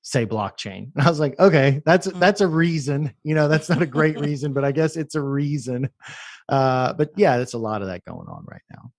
say 0.01 0.25
blockchain." 0.25 0.91
And 0.95 1.03
I 1.05 1.09
was 1.09 1.19
like, 1.19 1.39
"Okay, 1.39 1.81
that's 1.85 2.07
Mm. 2.07 2.19
that's 2.19 2.41
a 2.41 2.47
reason. 2.47 3.13
You 3.23 3.35
know, 3.35 3.47
that's 3.47 3.69
not 3.69 3.81
a 3.81 3.87
great 3.87 4.19
reason, 4.29 4.53
but 4.53 4.63
I 4.63 4.71
guess 4.71 4.97
it's 4.97 5.15
a 5.15 5.21
reason." 5.21 5.89
Uh, 6.47 6.93
but 6.93 7.09
yeah, 7.15 7.37
that's 7.39 7.53
a 7.53 7.57
lot 7.57 7.81
of 7.81 7.87
that 7.87 8.05
going 8.05 8.27
on 8.27 8.45
right 8.47 8.61
now. 8.71 8.91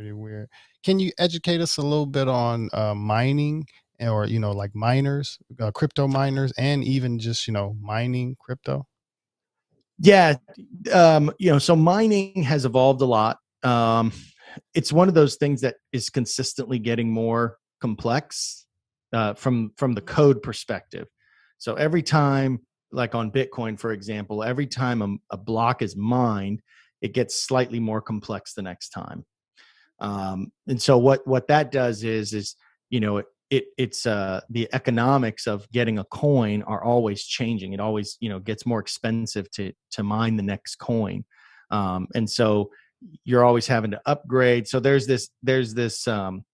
Pretty 0.00 0.12
weird. 0.12 0.48
Can 0.82 0.98
you 0.98 1.12
educate 1.18 1.60
us 1.60 1.76
a 1.76 1.82
little 1.82 2.06
bit 2.06 2.26
on 2.26 2.70
uh, 2.72 2.94
mining 2.94 3.66
or, 4.00 4.24
you 4.24 4.38
know, 4.38 4.50
like 4.50 4.74
miners, 4.74 5.38
uh, 5.60 5.70
crypto 5.72 6.08
miners, 6.08 6.54
and 6.56 6.82
even 6.82 7.18
just, 7.18 7.46
you 7.46 7.52
know, 7.52 7.76
mining 7.82 8.34
crypto? 8.40 8.86
Yeah, 9.98 10.36
um, 10.90 11.30
you 11.38 11.52
know, 11.52 11.58
so 11.58 11.76
mining 11.76 12.44
has 12.44 12.64
evolved 12.64 13.02
a 13.02 13.04
lot. 13.04 13.40
Um, 13.62 14.10
it's 14.72 14.90
one 14.90 15.06
of 15.06 15.12
those 15.12 15.36
things 15.36 15.60
that 15.60 15.74
is 15.92 16.08
consistently 16.08 16.78
getting 16.78 17.12
more 17.12 17.58
complex 17.82 18.64
uh, 19.12 19.34
from 19.34 19.72
from 19.76 19.92
the 19.92 20.00
code 20.00 20.42
perspective. 20.42 21.08
So 21.58 21.74
every 21.74 22.02
time, 22.02 22.60
like 22.90 23.14
on 23.14 23.30
Bitcoin, 23.30 23.78
for 23.78 23.92
example, 23.92 24.42
every 24.42 24.66
time 24.66 25.02
a, 25.02 25.34
a 25.34 25.36
block 25.36 25.82
is 25.82 25.94
mined, 25.94 26.62
it 27.02 27.12
gets 27.12 27.44
slightly 27.44 27.80
more 27.80 28.00
complex 28.00 28.54
the 28.54 28.62
next 28.62 28.88
time. 28.88 29.26
Um, 30.00 30.52
and 30.66 30.80
so 30.80 30.98
what 30.98 31.26
what 31.26 31.48
that 31.48 31.70
does 31.70 32.04
is 32.04 32.32
is 32.32 32.56
you 32.88 33.00
know 33.00 33.18
it, 33.18 33.26
it 33.50 33.64
it's 33.76 34.06
uh 34.06 34.40
the 34.48 34.68
economics 34.72 35.46
of 35.46 35.70
getting 35.70 35.98
a 35.98 36.04
coin 36.04 36.62
are 36.62 36.82
always 36.82 37.24
changing. 37.24 37.72
It 37.72 37.80
always 37.80 38.16
you 38.20 38.28
know 38.28 38.38
gets 38.38 38.66
more 38.66 38.80
expensive 38.80 39.50
to 39.52 39.72
to 39.92 40.02
mine 40.02 40.36
the 40.36 40.42
next 40.42 40.76
coin. 40.76 41.24
Um 41.70 42.08
and 42.14 42.28
so 42.28 42.70
you're 43.24 43.44
always 43.44 43.66
having 43.66 43.90
to 43.92 44.00
upgrade. 44.06 44.68
So 44.68 44.80
there's 44.80 45.06
this 45.06 45.28
there's 45.42 45.74
this 45.74 46.06
um 46.08 46.44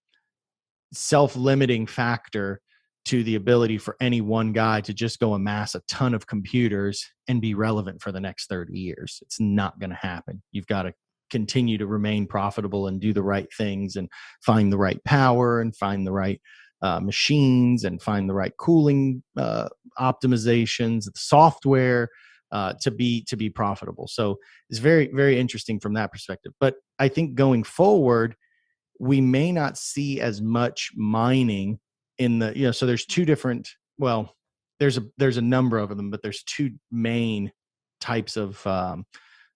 self-limiting 0.93 1.87
factor 1.87 2.61
to 3.05 3.23
the 3.23 3.35
ability 3.35 3.77
for 3.77 3.95
any 4.01 4.19
one 4.19 4.51
guy 4.51 4.81
to 4.81 4.93
just 4.93 5.19
go 5.19 5.33
amass 5.33 5.75
a 5.75 5.81
ton 5.87 6.13
of 6.13 6.27
computers 6.27 7.05
and 7.29 7.41
be 7.41 7.53
relevant 7.53 8.01
for 8.01 8.11
the 8.11 8.19
next 8.19 8.47
30 8.47 8.77
years. 8.77 9.19
It's 9.21 9.39
not 9.39 9.79
going 9.79 9.91
to 9.91 9.95
happen. 9.95 10.41
You've 10.51 10.67
got 10.67 10.83
to 10.83 10.93
continue 11.29 11.77
to 11.77 11.87
remain 11.87 12.27
profitable 12.27 12.87
and 12.87 12.99
do 12.99 13.13
the 13.13 13.23
right 13.23 13.47
things 13.57 13.95
and 13.95 14.09
find 14.45 14.71
the 14.71 14.77
right 14.77 15.03
power 15.03 15.61
and 15.61 15.75
find 15.75 16.05
the 16.05 16.11
right 16.11 16.41
uh, 16.81 16.99
machines 16.99 17.83
and 17.83 18.01
find 18.01 18.29
the 18.29 18.33
right 18.33 18.55
cooling 18.57 19.23
uh, 19.35 19.67
optimizations, 19.99 21.05
the 21.05 21.11
software 21.15 22.09
uh, 22.51 22.73
to 22.81 22.91
be 22.91 23.23
to 23.25 23.35
be 23.35 23.49
profitable. 23.49 24.07
So 24.07 24.37
it's 24.69 24.79
very 24.79 25.09
very 25.13 25.39
interesting 25.39 25.79
from 25.79 25.93
that 25.95 26.11
perspective. 26.11 26.53
But 26.59 26.75
I 26.99 27.07
think 27.07 27.35
going 27.35 27.63
forward, 27.63 28.35
we 28.99 29.21
may 29.21 29.51
not 29.51 29.77
see 29.77 30.21
as 30.21 30.41
much 30.41 30.91
mining 30.95 31.79
in 32.17 32.39
the 32.39 32.57
you 32.57 32.65
know. 32.65 32.71
So 32.71 32.85
there's 32.85 33.05
two 33.05 33.25
different. 33.25 33.69
Well, 33.97 34.35
there's 34.79 34.97
a 34.97 35.03
there's 35.17 35.37
a 35.37 35.41
number 35.41 35.77
of 35.77 35.95
them, 35.95 36.09
but 36.09 36.21
there's 36.21 36.43
two 36.43 36.71
main 36.91 37.51
types 37.99 38.37
of 38.37 38.65
um, 38.65 39.05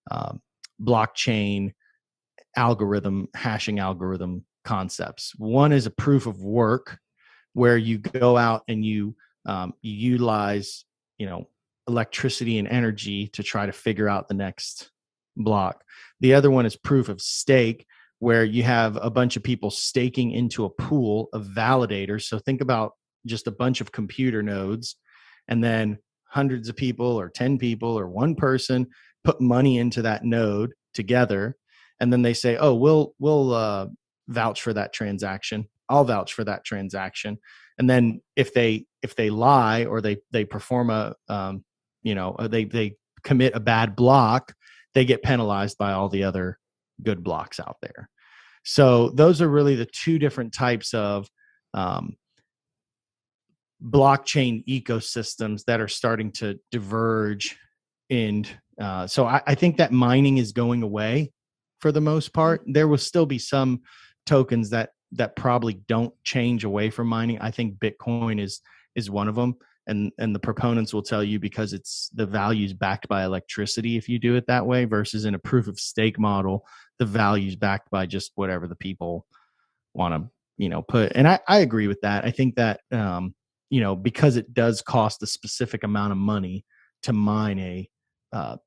um, 0.10 0.42
blockchain 0.82 1.74
algorithm 2.56 3.28
hashing 3.34 3.80
algorithm 3.80 4.46
concepts. 4.64 5.34
One 5.38 5.72
is 5.72 5.86
a 5.86 5.92
proof 5.92 6.28
of 6.28 6.42
work 6.42 7.00
where 7.54 7.78
you 7.78 7.98
go 7.98 8.38
out 8.38 8.64
and 8.68 8.86
you 8.86 9.16
um, 9.46 9.74
you 9.82 9.94
utilize 9.94 10.86
you 11.18 11.26
know 11.26 11.48
electricity 11.88 12.58
and 12.58 12.68
energy 12.68 13.28
to 13.30 13.44
try 13.44 13.66
to 13.66 13.72
figure 13.72 14.08
out 14.08 14.28
the 14.28 14.34
next 14.34 14.92
block. 15.36 15.84
The 16.20 16.34
other 16.34 16.52
one 16.52 16.66
is 16.66 16.76
proof 16.76 17.10
of 17.10 17.22
stake 17.22 17.86
where 18.20 18.44
you 18.44 18.62
have 18.62 18.98
a 19.02 19.10
bunch 19.10 19.36
of 19.36 19.44
people 19.44 19.72
staking 19.72 20.32
into 20.32 20.66
a 20.66 20.70
pool 20.70 21.28
of 21.34 21.48
validators. 21.48 22.24
So 22.24 22.38
think 22.38 22.62
about 22.62 22.94
just 23.26 23.48
a 23.48 23.52
bunch 23.52 23.82
of 23.82 23.92
computer 23.92 24.44
nodes 24.44 24.96
and 25.48 25.64
then 25.64 25.98
hundreds 26.26 26.70
of 26.70 26.76
people 26.76 27.20
or 27.20 27.30
10 27.30 27.58
people 27.58 27.98
or 27.98 28.08
one 28.08 28.36
person 28.36 28.88
put 29.24 29.40
money 29.42 29.78
into 29.78 30.02
that 30.02 30.24
node 30.24 30.74
together 30.94 31.56
and 32.00 32.12
then 32.12 32.22
they 32.22 32.34
say 32.34 32.58
oh 32.58 32.74
we'll 32.74 33.14
we'll 33.20 33.54
uh, 33.54 33.88
vouch 34.28 34.62
for 34.62 34.74
that 34.74 34.94
transaction. 34.94 35.68
I'll 35.90 36.06
vouch 36.06 36.34
for 36.34 36.44
that 36.46 36.64
transaction. 36.64 37.38
And 37.78 37.90
then 37.90 38.22
if 38.36 38.54
they 38.54 38.86
if 39.02 39.16
they 39.16 39.30
lie 39.30 39.86
or 39.86 40.02
they 40.02 40.18
they 40.32 40.46
perform 40.46 40.90
a 40.90 41.16
um, 41.28 41.64
you 42.04 42.16
know 42.16 42.36
uh, 42.40 42.48
they 42.48 42.66
they 42.66 42.96
commit 43.24 43.56
a 43.56 43.60
bad 43.60 43.96
block 43.96 44.54
they 44.94 45.06
get 45.06 45.24
penalized 45.24 45.78
by 45.78 45.94
all 45.94 46.10
the 46.10 46.24
other 46.24 46.60
good 47.02 47.24
blocks 47.24 47.60
out 47.60 47.78
there. 47.82 48.10
So 48.64 49.10
those 49.10 49.42
are 49.42 49.48
really 49.48 49.76
the 49.76 49.86
two 49.86 50.20
different 50.20 50.54
types 50.54 50.94
of 50.94 51.30
um, 51.74 52.16
blockchain 53.84 54.66
ecosystems 54.68 55.64
that 55.66 55.80
are 55.80 55.88
starting 55.88 56.32
to 56.34 56.60
diverge 56.72 57.58
and 58.10 58.50
uh, 58.82 59.08
so 59.08 59.26
I, 59.26 59.42
I 59.48 59.56
think 59.56 59.78
that 59.78 59.92
mining 59.92 60.38
is 60.38 60.52
going 60.52 60.84
away 60.84 61.32
for 61.80 61.92
the 61.92 62.02
most 62.02 62.34
part. 62.34 62.64
There 62.66 62.88
will 62.88 62.98
still 62.98 63.26
be 63.26 63.40
some 63.40 63.82
tokens 64.26 64.70
that 64.72 64.90
that 65.14 65.36
probably 65.36 65.74
don't 65.74 66.14
change 66.24 66.64
away 66.64 66.90
from 66.90 67.08
mining. 67.08 67.40
I 67.40 67.52
think 67.52 67.80
bitcoin 67.80 68.42
is 68.42 68.62
is 68.96 69.10
one 69.10 69.28
of 69.28 69.36
them 69.36 69.56
and 69.88 70.12
and 70.20 70.34
the 70.34 70.40
proponents 70.40 70.94
will 70.94 71.02
tell 71.02 71.24
you 71.24 71.40
because 71.40 71.74
it's 71.74 72.10
the 72.14 72.26
values 72.26 72.74
backed 72.74 73.08
by 73.08 73.24
electricity 73.24 73.98
if 73.98 74.08
you 74.08 74.20
do 74.20 74.36
it 74.36 74.46
that 74.48 74.66
way 74.66 74.86
versus 74.86 75.26
in 75.26 75.34
a 75.34 75.40
proof 75.40 75.68
of 75.68 75.80
stake 75.80 76.20
model 76.20 76.66
the 77.00 77.06
values 77.06 77.56
backed 77.56 77.90
by 77.90 78.06
just 78.06 78.32
whatever 78.36 78.68
the 78.68 78.76
people 78.76 79.26
want 79.94 80.14
to 80.14 80.30
you 80.58 80.70
know 80.70 80.82
put. 80.82 81.12
And 81.16 81.28
i 81.28 81.40
i 81.48 81.60
agree 81.60 81.88
with 81.88 82.02
that. 82.02 82.26
I 82.26 82.32
think 82.32 82.56
that 82.56 82.82
um 82.92 83.34
you 83.70 83.82
know 83.82 83.96
because 83.96 84.38
it 84.38 84.54
does 84.54 84.82
cost 84.82 85.24
a 85.24 85.28
specific 85.28 85.84
amount 85.84 86.12
of 86.12 86.18
money 86.18 86.66
to 87.04 87.14
mine 87.14 87.60
a 87.60 87.90
uh, 88.34 88.58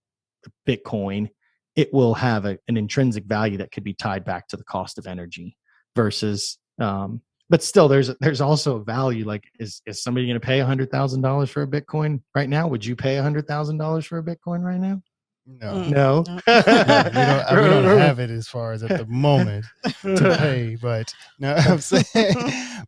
bitcoin 0.67 1.29
it 1.77 1.93
will 1.93 2.15
have 2.15 2.45
a, 2.45 2.57
an 2.69 2.77
intrinsic 2.77 3.25
value 3.25 3.59
that 3.59 3.73
could 3.73 3.85
be 3.85 3.95
tied 3.95 4.25
back 4.25 4.47
to 4.49 4.57
the 4.57 4.65
cost 4.65 4.99
of 4.99 5.07
energy 5.07 5.57
versus 5.97 6.59
um 6.79 7.21
but 7.51 7.63
still 7.63 7.89
there's 7.89 8.11
there's 8.21 8.41
also 8.41 8.77
a 8.77 8.85
value 8.85 9.25
like 9.25 9.45
is 9.59 9.83
is 9.87 10.03
somebody 10.03 10.27
going 10.27 10.41
to 10.41 10.45
pay 10.45 10.61
a 10.61 10.67
hundred 10.67 10.91
thousand 10.91 11.21
dollars 11.23 11.51
for 11.51 11.63
a 11.63 11.67
bitcoin 11.67 12.21
right 12.35 12.49
now 12.49 12.67
would 12.67 12.85
you 12.85 12.97
pay 12.97 13.17
a 13.17 13.23
hundred 13.23 13.47
thousand 13.47 13.79
dollars 13.79 14.05
for 14.05 14.19
a 14.19 14.23
bitcoin 14.23 14.63
right 14.63 14.81
now 14.81 15.01
No. 15.47 15.75
Mm. 15.75 15.89
no 15.91 16.25
No. 16.27 16.41
Yeah, 16.47 17.09
we, 17.09 17.15
don't, 17.15 17.59
uh, 17.59 17.83
we 17.83 17.89
don't 17.89 17.99
have 17.99 18.19
it 18.19 18.31
as 18.31 18.49
far 18.49 18.73
as 18.73 18.83
at 18.83 18.99
the 18.99 19.07
moment 19.07 19.67
to 20.03 20.37
pay, 20.39 20.77
but 20.81 21.13
no, 21.39 21.55
I'm 21.59 21.81
saying, 21.81 22.35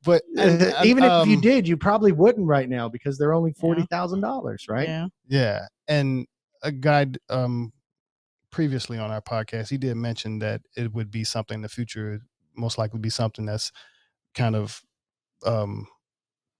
but 0.04 0.22
and, 0.36 0.62
and, 0.62 0.86
even 0.86 1.04
if 1.04 1.26
you 1.26 1.36
um, 1.36 1.40
did 1.40 1.68
you 1.68 1.76
probably 1.76 2.12
wouldn't 2.12 2.46
right 2.46 2.68
now 2.68 2.88
because 2.88 3.18
they're 3.18 3.34
only 3.34 3.52
forty 3.52 3.86
thousand 3.90 4.20
dollars 4.20 4.66
right 4.68 4.88
Yeah. 4.88 5.06
Yeah, 5.28 5.66
and 5.88 6.26
a 6.62 6.72
guy 6.72 7.06
um 7.28 7.72
previously 8.50 8.98
on 8.98 9.10
our 9.10 9.20
podcast, 9.20 9.68
he 9.68 9.76
did 9.76 9.96
mention 9.96 10.38
that 10.38 10.62
it 10.76 10.92
would 10.94 11.10
be 11.10 11.24
something 11.24 11.56
in 11.56 11.62
the 11.62 11.68
future, 11.68 12.20
most 12.56 12.78
likely 12.78 12.98
be 12.98 13.10
something 13.10 13.44
that's 13.44 13.70
kind 14.34 14.56
of, 14.56 14.80
um, 15.44 15.86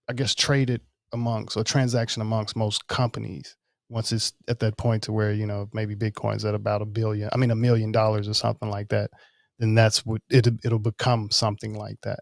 I 0.07 0.13
guess, 0.13 0.35
traded 0.35 0.81
amongst 1.13 1.57
or 1.57 1.63
transaction 1.63 2.21
amongst 2.21 2.55
most 2.55 2.87
companies. 2.87 3.55
Once 3.89 4.11
it's 4.11 4.33
at 4.47 4.59
that 4.59 4.77
point 4.77 5.01
to 5.03 5.13
where 5.13 5.31
you 5.31 5.45
know 5.45 5.69
maybe 5.73 5.95
Bitcoin's 5.95 6.45
at 6.45 6.53
about 6.53 6.81
a 6.81 6.85
billion, 6.85 7.29
I 7.33 7.37
mean 7.37 7.51
a 7.51 7.55
million 7.55 7.91
dollars 7.91 8.27
or 8.27 8.33
something 8.33 8.69
like 8.69 8.89
that, 8.89 9.09
then 9.59 9.75
that's 9.75 10.05
what 10.05 10.21
it 10.29 10.47
it'll 10.63 10.79
become 10.79 11.31
something 11.31 11.73
like 11.73 11.97
that. 12.03 12.19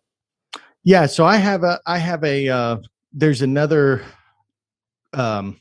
Yeah, 0.84 1.08
so 1.08 1.26
I 1.26 1.38
have 1.38 1.64
a 1.64 1.80
I 1.86 1.98
have 1.98 2.24
a 2.24 2.48
uh 2.48 2.78
there's 3.12 3.42
another 3.42 4.04
um 5.14 5.60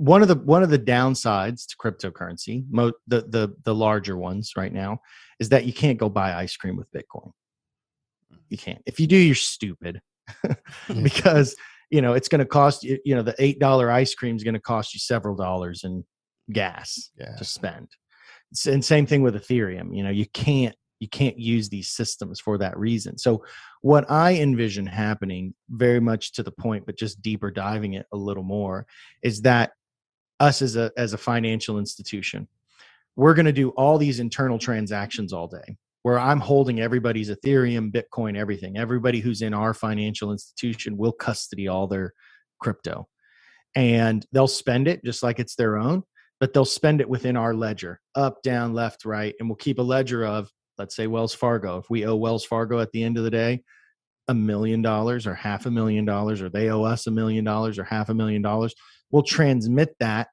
one 0.00 0.22
of 0.22 0.28
the 0.28 0.34
one 0.34 0.62
of 0.62 0.70
the 0.70 0.78
downsides 0.78 1.66
to 1.66 1.76
cryptocurrency, 1.76 2.64
mo- 2.70 2.92
the 3.06 3.20
the 3.28 3.54
the 3.64 3.74
larger 3.74 4.16
ones 4.16 4.52
right 4.56 4.72
now 4.72 4.98
is 5.38 5.50
that 5.50 5.66
you 5.66 5.74
can't 5.74 5.98
go 5.98 6.08
buy 6.08 6.32
ice 6.34 6.56
cream 6.56 6.74
with 6.74 6.90
Bitcoin. 6.90 7.30
You 8.48 8.56
mm. 8.56 8.62
can't. 8.62 8.82
If 8.86 8.98
you 8.98 9.06
do, 9.06 9.16
you're 9.16 9.34
stupid. 9.34 10.00
because 11.02 11.54
you 11.90 12.00
know 12.00 12.14
it's 12.14 12.28
going 12.28 12.38
to 12.38 12.46
cost 12.46 12.82
you 12.82 12.98
you 13.04 13.14
know 13.14 13.22
the 13.22 13.34
eight 13.38 13.58
dollar 13.58 13.90
ice 13.90 14.14
cream 14.14 14.36
is 14.36 14.44
going 14.44 14.54
to 14.54 14.60
cost 14.60 14.94
you 14.94 15.00
several 15.00 15.34
dollars 15.34 15.82
in 15.84 16.04
gas 16.52 17.10
Yeah. 17.18 17.34
to 17.36 17.44
spend 17.44 17.88
and 18.66 18.84
same 18.84 19.06
thing 19.06 19.22
with 19.22 19.34
ethereum 19.34 19.96
you 19.96 20.04
know 20.04 20.10
you 20.10 20.26
can't 20.26 20.76
you 21.00 21.08
can't 21.08 21.36
use 21.36 21.68
these 21.68 21.90
systems 21.90 22.38
for 22.38 22.58
that 22.58 22.78
reason 22.78 23.18
so 23.18 23.44
what 23.82 24.08
i 24.08 24.34
envision 24.34 24.86
happening 24.86 25.52
very 25.68 26.00
much 26.00 26.30
to 26.34 26.44
the 26.44 26.52
point 26.52 26.86
but 26.86 26.96
just 26.96 27.20
deeper 27.22 27.50
diving 27.50 27.94
it 27.94 28.06
a 28.12 28.16
little 28.16 28.44
more 28.44 28.86
is 29.24 29.42
that 29.42 29.72
us 30.40 30.62
as 30.62 30.76
a 30.76 30.90
as 30.96 31.12
a 31.12 31.18
financial 31.18 31.78
institution. 31.78 32.48
We're 33.16 33.34
going 33.34 33.46
to 33.46 33.52
do 33.52 33.70
all 33.70 33.98
these 33.98 34.18
internal 34.18 34.58
transactions 34.58 35.32
all 35.32 35.46
day 35.46 35.76
where 36.02 36.18
i'm 36.18 36.40
holding 36.40 36.80
everybody's 36.80 37.30
ethereum 37.30 37.92
bitcoin 37.92 38.36
everything. 38.36 38.76
Everybody 38.76 39.20
who's 39.20 39.42
in 39.42 39.54
our 39.54 39.74
financial 39.74 40.32
institution 40.32 40.96
will 40.96 41.12
custody 41.12 41.68
all 41.68 41.86
their 41.86 42.14
crypto. 42.60 43.06
And 43.76 44.26
they'll 44.32 44.48
spend 44.48 44.88
it 44.88 45.04
just 45.04 45.22
like 45.22 45.38
it's 45.38 45.54
their 45.54 45.76
own 45.76 46.02
but 46.40 46.54
they'll 46.54 46.64
spend 46.64 47.02
it 47.02 47.08
within 47.08 47.36
our 47.36 47.54
ledger 47.54 48.00
up 48.14 48.42
down 48.42 48.72
left 48.72 49.04
right 49.04 49.34
and 49.38 49.48
we'll 49.48 49.56
keep 49.56 49.78
a 49.78 49.82
ledger 49.82 50.24
of 50.24 50.50
let's 50.78 50.96
say 50.96 51.06
wells 51.06 51.34
fargo. 51.34 51.76
If 51.76 51.90
we 51.90 52.06
owe 52.06 52.16
wells 52.16 52.44
fargo 52.44 52.80
at 52.80 52.90
the 52.92 53.02
end 53.02 53.18
of 53.18 53.24
the 53.24 53.30
day 53.30 53.62
a 54.28 54.34
million 54.34 54.80
dollars 54.80 55.26
or 55.26 55.34
half 55.34 55.66
a 55.66 55.70
million 55.70 56.04
dollars 56.04 56.40
or 56.40 56.48
they 56.48 56.70
owe 56.70 56.82
us 56.82 57.06
a 57.06 57.10
million 57.10 57.44
dollars 57.44 57.78
or 57.78 57.84
half 57.84 58.08
a 58.08 58.14
million 58.14 58.42
dollars 58.42 58.74
we'll 59.10 59.22
transmit 59.22 59.94
that 60.00 60.28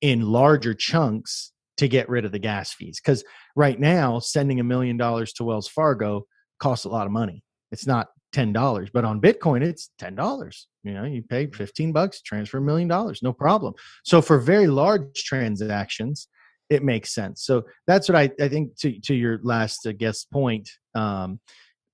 in 0.00 0.22
larger 0.22 0.74
chunks 0.74 1.52
to 1.76 1.88
get 1.88 2.08
rid 2.08 2.24
of 2.24 2.32
the 2.32 2.38
gas 2.38 2.72
fees. 2.72 3.00
Because 3.02 3.24
right 3.56 3.78
now 3.78 4.18
sending 4.18 4.60
a 4.60 4.64
million 4.64 4.96
dollars 4.96 5.32
to 5.34 5.44
wells 5.44 5.68
fargo 5.68 6.26
costs 6.58 6.84
a 6.84 6.88
lot 6.88 7.06
of 7.06 7.12
money. 7.12 7.42
It's 7.70 7.86
not 7.86 8.08
$10 8.32 8.90
but 8.92 9.04
on 9.04 9.20
bitcoin 9.20 9.62
it's 9.62 9.90
$10 10.00 10.64
you 10.84 10.94
know 10.94 11.04
you 11.04 11.22
pay 11.22 11.46
15 11.46 11.92
bucks 11.92 12.22
transfer 12.22 12.58
a 12.58 12.62
million 12.62 12.88
dollars 12.88 13.20
no 13.22 13.32
problem. 13.32 13.74
So 14.04 14.22
for 14.22 14.38
very 14.38 14.66
large 14.66 15.22
transactions 15.24 16.28
it 16.70 16.82
makes 16.82 17.14
sense. 17.14 17.44
So 17.44 17.64
that's 17.86 18.08
what 18.08 18.16
i, 18.16 18.30
I 18.40 18.48
think 18.48 18.76
to, 18.78 18.98
to 19.00 19.14
your 19.14 19.38
last 19.42 19.86
uh, 19.86 19.92
guest 19.92 20.30
point 20.30 20.70
um, 20.94 21.40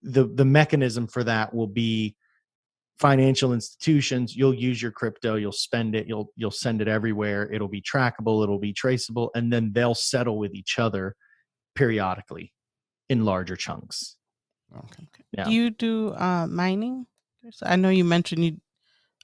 the 0.03 0.27
the 0.27 0.45
mechanism 0.45 1.09
for 1.09 1.25
that 1.25 1.53
will 1.53 1.67
be 1.67 2.15
financial 2.99 3.53
institutions 3.53 4.35
you'll 4.35 4.55
use 4.55 4.83
your 4.83 4.91
crypto 4.91 5.37
you'll 5.37 5.53
spend 5.53 5.95
it 5.95 6.07
you'll 6.09 6.33
you'll 6.37 6.51
send 6.51 6.83
it 6.83 6.89
everywhere 6.89 7.51
it'll 7.53 7.69
be 7.69 7.83
trackable 7.83 8.43
it'll 8.43 8.59
be 8.59 8.73
traceable 8.73 9.31
and 9.35 9.53
then 9.53 9.71
they'll 9.73 9.95
settle 9.95 10.39
with 10.39 10.55
each 10.55 10.79
other 10.79 11.15
periodically 11.75 12.53
in 13.09 13.25
larger 13.25 13.57
chunks 13.57 14.17
Okay. 14.77 15.07
Yeah. 15.33 15.45
Do 15.45 15.53
you 15.53 15.71
do 15.71 16.15
uh, 16.15 16.47
mining? 16.47 17.07
I 17.63 17.77
know 17.77 17.89
you 17.89 18.05
mentioned 18.05 18.45
you. 18.45 18.61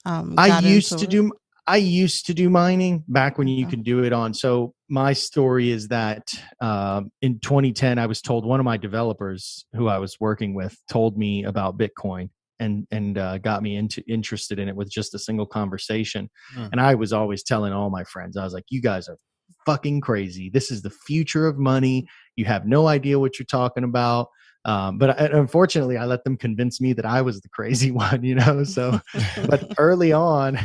Um, 0.06 0.34
I 0.38 0.60
used 0.60 0.98
to 0.98 1.04
it. 1.04 1.10
do 1.10 1.32
I 1.66 1.78
used 1.78 2.26
to 2.26 2.34
do 2.34 2.50
mining 2.50 3.04
back 3.08 3.38
when 3.38 3.48
you 3.48 3.64
Okay. 3.64 3.70
could 3.76 3.84
do 3.84 4.04
it 4.04 4.12
on. 4.12 4.34
So 4.34 4.74
my 4.88 5.14
story 5.14 5.70
is 5.70 5.88
that 5.88 6.28
um, 6.60 7.10
in 7.22 7.38
2010, 7.40 7.98
I 7.98 8.06
was 8.06 8.20
told 8.20 8.44
one 8.44 8.60
of 8.60 8.64
my 8.64 8.76
developers 8.76 9.64
who 9.74 9.88
I 9.88 9.98
was 9.98 10.20
working 10.20 10.54
with 10.54 10.76
told 10.90 11.16
me 11.16 11.44
about 11.44 11.78
Bitcoin 11.78 12.28
and 12.60 12.86
and 12.90 13.18
uh, 13.18 13.38
got 13.38 13.62
me 13.62 13.76
into 13.76 14.02
interested 14.08 14.58
in 14.58 14.68
it 14.68 14.76
with 14.76 14.90
just 14.90 15.14
a 15.14 15.18
single 15.18 15.46
conversation. 15.46 16.30
Hmm. 16.54 16.66
And 16.72 16.80
I 16.80 16.94
was 16.94 17.12
always 17.12 17.42
telling 17.42 17.72
all 17.72 17.90
my 17.90 18.04
friends, 18.04 18.36
I 18.36 18.44
was 18.44 18.52
like, 18.52 18.64
"You 18.68 18.80
guys 18.80 19.08
are 19.08 19.18
fucking 19.66 20.00
crazy. 20.00 20.50
This 20.50 20.70
is 20.70 20.82
the 20.82 20.90
future 20.90 21.46
of 21.46 21.58
money. 21.58 22.06
You 22.36 22.44
have 22.46 22.66
no 22.66 22.86
idea 22.88 23.18
what 23.18 23.38
you're 23.38 23.46
talking 23.46 23.84
about." 23.84 24.28
Um, 24.66 24.96
but 24.96 25.20
I, 25.20 25.26
unfortunately, 25.26 25.98
I 25.98 26.06
let 26.06 26.24
them 26.24 26.36
convince 26.36 26.80
me 26.80 26.94
that 26.94 27.04
I 27.04 27.20
was 27.22 27.40
the 27.40 27.48
crazy 27.50 27.90
one. 28.04 28.24
You 28.24 28.36
know, 28.36 28.64
so 28.64 29.00
but 29.48 29.72
early 29.78 30.12
on 30.12 30.58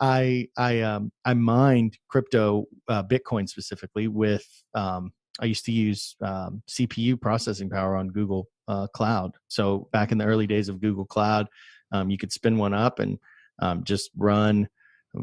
i 0.00 0.48
i 0.56 0.80
um 0.80 1.12
i 1.26 1.34
mined 1.34 1.96
crypto 2.08 2.64
uh, 2.88 3.02
bitcoin 3.04 3.46
specifically 3.46 4.08
with 4.08 4.44
um 4.74 5.12
i 5.40 5.44
used 5.44 5.64
to 5.64 5.72
use 5.72 6.16
um, 6.22 6.62
cpu 6.70 7.20
processing 7.20 7.68
power 7.68 7.96
on 7.96 8.08
google 8.08 8.48
uh, 8.68 8.86
cloud 8.88 9.32
so 9.48 9.88
back 9.92 10.12
in 10.12 10.18
the 10.18 10.24
early 10.24 10.46
days 10.46 10.68
of 10.68 10.80
google 10.80 11.04
cloud 11.04 11.46
um, 11.92 12.10
you 12.10 12.18
could 12.18 12.32
spin 12.32 12.56
one 12.56 12.74
up 12.74 12.98
and 12.98 13.18
um, 13.60 13.84
just 13.84 14.10
run 14.16 14.68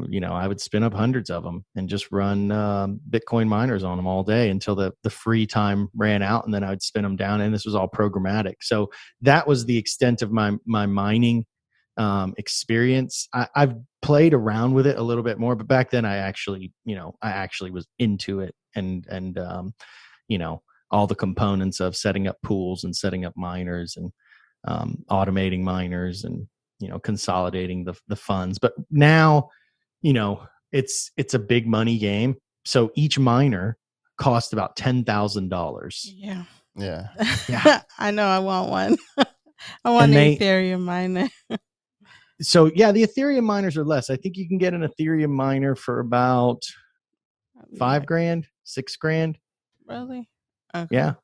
you 0.08 0.20
know 0.20 0.32
i 0.32 0.46
would 0.46 0.60
spin 0.60 0.84
up 0.84 0.94
hundreds 0.94 1.30
of 1.30 1.42
them 1.42 1.64
and 1.74 1.88
just 1.88 2.12
run 2.12 2.52
um, 2.52 3.00
bitcoin 3.10 3.48
miners 3.48 3.82
on 3.82 3.96
them 3.96 4.06
all 4.06 4.22
day 4.22 4.50
until 4.50 4.74
the 4.76 4.92
the 5.02 5.10
free 5.10 5.46
time 5.46 5.88
ran 5.96 6.22
out 6.22 6.44
and 6.44 6.54
then 6.54 6.62
i 6.62 6.70
would 6.70 6.82
spin 6.82 7.02
them 7.02 7.16
down 7.16 7.40
and 7.40 7.52
this 7.52 7.64
was 7.64 7.74
all 7.74 7.88
programmatic 7.88 8.54
so 8.60 8.88
that 9.20 9.46
was 9.48 9.64
the 9.64 9.76
extent 9.76 10.22
of 10.22 10.30
my 10.30 10.52
my 10.64 10.86
mining 10.86 11.44
um, 12.00 12.34
experience. 12.38 13.28
I, 13.34 13.46
I've 13.54 13.74
played 14.02 14.34
around 14.34 14.72
with 14.74 14.86
it 14.86 14.96
a 14.98 15.02
little 15.02 15.22
bit 15.22 15.38
more, 15.38 15.54
but 15.54 15.66
back 15.68 15.90
then 15.90 16.04
I 16.04 16.16
actually, 16.16 16.72
you 16.84 16.94
know, 16.96 17.14
I 17.22 17.30
actually 17.30 17.70
was 17.70 17.86
into 17.98 18.40
it 18.40 18.54
and 18.74 19.06
and 19.08 19.38
um, 19.38 19.74
you 20.28 20.38
know 20.38 20.62
all 20.90 21.06
the 21.06 21.14
components 21.14 21.78
of 21.80 21.94
setting 21.96 22.26
up 22.26 22.36
pools 22.42 22.82
and 22.84 22.94
setting 22.96 23.24
up 23.24 23.32
miners 23.36 23.96
and 23.96 24.10
um, 24.66 25.04
automating 25.10 25.60
miners 25.60 26.24
and 26.24 26.46
you 26.80 26.88
know 26.88 26.98
consolidating 26.98 27.84
the 27.84 27.94
the 28.08 28.16
funds. 28.16 28.58
But 28.58 28.72
now, 28.90 29.48
you 30.02 30.12
know, 30.12 30.42
it's 30.72 31.10
it's 31.16 31.34
a 31.34 31.38
big 31.38 31.66
money 31.66 31.98
game. 31.98 32.36
So 32.64 32.90
each 32.94 33.18
miner 33.18 33.76
cost 34.18 34.52
about 34.52 34.76
ten 34.76 35.04
thousand 35.04 35.48
dollars. 35.48 36.04
Yeah. 36.14 36.44
Yeah. 36.76 37.08
Yeah. 37.48 37.82
I 37.98 38.10
know. 38.12 38.26
I 38.26 38.38
want 38.38 38.70
one. 38.70 38.96
I 39.84 39.90
want 39.90 40.04
And 40.04 40.14
an 40.14 40.18
they- 40.18 40.36
Ethereum 40.36 40.80
miner. 40.80 41.28
So 42.40 42.70
yeah, 42.74 42.92
the 42.92 43.02
Ethereum 43.06 43.44
miners 43.44 43.76
are 43.76 43.84
less. 43.84 44.10
I 44.10 44.16
think 44.16 44.36
you 44.36 44.48
can 44.48 44.58
get 44.58 44.74
an 44.74 44.86
Ethereum 44.86 45.30
miner 45.30 45.74
for 45.74 46.00
about 46.00 46.62
five 47.78 48.06
grand, 48.06 48.46
six 48.64 48.96
grand. 48.96 49.38
Really? 49.86 50.28
Okay. 50.74 50.86
Yeah, 50.90 51.14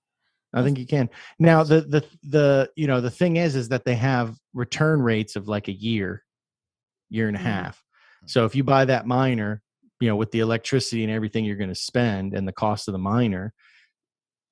I 0.53 0.63
think 0.63 0.79
you 0.79 0.87
can. 0.87 1.09
Now 1.39 1.63
the 1.63 1.83
the 1.83 2.05
the 2.23 2.71
you 2.77 2.87
know 2.87 3.01
the 3.01 3.11
thing 3.11 3.37
is 3.37 3.57
is 3.57 3.69
that 3.71 3.85
they 3.85 3.95
have 3.95 4.37
return 4.55 5.01
rates 5.01 5.37
of 5.37 5.49
like 5.49 5.69
a 5.69 5.73
year, 5.73 6.23
year 7.09 7.29
and 7.29 7.37
a 7.37 7.41
Mhm. 7.41 7.45
half. 7.45 7.83
So 8.27 8.45
if 8.45 8.55
you 8.57 8.65
buy 8.65 8.85
that 8.87 9.07
miner, 9.07 9.63
you 10.01 10.09
know 10.09 10.17
with 10.17 10.33
the 10.33 10.41
electricity 10.41 11.03
and 11.05 11.13
everything 11.13 11.45
you're 11.45 11.57
going 11.57 11.71
to 11.71 11.75
spend 11.75 12.35
and 12.35 12.47
the 12.47 12.53
cost 12.53 12.89
of 12.89 12.93
the 12.93 12.99
miner, 12.99 13.55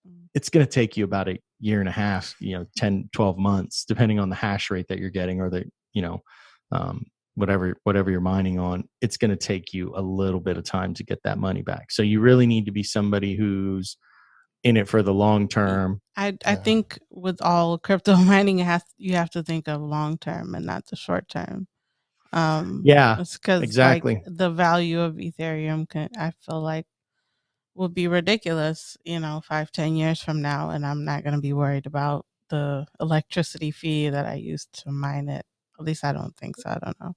Mm. 0.08 0.28
it's 0.34 0.50
going 0.50 0.64
to 0.64 0.70
take 0.70 0.96
you 0.96 1.04
about 1.04 1.28
a 1.28 1.38
year 1.60 1.80
and 1.80 1.88
a 1.88 1.92
half, 1.92 2.36
you 2.38 2.56
know, 2.58 2.66
10, 2.76 3.08
12 3.12 3.38
months, 3.38 3.84
depending 3.86 4.18
on 4.18 4.28
the 4.28 4.36
hash 4.36 4.70
rate 4.70 4.86
that 4.88 4.98
you're 4.98 5.08
getting 5.10 5.40
or 5.40 5.48
the 5.50 5.64
you 5.94 6.02
know 6.02 6.22
um, 6.72 7.06
whatever 7.34 7.76
whatever 7.84 8.10
you're 8.10 8.20
mining 8.20 8.58
on. 8.58 8.84
It's 9.00 9.16
going 9.16 9.30
to 9.30 9.36
take 9.36 9.72
you 9.72 9.92
a 9.96 10.02
little 10.02 10.40
bit 10.40 10.56
of 10.56 10.64
time 10.64 10.94
to 10.94 11.04
get 11.04 11.22
that 11.24 11.38
money 11.38 11.62
back. 11.62 11.90
So 11.92 12.02
you 12.02 12.20
really 12.20 12.46
need 12.46 12.66
to 12.66 12.72
be 12.72 12.82
somebody 12.82 13.36
who's 13.36 13.96
in 14.64 14.76
it 14.76 14.88
for 14.88 15.02
the 15.02 15.14
long 15.14 15.48
term. 15.48 16.00
I 16.16 16.36
I 16.46 16.52
Yeah. 16.52 16.56
think 16.56 16.98
with 17.10 17.40
all 17.42 17.78
crypto 17.78 18.16
mining, 18.32 18.58
it 18.60 18.66
has 18.66 18.84
you 18.98 19.14
have 19.16 19.30
to 19.30 19.42
think 19.42 19.68
of 19.68 19.80
long 19.82 20.18
term 20.18 20.54
and 20.54 20.66
not 20.66 20.86
the 20.86 20.96
short 20.96 21.28
term. 21.28 21.66
Um, 22.32 22.82
Yeah, 22.84 23.16
because 23.16 23.62
exactly. 23.62 24.22
the 24.26 24.50
value 24.50 25.00
of 25.00 25.14
Ethereum 25.16 25.88
can 25.88 26.10
I 26.18 26.32
feel 26.40 26.60
like 26.62 26.86
will 27.74 27.88
be 27.88 28.08
ridiculous. 28.08 28.96
You 29.04 29.20
know, 29.20 29.42
five 29.46 29.72
ten 29.72 29.96
years 29.96 30.22
from 30.22 30.42
now, 30.42 30.70
and 30.70 30.86
I'm 30.86 31.04
not 31.04 31.24
going 31.24 31.34
to 31.36 31.40
be 31.42 31.52
worried 31.54 31.86
about 31.86 32.26
the 32.50 32.86
electricity 33.00 33.70
fee 33.72 34.10
that 34.10 34.26
I 34.26 34.34
used 34.36 34.72
to 34.84 34.92
mine 34.92 35.28
it. 35.28 35.44
At 35.78 35.84
least 35.84 36.04
I 36.04 36.12
don't 36.12 36.36
think 36.36 36.56
so. 36.56 36.70
I 36.70 36.78
don't 36.82 37.00
know. 37.00 37.14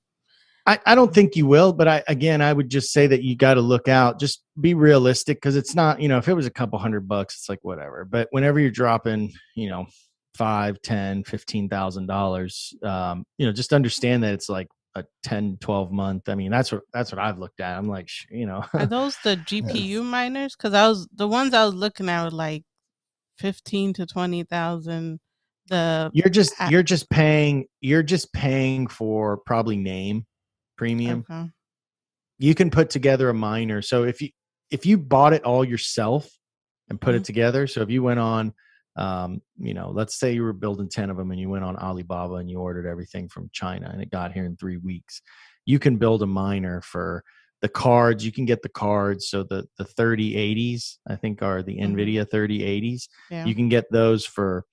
I, 0.66 0.80
I 0.86 0.96
don't 0.96 1.14
think 1.14 1.38
you 1.38 1.46
will, 1.46 1.72
but 1.72 1.88
I 1.88 2.04
again 2.08 2.42
I 2.42 2.52
would 2.52 2.70
just 2.70 2.92
say 2.92 3.08
that 3.08 3.24
you 3.24 3.38
got 3.38 3.54
to 3.54 3.62
look 3.62 3.88
out. 3.88 4.20
Just 4.20 4.44
be 4.60 4.74
realistic 4.74 5.38
because 5.38 5.56
it's 5.56 5.74
not, 5.74 6.02
you 6.02 6.10
know, 6.10 6.18
if 6.18 6.28
it 6.28 6.34
was 6.34 6.46
a 6.46 6.52
couple 6.52 6.78
hundred 6.78 7.08
bucks, 7.08 7.36
it's 7.36 7.50
like 7.50 7.60
whatever. 7.62 8.04
But 8.04 8.28
whenever 8.32 8.60
you're 8.60 8.70
dropping, 8.70 9.32
you 9.56 9.70
know, 9.70 9.86
five, 10.36 10.82
ten, 10.82 11.24
fifteen 11.24 11.70
thousand 11.70 12.08
dollars, 12.08 12.74
um, 12.84 13.24
you 13.38 13.46
know, 13.46 13.54
just 13.54 13.72
understand 13.72 14.24
that 14.24 14.34
it's 14.34 14.50
like 14.50 14.68
a 14.96 15.06
10, 15.24 15.58
12 15.62 15.92
month. 15.92 16.28
I 16.28 16.36
mean, 16.36 16.52
that's 16.52 16.72
what 16.72 16.82
that's 16.92 17.12
what 17.12 17.20
I've 17.20 17.40
looked 17.40 17.62
at. 17.62 17.78
I'm 17.78 17.88
like, 17.88 18.10
you 18.30 18.46
know, 18.46 18.66
Are 18.74 18.86
those 18.86 19.18
the 19.24 19.38
GPU 19.48 20.04
miners? 20.04 20.56
Because 20.56 20.74
I 20.74 20.88
was 20.88 21.08
the 21.16 21.28
ones 21.28 21.54
I 21.54 21.64
was 21.66 21.76
looking 21.76 22.10
at 22.10 22.26
were 22.26 22.32
like 22.32 22.64
fifteen 23.38 23.94
to 23.94 24.06
twenty 24.06 24.44
thousand. 24.44 25.20
The 25.70 26.10
you're 26.14 26.30
just 26.30 26.54
I- 26.60 26.70
you're 26.70 26.84
just 26.84 27.10
paying 27.10 27.66
you're 27.82 28.04
just 28.04 28.32
paying 28.34 28.88
for 28.88 29.38
probably 29.38 29.78
name 29.78 30.26
premium. 30.78 31.26
okay. 31.30 31.50
you 32.40 32.54
can 32.54 32.70
put 32.70 32.90
together 32.90 33.30
a 33.30 33.34
miner. 33.34 33.82
So 33.82 34.04
if 34.04 34.22
you 34.22 34.30
if 34.70 34.86
you 34.86 34.98
bought 34.98 35.34
it 35.34 35.44
all 35.44 35.64
yourself 35.66 36.30
and 36.90 37.00
put 37.02 37.16
Mhm. 37.16 37.20
it 37.20 37.24
together, 37.26 37.68
so 37.68 37.82
if 37.82 37.90
you 37.90 38.04
went 38.04 38.20
on, 38.20 38.54
um, 38.96 39.42
you 39.58 39.74
know, 39.74 39.90
let's 39.92 40.16
say 40.20 40.34
you 40.34 40.44
were 40.44 40.54
building 40.54 40.88
ten 40.90 41.10
of 41.10 41.18
them 41.18 41.32
and 41.32 41.40
you 41.40 41.50
went 41.50 41.64
on 41.66 41.76
Alibaba 41.78 42.36
and 42.36 42.50
you 42.50 42.60
ordered 42.60 42.86
everything 42.86 43.28
from 43.28 43.50
China 43.54 43.90
and 43.92 44.02
it 44.02 44.10
got 44.12 44.34
here 44.34 44.46
in 44.46 44.56
three 44.58 44.78
weeks, 44.78 45.22
you 45.66 45.80
can 45.80 45.98
build 45.98 46.22
a 46.22 46.28
miner 46.28 46.82
for 46.82 47.24
the 47.62 47.70
cards. 47.70 48.24
You 48.24 48.32
can 48.32 48.46
get 48.46 48.62
the 48.62 48.70
cards. 48.70 49.30
So 49.30 49.44
the 49.44 49.66
the 49.78 49.86
thirty 49.86 50.36
eighties, 50.36 51.00
I 51.08 51.16
think, 51.16 51.42
are 51.42 51.64
the 51.64 51.78
Mhm. 51.78 51.94
Nvidia 51.96 52.30
thirty 52.30 52.64
eighties. 52.64 53.10
Yeah. 53.32 53.46
You 53.46 53.56
can 53.56 53.68
get 53.68 53.92
those 53.92 54.26
for 54.26 54.64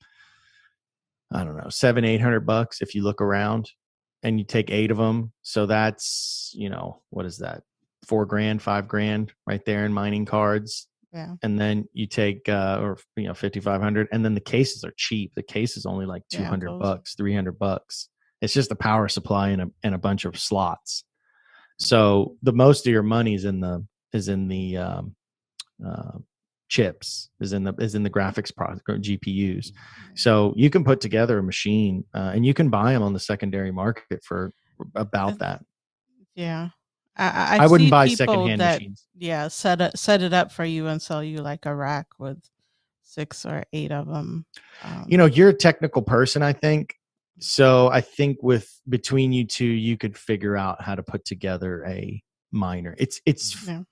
I 1.32 1.44
don't 1.44 1.56
know 1.56 1.68
seven 1.68 2.05
eight 2.05 2.20
hundred 2.20 2.46
bucks 2.46 2.80
if 2.80 2.94
you 2.94 3.02
look 3.02 3.20
around 3.20 3.70
and 4.24 4.38
you 4.38 4.44
take 4.44 4.70
eight 4.70 4.90
of 4.90 4.96
them. 4.96 5.32
So 5.42 5.66
that's, 5.66 6.51
you 6.55 6.70
know, 6.70 7.02
what 7.10 7.26
is 7.26 7.38
that? 7.38 7.62
Four 8.06 8.24
grand, 8.24 8.62
five 8.62 8.88
grand 8.88 9.32
right 9.46 9.64
there 9.64 9.84
in 9.84 9.92
mining 9.92 10.24
cards. 10.24 10.88
Yeah. 11.12 11.34
And 11.42 11.60
then 11.60 11.86
you 11.92 12.06
take, 12.06 12.48
uh, 12.48 12.78
or, 12.82 12.98
you 13.16 13.28
know, 13.28 13.34
5,500. 13.34 14.09
And 14.10 14.24
then 14.24 14.34
the 14.34 14.40
cases 14.40 14.82
are 14.82 14.94
cheap. 14.96 15.32
The 15.36 15.42
case 15.42 15.76
is 15.76 15.86
only 15.86 16.06
like 16.06 16.22
200 16.30 16.70
those- 16.70 16.80
bucks, 16.80 17.14
300 17.14 17.59
bucks. 17.59 18.09
It's 18.40 18.55
just 18.55 18.72
a 18.72 18.76
power 18.76 19.09
supply 19.09 19.51
and 19.51 19.62
a, 19.62 19.66
and 19.84 19.94
a 19.94 19.98
bunch 19.98 20.24
of 20.24 20.38
slots. 20.38 21.05
So 21.78 22.36
the 22.42 22.52
most 22.52 22.86
of 22.86 22.92
your 22.92 23.02
money 23.02 23.34
is 23.34 23.44
in 23.44 23.60
the, 23.60 23.86
is 24.12 24.28
in 24.28 24.48
the, 24.48 24.78
um, 24.78 25.14
uh, 25.86 26.18
chips 26.69 27.28
is 27.41 27.53
in 27.53 27.62
the 27.65 27.74
is 27.78 27.95
in 27.95 28.03
the 28.03 28.11
graphics 28.11 28.55
product 28.55 28.82
or 28.89 28.97
GPUs. 28.97 29.73
So 30.15 30.53
you 30.57 30.70
can 30.70 30.85
put 30.85 31.01
together 31.01 31.39
a 31.39 31.43
machine 31.43 32.05
uh, 32.15 32.32
and 32.35 32.45
you 32.45 32.55
can 32.55 32.70
buy 32.70 32.93
them 32.93 33.03
on 33.03 33.12
the 33.12 33.20
secondary 33.20 33.70
market 33.70 34.23
for 34.24 34.51
about 34.95 35.39
that. 35.41 35.62
Yeah. 36.35 36.70
I, 37.16 37.24
I, 37.24 37.57
I, 37.59 37.65
I've 37.65 37.70
wouldn't 37.70 37.91
buy 37.91 38.09
secondhand 38.09 38.61
that, 38.61 38.81
machines. 38.81 39.07
Yeah, 39.16 39.47
set 39.49 39.81
it 39.81 39.97
set 39.99 40.23
it 40.23 40.32
up 40.32 40.51
for 40.51 40.65
you 40.65 40.89
and 40.89 41.01
sell 41.01 41.23
you 41.23 41.39
like 41.39 41.65
a 41.66 41.74
rack 41.74 42.07
with 42.19 42.39
six 43.03 43.47
or 43.47 43.62
eight 43.73 43.93
of 43.93 44.09
them. 44.09 44.45
Um, 44.82 45.05
You 45.07 45.19
know, 45.19 45.27
you're 45.27 45.51
a 45.51 45.55
technical 45.55 46.03
person, 46.03 46.43
I 46.43 46.53
think. 46.53 46.97
So 47.39 47.89
I 47.89 48.01
think 48.01 48.43
with 48.43 48.69
between 48.89 49.32
you 49.32 49.45
two, 49.45 49.66
you 49.66 49.97
could 49.97 50.16
figure 50.19 50.57
out 50.57 50.82
how 50.82 50.95
to 50.97 51.03
put 51.03 51.24
together 51.24 51.85
a 51.86 52.20
miner. 52.51 52.97
It's 52.99 53.20
it's 53.27 53.65
Yeah. 53.66 53.82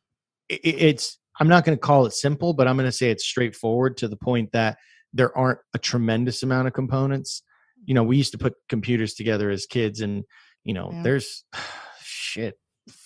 i- 0.51 0.55
i- 0.55 0.59
it's 0.65 1.19
I'm 1.43 1.49
not 1.49 1.65
going 1.65 1.77
to 1.77 1.81
call 1.81 2.07
it 2.07 2.13
simple, 2.13 2.55
but 2.55 2.69
I'm 2.69 2.77
going 2.77 2.87
to 2.89 2.93
say 2.93 3.11
it's 3.11 3.25
straightforward 3.25 3.97
to 3.97 4.07
the 4.07 4.17
point 4.17 4.53
that 4.53 4.79
there 5.13 5.37
aren't 5.37 5.59
a 5.75 5.79
tremendous 5.79 6.45
amount 6.45 6.69
of 6.69 6.73
components. 6.73 7.43
You 7.85 7.95
know, 7.95 8.05
we 8.05 8.17
used 8.17 8.31
to 8.31 8.39
put 8.39 8.55
computers 8.69 9.15
together 9.15 9.51
as 9.51 9.67
kids, 9.67 10.03
and 10.03 10.23
you 10.63 10.73
know, 10.73 10.91
Yeah. 10.93 11.03
there's 11.03 11.45
shit 12.01 12.55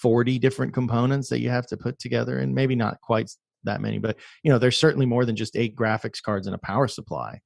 40 0.02 0.38
different 0.38 0.74
components 0.74 1.30
that 1.30 1.40
you 1.40 1.48
have 1.48 1.66
to 1.68 1.78
put 1.78 1.98
together, 1.98 2.38
and 2.38 2.54
maybe 2.54 2.76
not 2.76 3.00
quite 3.00 3.30
that 3.64 3.80
many, 3.80 3.96
but 3.96 4.18
you 4.42 4.52
know, 4.52 4.58
there's 4.58 4.76
certainly 4.76 5.06
more 5.06 5.24
than 5.24 5.34
just 5.34 5.56
eight 5.56 5.74
graphics 5.74 6.20
cards 6.22 6.46
and 6.46 6.54
a 6.54 6.58
power 6.58 6.88
supply. 6.88 7.40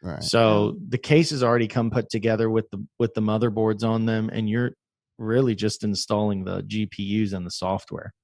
Right. 0.00 0.22
So 0.22 0.76
the 0.90 0.96
cases 0.96 1.42
already 1.42 1.66
come 1.66 1.90
put 1.90 2.08
together 2.08 2.48
with 2.48 2.70
the 2.70 2.86
with 3.00 3.14
the 3.14 3.20
motherboards 3.20 3.82
on 3.82 4.06
them, 4.06 4.30
and 4.32 4.48
you're 4.48 4.74
really 5.18 5.56
just 5.56 5.82
installing 5.82 6.44
the 6.44 6.62
GPUs 6.62 7.32
and 7.32 7.44
the 7.44 7.50
software. 7.50 8.14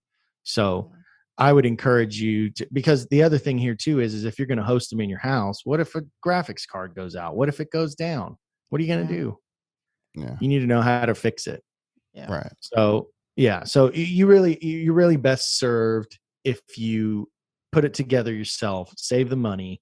So 0.44 0.92
I 1.38 1.52
would 1.52 1.64
encourage 1.66 2.20
you 2.20 2.50
to 2.50 2.66
because 2.72 3.06
the 3.08 3.22
other 3.22 3.38
thing 3.38 3.56
here 3.58 3.74
too 3.74 4.00
is 4.00 4.14
is 4.14 4.24
if 4.24 4.38
you're 4.38 4.46
going 4.46 4.58
to 4.58 4.64
host 4.64 4.90
them 4.90 5.00
in 5.00 5.08
your 5.10 5.18
house, 5.18 5.60
what 5.64 5.80
if 5.80 5.94
a 5.94 6.02
graphics 6.24 6.66
card 6.70 6.94
goes 6.94 7.16
out? 7.16 7.36
What 7.36 7.48
if 7.48 7.58
it 7.60 7.70
goes 7.70 7.94
down? 7.94 8.36
What 8.68 8.80
are 8.80 8.84
you 8.84 8.94
going 8.94 9.06
to 9.06 9.12
Yeah. 9.14 9.20
do? 9.20 9.38
Yeah. 10.14 10.36
You 10.40 10.48
need 10.48 10.60
to 10.60 10.66
know 10.66 10.82
how 10.82 11.06
to 11.06 11.14
fix 11.14 11.46
it. 11.46 11.62
yeah. 12.12 12.30
Right. 12.30 12.52
So 12.60 13.08
yeah, 13.36 13.64
so 13.64 13.86
y- 13.86 13.92
you 13.94 14.26
really 14.26 14.58
you- 14.64 14.78
you're 14.78 14.94
really 14.94 15.16
best 15.16 15.58
served 15.58 16.18
if 16.44 16.60
you 16.76 17.30
put 17.72 17.84
it 17.86 17.94
together 17.94 18.32
yourself, 18.34 18.92
save 18.98 19.30
the 19.30 19.36
money, 19.36 19.80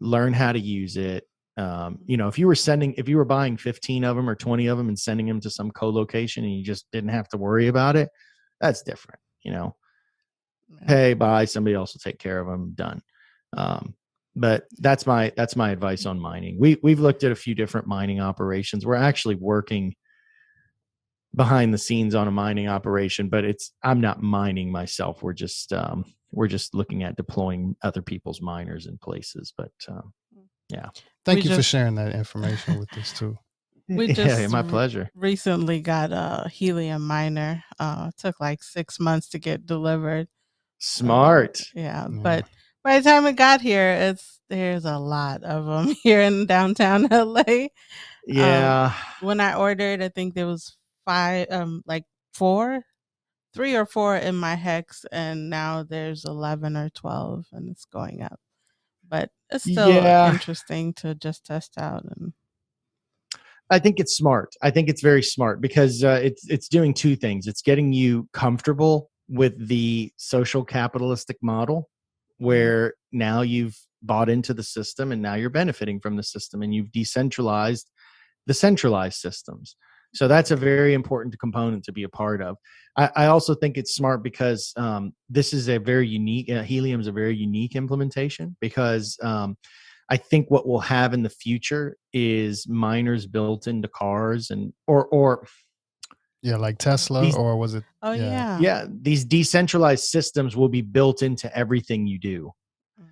learn 0.00 0.32
how 0.32 0.50
to 0.52 0.58
use 0.58 0.96
it. 0.96 1.24
Um, 1.56 1.98
you 2.06 2.16
know, 2.16 2.26
if 2.26 2.36
you 2.38 2.48
were 2.48 2.56
sending, 2.56 2.94
if 2.94 3.08
you 3.08 3.16
were 3.16 3.24
buying 3.24 3.56
15 3.56 4.02
of 4.04 4.16
them 4.16 4.28
or 4.28 4.34
20 4.34 4.66
of 4.66 4.76
them 4.78 4.88
and 4.88 4.98
sending 4.98 5.26
them 5.26 5.40
to 5.40 5.50
some 5.50 5.70
co-location 5.70 6.42
and 6.44 6.52
you 6.54 6.64
just 6.64 6.86
didn't 6.92 7.10
have 7.10 7.28
to 7.28 7.36
worry 7.36 7.68
about 7.68 7.94
it, 7.94 8.08
that's 8.60 8.82
different. 8.82 9.20
You 9.44 9.52
know, 9.52 9.76
Yeah. 10.68 10.86
pay, 10.86 11.14
buy, 11.14 11.44
somebody 11.44 11.74
else 11.74 11.94
will 11.94 12.00
take 12.00 12.18
care 12.18 12.40
of 12.40 12.46
them. 12.46 12.72
Done. 12.74 13.02
Um, 13.56 13.94
but 14.36 14.66
that's 14.78 15.06
my 15.06 15.32
that's 15.36 15.56
my 15.56 15.70
advice 15.70 16.06
on 16.06 16.20
mining. 16.20 16.58
We 16.60 16.78
we've 16.82 17.00
looked 17.00 17.24
at 17.24 17.32
a 17.32 17.36
few 17.36 17.54
different 17.54 17.86
mining 17.86 18.20
operations. 18.20 18.86
We're 18.86 18.94
actually 18.94 19.34
working 19.34 19.96
behind 21.34 21.74
the 21.74 21.78
scenes 21.78 22.14
on 22.14 22.28
a 22.28 22.30
mining 22.30 22.68
operation, 22.68 23.28
but 23.28 23.44
it's 23.44 23.72
I'm 23.82 24.00
not 24.00 24.22
mining 24.22 24.70
myself. 24.70 25.22
We're 25.22 25.32
just 25.32 25.72
um, 25.72 26.04
we're 26.30 26.48
just 26.48 26.74
looking 26.74 27.02
at 27.02 27.16
deploying 27.16 27.74
other 27.82 28.02
people's 28.02 28.40
miners 28.40 28.86
in 28.86 28.98
places. 28.98 29.52
But 29.56 29.72
um, 29.88 30.12
yeah, 30.68 30.90
Thank 31.28 31.44
We 31.44 31.50
you 31.50 31.56
for 31.56 31.62
sharing 31.62 31.94
that 31.96 32.14
information 32.14 32.78
with 32.78 32.96
us 32.96 33.12
too. 33.12 33.36
We 33.90 34.06
yeah, 34.12 34.46
my 34.48 34.62
pleasure. 34.62 35.08
Recently 35.14 35.80
got 35.80 36.12
a 36.12 36.50
helium 36.50 37.06
miner. 37.06 37.64
Uh, 37.78 38.10
took 38.18 38.38
like 38.38 38.62
six 38.62 39.00
months 39.00 39.30
to 39.30 39.38
get 39.38 39.64
delivered. 39.64 40.28
Smart. 40.78 41.60
Yeah, 41.74 42.06
Yeah. 42.10 42.22
but 42.22 42.48
by 42.84 42.98
the 42.98 43.04
time 43.08 43.26
it 43.26 43.36
got 43.36 43.60
here, 43.60 43.90
it's 43.90 44.40
there's 44.48 44.84
a 44.84 44.98
lot 44.98 45.42
of 45.42 45.66
them 45.66 45.94
here 46.02 46.20
in 46.20 46.46
downtown 46.46 47.08
LA. 47.10 47.68
Yeah. 48.26 48.94
When 49.20 49.40
I 49.40 49.54
ordered, 49.54 50.02
I 50.02 50.08
think 50.08 50.34
there 50.34 50.46
was 50.46 50.76
five, 51.04 51.46
um, 51.50 51.82
like 51.86 52.04
four, 52.34 52.82
three 53.54 53.74
or 53.76 53.86
four 53.86 54.16
in 54.16 54.36
my 54.36 54.54
hex, 54.54 55.04
and 55.10 55.50
now 55.50 55.82
there's 55.82 56.24
eleven 56.24 56.76
or 56.76 56.90
twelve, 56.90 57.46
and 57.52 57.68
it's 57.68 57.84
going 57.86 58.22
up. 58.22 58.38
But 59.08 59.30
it's 59.50 59.64
still 59.64 59.90
Yeah. 59.90 60.32
interesting 60.32 60.92
to 60.94 61.14
just 61.14 61.44
test 61.46 61.78
out 61.78 62.04
and 62.04 62.32
I 63.70 63.78
think 63.78 64.00
it's 64.00 64.16
smart. 64.16 64.54
I 64.62 64.70
think 64.70 64.88
it's 64.88 65.02
very 65.02 65.22
smart 65.22 65.60
because 65.60 66.02
uh, 66.02 66.20
it's 66.22 66.48
it's 66.48 66.68
doing 66.68 66.94
two 66.94 67.16
things. 67.16 67.46
It's 67.46 67.60
getting 67.60 67.92
you 67.92 68.26
comfortable 68.32 69.10
with 69.28 69.68
the 69.68 70.12
social 70.16 70.64
capitalistic 70.64 71.36
model, 71.42 71.88
where 72.38 72.94
now 73.12 73.42
you've 73.42 73.76
bought 74.02 74.28
into 74.28 74.54
the 74.54 74.62
system 74.62 75.12
and 75.12 75.20
now 75.20 75.34
you're 75.34 75.50
benefiting 75.50 76.00
from 76.00 76.16
the 76.16 76.22
system, 76.22 76.62
and 76.62 76.74
you've 76.74 76.92
decentralized 76.92 77.90
the 78.46 78.54
centralized 78.54 79.18
systems. 79.20 79.76
So 80.14 80.26
that's 80.26 80.50
a 80.50 80.56
very 80.56 80.94
important 80.94 81.38
component 81.38 81.84
to 81.84 81.92
be 81.92 82.04
a 82.04 82.08
part 82.08 82.40
of. 82.40 82.56
I, 82.96 83.10
I 83.14 83.26
also 83.26 83.54
think 83.54 83.76
it's 83.76 83.94
smart 83.94 84.22
because 84.22 84.72
um, 84.76 85.12
this 85.28 85.52
is 85.52 85.68
a 85.68 85.78
very 85.78 86.08
unique. 86.08 86.50
Uh, 86.50 86.62
Helium 86.62 87.00
is 87.00 87.06
a 87.08 87.12
very 87.12 87.36
unique 87.36 87.76
implementation 87.76 88.56
because. 88.60 89.16
Um, 89.22 89.56
I 90.10 90.16
think 90.16 90.50
what 90.50 90.66
we'll 90.66 90.78
have 90.80 91.12
in 91.12 91.22
the 91.22 91.28
future 91.28 91.96
is 92.14 92.66
miners 92.66 93.26
built 93.26 93.66
into 93.66 93.88
cars 93.88 94.50
and 94.50 94.72
or 94.86 95.06
or 95.08 95.46
Yeah, 96.42 96.56
like 96.56 96.78
Tesla, 96.78 97.22
These- 97.22 97.34
or 97.36 97.56
was 97.56 97.74
it? 97.74 97.84
oh 98.02 98.12
Yeah. 98.12 98.30
yeah, 98.30 98.58
yeah, 98.60 98.86
these 98.88 99.24
decentralized 99.24 100.04
systems 100.04 100.56
will 100.56 100.68
be 100.68 100.82
built 100.82 101.22
into 101.22 101.54
everything 101.56 102.06
you 102.06 102.18
do. 102.18 102.52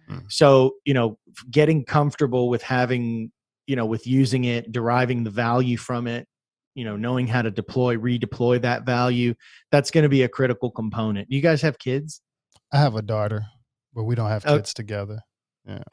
Mm. 0.09 0.31
So, 0.31 0.77
you 0.85 0.95
know, 0.95 1.19
getting 1.51 1.85
comfortable 1.85 2.49
with 2.49 2.63
having, 2.63 3.33
you 3.67 3.75
know, 3.75 3.87
with 3.87 4.07
using 4.07 4.45
it, 4.45 4.71
deriving 4.71 5.25
the 5.25 5.31
value 5.31 5.77
from 5.77 6.07
it, 6.07 6.29
you 6.77 6.85
know, 6.85 6.97
knowing 6.97 7.27
how 7.27 7.43
to 7.43 7.51
deploy, 7.51 7.97
redeploy 7.97 8.61
that 8.63 8.85
value, 8.87 9.35
that's 9.73 9.91
going 9.91 10.03
to 10.03 10.09
be 10.09 10.23
a 10.23 10.29
critical 10.29 10.71
component. 10.71 11.29
You 11.31 11.41
guys 11.41 11.63
have 11.63 11.79
kids? 11.79 12.21
I 12.73 12.79
have 12.79 12.95
a 12.95 13.03
daughter, 13.03 13.47
but 13.95 14.05
we 14.05 14.15
don't 14.15 14.29
have 14.29 14.45
Oh. 14.47 14.57
kids 14.59 14.73
together. 14.75 15.21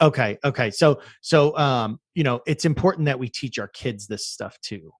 Okay, 0.00 0.38
okay. 0.44 0.70
So 0.70 1.00
so 1.20 1.56
um, 1.58 1.98
you 2.14 2.22
know, 2.22 2.40
it's 2.46 2.64
important 2.64 3.06
that 3.06 3.18
we 3.18 3.28
teach 3.28 3.58
our 3.58 3.66
kids 3.66 4.06
this 4.06 4.24
stuff 4.28 4.56
too. 4.60 4.92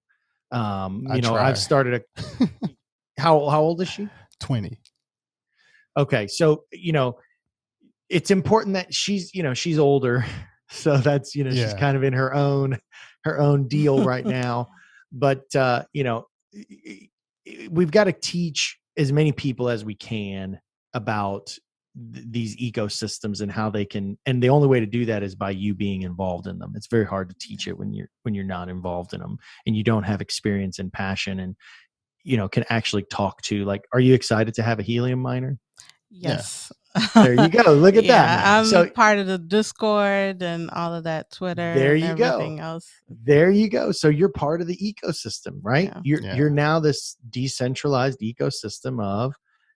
Um, 0.55 1.05
I 1.09 1.17
you 1.17 1.21
know, 1.21 1.31
try. 1.31 1.49
I've 1.49 1.57
started 1.57 2.01
a 2.01 2.49
how 3.19 3.49
how 3.49 3.61
old 3.61 3.81
is 3.81 3.89
she? 3.89 4.07
Twenty. 4.39 4.79
Okay, 5.97 6.27
so 6.27 6.63
you 6.71 6.93
know, 6.93 7.17
it's 8.09 8.31
important 8.31 8.75
that 8.75 8.93
she's 8.93 9.33
you 9.35 9.43
know 9.43 9.53
she's 9.53 9.77
older, 9.77 10.25
so 10.69 10.97
that's 10.97 11.35
you 11.35 11.43
know 11.43 11.51
she's 11.51 11.73
kind 11.73 11.97
of 11.97 12.03
in 12.03 12.13
her 12.13 12.33
own 12.33 12.79
her 13.25 13.37
own 13.37 13.67
deal 13.67 14.01
right 14.03 14.25
now. 14.25 14.67
But 15.11 15.53
uh, 15.55 15.83
you 15.91 16.05
know, 16.05 16.27
we've 17.69 17.91
got 17.91 18.05
to 18.05 18.13
teach 18.13 18.79
as 18.97 19.11
many 19.11 19.33
people 19.33 19.67
as 19.67 19.83
we 19.83 19.95
can 19.95 20.57
about 20.93 21.57
th- 22.13 22.25
these 22.29 22.55
ecosystems 22.57 23.41
and 23.41 23.51
how 23.51 23.69
they 23.69 23.85
can 23.85 24.17
and 24.25 24.41
the 24.41 24.49
only 24.49 24.67
way 24.67 24.79
to 24.79 24.85
do 24.85 25.05
that 25.05 25.23
is 25.23 25.35
by 25.35 25.49
you 25.49 25.73
being 25.73 26.01
involved 26.03 26.47
in 26.47 26.59
them 26.59 26.73
it's 26.75 26.87
very 26.87 27.05
hard 27.05 27.29
to 27.29 27.35
teach 27.39 27.67
it 27.67 27.77
when 27.77 27.93
you're 27.93 28.09
when 28.23 28.33
you're 28.33 28.43
not 28.43 28.69
involved 28.69 29.13
in 29.13 29.19
them 29.19 29.37
and 29.65 29.75
you 29.75 29.83
don't 29.83 30.03
have 30.03 30.21
experience 30.21 30.79
and 30.79 30.91
passion 30.91 31.39
and 31.39 31.55
you 32.23 32.37
know 32.37 32.47
can 32.49 32.65
actually 32.69 33.03
talk 33.03 33.41
to 33.41 33.63
like 33.65 33.83
are 33.93 33.99
you 33.99 34.13
excited 34.13 34.53
to 34.53 34.63
have 34.63 34.79
a 34.79 34.83
helium 34.83 35.19
miner 35.19 35.57
yes. 36.09 36.71
there 37.13 37.33
you 37.33 37.49
go 37.49 37.73
look 37.73 37.95
at 37.95 38.05
yeah, 38.05 38.37
that 38.37 38.45
I'm 38.59 38.65
so 38.65 38.89
part 38.89 39.17
of 39.17 39.27
the 39.27 39.37
Discord 39.37 40.41
and 40.41 40.69
all 40.69 40.93
of 40.93 41.03
that 41.03 41.29
Twitter. 41.29 41.73
There 41.73 41.91
and 41.93 42.01
you 42.01 42.15
go. 42.15 42.33
everything 42.35 42.59
Else. 42.61 42.89
there 43.09 43.51
you 43.51 43.69
go 43.69 43.91
so 43.91 44.07
you're 44.07 44.29
part 44.29 44.61
of 44.61 44.67
the 44.67 44.77
ecosystem 44.77 45.59
right 45.61 45.91
Yeah. 45.93 46.01
you're 46.03 46.21
Yeah. 46.21 46.35
you're 46.35 46.49
now 46.49 46.79
this 46.79 47.17
decentralized 47.29 48.19
ecosystem 48.21 49.03
of 49.03 49.35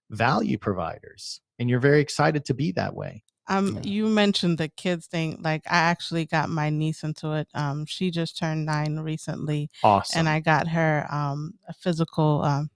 value 0.09 0.57
providers 0.57 1.41
and 1.59 1.69
you're 1.69 1.79
very 1.79 2.01
excited 2.01 2.45
to 2.45 2.53
be 2.53 2.71
that 2.73 2.93
way 2.95 3.21
Um, 3.47 3.75
Yeah. 3.75 3.81
you 3.83 4.07
mentioned 4.07 4.57
the 4.59 4.69
kids 4.69 5.07
thing. 5.07 5.41
Like, 5.41 5.63
I 5.65 5.77
actually 5.77 6.25
got 6.25 6.49
my 6.49 6.69
niece 6.69 7.03
into 7.03 7.33
it. 7.33 7.47
Um, 7.55 7.85
she 7.87 8.11
just 8.11 8.37
turned 8.37 8.65
nine 8.65 8.99
recently, 8.99 9.69
awesome 9.83 10.19
and 10.19 10.29
I 10.29 10.39
got 10.39 10.67
her 10.67 11.07
um 11.09 11.53
a 11.67 11.73
physical. 11.73 12.43
Um, 12.43 12.69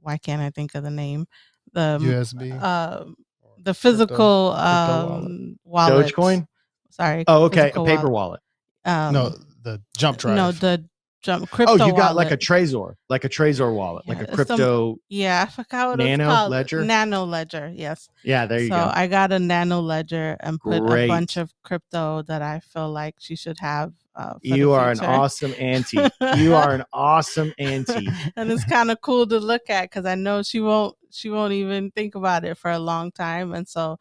why 0.00 0.16
can't 0.16 0.40
I 0.42 0.50
think 0.50 0.74
of 0.76 0.82
the 0.84 0.90
name? 0.90 1.26
The 1.72 1.98
USB. 2.00 2.52
um 2.62 3.16
or 3.42 3.50
the 3.62 3.74
physical 3.74 4.52
crypto 4.52 5.06
wallet. 5.06 5.24
um 5.24 5.58
wallet. 5.64 6.06
dogecoin 6.06 6.46
Sorry. 6.90 7.24
oh 7.26 7.44
okay 7.44 7.70
a 7.70 7.72
paper 7.84 8.08
wallet. 8.08 8.12
wallet 8.12 8.40
Um, 8.84 9.12
no, 9.14 9.28
the 9.62 9.82
jump 9.96 10.18
drive. 10.18 10.36
No, 10.36 10.52
the 10.52 10.84
jump 11.22 11.50
crypto. 11.50 11.74
oh, 11.80 11.86
you 11.86 11.92
got 11.94 12.14
like 12.16 12.28
a 12.28 12.30
wallet. 12.30 12.40
Trezor, 12.40 12.94
like 13.08 13.24
a 13.24 13.28
Trezor 13.28 13.74
wallet, 13.74 14.04
Yeah, 14.06 14.12
like 14.14 14.18
a 14.18 14.22
it's 14.24 14.36
some- 14.36 14.46
crypto. 14.46 14.96
yeah, 15.08 15.44
I 15.46 15.50
forgot 15.50 15.88
what 15.90 15.98
Nano 15.98 16.24
it's 16.24 16.34
called. 16.34 16.50
Ledger? 16.50 16.84
Nano 16.84 17.24
ledger. 17.24 17.72
Yes. 17.74 18.08
yeah, 18.24 18.46
there 18.46 18.60
you 18.60 18.68
so 18.68 18.76
go. 18.76 18.90
I 18.94 19.06
got 19.06 19.32
a 19.32 19.38
nano 19.38 19.80
ledger 19.80 20.36
and 20.40 20.58
put 20.60 20.76
a 20.82 21.06
bunch 21.08 21.36
of 21.36 21.52
crypto 21.62 22.22
that 22.22 22.42
I 22.42 22.60
feel 22.60 22.90
like 22.90 23.16
she 23.18 23.36
should 23.36 23.58
have. 23.58 23.92
Uh, 24.14 24.34
You 24.42 24.72
are 24.78 24.90
an 24.90 25.00
awesome 25.00 25.54
auntie. 25.58 25.98
you 26.36 26.54
are 26.54 26.74
an 26.74 26.84
awesome 26.92 27.52
auntie. 27.58 28.08
and 28.36 28.50
it's 28.50 28.64
kind 28.64 28.90
of 28.90 29.00
cool 29.00 29.26
to 29.26 29.38
look 29.38 29.70
at 29.70 29.84
because 29.90 30.04
I 30.06 30.14
know 30.14 30.42
she 30.42 30.60
won't 30.60 30.96
she 31.10 31.28
won't 31.30 31.52
even 31.52 31.90
think 31.90 32.14
about 32.14 32.44
it 32.44 32.56
for 32.56 32.70
a 32.70 32.78
long 32.78 33.10
time, 33.12 33.52
and 33.52 33.66
so 33.68 33.98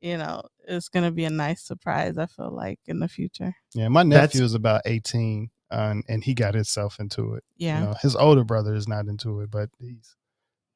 you 0.00 0.16
know 0.16 0.42
it's 0.66 0.88
gonna 0.88 1.10
be 1.10 1.24
a 1.24 1.30
nice 1.30 1.62
surprise. 1.62 2.16
I 2.18 2.26
feel 2.26 2.50
like 2.50 2.78
in 2.86 3.00
the 3.00 3.08
future. 3.08 3.54
Yeah, 3.74 3.88
my 3.88 4.02
That's- 4.04 4.34
nephew 4.34 4.44
is 4.44 4.54
about 4.54 4.82
18 4.84 5.50
uh, 5.70 5.88
and, 5.90 6.04
and 6.08 6.24
he 6.24 6.34
got 6.34 6.54
himself 6.54 6.98
into 6.98 7.34
it. 7.34 7.44
Yeah. 7.56 7.80
You 7.80 7.86
know, 7.86 7.94
his 8.02 8.16
older 8.16 8.44
brother 8.44 8.74
is 8.74 8.88
not 8.88 9.06
into 9.06 9.40
it, 9.40 9.50
but 9.50 9.70
he's 9.78 10.16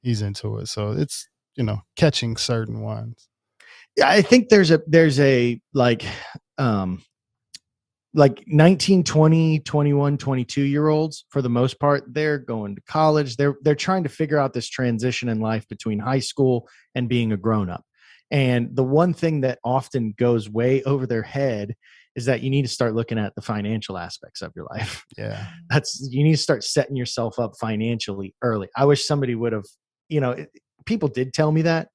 he's 0.03 0.23
into 0.23 0.59
it. 0.59 0.69
So 0.69 0.93
it's, 0.93 1.29
you 1.57 1.65
know, 1.65 1.81
catching 1.97 2.37
certain 2.37 2.81
ones. 2.81 3.29
Yeah, 3.97 4.09
I 4.09 4.23
think 4.23 4.49
there's 4.49 4.71
a 4.71 4.81
there's 4.87 5.21
a 5.21 5.61
like 5.73 6.05
um 6.59 7.03
like 8.15 8.45
19 8.47 9.03
20 9.03 9.61
21 9.61 10.19
22 10.19 10.63
year 10.63 10.89
olds 10.89 11.25
for 11.31 11.43
the 11.43 11.49
most 11.49 11.81
part 11.81 12.05
they're 12.15 12.39
going 12.39 12.77
to 12.77 12.83
college 12.83 13.37
they're 13.37 13.57
they're 13.63 13.75
trying 13.75 14.05
to 14.05 14.09
figure 14.09 14.39
out 14.39 14.53
this 14.53 14.69
transition 14.69 15.29
in 15.29 15.41
life 15.41 15.67
between 15.69 15.99
high 15.99 16.21
school 16.21 16.69
and 16.95 17.09
being 17.09 17.33
a 17.33 17.37
grown 17.37 17.69
up 17.69 17.85
and 18.31 18.75
the 18.75 18.85
one 18.85 19.13
thing 19.15 19.41
that 19.41 19.59
often 19.65 20.15
goes 20.17 20.49
way 20.49 20.83
over 20.85 21.07
their 21.07 21.23
head 21.23 21.75
is 22.17 22.25
that 22.27 22.43
you 22.43 22.51
need 22.51 22.63
to 22.63 22.69
start 22.69 22.95
looking 22.95 23.19
at 23.19 23.35
the 23.35 23.43
financial 23.43 23.99
aspects 23.99 24.43
of 24.43 24.53
your 24.55 24.67
life 24.71 25.05
Yeah. 25.19 25.47
that's 25.71 26.07
you 26.11 26.23
need 26.25 26.33
to 26.33 26.37
start 26.43 26.65
setting 26.65 26.97
yourself 26.97 27.39
up 27.39 27.53
financially 27.61 28.35
early 28.43 28.69
i 28.77 28.85
wish 28.85 29.07
somebody 29.07 29.35
would 29.35 29.53
have 29.53 29.65
you 30.09 30.21
know 30.21 30.31
it, 30.33 30.51
people 30.87 31.09
did 31.09 31.33
tell 31.33 31.51
me 31.53 31.63
that 31.63 31.89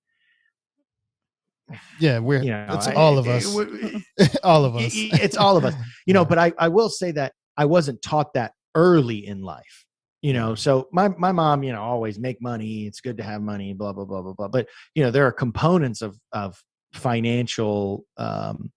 Yeah, 2.00 2.20
we're 2.20 2.42
you 2.42 2.50
know 2.52 2.68
it's 2.72 2.88
I- 2.88 2.94
all 2.96 3.18
of 3.18 3.28
us. 3.28 3.46
all 4.44 4.66
of 4.66 4.76
us. 4.76 4.92
it's 4.96 5.38
all 5.38 5.56
of 5.58 5.66
us 5.66 5.76
you 6.06 6.14
know 6.14 6.22
Yeah. 6.22 6.28
but 6.30 6.38
I, 6.38 6.54
I 6.58 6.68
will 6.68 6.90
say 6.90 7.12
that 7.12 7.34
i 7.58 7.66
wasn't 7.66 8.02
taught 8.02 8.34
that 8.34 8.54
early 8.76 9.26
in 9.28 9.42
life 9.42 9.86
you 10.22 10.34
know 10.34 10.56
so 10.56 10.88
my, 10.92 11.08
my 11.10 11.32
mom 11.32 11.64
you 11.64 11.72
know 11.72 11.82
always 11.82 12.20
make 12.20 12.42
money 12.42 12.86
it's 12.88 13.00
good 13.02 13.18
to 13.18 13.24
have 13.24 13.42
money 13.42 13.74
blah 13.74 13.94
blah 13.94 14.06
blah 14.06 14.22
blah 14.22 14.34
blah 14.34 14.48
but 14.48 14.68
you 14.96 15.04
know 15.04 15.12
there 15.12 15.26
are 15.26 15.32
components 15.32 16.02
of 16.02 16.18
of 16.34 16.62
financial 16.94 18.04
um, 18.18 18.72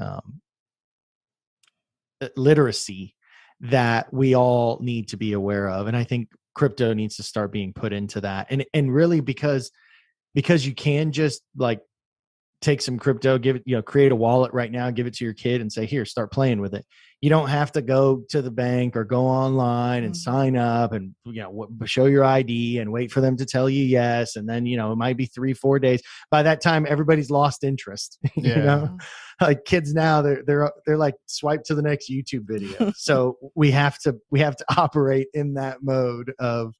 um, 0.00 0.40
Uh, 2.24 2.28
literacy 2.36 3.14
that 3.60 4.12
we 4.12 4.34
all 4.34 4.78
need 4.82 5.08
to 5.08 5.16
be 5.16 5.32
aware 5.32 5.68
of 5.68 5.86
and 5.86 5.96
i 5.96 6.04
think 6.04 6.28
crypto 6.54 6.92
needs 6.92 7.16
to 7.16 7.22
start 7.22 7.52
being 7.52 7.72
put 7.72 7.92
into 7.92 8.20
that 8.20 8.46
and 8.50 8.64
and 8.74 8.92
really 8.92 9.20
because 9.20 9.70
because 10.34 10.66
you 10.66 10.74
can 10.74 11.12
just 11.12 11.42
like 11.56 11.80
take 12.64 12.80
some 12.80 12.98
crypto, 12.98 13.36
give 13.38 13.56
it, 13.56 13.62
you 13.66 13.76
know, 13.76 13.82
create 13.82 14.10
a 14.10 14.16
wallet 14.16 14.52
right 14.54 14.72
now, 14.72 14.90
give 14.90 15.06
it 15.06 15.14
to 15.14 15.24
your 15.24 15.34
kid 15.34 15.60
and 15.60 15.70
say, 15.70 15.84
here, 15.84 16.06
start 16.06 16.32
playing 16.32 16.60
with 16.60 16.74
it. 16.74 16.84
You 17.24 17.30
don't 17.30 17.48
have 17.48 17.72
to 17.72 17.80
go 17.80 18.22
to 18.28 18.42
the 18.42 18.50
bank 18.50 18.94
or 18.98 19.02
go 19.02 19.24
online 19.24 20.04
and 20.04 20.12
Mhm. 20.12 20.18
sign 20.18 20.56
up 20.58 20.92
and, 20.92 21.14
you 21.24 21.40
know, 21.40 21.66
show 21.86 22.04
your 22.04 22.22
ID 22.22 22.78
and 22.80 22.92
wait 22.92 23.10
for 23.10 23.22
them 23.22 23.34
to 23.38 23.46
tell 23.46 23.70
you 23.70 23.82
yes. 23.82 24.36
And 24.36 24.46
then, 24.46 24.66
you 24.66 24.76
know, 24.76 24.92
it 24.92 24.96
might 24.96 25.16
be 25.16 25.24
three, 25.24 25.54
four 25.54 25.78
days. 25.78 26.02
By 26.30 26.42
that 26.42 26.60
time, 26.60 26.84
everybody's 26.86 27.30
lost 27.30 27.64
interest. 27.64 28.18
you 28.36 28.50
Yeah. 28.50 28.60
know, 28.60 28.98
like 29.40 29.64
kids 29.64 29.94
now, 29.94 30.20
they're, 30.20 30.42
they're, 30.46 30.70
they're 30.84 30.98
like 30.98 31.14
swipe 31.24 31.64
to 31.64 31.74
the 31.74 31.80
next 31.80 32.10
YouTube 32.10 32.42
video. 32.46 32.92
so 32.94 33.38
we 33.54 33.70
have 33.70 33.98
to, 34.00 34.16
we 34.30 34.40
have 34.40 34.56
to 34.56 34.64
operate 34.76 35.28
in 35.32 35.54
that 35.54 35.78
mode 35.82 36.30
of, 36.38 36.74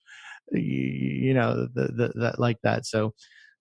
you 0.53 1.33
know, 1.33 1.67
the, 1.73 1.87
the, 1.87 2.13
that 2.17 2.39
like 2.39 2.59
that. 2.65 2.85
So, 2.85 3.15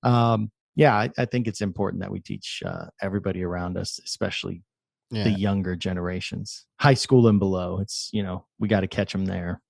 um, 0.04 0.52
yeah, 0.76 0.94
I, 0.96 1.10
I 1.18 1.24
think 1.24 1.48
it's 1.48 1.62
important 1.62 2.02
that 2.02 2.12
we 2.12 2.20
teach 2.20 2.62
uh, 2.66 2.88
everybody 3.02 3.42
around 3.42 3.78
us, 3.78 4.02
especially 4.04 4.64
Yeah. 5.14 5.26
the 5.26 5.32
younger 5.32 5.76
generations, 5.76 6.66
high 6.80 6.96
school 6.96 7.28
and 7.28 7.40
below. 7.40 7.80
It's 7.80 8.10
you 8.12 8.24
know 8.24 8.46
we 8.60 8.68
got 8.68 8.82
to 8.82 8.88
catch 8.88 9.12
them 9.12 9.26
there. 9.26 9.62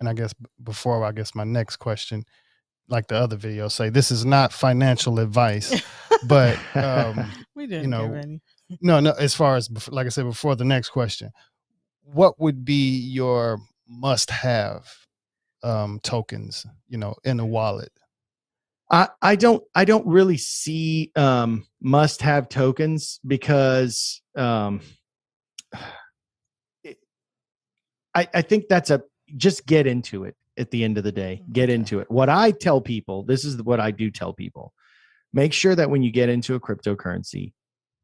And 0.00 0.08
I 0.08 0.12
guess 0.12 0.34
before 0.62 1.04
I 1.04 1.12
guess 1.12 1.34
my 1.34 1.44
next 1.44 1.76
question, 1.76 2.24
like 2.88 3.06
the 3.08 3.16
other 3.16 3.36
video, 3.36 3.68
say 3.68 3.88
this 3.88 4.10
is 4.10 4.24
not 4.24 4.52
financial 4.52 5.18
advice, 5.18 5.82
but 6.26 6.58
um, 6.74 7.30
we 7.54 7.66
didn't 7.66 7.90
know, 7.90 8.08
give 8.08 8.16
any. 8.16 8.40
no, 8.82 9.00
no. 9.00 9.12
As 9.12 9.34
far 9.34 9.56
as 9.56 9.70
like 9.90 10.06
I 10.06 10.10
said 10.10 10.24
before, 10.24 10.56
the 10.56 10.64
next 10.64 10.90
question, 10.90 11.30
what 12.02 12.38
would 12.40 12.64
be 12.64 12.98
your 12.98 13.58
must-have 13.88 14.90
um, 15.62 16.00
tokens? 16.02 16.66
You 16.88 16.98
know, 16.98 17.14
in 17.24 17.40
a 17.40 17.46
wallet. 17.46 17.92
I, 18.92 19.08
I 19.22 19.36
don't 19.36 19.64
I 19.74 19.86
don't 19.86 20.06
really 20.06 20.36
see 20.36 21.10
um, 21.16 21.66
must 21.80 22.20
have 22.22 22.48
tokens 22.50 23.18
because 23.26 24.20
um, 24.36 24.80
it- 26.84 26.98
I, 28.14 28.28
I 28.34 28.42
think 28.42 28.68
that's 28.68 28.90
a 28.90 29.02
just 29.36 29.66
get 29.66 29.86
into 29.86 30.24
it 30.24 30.36
at 30.58 30.70
the 30.70 30.84
end 30.84 30.98
of 30.98 31.04
the 31.04 31.12
day. 31.12 31.42
Get 31.50 31.70
into 31.70 32.00
it. 32.00 32.10
What 32.10 32.28
I 32.28 32.50
tell 32.50 32.82
people, 32.82 33.22
this 33.24 33.44
is 33.46 33.62
what 33.62 33.80
I 33.80 33.90
do 33.90 34.10
tell 34.10 34.34
people. 34.34 34.74
Make 35.32 35.54
sure 35.54 35.74
that 35.74 35.88
when 35.88 36.02
you 36.02 36.10
get 36.10 36.28
into 36.28 36.54
a 36.54 36.60
cryptocurrency, 36.60 37.54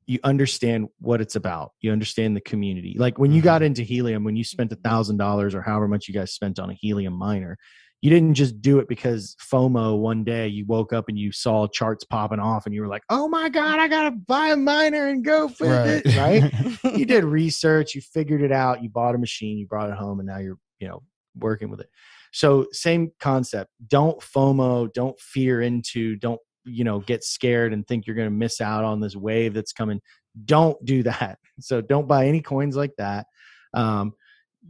you 0.06 0.18
understand 0.24 0.88
what 1.00 1.20
it's 1.20 1.36
about. 1.36 1.72
You 1.82 1.92
understand 1.92 2.34
the 2.34 2.40
community. 2.40 2.96
Like 2.98 3.18
when 3.18 3.30
you 3.30 3.42
got 3.42 3.60
into 3.60 3.82
helium, 3.82 4.24
when 4.24 4.36
you 4.36 4.44
spent 4.44 4.72
a 4.72 4.76
thousand 4.76 5.18
dollars 5.18 5.54
or 5.54 5.60
however 5.60 5.86
much 5.86 6.08
you 6.08 6.14
guys 6.14 6.32
spent 6.32 6.58
on 6.58 6.70
a 6.70 6.74
helium 6.74 7.12
miner, 7.12 7.58
you 8.00 8.10
didn't 8.10 8.34
just 8.34 8.62
do 8.62 8.78
it 8.78 8.88
because 8.88 9.34
FOMO 9.52 9.98
one 9.98 10.22
day 10.22 10.46
you 10.46 10.64
woke 10.66 10.92
up 10.92 11.06
and 11.08 11.18
you 11.18 11.32
saw 11.32 11.66
charts 11.66 12.04
popping 12.04 12.38
off 12.38 12.64
and 12.64 12.74
you 12.74 12.80
were 12.80 12.88
like, 12.88 13.02
oh 13.10 13.26
my 13.26 13.48
God, 13.48 13.80
I 13.80 13.88
gotta 13.88 14.12
buy 14.12 14.48
a 14.48 14.56
miner 14.56 15.08
and 15.08 15.24
go 15.24 15.46
with 15.46 16.06
it. 16.06 16.16
Right. 16.16 16.94
you 16.96 17.04
did 17.04 17.24
research, 17.24 17.96
you 17.96 18.00
figured 18.00 18.42
it 18.42 18.52
out, 18.52 18.82
you 18.82 18.88
bought 18.88 19.16
a 19.16 19.18
machine, 19.18 19.58
you 19.58 19.66
brought 19.66 19.90
it 19.90 19.96
home, 19.96 20.20
and 20.20 20.28
now 20.28 20.38
you're, 20.38 20.58
you 20.78 20.86
know, 20.86 21.02
working 21.36 21.70
with 21.70 21.80
it. 21.80 21.88
So 22.32 22.66
same 22.70 23.10
concept. 23.18 23.72
Don't 23.88 24.20
FOMO, 24.20 24.92
don't 24.92 25.18
fear 25.18 25.62
into, 25.62 26.14
don't, 26.16 26.40
you 26.64 26.84
know, 26.84 27.00
get 27.00 27.24
scared 27.24 27.72
and 27.72 27.86
think 27.86 28.06
you're 28.06 28.16
gonna 28.16 28.30
miss 28.30 28.60
out 28.60 28.84
on 28.84 29.00
this 29.00 29.16
wave 29.16 29.54
that's 29.54 29.72
coming. 29.72 30.00
Don't 30.44 30.82
do 30.84 31.02
that. 31.02 31.38
So 31.60 31.80
don't 31.80 32.06
buy 32.06 32.28
any 32.28 32.40
coins 32.40 32.76
like 32.76 32.92
that. 32.98 33.26
Um, 33.74 34.12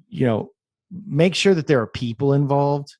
you 0.09 0.25
know, 0.25 0.53
make 1.07 1.35
sure 1.35 1.55
that 1.55 1.67
there 1.67 1.83
are 1.83 1.87
people 1.87 2.33
involved, 2.33 2.97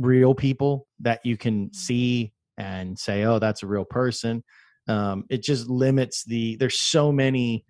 real 0.00 0.34
people 0.34 0.86
that 1.00 1.20
you 1.24 1.36
can 1.36 1.72
see 1.72 2.32
and 2.58 2.98
say, 2.98 3.24
oh, 3.24 3.38
that's 3.38 3.62
a 3.62 3.66
real 3.66 3.84
person. 3.84 4.42
Um, 4.88 5.24
it 5.30 5.42
just 5.42 5.68
limits 5.68 6.24
the, 6.24 6.56
there's 6.56 6.78
so 6.78 7.12
many 7.12 7.64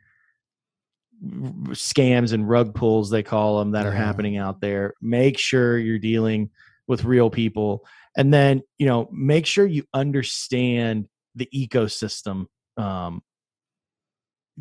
scams 1.22 2.32
and 2.32 2.48
rug 2.48 2.74
pulls, 2.74 3.10
they 3.10 3.22
call 3.22 3.58
them, 3.58 3.72
that 3.72 3.86
are 3.86 3.92
happening 3.92 4.38
out 4.38 4.60
there. 4.60 4.94
Make 5.02 5.38
sure 5.38 5.78
you're 5.78 5.98
dealing 5.98 6.50
with 6.86 7.04
real 7.04 7.28
people. 7.28 7.84
And 8.16 8.32
then, 8.32 8.62
you 8.78 8.86
know, 8.86 9.08
make 9.12 9.46
sure 9.46 9.66
you 9.66 9.84
understand 9.92 11.08
the 11.34 11.48
ecosystem 11.54 12.46
um, 12.76 13.22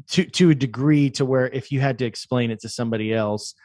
to 0.09 0.25
to 0.25 0.51
a 0.51 0.55
degree 0.55 1.09
to 1.11 1.25
where 1.25 1.47
if 1.47 1.71
you 1.71 1.79
had 1.79 1.97
to 1.99 2.05
explain 2.05 2.51
it 2.51 2.59
to 2.59 2.69
somebody 2.69 3.13
else, 3.13 3.55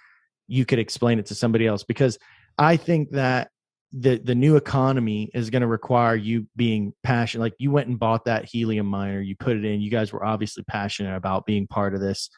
you 0.47 0.65
could 0.65 0.79
explain 0.79 1.19
it 1.19 1.27
to 1.27 1.35
somebody 1.35 1.67
else. 1.67 1.85
Because 1.85 2.19
I 2.57 2.77
think 2.77 3.11
that 3.11 3.51
the 3.97 4.19
the 4.19 4.35
new 4.35 4.57
economy 4.57 5.31
is 5.35 5.51
going 5.51 5.63
to 5.63 5.69
require 5.69 6.17
you 6.17 6.47
being 6.57 6.93
passionate. 7.05 7.43
Like 7.45 7.55
you 7.59 7.71
went 7.71 7.89
and 7.89 7.99
bought 7.99 8.25
that 8.25 8.45
helium 8.45 8.87
miner, 8.87 9.21
you 9.21 9.37
put 9.37 9.57
it 9.57 9.65
in. 9.65 9.81
You 9.81 9.91
guys 9.91 10.13
were 10.13 10.25
obviously 10.25 10.65
passionate 10.65 11.15
about 11.17 11.47
being 11.47 11.67
part 11.69 11.95
of 11.95 12.01
this 12.01 12.29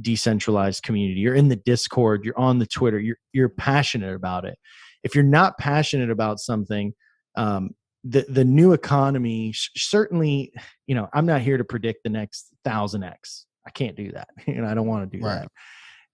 decentralized 0.00 0.82
community. 0.84 1.20
You're 1.20 1.34
in 1.34 1.48
the 1.48 1.56
Discord, 1.56 2.24
you're 2.24 2.38
on 2.38 2.58
the 2.58 2.66
Twitter, 2.66 2.98
you're 3.00 3.16
you're 3.32 3.48
passionate 3.48 4.14
about 4.14 4.44
it. 4.44 4.56
If 5.02 5.14
you're 5.14 5.24
not 5.24 5.58
passionate 5.58 6.10
about 6.10 6.38
something, 6.38 6.92
um, 7.36 7.70
the 8.04 8.24
the 8.28 8.44
new 8.44 8.72
economy 8.72 9.50
sh- 9.52 9.70
certainly, 9.76 10.52
you 10.86 10.94
know, 10.94 11.08
I'm 11.12 11.26
not 11.26 11.40
here 11.40 11.58
to 11.58 11.64
predict 11.64 12.04
the 12.04 12.10
next 12.10 12.48
thousand 12.64 13.02
x. 13.02 13.46
I 13.66 13.70
can't 13.70 13.96
do 13.96 14.12
that, 14.12 14.28
and 14.46 14.64
I 14.64 14.74
don't 14.74 14.86
want 14.86 15.10
to 15.10 15.18
do 15.18 15.24
Right. 15.24 15.48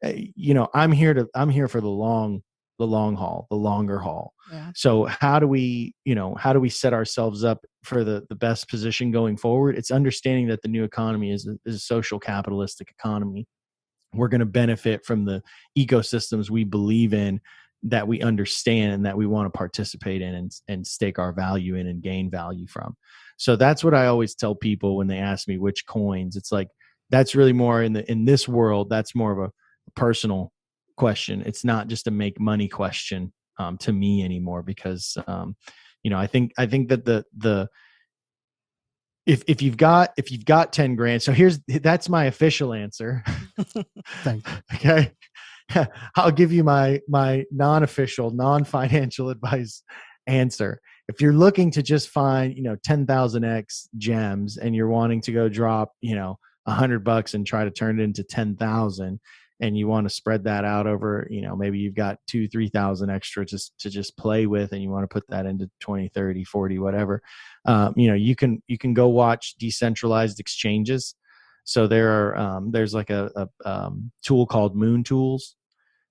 that. 0.03 0.09
Uh, 0.11 0.21
you 0.35 0.55
know, 0.55 0.69
I'm 0.73 0.93
here 0.93 1.13
to 1.13 1.29
I'm 1.35 1.51
here 1.51 1.69
for 1.69 1.81
the 1.83 1.89
long 1.89 2.43
the 2.79 2.87
long 2.87 3.17
haul, 3.17 3.47
the 3.51 3.57
longer 3.57 3.99
haul. 3.99 4.35
yeah. 4.53 4.71
So 4.75 5.05
how 5.05 5.39
do 5.39 5.47
we, 5.47 5.95
you 6.05 6.15
know, 6.15 6.35
how 6.35 6.53
do 6.53 6.61
we 6.61 6.69
set 6.69 6.93
ourselves 6.93 7.45
up 7.45 7.65
for 7.85 8.05
the 8.05 8.25
the 8.29 8.35
best 8.35 8.69
position 8.69 9.11
going 9.11 9.37
forward? 9.37 9.77
It's 9.77 9.91
understanding 9.91 10.49
that 10.49 10.63
the 10.63 10.69
new 10.69 10.85
economy 10.85 11.33
is 11.33 11.47
a, 11.47 11.57
is 11.65 11.77
a 11.77 11.81
social 11.81 12.19
capitalistic 12.19 12.91
economy. 12.91 13.47
We're 14.13 14.29
going 14.29 14.41
to 14.41 14.47
benefit 14.47 15.05
from 15.05 15.25
the 15.25 15.43
ecosystems 15.77 16.51
we 16.51 16.65
believe 16.65 17.13
in, 17.13 17.41
that 17.83 18.09
we 18.09 18.23
understand, 18.23 18.93
and 18.93 19.07
that 19.07 19.17
we 19.17 19.27
want 19.27 19.53
to 19.53 19.57
participate 19.57 20.23
in 20.23 20.35
and 20.35 20.53
and 20.69 20.87
stake 20.87 21.19
our 21.19 21.33
value 21.33 21.75
in 21.75 21.87
and 21.87 22.03
gain 22.03 22.31
value 22.31 22.67
from. 22.67 22.95
So 23.39 23.57
that's 23.57 23.85
what 23.85 23.95
I 23.95 24.07
always 24.07 24.35
tell 24.35 24.55
people 24.55 24.97
when 24.97 25.07
they 25.07 25.19
ask 25.19 25.49
me 25.49 25.59
which 25.59 25.87
coins. 25.87 26.37
It's 26.37 26.53
like 26.53 26.69
that's 27.11 27.35
really 27.35 27.53
more 27.53 27.83
in 27.83 27.93
the 27.93 28.11
in 28.11 28.25
this 28.25 28.47
world. 28.49 28.91
That's 28.91 29.15
more 29.15 29.33
of 29.33 29.39
a 29.39 29.53
personal 29.95 30.53
question. 30.97 31.43
It's 31.47 31.65
not 31.65 31.89
just 31.89 32.07
a 32.07 32.11
make 32.11 32.41
money 32.41 32.69
question 32.69 33.33
um, 33.59 33.79
to 33.79 33.93
me 33.93 34.25
anymore 34.25 34.63
because 34.63 35.17
um, 35.27 35.57
you 36.03 36.11
know 36.11 36.19
I 36.19 36.27
think 36.27 36.53
I 36.59 36.67
think 36.67 36.89
that 36.89 37.05
the 37.05 37.25
the 37.37 37.69
if 39.27 39.43
if 39.47 39.61
you've 39.61 39.77
got 39.77 40.13
if 40.17 40.31
you've 40.31 40.45
got 40.45 40.73
10 40.73 40.95
grand 40.95 41.21
so 41.21 41.33
here's 41.33 41.59
that's 41.83 42.09
my 42.09 42.27
official 42.27 42.73
answer 42.73 43.25
Thank 44.23 44.47
you. 44.47 44.57
okay 44.75 45.13
i'll 46.15 46.31
give 46.31 46.53
you 46.53 46.63
my 46.63 47.01
my 47.09 47.45
non-official 47.51 48.31
non-financial 48.31 49.31
advice 49.31 49.83
answer 50.29 50.81
if 51.09 51.21
you're 51.21 51.33
looking 51.33 51.73
to 51.73 51.83
just 51.83 52.09
find 52.09 52.57
you 52.57 52.63
know 52.63 52.77
10,000x 52.87 53.89
gems 53.99 54.59
and 54.59 54.77
you're 54.77 54.89
wanting 54.89 55.21
to 55.23 55.33
go 55.33 55.49
drop 55.49 55.93
you 56.01 56.15
know 56.15 56.39
100 56.65 57.05
bucks 57.05 57.35
and 57.35 57.47
try 57.47 57.65
to 57.65 57.71
turn 57.71 58.01
it 58.01 58.03
into 58.05 58.23
10,000 58.23 59.21
and 59.61 59.77
you 59.77 59.89
want 59.89 60.07
to 60.07 60.15
spread 60.15 60.45
that 60.45 60.65
out 60.65 60.87
over 60.87 61.27
you 61.31 61.41
know 61.41 61.57
maybe 61.57 61.79
you've 61.79 61.95
got 61.95 62.19
two 62.27 62.47
three 62.49 62.69
thousand 62.69 63.11
extra 63.11 63.45
just 63.45 63.79
to 63.79 63.91
just 63.91 64.17
play 64.17 64.47
with 64.47 64.73
and 64.73 64.83
you 64.83 64.91
want 64.91 65.03
to 65.03 65.09
put 65.13 65.27
that 65.29 65.47
into 65.47 65.71
20 65.81 66.09
30 66.09 66.45
40 66.45 66.79
whatever 66.79 67.23
um, 67.65 67.95
you 67.97 68.09
know 68.09 68.15
you 68.15 68.37
can 68.37 68.63
you 68.67 68.79
can 68.79 68.95
go 68.95 69.09
watch 69.09 69.55
decentralized 69.59 70.41
exchanges. 70.41 71.15
So 71.65 71.89
there 71.89 72.13
are 72.13 72.37
um, 72.37 72.71
there's 72.71 72.95
like 72.95 73.11
a, 73.11 73.31
a 73.35 73.69
um, 73.69 74.13
tool 74.23 74.47
called 74.47 74.77
moon 74.77 75.03
tools 75.03 75.57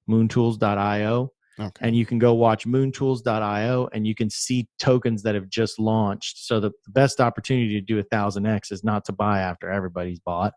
moontools.io 0.10 1.32
Okay. 1.58 1.88
and 1.88 1.96
you 1.96 2.06
can 2.06 2.20
go 2.20 2.34
watch 2.34 2.68
moontools.io 2.68 3.88
and 3.94 4.06
you 4.06 4.14
can 4.14 4.30
see 4.30 4.68
tokens 4.78 5.24
that 5.24 5.36
have 5.36 5.48
just 5.48 5.80
launched. 5.80 6.46
So 6.46 6.60
the, 6.60 6.72
the 6.84 6.92
best 6.92 7.22
opportunity 7.22 7.70
to 7.76 7.82
do 7.82 7.98
a 7.98 8.04
thousand 8.04 8.46
x 8.46 8.72
is 8.72 8.84
not 8.84 9.06
to 9.06 9.14
buy 9.14 9.40
after 9.40 9.72
everybody's 9.72 10.20
bought 10.20 10.54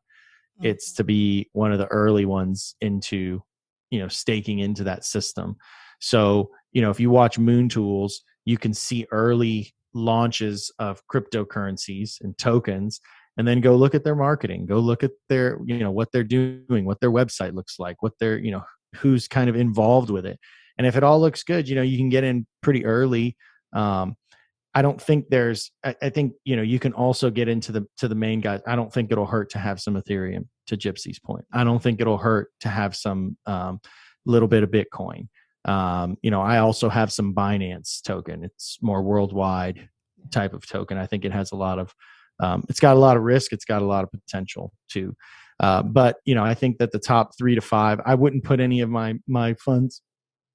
it's 0.62 0.93
to 0.94 1.05
be 1.05 1.48
one 1.52 1.72
of 1.72 1.78
the 1.78 1.86
early 1.86 2.24
ones 2.24 2.74
into 2.80 3.43
you 3.90 3.98
know 3.98 4.09
staking 4.09 4.59
into 4.59 4.85
that 4.85 5.05
system. 5.05 5.56
So 6.01 6.51
you 6.72 6.82
know 6.82 6.90
if 6.90 7.01
you 7.01 7.10
watch 7.10 7.39
moon 7.39 7.68
tools 7.68 8.22
you 8.44 8.56
can 8.59 8.72
see 8.72 9.06
early 9.10 9.74
launches 9.94 10.70
of 10.78 11.02
cryptocurrencies 11.12 12.20
and 12.20 12.36
tokens 12.39 13.01
and 13.36 13.47
then 13.47 13.60
go 13.60 13.74
look 13.74 13.94
at 13.94 14.05
their 14.05 14.14
marketing 14.14 14.66
go 14.66 14.78
look 14.78 15.02
at 15.02 15.10
their 15.28 15.59
you 15.64 15.78
know 15.78 15.90
what 15.90 16.12
they're 16.12 16.22
doing 16.22 16.85
what 16.85 17.01
their 17.01 17.10
website 17.10 17.55
looks 17.55 17.78
like 17.78 18.02
what 18.02 18.12
they're 18.20 18.39
you 18.39 18.51
know 18.51 18.62
who's 18.97 19.28
kind 19.28 19.51
of 19.51 19.56
involved 19.56 20.10
with 20.10 20.24
it. 20.24 20.39
And 20.78 20.86
if 20.86 20.97
it 20.97 21.02
all 21.02 21.20
looks 21.20 21.43
good 21.43 21.68
you 21.68 21.74
know 21.74 21.82
you 21.82 21.97
can 21.97 22.09
get 22.10 22.24
in 22.24 22.47
pretty 22.62 22.85
early 22.85 23.36
um, 23.72 24.14
I 24.78 24.82
don't 24.82 25.02
think 25.02 25.28
there's. 25.28 25.72
I, 25.82 25.96
I, 26.00 26.09
think 26.09 26.34
you 26.44 26.55
know 26.55 26.62
you 26.62 26.78
can 26.78 26.92
also 26.92 27.30
get 27.30 27.48
into 27.48 27.72
the 27.72 27.84
to 27.96 28.06
the 28.06 28.14
main 28.14 28.40
guys. 28.40 28.60
I 28.64 28.76
don't 28.76 28.92
think 28.92 29.10
it'll 29.10 29.26
hurt 29.26 29.50
to 29.50 29.59
have 29.59 29.80
some 29.80 30.00
Ethereum. 30.00 30.46
To 30.68 30.76
Gypsy's 30.76 31.18
point, 31.18 31.44
I 31.52 31.64
don't 31.64 31.82
think 31.82 32.00
it'll 32.00 32.16
hurt 32.16 32.50
to 32.60 32.68
have 32.68 32.94
some 32.94 33.36
um, 33.46 33.80
little 34.24 34.46
bit 34.46 34.62
of 34.62 34.70
Bitcoin. 34.70 35.26
Um, 35.64 36.16
you 36.22 36.30
know, 36.30 36.40
I 36.40 36.59
also 36.59 36.88
have 36.88 37.10
some 37.10 37.34
Binance 37.34 38.00
token. 38.02 38.44
It's 38.44 38.78
more 38.80 39.02
worldwide 39.02 39.88
type 40.30 40.55
of 40.55 40.64
token. 40.64 40.96
I 40.96 41.06
think 41.06 41.24
it 41.24 41.32
has 41.32 41.50
a 41.50 41.56
lot 41.56 41.80
of. 41.80 41.92
Um, 42.38 42.62
it's 42.68 42.78
got 42.78 42.96
a 42.96 43.00
lot 43.00 43.16
of 43.16 43.24
risk. 43.24 43.52
It's 43.52 43.64
got 43.64 43.82
a 43.82 43.84
lot 43.86 44.05
of 44.05 44.12
potential 44.12 44.72
too. 44.88 45.12
Uh, 45.59 45.82
but 45.82 46.18
you 46.24 46.36
know, 46.36 46.44
I 46.44 46.55
think 46.55 46.78
that 46.78 46.92
the 46.92 47.00
top 47.00 47.36
three 47.36 47.56
to 47.56 47.60
five, 47.60 48.00
I 48.06 48.14
wouldn't 48.14 48.44
put 48.44 48.60
any 48.60 48.80
of 48.82 48.90
my 48.90 49.16
my 49.26 49.55
funds 49.55 50.02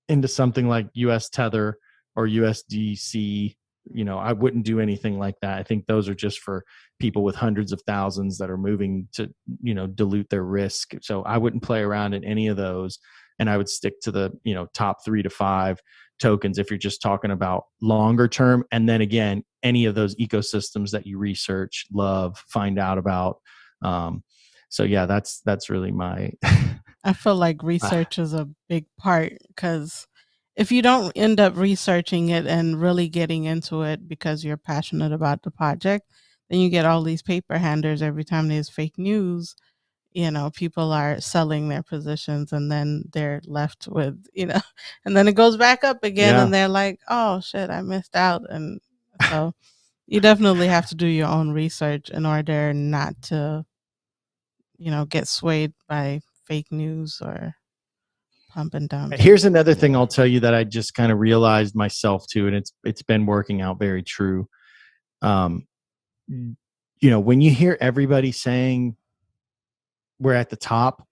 into 0.08 0.30
something 0.30 0.70
like 0.70 0.88
US 0.94 1.28
Tether 1.28 1.78
or 2.16 2.26
USDC 2.26 3.56
you 3.92 4.06
know 4.06 4.18
i 4.18 4.32
wouldn't 4.32 4.66
do 4.66 4.80
anything 4.80 5.20
like 5.20 5.36
that. 5.42 5.60
I 5.60 5.64
think 5.64 5.86
those 5.86 6.08
are 6.08 6.16
just 6.16 6.40
for 6.40 6.64
people 7.00 7.24
with 7.24 7.36
hundreds 7.36 7.72
of 7.72 7.82
thousands 7.86 8.38
that 8.38 8.50
are 8.50 8.58
moving 8.58 9.08
to 9.14 9.30
you 9.62 9.74
know 9.74 9.88
dilute 9.88 10.30
their 10.30 10.44
risk. 10.44 10.94
So 11.02 11.24
i 11.24 11.38
wouldn't 11.38 11.64
play 11.64 11.82
around 11.82 12.14
in 12.14 12.24
any 12.24 12.48
of 12.48 12.58
those 12.58 13.00
and 13.40 13.50
i 13.50 13.58
would 13.58 13.70
stick 13.70 14.00
to 14.02 14.12
the 14.12 14.32
you 14.44 14.54
know 14.54 14.68
top 14.74 15.04
3 15.04 15.24
to 15.24 15.30
5 15.30 15.80
tokens 16.20 16.58
if 16.58 16.70
you're 16.70 16.78
just 16.78 17.02
talking 17.02 17.32
about 17.32 17.66
longer 17.82 18.28
term. 18.28 18.64
And 18.72 18.88
then 18.88 19.02
again 19.02 19.44
any 19.64 19.86
of 19.86 19.96
those 19.96 20.16
ecosystems 20.16 20.92
that 20.92 21.08
you 21.08 21.18
research 21.18 21.86
love 21.92 22.38
find 22.48 22.78
out 22.78 22.98
about 22.98 23.38
um, 23.82 24.24
so 24.70 24.84
yeah 24.84 25.06
that's 25.06 25.42
that's 25.46 25.70
really 25.70 25.92
my 25.92 26.32
i 27.04 27.14
feel 27.14 27.36
like 27.36 27.62
research 27.64 28.18
is 28.20 28.34
a 28.34 28.50
big 28.70 28.86
part 28.98 29.34
because 29.48 30.08
if 30.56 30.72
you 30.72 30.82
don't 30.82 31.12
end 31.16 31.40
up 31.40 31.58
researching 31.58 32.30
it 32.30 32.46
and 32.46 32.80
really 32.80 33.10
getting 33.10 33.46
into 33.46 33.82
it 33.82 34.08
because 34.08 34.44
you're 34.44 34.58
passionate 34.58 35.12
about 35.12 35.42
the 35.42 35.52
project, 35.52 36.08
then 36.50 36.60
you 36.60 36.70
get 36.70 36.86
all 36.86 37.02
these 37.02 37.24
paper 37.24 37.58
handers 37.58 38.02
every 38.02 38.24
time 38.24 38.48
there's 38.48 38.70
fake 38.70 38.98
news. 38.98 39.56
You 40.12 40.30
know, 40.30 40.52
people 40.52 40.92
are 40.92 41.20
selling 41.20 41.70
their 41.70 41.82
positions 41.82 42.52
and 42.54 42.72
then 42.72 43.06
they're 43.14 43.42
left 43.46 43.88
with, 43.88 44.24
you 44.34 44.46
know, 44.46 44.62
and 45.06 45.18
then 45.18 45.28
it 45.28 45.34
goes 45.34 45.58
back 45.58 45.84
up 45.84 46.04
again 46.04 46.36
yeah. 46.36 46.44
and 46.44 46.54
they're 46.54 46.68
like, 46.68 47.00
oh 47.10 47.40
shit, 47.40 47.70
I 47.72 47.82
missed 47.82 48.16
out. 48.16 48.44
And 48.50 48.80
so 49.30 49.54
you 50.06 50.20
definitely 50.20 50.68
have 50.68 50.88
to 50.90 50.96
do 50.96 51.08
your 51.08 51.28
own 51.28 51.52
research 51.52 52.10
in 52.12 52.28
order 52.28 52.74
not 52.74 53.20
to, 53.24 53.66
you 54.78 54.92
know, 54.92 55.06
get 55.06 55.28
swayed 55.28 55.74
by 55.88 56.22
fake 56.46 56.72
news 56.72 57.20
or 57.24 57.56
pump 58.54 58.74
and 58.74 58.88
dump. 58.88 59.14
Here's 59.14 59.46
another 59.46 59.74
thing 59.74 59.96
I'll 59.96 60.08
tell 60.08 60.26
you 60.26 60.40
that 60.42 60.54
I 60.54 60.64
just 60.64 60.94
kind 60.94 61.12
of 61.12 61.20
realized 61.20 61.76
myself 61.76 62.26
too, 62.28 62.48
and 62.48 62.56
it's 62.56 62.74
it's 62.84 63.02
been 63.02 63.26
working 63.26 63.62
out 63.62 63.80
very 63.80 64.04
true. 64.04 64.48
Um, 65.22 65.68
you 66.28 67.10
know, 67.10 67.20
when 67.20 67.42
you 67.42 67.52
hear 67.52 67.78
everybody 67.82 68.32
saying 68.32 68.96
we're 70.20 70.34
at 70.34 70.50
the 70.50 70.56
top, 70.56 71.06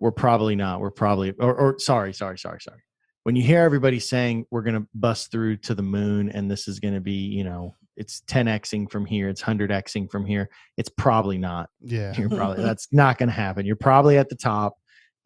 we're 0.00 0.12
probably 0.12 0.56
not. 0.56 0.80
We're 0.80 0.90
probably 0.90 1.32
or, 1.38 1.54
or 1.54 1.78
sorry, 1.78 2.12
sorry, 2.14 2.38
sorry, 2.38 2.60
sorry. 2.60 2.80
When 3.24 3.36
you 3.36 3.42
hear 3.42 3.60
everybody 3.60 4.00
saying 4.00 4.46
we're 4.50 4.62
going 4.62 4.80
to 4.80 4.88
bust 4.94 5.30
through 5.30 5.58
to 5.58 5.74
the 5.74 5.82
moon 5.82 6.30
and 6.30 6.50
this 6.50 6.66
is 6.66 6.80
going 6.80 6.94
to 6.94 7.00
be, 7.00 7.12
you 7.12 7.44
know, 7.44 7.74
it's 7.96 8.22
10xing 8.22 8.90
from 8.90 9.04
here, 9.04 9.28
it's 9.28 9.42
100xing 9.42 10.10
from 10.10 10.24
here, 10.24 10.48
it's 10.78 10.88
probably 10.88 11.36
not. 11.36 11.68
Yeah. 11.82 12.14
You're 12.16 12.30
probably 12.30 12.62
that's 12.64 12.88
not 12.90 13.18
going 13.18 13.28
to 13.28 13.34
happen. 13.34 13.66
You're 13.66 13.76
probably 13.76 14.16
at 14.16 14.30
the 14.30 14.36
top 14.36 14.78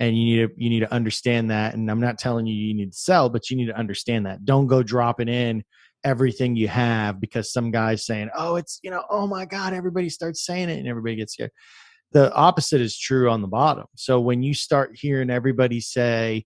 and 0.02 0.18
you 0.18 0.24
need 0.24 0.48
to 0.48 0.54
you 0.62 0.68
need 0.68 0.80
to 0.80 0.92
understand 0.92 1.50
that. 1.52 1.74
And 1.74 1.88
i'm 1.90 2.00
not 2.00 2.18
telling 2.18 2.44
you 2.44 2.54
you 2.54 2.74
need 2.74 2.90
to 2.92 2.98
sell 2.98 3.28
but 3.28 3.48
you 3.48 3.56
need 3.56 3.66
to 3.66 3.78
understand 3.78 4.26
that. 4.26 4.44
Don't 4.44 4.66
go 4.66 4.82
dropping 4.82 5.28
in 5.28 5.62
everything 6.04 6.56
you 6.56 6.66
have 6.66 7.20
because 7.20 7.52
some 7.52 7.70
guy's 7.70 8.04
saying 8.04 8.28
oh 8.36 8.56
it's 8.56 8.80
you 8.82 8.90
know 8.90 9.04
oh 9.08 9.28
my 9.28 9.44
god 9.44 9.72
everybody 9.72 10.08
starts 10.08 10.44
saying 10.44 10.68
it 10.68 10.78
and 10.78 10.88
everybody 10.88 11.14
gets 11.16 11.34
scared. 11.34 11.52
The 12.10 12.34
opposite 12.34 12.80
is 12.80 12.98
true 12.98 13.30
on 13.30 13.40
the 13.40 13.48
bottom. 13.48 13.86
So 13.96 14.20
when 14.20 14.42
you 14.42 14.52
start 14.52 14.98
hearing 15.00 15.30
everybody 15.30 15.80
say 15.80 16.44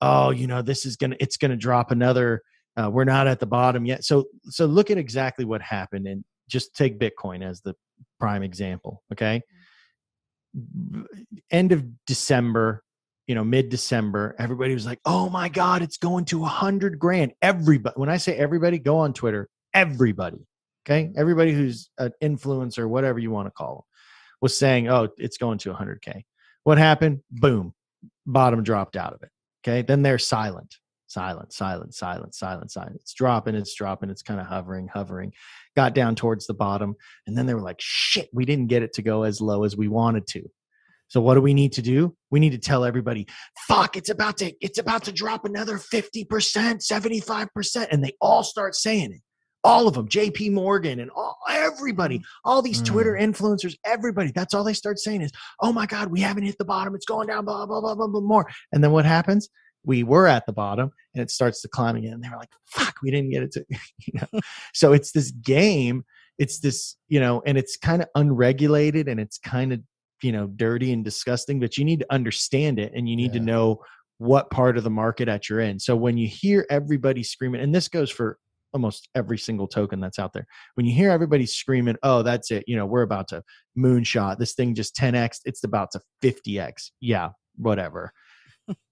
oh 0.00 0.30
you 0.30 0.48
know 0.48 0.60
this 0.60 0.84
is 0.84 0.96
gonna 0.96 1.16
it's 1.20 1.36
gonna 1.36 1.56
drop 1.56 1.92
another 1.92 2.42
uh, 2.76 2.90
we're 2.90 3.04
not 3.04 3.28
at 3.28 3.38
the 3.38 3.46
bottom 3.46 3.84
yet. 3.86 4.04
So 4.04 4.24
so 4.46 4.66
look 4.66 4.90
at 4.90 4.98
exactly 4.98 5.44
what 5.44 5.62
happened 5.62 6.08
and 6.08 6.24
just 6.48 6.74
take 6.74 6.98
bitcoin 6.98 7.48
as 7.48 7.60
the 7.60 7.74
prime 8.18 8.42
example 8.42 9.02
okay 9.12 9.40
end 11.50 11.72
of 11.72 11.84
December, 12.06 12.82
you 13.26 13.34
know, 13.34 13.44
mid 13.44 13.68
December, 13.68 14.34
everybody 14.38 14.74
was 14.74 14.86
like, 14.86 15.00
"Oh 15.04 15.28
my 15.28 15.48
God, 15.48 15.82
it's 15.82 15.96
going 15.96 16.24
to 16.26 16.44
a 16.44 16.48
hundred 16.48 16.98
grand!" 16.98 17.32
Everybody, 17.42 17.94
when 17.96 18.08
I 18.08 18.16
say 18.16 18.36
everybody, 18.36 18.78
go 18.78 18.98
on 18.98 19.12
Twitter. 19.12 19.48
Everybody, 19.72 20.46
okay, 20.84 21.12
everybody 21.16 21.52
who's 21.52 21.90
an 21.98 22.12
influencer, 22.22 22.88
whatever 22.88 23.18
you 23.18 23.30
want 23.30 23.46
to 23.46 23.52
call 23.52 23.74
them, 23.74 23.84
was 24.40 24.58
saying, 24.58 24.88
"Oh, 24.88 25.08
it's 25.16 25.38
going 25.38 25.58
to 25.58 25.70
a 25.70 25.74
hundred 25.74 26.02
k." 26.02 26.24
What 26.64 26.78
happened? 26.78 27.20
Boom, 27.30 27.72
bottom 28.26 28.62
dropped 28.62 28.96
out 28.96 29.14
of 29.14 29.22
it. 29.22 29.30
Okay, 29.62 29.82
then 29.82 30.02
they're 30.02 30.18
silent 30.18 30.76
silent, 31.10 31.52
silent, 31.52 31.94
silent, 31.94 32.34
silent, 32.34 32.70
silent. 32.70 32.96
It's 32.96 33.12
dropping, 33.12 33.54
it's 33.54 33.74
dropping, 33.74 34.10
it's 34.10 34.22
kind 34.22 34.40
of 34.40 34.46
hovering, 34.46 34.88
hovering. 34.88 35.32
Got 35.76 35.94
down 35.94 36.14
towards 36.14 36.46
the 36.46 36.54
bottom, 36.54 36.94
and 37.26 37.36
then 37.36 37.46
they 37.46 37.54
were 37.54 37.60
like, 37.60 37.80
"Shit, 37.80 38.28
we 38.32 38.44
didn't 38.44 38.68
get 38.68 38.82
it 38.82 38.92
to 38.94 39.02
go 39.02 39.24
as 39.24 39.40
low 39.40 39.64
as 39.64 39.76
we 39.76 39.88
wanted 39.88 40.26
to." 40.28 40.42
So 41.08 41.20
what 41.20 41.34
do 41.34 41.40
we 41.40 41.54
need 41.54 41.72
to 41.72 41.82
do? 41.82 42.16
We 42.30 42.38
need 42.38 42.52
to 42.52 42.58
tell 42.58 42.84
everybody, 42.84 43.26
"Fuck, 43.66 43.96
it's 43.96 44.10
about 44.10 44.38
to 44.38 44.52
it's 44.60 44.78
about 44.78 45.04
to 45.04 45.12
drop 45.12 45.44
another 45.44 45.78
50%, 45.78 46.82
75%." 46.82 47.88
And 47.90 48.04
they 48.04 48.12
all 48.20 48.44
start 48.44 48.74
saying 48.76 49.12
it. 49.12 49.22
All 49.62 49.86
of 49.86 49.94
them, 49.94 50.08
JP 50.08 50.52
Morgan 50.52 51.00
and 51.00 51.10
all, 51.10 51.36
everybody, 51.50 52.22
all 52.44 52.62
these 52.62 52.80
mm. 52.80 52.86
Twitter 52.86 53.12
influencers, 53.20 53.74
everybody. 53.84 54.32
That's 54.34 54.54
all 54.54 54.64
they 54.64 54.72
start 54.72 54.98
saying 54.98 55.20
is, 55.22 55.32
"Oh 55.60 55.72
my 55.72 55.86
god, 55.86 56.10
we 56.10 56.20
haven't 56.20 56.44
hit 56.44 56.56
the 56.58 56.64
bottom. 56.64 56.94
It's 56.94 57.04
going 57.04 57.26
down 57.26 57.44
blah 57.44 57.66
blah 57.66 57.80
blah 57.80 57.94
blah 57.94 58.06
blah 58.06 58.20
more." 58.20 58.48
And 58.72 58.82
then 58.82 58.92
what 58.92 59.04
happens? 59.04 59.48
We 59.84 60.02
were 60.02 60.26
at 60.26 60.46
the 60.46 60.52
bottom 60.52 60.90
and 61.14 61.22
it 61.22 61.30
starts 61.30 61.62
to 61.62 61.68
climb 61.68 61.96
again. 61.96 62.14
And 62.14 62.22
they 62.22 62.28
were 62.28 62.36
like, 62.36 62.52
fuck, 62.66 62.94
we 63.02 63.10
didn't 63.10 63.30
get 63.30 63.42
it 63.42 63.52
to, 63.52 63.64
you 63.70 64.20
know. 64.20 64.40
so 64.74 64.92
it's 64.92 65.12
this 65.12 65.30
game. 65.30 66.04
It's 66.38 66.60
this, 66.60 66.96
you 67.08 67.20
know, 67.20 67.42
and 67.46 67.58
it's 67.58 67.76
kind 67.76 68.02
of 68.02 68.08
unregulated 68.14 69.08
and 69.08 69.20
it's 69.20 69.38
kind 69.38 69.72
of, 69.72 69.80
you 70.22 70.32
know, 70.32 70.46
dirty 70.46 70.92
and 70.92 71.04
disgusting, 71.04 71.60
but 71.60 71.76
you 71.76 71.84
need 71.84 72.00
to 72.00 72.12
understand 72.12 72.78
it 72.78 72.92
and 72.94 73.08
you 73.08 73.16
need 73.16 73.34
yeah. 73.34 73.40
to 73.40 73.44
know 73.44 73.82
what 74.18 74.50
part 74.50 74.76
of 74.76 74.84
the 74.84 74.90
market 74.90 75.28
at 75.28 75.48
you're 75.48 75.60
in. 75.60 75.78
So 75.78 75.96
when 75.96 76.18
you 76.18 76.28
hear 76.28 76.66
everybody 76.70 77.22
screaming, 77.22 77.60
and 77.60 77.74
this 77.74 77.88
goes 77.88 78.10
for 78.10 78.38
almost 78.72 79.08
every 79.14 79.38
single 79.38 79.66
token 79.66 79.98
that's 79.98 80.18
out 80.18 80.32
there. 80.32 80.46
When 80.74 80.86
you 80.86 80.94
hear 80.94 81.10
everybody 81.10 81.44
screaming, 81.44 81.96
"Oh, 82.04 82.22
that's 82.22 82.52
it," 82.52 82.62
you 82.68 82.76
know, 82.76 82.86
we're 82.86 83.02
about 83.02 83.26
to 83.28 83.42
moonshot 83.76 84.38
this 84.38 84.54
thing 84.54 84.76
just 84.76 84.94
10x. 84.94 85.40
It's 85.44 85.64
about 85.64 85.90
to 85.92 86.00
50x. 86.22 86.92
Yeah, 87.00 87.30
whatever 87.56 88.12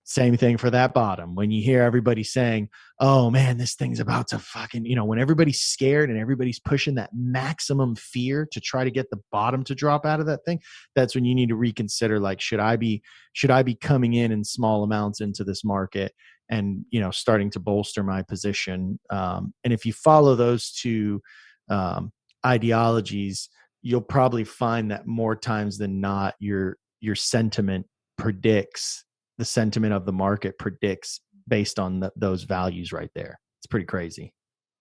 Same 0.05 0.39
thing 0.39 0.57
for 0.57 0.71
that 0.71 0.95
bottom. 0.95 1.35
When 1.35 1.51
you 1.51 1.63
hear 1.63 1.83
everybody 1.83 2.25
saying, 2.25 2.71
"Oh 2.99 3.31
man, 3.31 3.59
this 3.59 3.75
thing's 3.75 4.01
about 4.01 4.29
to 4.29 4.39
fucking," 4.39 4.87
you 4.87 4.97
know, 4.97 5.05
when 5.05 5.19
everybody's 5.19 5.61
scared 5.61 6.09
and 6.09 6.19
everybody's 6.19 6.59
pushing 6.59 6.95
that 6.95 7.11
maximum 7.13 7.95
fear 7.95 8.49
to 8.51 8.61
try 8.61 8.85
to 8.85 8.91
get 8.91 9.11
the 9.11 9.21
bottom 9.31 9.65
to 9.65 9.75
drop 9.75 10.07
out 10.07 10.21
of 10.21 10.27
that 10.27 10.45
thing, 10.47 10.61
that's 10.95 11.15
when 11.15 11.27
you 11.27 11.35
need 11.35 11.51
to 11.51 11.57
reconsider 11.57 12.19
like 12.19 12.41
should 12.41 12.61
I 12.61 12.77
be 12.77 13.03
should 13.35 13.51
I 13.51 13.63
be 13.63 13.75
coming 13.75 14.15
in 14.15 14.33
in 14.33 14.45
small 14.45 14.83
amounts 14.83 15.21
into 15.21 15.45
this 15.45 15.63
market 15.63 16.13
and, 16.51 16.85
you 16.91 17.01
know, 17.01 17.11
starting 17.11 17.51
to 17.51 17.61
bolster 17.61 18.03
my 18.03 18.23
position. 18.23 18.99
Um, 19.11 19.53
and 19.65 19.73
if 19.73 19.85
you 19.85 19.93
follow 19.93 20.35
those 20.35 20.73
two 20.73 21.21
um, 21.69 22.13
ideologies, 22.47 23.49
you'll 23.83 24.01
probably 24.01 24.45
find 24.45 24.91
that 24.91 25.07
more 25.07 25.37
times 25.37 25.79
than 25.79 26.01
not 26.01 26.35
your 26.41 26.79
your 27.01 27.15
sentiment 27.15 27.87
predicts 28.17 29.05
the 29.39 29.44
sentiment 29.44 29.94
of 29.94 30.05
the 30.05 30.12
market 30.12 30.59
predicts 30.59 31.20
based 31.47 31.78
on 31.78 32.01
the, 32.01 32.12
those 32.16 32.43
values 32.43 32.93
right 32.93 33.10
there. 33.15 33.40
It's 33.60 33.66
pretty 33.66 33.86
crazy. 33.86 34.35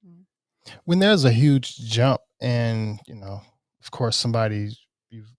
Mm. 0.05 0.23
When 0.85 0.99
there's 0.99 1.25
a 1.25 1.31
huge 1.31 1.77
jump, 1.77 2.21
and 2.41 2.99
you 3.07 3.15
know, 3.15 3.41
of 3.81 3.91
course, 3.91 4.17
somebody 4.17 4.69
you've 5.09 5.31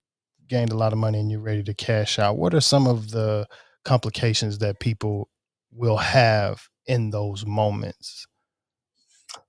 gained 0.47 0.71
a 0.71 0.77
lot 0.77 0.93
of 0.93 0.99
money 0.99 1.19
and 1.19 1.31
you're 1.31 1.39
ready 1.39 1.63
to 1.63 1.73
cash 1.73 2.19
out. 2.19 2.37
What 2.37 2.53
are 2.53 2.61
some 2.61 2.87
of 2.87 3.11
the 3.11 3.45
complications 3.85 4.57
that 4.59 4.79
people 4.79 5.29
will 5.71 5.97
have 5.97 6.67
in 6.87 7.11
those 7.11 7.45
moments? 7.45 8.25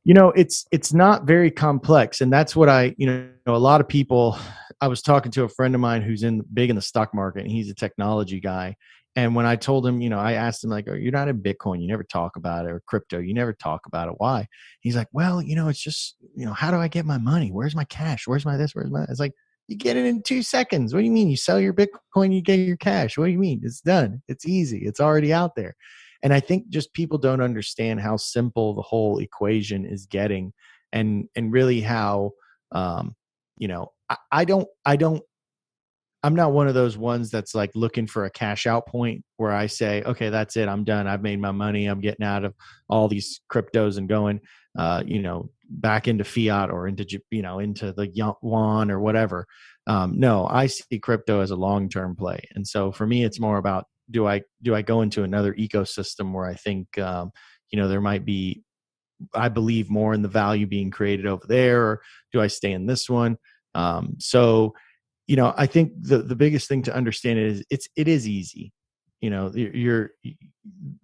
You 0.04 0.14
know, 0.14 0.28
it's 0.30 0.66
it's 0.70 0.92
not 0.92 1.24
very 1.24 1.50
complex, 1.50 2.20
and 2.20 2.32
that's 2.32 2.54
what 2.54 2.68
I 2.68 2.94
you 2.98 3.06
know 3.06 3.30
a 3.46 3.58
lot 3.58 3.80
of 3.80 3.88
people. 3.88 4.38
I 4.82 4.88
was 4.88 5.02
talking 5.02 5.32
to 5.32 5.44
a 5.44 5.48
friend 5.48 5.74
of 5.74 5.80
mine 5.80 6.00
who's 6.00 6.22
in 6.22 6.42
big 6.54 6.70
in 6.70 6.76
the 6.76 6.82
stock 6.82 7.14
market, 7.14 7.42
and 7.42 7.50
he's 7.50 7.70
a 7.70 7.74
technology 7.74 8.40
guy, 8.40 8.76
and 9.16 9.34
when 9.34 9.46
I 9.46 9.56
told 9.56 9.86
him, 9.86 10.00
you 10.00 10.08
know, 10.08 10.18
I 10.18 10.32
asked 10.32 10.62
him 10.62 10.70
like, 10.70 10.86
oh, 10.88 10.94
"You're 10.94 11.12
not 11.12 11.28
in 11.28 11.42
Bitcoin. 11.42 11.80
You 11.80 11.88
never 11.88 12.04
talk 12.04 12.36
about 12.36 12.66
it, 12.66 12.70
or 12.70 12.82
crypto. 12.86 13.18
You 13.18 13.34
never 13.34 13.52
talk 13.52 13.82
about 13.86 14.08
it. 14.08 14.14
Why?" 14.18 14.46
He's 14.80 14.96
like, 14.96 15.08
"Well, 15.12 15.42
you 15.42 15.56
know, 15.56 15.68
it's 15.68 15.82
just, 15.82 16.16
you 16.36 16.46
know, 16.46 16.52
how 16.52 16.70
do 16.70 16.76
I 16.76 16.88
get 16.88 17.06
my 17.06 17.18
money? 17.18 17.50
Where's 17.50 17.74
my 17.74 17.84
cash? 17.84 18.26
Where's 18.26 18.44
my 18.44 18.56
this? 18.56 18.74
Where's 18.74 18.90
my?" 18.90 19.04
It's 19.08 19.20
like 19.20 19.32
you 19.68 19.76
get 19.76 19.96
it 19.96 20.06
in 20.06 20.22
two 20.22 20.42
seconds. 20.42 20.92
What 20.92 21.00
do 21.00 21.06
you 21.06 21.12
mean? 21.12 21.28
You 21.28 21.36
sell 21.36 21.60
your 21.60 21.72
Bitcoin, 21.72 22.34
you 22.34 22.42
get 22.42 22.56
your 22.56 22.76
cash. 22.76 23.16
What 23.16 23.26
do 23.26 23.32
you 23.32 23.38
mean? 23.38 23.60
It's 23.62 23.80
done. 23.80 24.22
It's 24.28 24.46
easy. 24.46 24.78
It's 24.84 25.00
already 25.00 25.32
out 25.32 25.54
there. 25.54 25.76
And 26.22 26.32
I 26.32 26.40
think 26.40 26.68
just 26.68 26.92
people 26.92 27.18
don't 27.18 27.40
understand 27.40 28.00
how 28.00 28.16
simple 28.16 28.74
the 28.74 28.82
whole 28.82 29.18
equation 29.18 29.86
is 29.86 30.06
getting, 30.06 30.52
and 30.92 31.26
and 31.34 31.52
really 31.52 31.80
how, 31.80 32.32
um, 32.72 33.16
you 33.58 33.68
know, 33.68 33.92
I, 34.08 34.16
I 34.32 34.44
don't 34.44 34.68
I 34.84 34.96
don't 34.96 35.22
I'm 36.22 36.34
not 36.34 36.52
one 36.52 36.68
of 36.68 36.74
those 36.74 36.98
ones 36.98 37.30
that's 37.30 37.54
like 37.54 37.70
looking 37.74 38.06
for 38.06 38.24
a 38.24 38.30
cash 38.30 38.66
out 38.66 38.86
point 38.86 39.24
where 39.38 39.52
I 39.52 39.66
say, 39.66 40.02
okay, 40.02 40.28
that's 40.28 40.56
it. 40.56 40.68
I'm 40.68 40.84
done. 40.84 41.06
I've 41.06 41.22
made 41.22 41.40
my 41.40 41.50
money. 41.50 41.86
I'm 41.86 42.00
getting 42.00 42.26
out 42.26 42.44
of 42.44 42.54
all 42.88 43.08
these 43.08 43.40
cryptos 43.50 43.96
and 43.96 44.08
going, 44.08 44.40
uh, 44.78 45.02
you 45.06 45.22
know, 45.22 45.50
back 45.70 46.08
into 46.08 46.24
fiat 46.24 46.70
or 46.70 46.88
into, 46.88 47.06
you 47.30 47.42
know, 47.42 47.58
into 47.58 47.92
the 47.92 48.08
yuan 48.08 48.90
or 48.90 49.00
whatever. 49.00 49.46
Um, 49.86 50.20
no, 50.20 50.46
I 50.46 50.66
see 50.66 50.98
crypto 50.98 51.40
as 51.40 51.52
a 51.52 51.56
long-term 51.56 52.16
play. 52.16 52.40
And 52.54 52.66
so 52.66 52.92
for 52.92 53.06
me, 53.06 53.24
it's 53.24 53.40
more 53.40 53.56
about, 53.56 53.86
do 54.10 54.26
I, 54.26 54.42
do 54.62 54.74
I 54.74 54.82
go 54.82 55.00
into 55.00 55.22
another 55.22 55.54
ecosystem 55.54 56.32
where 56.32 56.46
I 56.46 56.54
think, 56.54 56.98
um, 56.98 57.30
you 57.70 57.78
know, 57.78 57.88
there 57.88 58.00
might 58.00 58.26
be, 58.26 58.62
I 59.34 59.48
believe 59.48 59.88
more 59.88 60.12
in 60.12 60.22
the 60.22 60.28
value 60.28 60.66
being 60.66 60.90
created 60.90 61.26
over 61.26 61.46
there, 61.46 61.82
or 61.82 62.02
do 62.32 62.40
I 62.40 62.48
stay 62.48 62.72
in 62.72 62.86
this 62.86 63.08
one? 63.08 63.38
Um, 63.74 64.16
so, 64.18 64.74
you 65.30 65.36
know 65.36 65.54
i 65.56 65.64
think 65.64 65.92
the 66.02 66.18
the 66.18 66.34
biggest 66.34 66.68
thing 66.68 66.82
to 66.82 66.92
understand 66.92 67.38
is 67.38 67.64
it's 67.70 67.88
it 67.94 68.08
is 68.08 68.26
easy 68.26 68.72
you 69.20 69.30
know 69.30 69.52
you're 69.54 70.10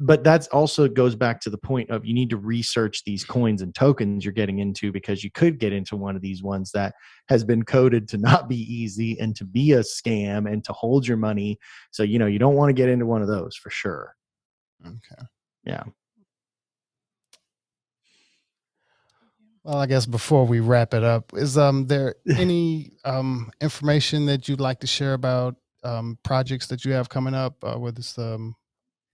but 0.00 0.24
that's 0.24 0.48
also 0.48 0.88
goes 0.88 1.14
back 1.14 1.40
to 1.40 1.48
the 1.48 1.58
point 1.58 1.88
of 1.90 2.04
you 2.04 2.12
need 2.12 2.30
to 2.30 2.36
research 2.36 3.02
these 3.04 3.24
coins 3.24 3.62
and 3.62 3.72
tokens 3.72 4.24
you're 4.24 4.32
getting 4.32 4.58
into 4.58 4.90
because 4.90 5.22
you 5.22 5.30
could 5.30 5.60
get 5.60 5.72
into 5.72 5.96
one 5.96 6.16
of 6.16 6.22
these 6.22 6.42
ones 6.42 6.72
that 6.72 6.94
has 7.28 7.44
been 7.44 7.62
coded 7.62 8.08
to 8.08 8.18
not 8.18 8.48
be 8.48 8.60
easy 8.72 9.18
and 9.20 9.36
to 9.36 9.44
be 9.44 9.72
a 9.72 9.80
scam 9.80 10.50
and 10.50 10.64
to 10.64 10.72
hold 10.72 11.06
your 11.06 11.16
money. 11.16 11.58
So 11.90 12.02
you 12.02 12.18
know 12.18 12.26
you 12.26 12.38
don't 12.38 12.54
want 12.54 12.70
to 12.70 12.74
get 12.74 12.88
into 12.88 13.06
one 13.06 13.22
of 13.22 13.28
those 13.28 13.56
for 13.56 13.70
sure. 13.70 14.14
Okay. 14.84 15.22
Yeah 15.64 15.84
Well, 19.66 19.78
I 19.78 19.86
guess 19.86 20.06
before 20.06 20.46
we 20.46 20.60
wrap 20.60 20.94
it 20.94 21.02
up, 21.02 21.32
is 21.34 21.58
um 21.58 21.88
there 21.88 22.14
any 22.36 22.92
um 23.04 23.50
information 23.60 24.26
that 24.26 24.48
you'd 24.48 24.60
like 24.60 24.78
to 24.80 24.86
share 24.86 25.14
about 25.14 25.56
um 25.82 26.18
projects 26.22 26.68
that 26.68 26.84
you 26.84 26.92
have 26.92 27.08
coming 27.08 27.34
up? 27.34 27.56
Uh, 27.64 27.74
whether 27.74 27.98
it's 27.98 28.16
um, 28.16 28.54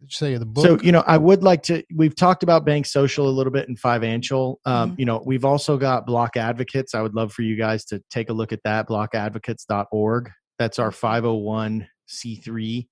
did 0.01 0.11
you 0.11 0.15
say 0.15 0.37
the 0.37 0.45
book? 0.45 0.67
So 0.67 0.79
you 0.83 0.93
know, 0.93 1.05
I 1.07 1.17
would 1.17 1.43
like 1.43 1.63
to. 1.65 1.83
We've 1.95 2.15
talked 2.15 2.43
about 2.43 2.67
BankSocial 2.67 3.25
a 3.25 3.31
little 3.31 3.51
bit 3.51 3.67
and 3.69 3.79
Financial. 3.79 4.61
Um, 4.67 4.91
mm-hmm. 4.91 5.01
You 5.01 5.07
know, 5.07 5.23
we've 5.25 5.47
also 5.47 5.79
got 5.79 6.05
Block 6.05 6.37
Advocates. 6.37 6.95
I 6.95 7.01
would 7.01 7.15
love 7.15 7.33
for 7.33 7.41
you 7.41 7.57
guys 7.57 7.87
to 7.87 8.03
take 8.11 8.29
a 8.29 8.35
look 8.35 8.53
at 8.53 8.61
that. 8.65 8.87
Blockadvocates.org. 8.89 10.31
That's 10.59 10.79
our 10.79 10.91
501c3 10.91 12.89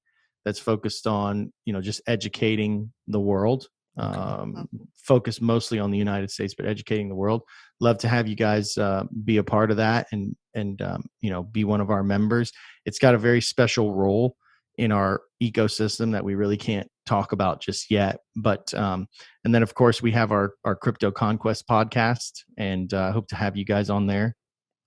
that's 0.47 0.59
focused 0.59 1.07
on 1.07 1.53
you 1.67 1.75
know 1.75 1.83
just 1.83 2.01
educating 2.07 2.91
the 3.07 3.21
world 3.21 3.69
um, 4.01 4.69
focus 4.97 5.41
mostly 5.41 5.79
on 5.79 5.91
the 5.91 5.99
United 5.99 6.31
States, 6.31 6.55
but 6.55 6.67
educating 6.67 7.09
the 7.09 7.15
world. 7.15 7.43
Love 7.81 7.99
to 7.99 8.09
have 8.09 8.29
you 8.29 8.37
guys 8.37 8.77
uh, 8.79 9.05
be 9.25 9.39
a 9.39 9.45
part 9.45 9.71
of 9.71 9.77
that 9.79 10.07
and 10.13 10.35
and 10.55 10.83
um, 10.83 11.05
you 11.21 11.31
know 11.31 11.43
be 11.43 11.65
one 11.65 11.81
of 11.81 11.91
our 11.91 12.03
members. 12.03 12.53
It's 12.87 12.99
got 12.99 13.15
a 13.15 13.19
very 13.19 13.41
special 13.41 13.95
role 13.95 14.37
in 14.79 14.93
our 14.93 15.21
ecosystem 15.43 16.13
that 16.13 16.25
we 16.25 16.35
really 16.35 16.57
can't 16.57 16.89
talk 17.07 17.33
about 17.33 17.61
just 17.61 17.91
yet. 17.91 18.21
But 18.37 18.73
um, 18.75 19.07
and 19.45 19.55
then 19.55 19.63
of 19.63 19.75
course 19.75 20.03
we 20.03 20.13
have 20.13 20.33
our 20.33 20.55
our 20.65 20.77
crypto 20.77 21.11
conquest 21.11 21.67
podcast, 21.69 22.33
and 22.57 22.93
uh, 22.93 23.13
hope 23.13 23.29
to 23.29 23.37
have 23.37 23.57
you 23.57 23.65
guys 23.65 23.91
on 23.91 24.07
there. 24.07 24.37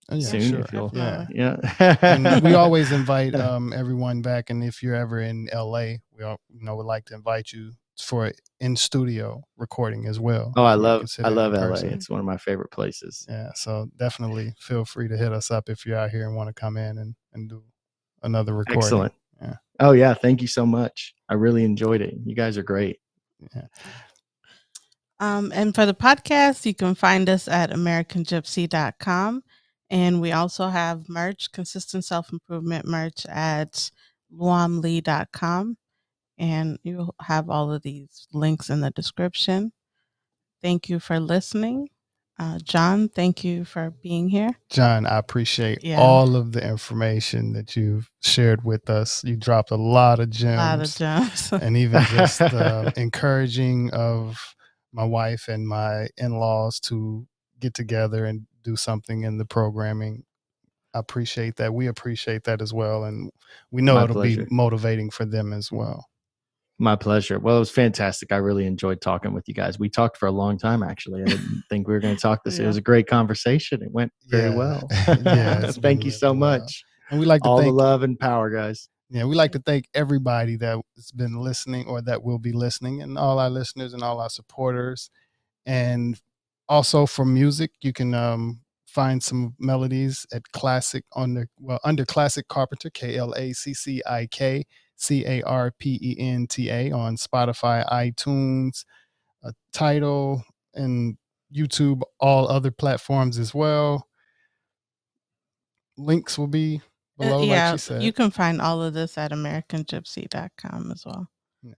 Oh, 0.09 0.15
yeah, 0.15 0.27
soon, 0.27 0.65
sure. 0.67 0.91
yeah, 0.93 1.25
yeah. 1.33 1.95
and 2.01 2.43
we 2.43 2.53
always 2.63 2.91
invite 2.91 3.35
um, 3.35 3.71
everyone 3.71 4.21
back, 4.21 4.49
and 4.49 4.61
if 4.61 4.83
you're 4.83 4.95
ever 4.95 5.21
in 5.21 5.49
LA, 5.53 5.95
we 6.11 6.23
all, 6.23 6.41
you 6.49 6.65
know 6.65 6.75
would 6.75 6.85
like 6.85 7.05
to 7.05 7.15
invite 7.15 7.53
you 7.53 7.71
for 7.97 8.31
in 8.59 8.75
studio 8.75 9.43
recording 9.57 10.07
as 10.07 10.19
well. 10.19 10.53
Oh, 10.55 10.63
I 10.63 10.75
love 10.75 11.05
I 11.23 11.29
love 11.29 11.53
LA. 11.53 11.89
It's 11.89 12.09
one 12.09 12.19
of 12.19 12.25
my 12.25 12.37
favorite 12.37 12.71
places. 12.71 13.25
Yeah, 13.29 13.51
so 13.55 13.89
definitely 13.97 14.53
feel 14.57 14.85
free 14.85 15.07
to 15.07 15.17
hit 15.17 15.33
us 15.33 15.51
up 15.51 15.69
if 15.69 15.85
you're 15.85 15.97
out 15.97 16.09
here 16.09 16.27
and 16.27 16.35
want 16.35 16.47
to 16.47 16.53
come 16.53 16.77
in 16.77 16.97
and 16.97 17.15
and 17.33 17.49
do 17.49 17.63
another 18.23 18.53
recording. 18.53 18.83
Excellent. 18.83 19.13
Yeah. 19.41 19.55
Oh 19.79 19.91
yeah, 19.91 20.13
thank 20.13 20.41
you 20.41 20.47
so 20.47 20.65
much. 20.65 21.13
I 21.29 21.35
really 21.35 21.63
enjoyed 21.63 22.01
it. 22.01 22.15
You 22.25 22.35
guys 22.35 22.57
are 22.57 22.63
great. 22.63 22.99
Yeah. 23.53 23.67
Um, 25.19 25.51
and 25.53 25.73
for 25.73 25.85
the 25.85 25.93
podcast, 25.93 26.65
you 26.65 26.73
can 26.73 26.95
find 26.95 27.29
us 27.29 27.47
at 27.47 27.69
AmericanGypsy.com. 27.69 29.43
And 29.89 30.21
we 30.21 30.31
also 30.31 30.67
have 30.67 31.07
merch, 31.07 31.51
consistent 31.51 32.03
self 32.03 32.31
improvement 32.31 32.85
merch 32.85 33.25
at 33.27 33.91
luamlee.com 34.33 35.77
and 36.37 36.79
you'll 36.83 37.15
have 37.21 37.49
all 37.49 37.71
of 37.71 37.81
these 37.83 38.27
links 38.33 38.69
in 38.69 38.81
the 38.81 38.91
description. 38.91 39.71
Thank 40.61 40.89
you 40.89 40.99
for 40.99 41.19
listening. 41.19 41.89
Uh, 42.39 42.57
John, 42.63 43.09
thank 43.09 43.43
you 43.43 43.63
for 43.63 43.91
being 44.01 44.27
here. 44.29 44.55
John, 44.69 45.05
I 45.05 45.19
appreciate 45.19 45.83
yeah. 45.83 46.01
all 46.01 46.35
of 46.35 46.51
the 46.51 46.67
information 46.67 47.53
that 47.53 47.75
you've 47.75 48.09
shared 48.21 48.63
with 48.63 48.89
us. 48.89 49.23
You 49.23 49.35
dropped 49.35 49.69
a 49.69 49.75
lot 49.75 50.19
of 50.19 50.31
gems. 50.31 50.53
A 50.53 50.57
lot 50.57 50.81
of 50.81 50.95
gems. 50.95 51.51
and 51.63 51.77
even 51.77 52.03
just 52.05 52.39
the 52.39 52.91
encouraging 52.97 53.91
of 53.91 54.55
my 54.91 55.03
wife 55.03 55.47
and 55.47 55.67
my 55.67 56.07
in 56.17 56.39
laws 56.39 56.79
to 56.81 57.27
get 57.59 57.75
together 57.75 58.25
and 58.25 58.47
do 58.63 58.75
something 58.75 59.23
in 59.23 59.37
the 59.37 59.45
programming. 59.45 60.23
I 60.93 60.99
appreciate 60.99 61.57
that. 61.57 61.73
We 61.73 61.87
appreciate 61.87 62.43
that 62.45 62.61
as 62.61 62.73
well. 62.73 63.03
And 63.03 63.31
we 63.71 63.81
know 63.81 63.95
My 63.95 64.03
it'll 64.05 64.15
pleasure. 64.15 64.45
be 64.45 64.55
motivating 64.55 65.09
for 65.09 65.25
them 65.25 65.53
as 65.53 65.71
well. 65.71 66.07
My 66.79 66.95
pleasure. 66.95 67.37
Well, 67.39 67.57
it 67.57 67.59
was 67.59 67.69
fantastic. 67.69 68.31
I 68.31 68.37
really 68.37 68.65
enjoyed 68.65 68.99
talking 68.99 69.33
with 69.33 69.47
you 69.47 69.53
guys. 69.53 69.77
We 69.77 69.89
talked 69.89 70.17
for 70.17 70.27
a 70.27 70.31
long 70.31 70.57
time, 70.57 70.81
actually. 70.81 71.21
I 71.21 71.25
didn't 71.25 71.63
think 71.69 71.87
we 71.87 71.93
were 71.93 71.99
going 71.99 72.15
to 72.15 72.21
talk 72.21 72.43
this. 72.43 72.57
Yeah. 72.57 72.65
It 72.65 72.67
was 72.67 72.77
a 72.77 72.81
great 72.81 73.07
conversation. 73.07 73.83
It 73.83 73.91
went 73.91 74.11
very 74.25 74.49
yeah. 74.49 74.57
well. 74.57 74.87
yeah, 75.07 75.71
thank 75.71 76.03
you 76.03 76.11
so 76.11 76.33
much. 76.33 76.83
And 77.11 77.19
we 77.19 77.25
like 77.25 77.43
to 77.43 77.49
all 77.49 77.59
thank, 77.59 77.69
the 77.69 77.73
love 77.73 78.01
and 78.01 78.19
power, 78.19 78.49
guys. 78.49 78.89
Yeah, 79.09 79.25
we 79.25 79.35
like 79.35 79.51
to 79.51 79.59
thank 79.59 79.85
everybody 79.93 80.55
that's 80.55 81.11
been 81.15 81.39
listening 81.39 81.85
or 81.85 82.01
that 82.01 82.23
will 82.23 82.39
be 82.39 82.51
listening, 82.51 83.03
and 83.03 83.17
all 83.17 83.37
our 83.37 83.51
listeners 83.51 83.93
and 83.93 84.01
all 84.01 84.19
our 84.19 84.29
supporters. 84.29 85.11
And 85.67 86.19
also 86.67 87.05
for 87.05 87.23
music, 87.23 87.71
you 87.81 87.93
can 87.93 88.15
um, 88.15 88.61
find 88.87 89.21
some 89.21 89.55
melodies 89.59 90.25
at 90.33 90.51
classic 90.53 91.03
under 91.15 91.47
well 91.59 91.79
under 91.83 92.05
classic 92.05 92.47
carpenter 92.47 92.89
K 92.89 93.17
L 93.17 93.33
A 93.37 93.53
C 93.53 93.73
C 93.75 94.01
I 94.07 94.27
K 94.31 94.65
C 95.03 95.25
A 95.25 95.41
R 95.43 95.71
P 95.77 95.99
E 96.01 96.15
N 96.19 96.47
T 96.47 96.69
A 96.69 96.91
on 96.91 97.17
Spotify, 97.17 97.87
iTunes, 97.89 98.85
uh, 99.43 99.51
Tidal, 99.73 100.43
and 100.73 101.17
YouTube, 101.55 102.01
all 102.19 102.47
other 102.47 102.71
platforms 102.71 103.37
as 103.37 103.53
well. 103.53 104.07
Links 105.97 106.37
will 106.37 106.47
be 106.47 106.81
uh, 107.19 107.23
below, 107.23 107.41
uh, 107.41 107.45
yeah, 107.45 107.65
like 107.65 107.73
you 107.73 107.77
said. 107.77 108.03
You 108.03 108.13
can 108.13 108.31
find 108.31 108.61
all 108.61 108.81
of 108.81 108.93
this 108.93 109.17
at 109.17 109.31
AmericanGypsy.com 109.31 110.91
as 110.91 111.05
well. 111.05 111.27
Yeah. 111.61 111.73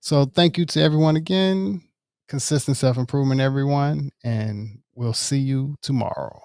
So 0.00 0.26
thank 0.26 0.58
you 0.58 0.66
to 0.66 0.80
everyone 0.80 1.16
again. 1.16 1.82
Consistent 2.28 2.76
self 2.76 2.96
improvement, 2.96 3.40
everyone. 3.40 4.10
And 4.22 4.80
we'll 4.94 5.12
see 5.12 5.38
you 5.38 5.76
tomorrow. 5.82 6.40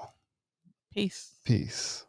Peace. 0.93 1.35
Peace. 1.45 2.06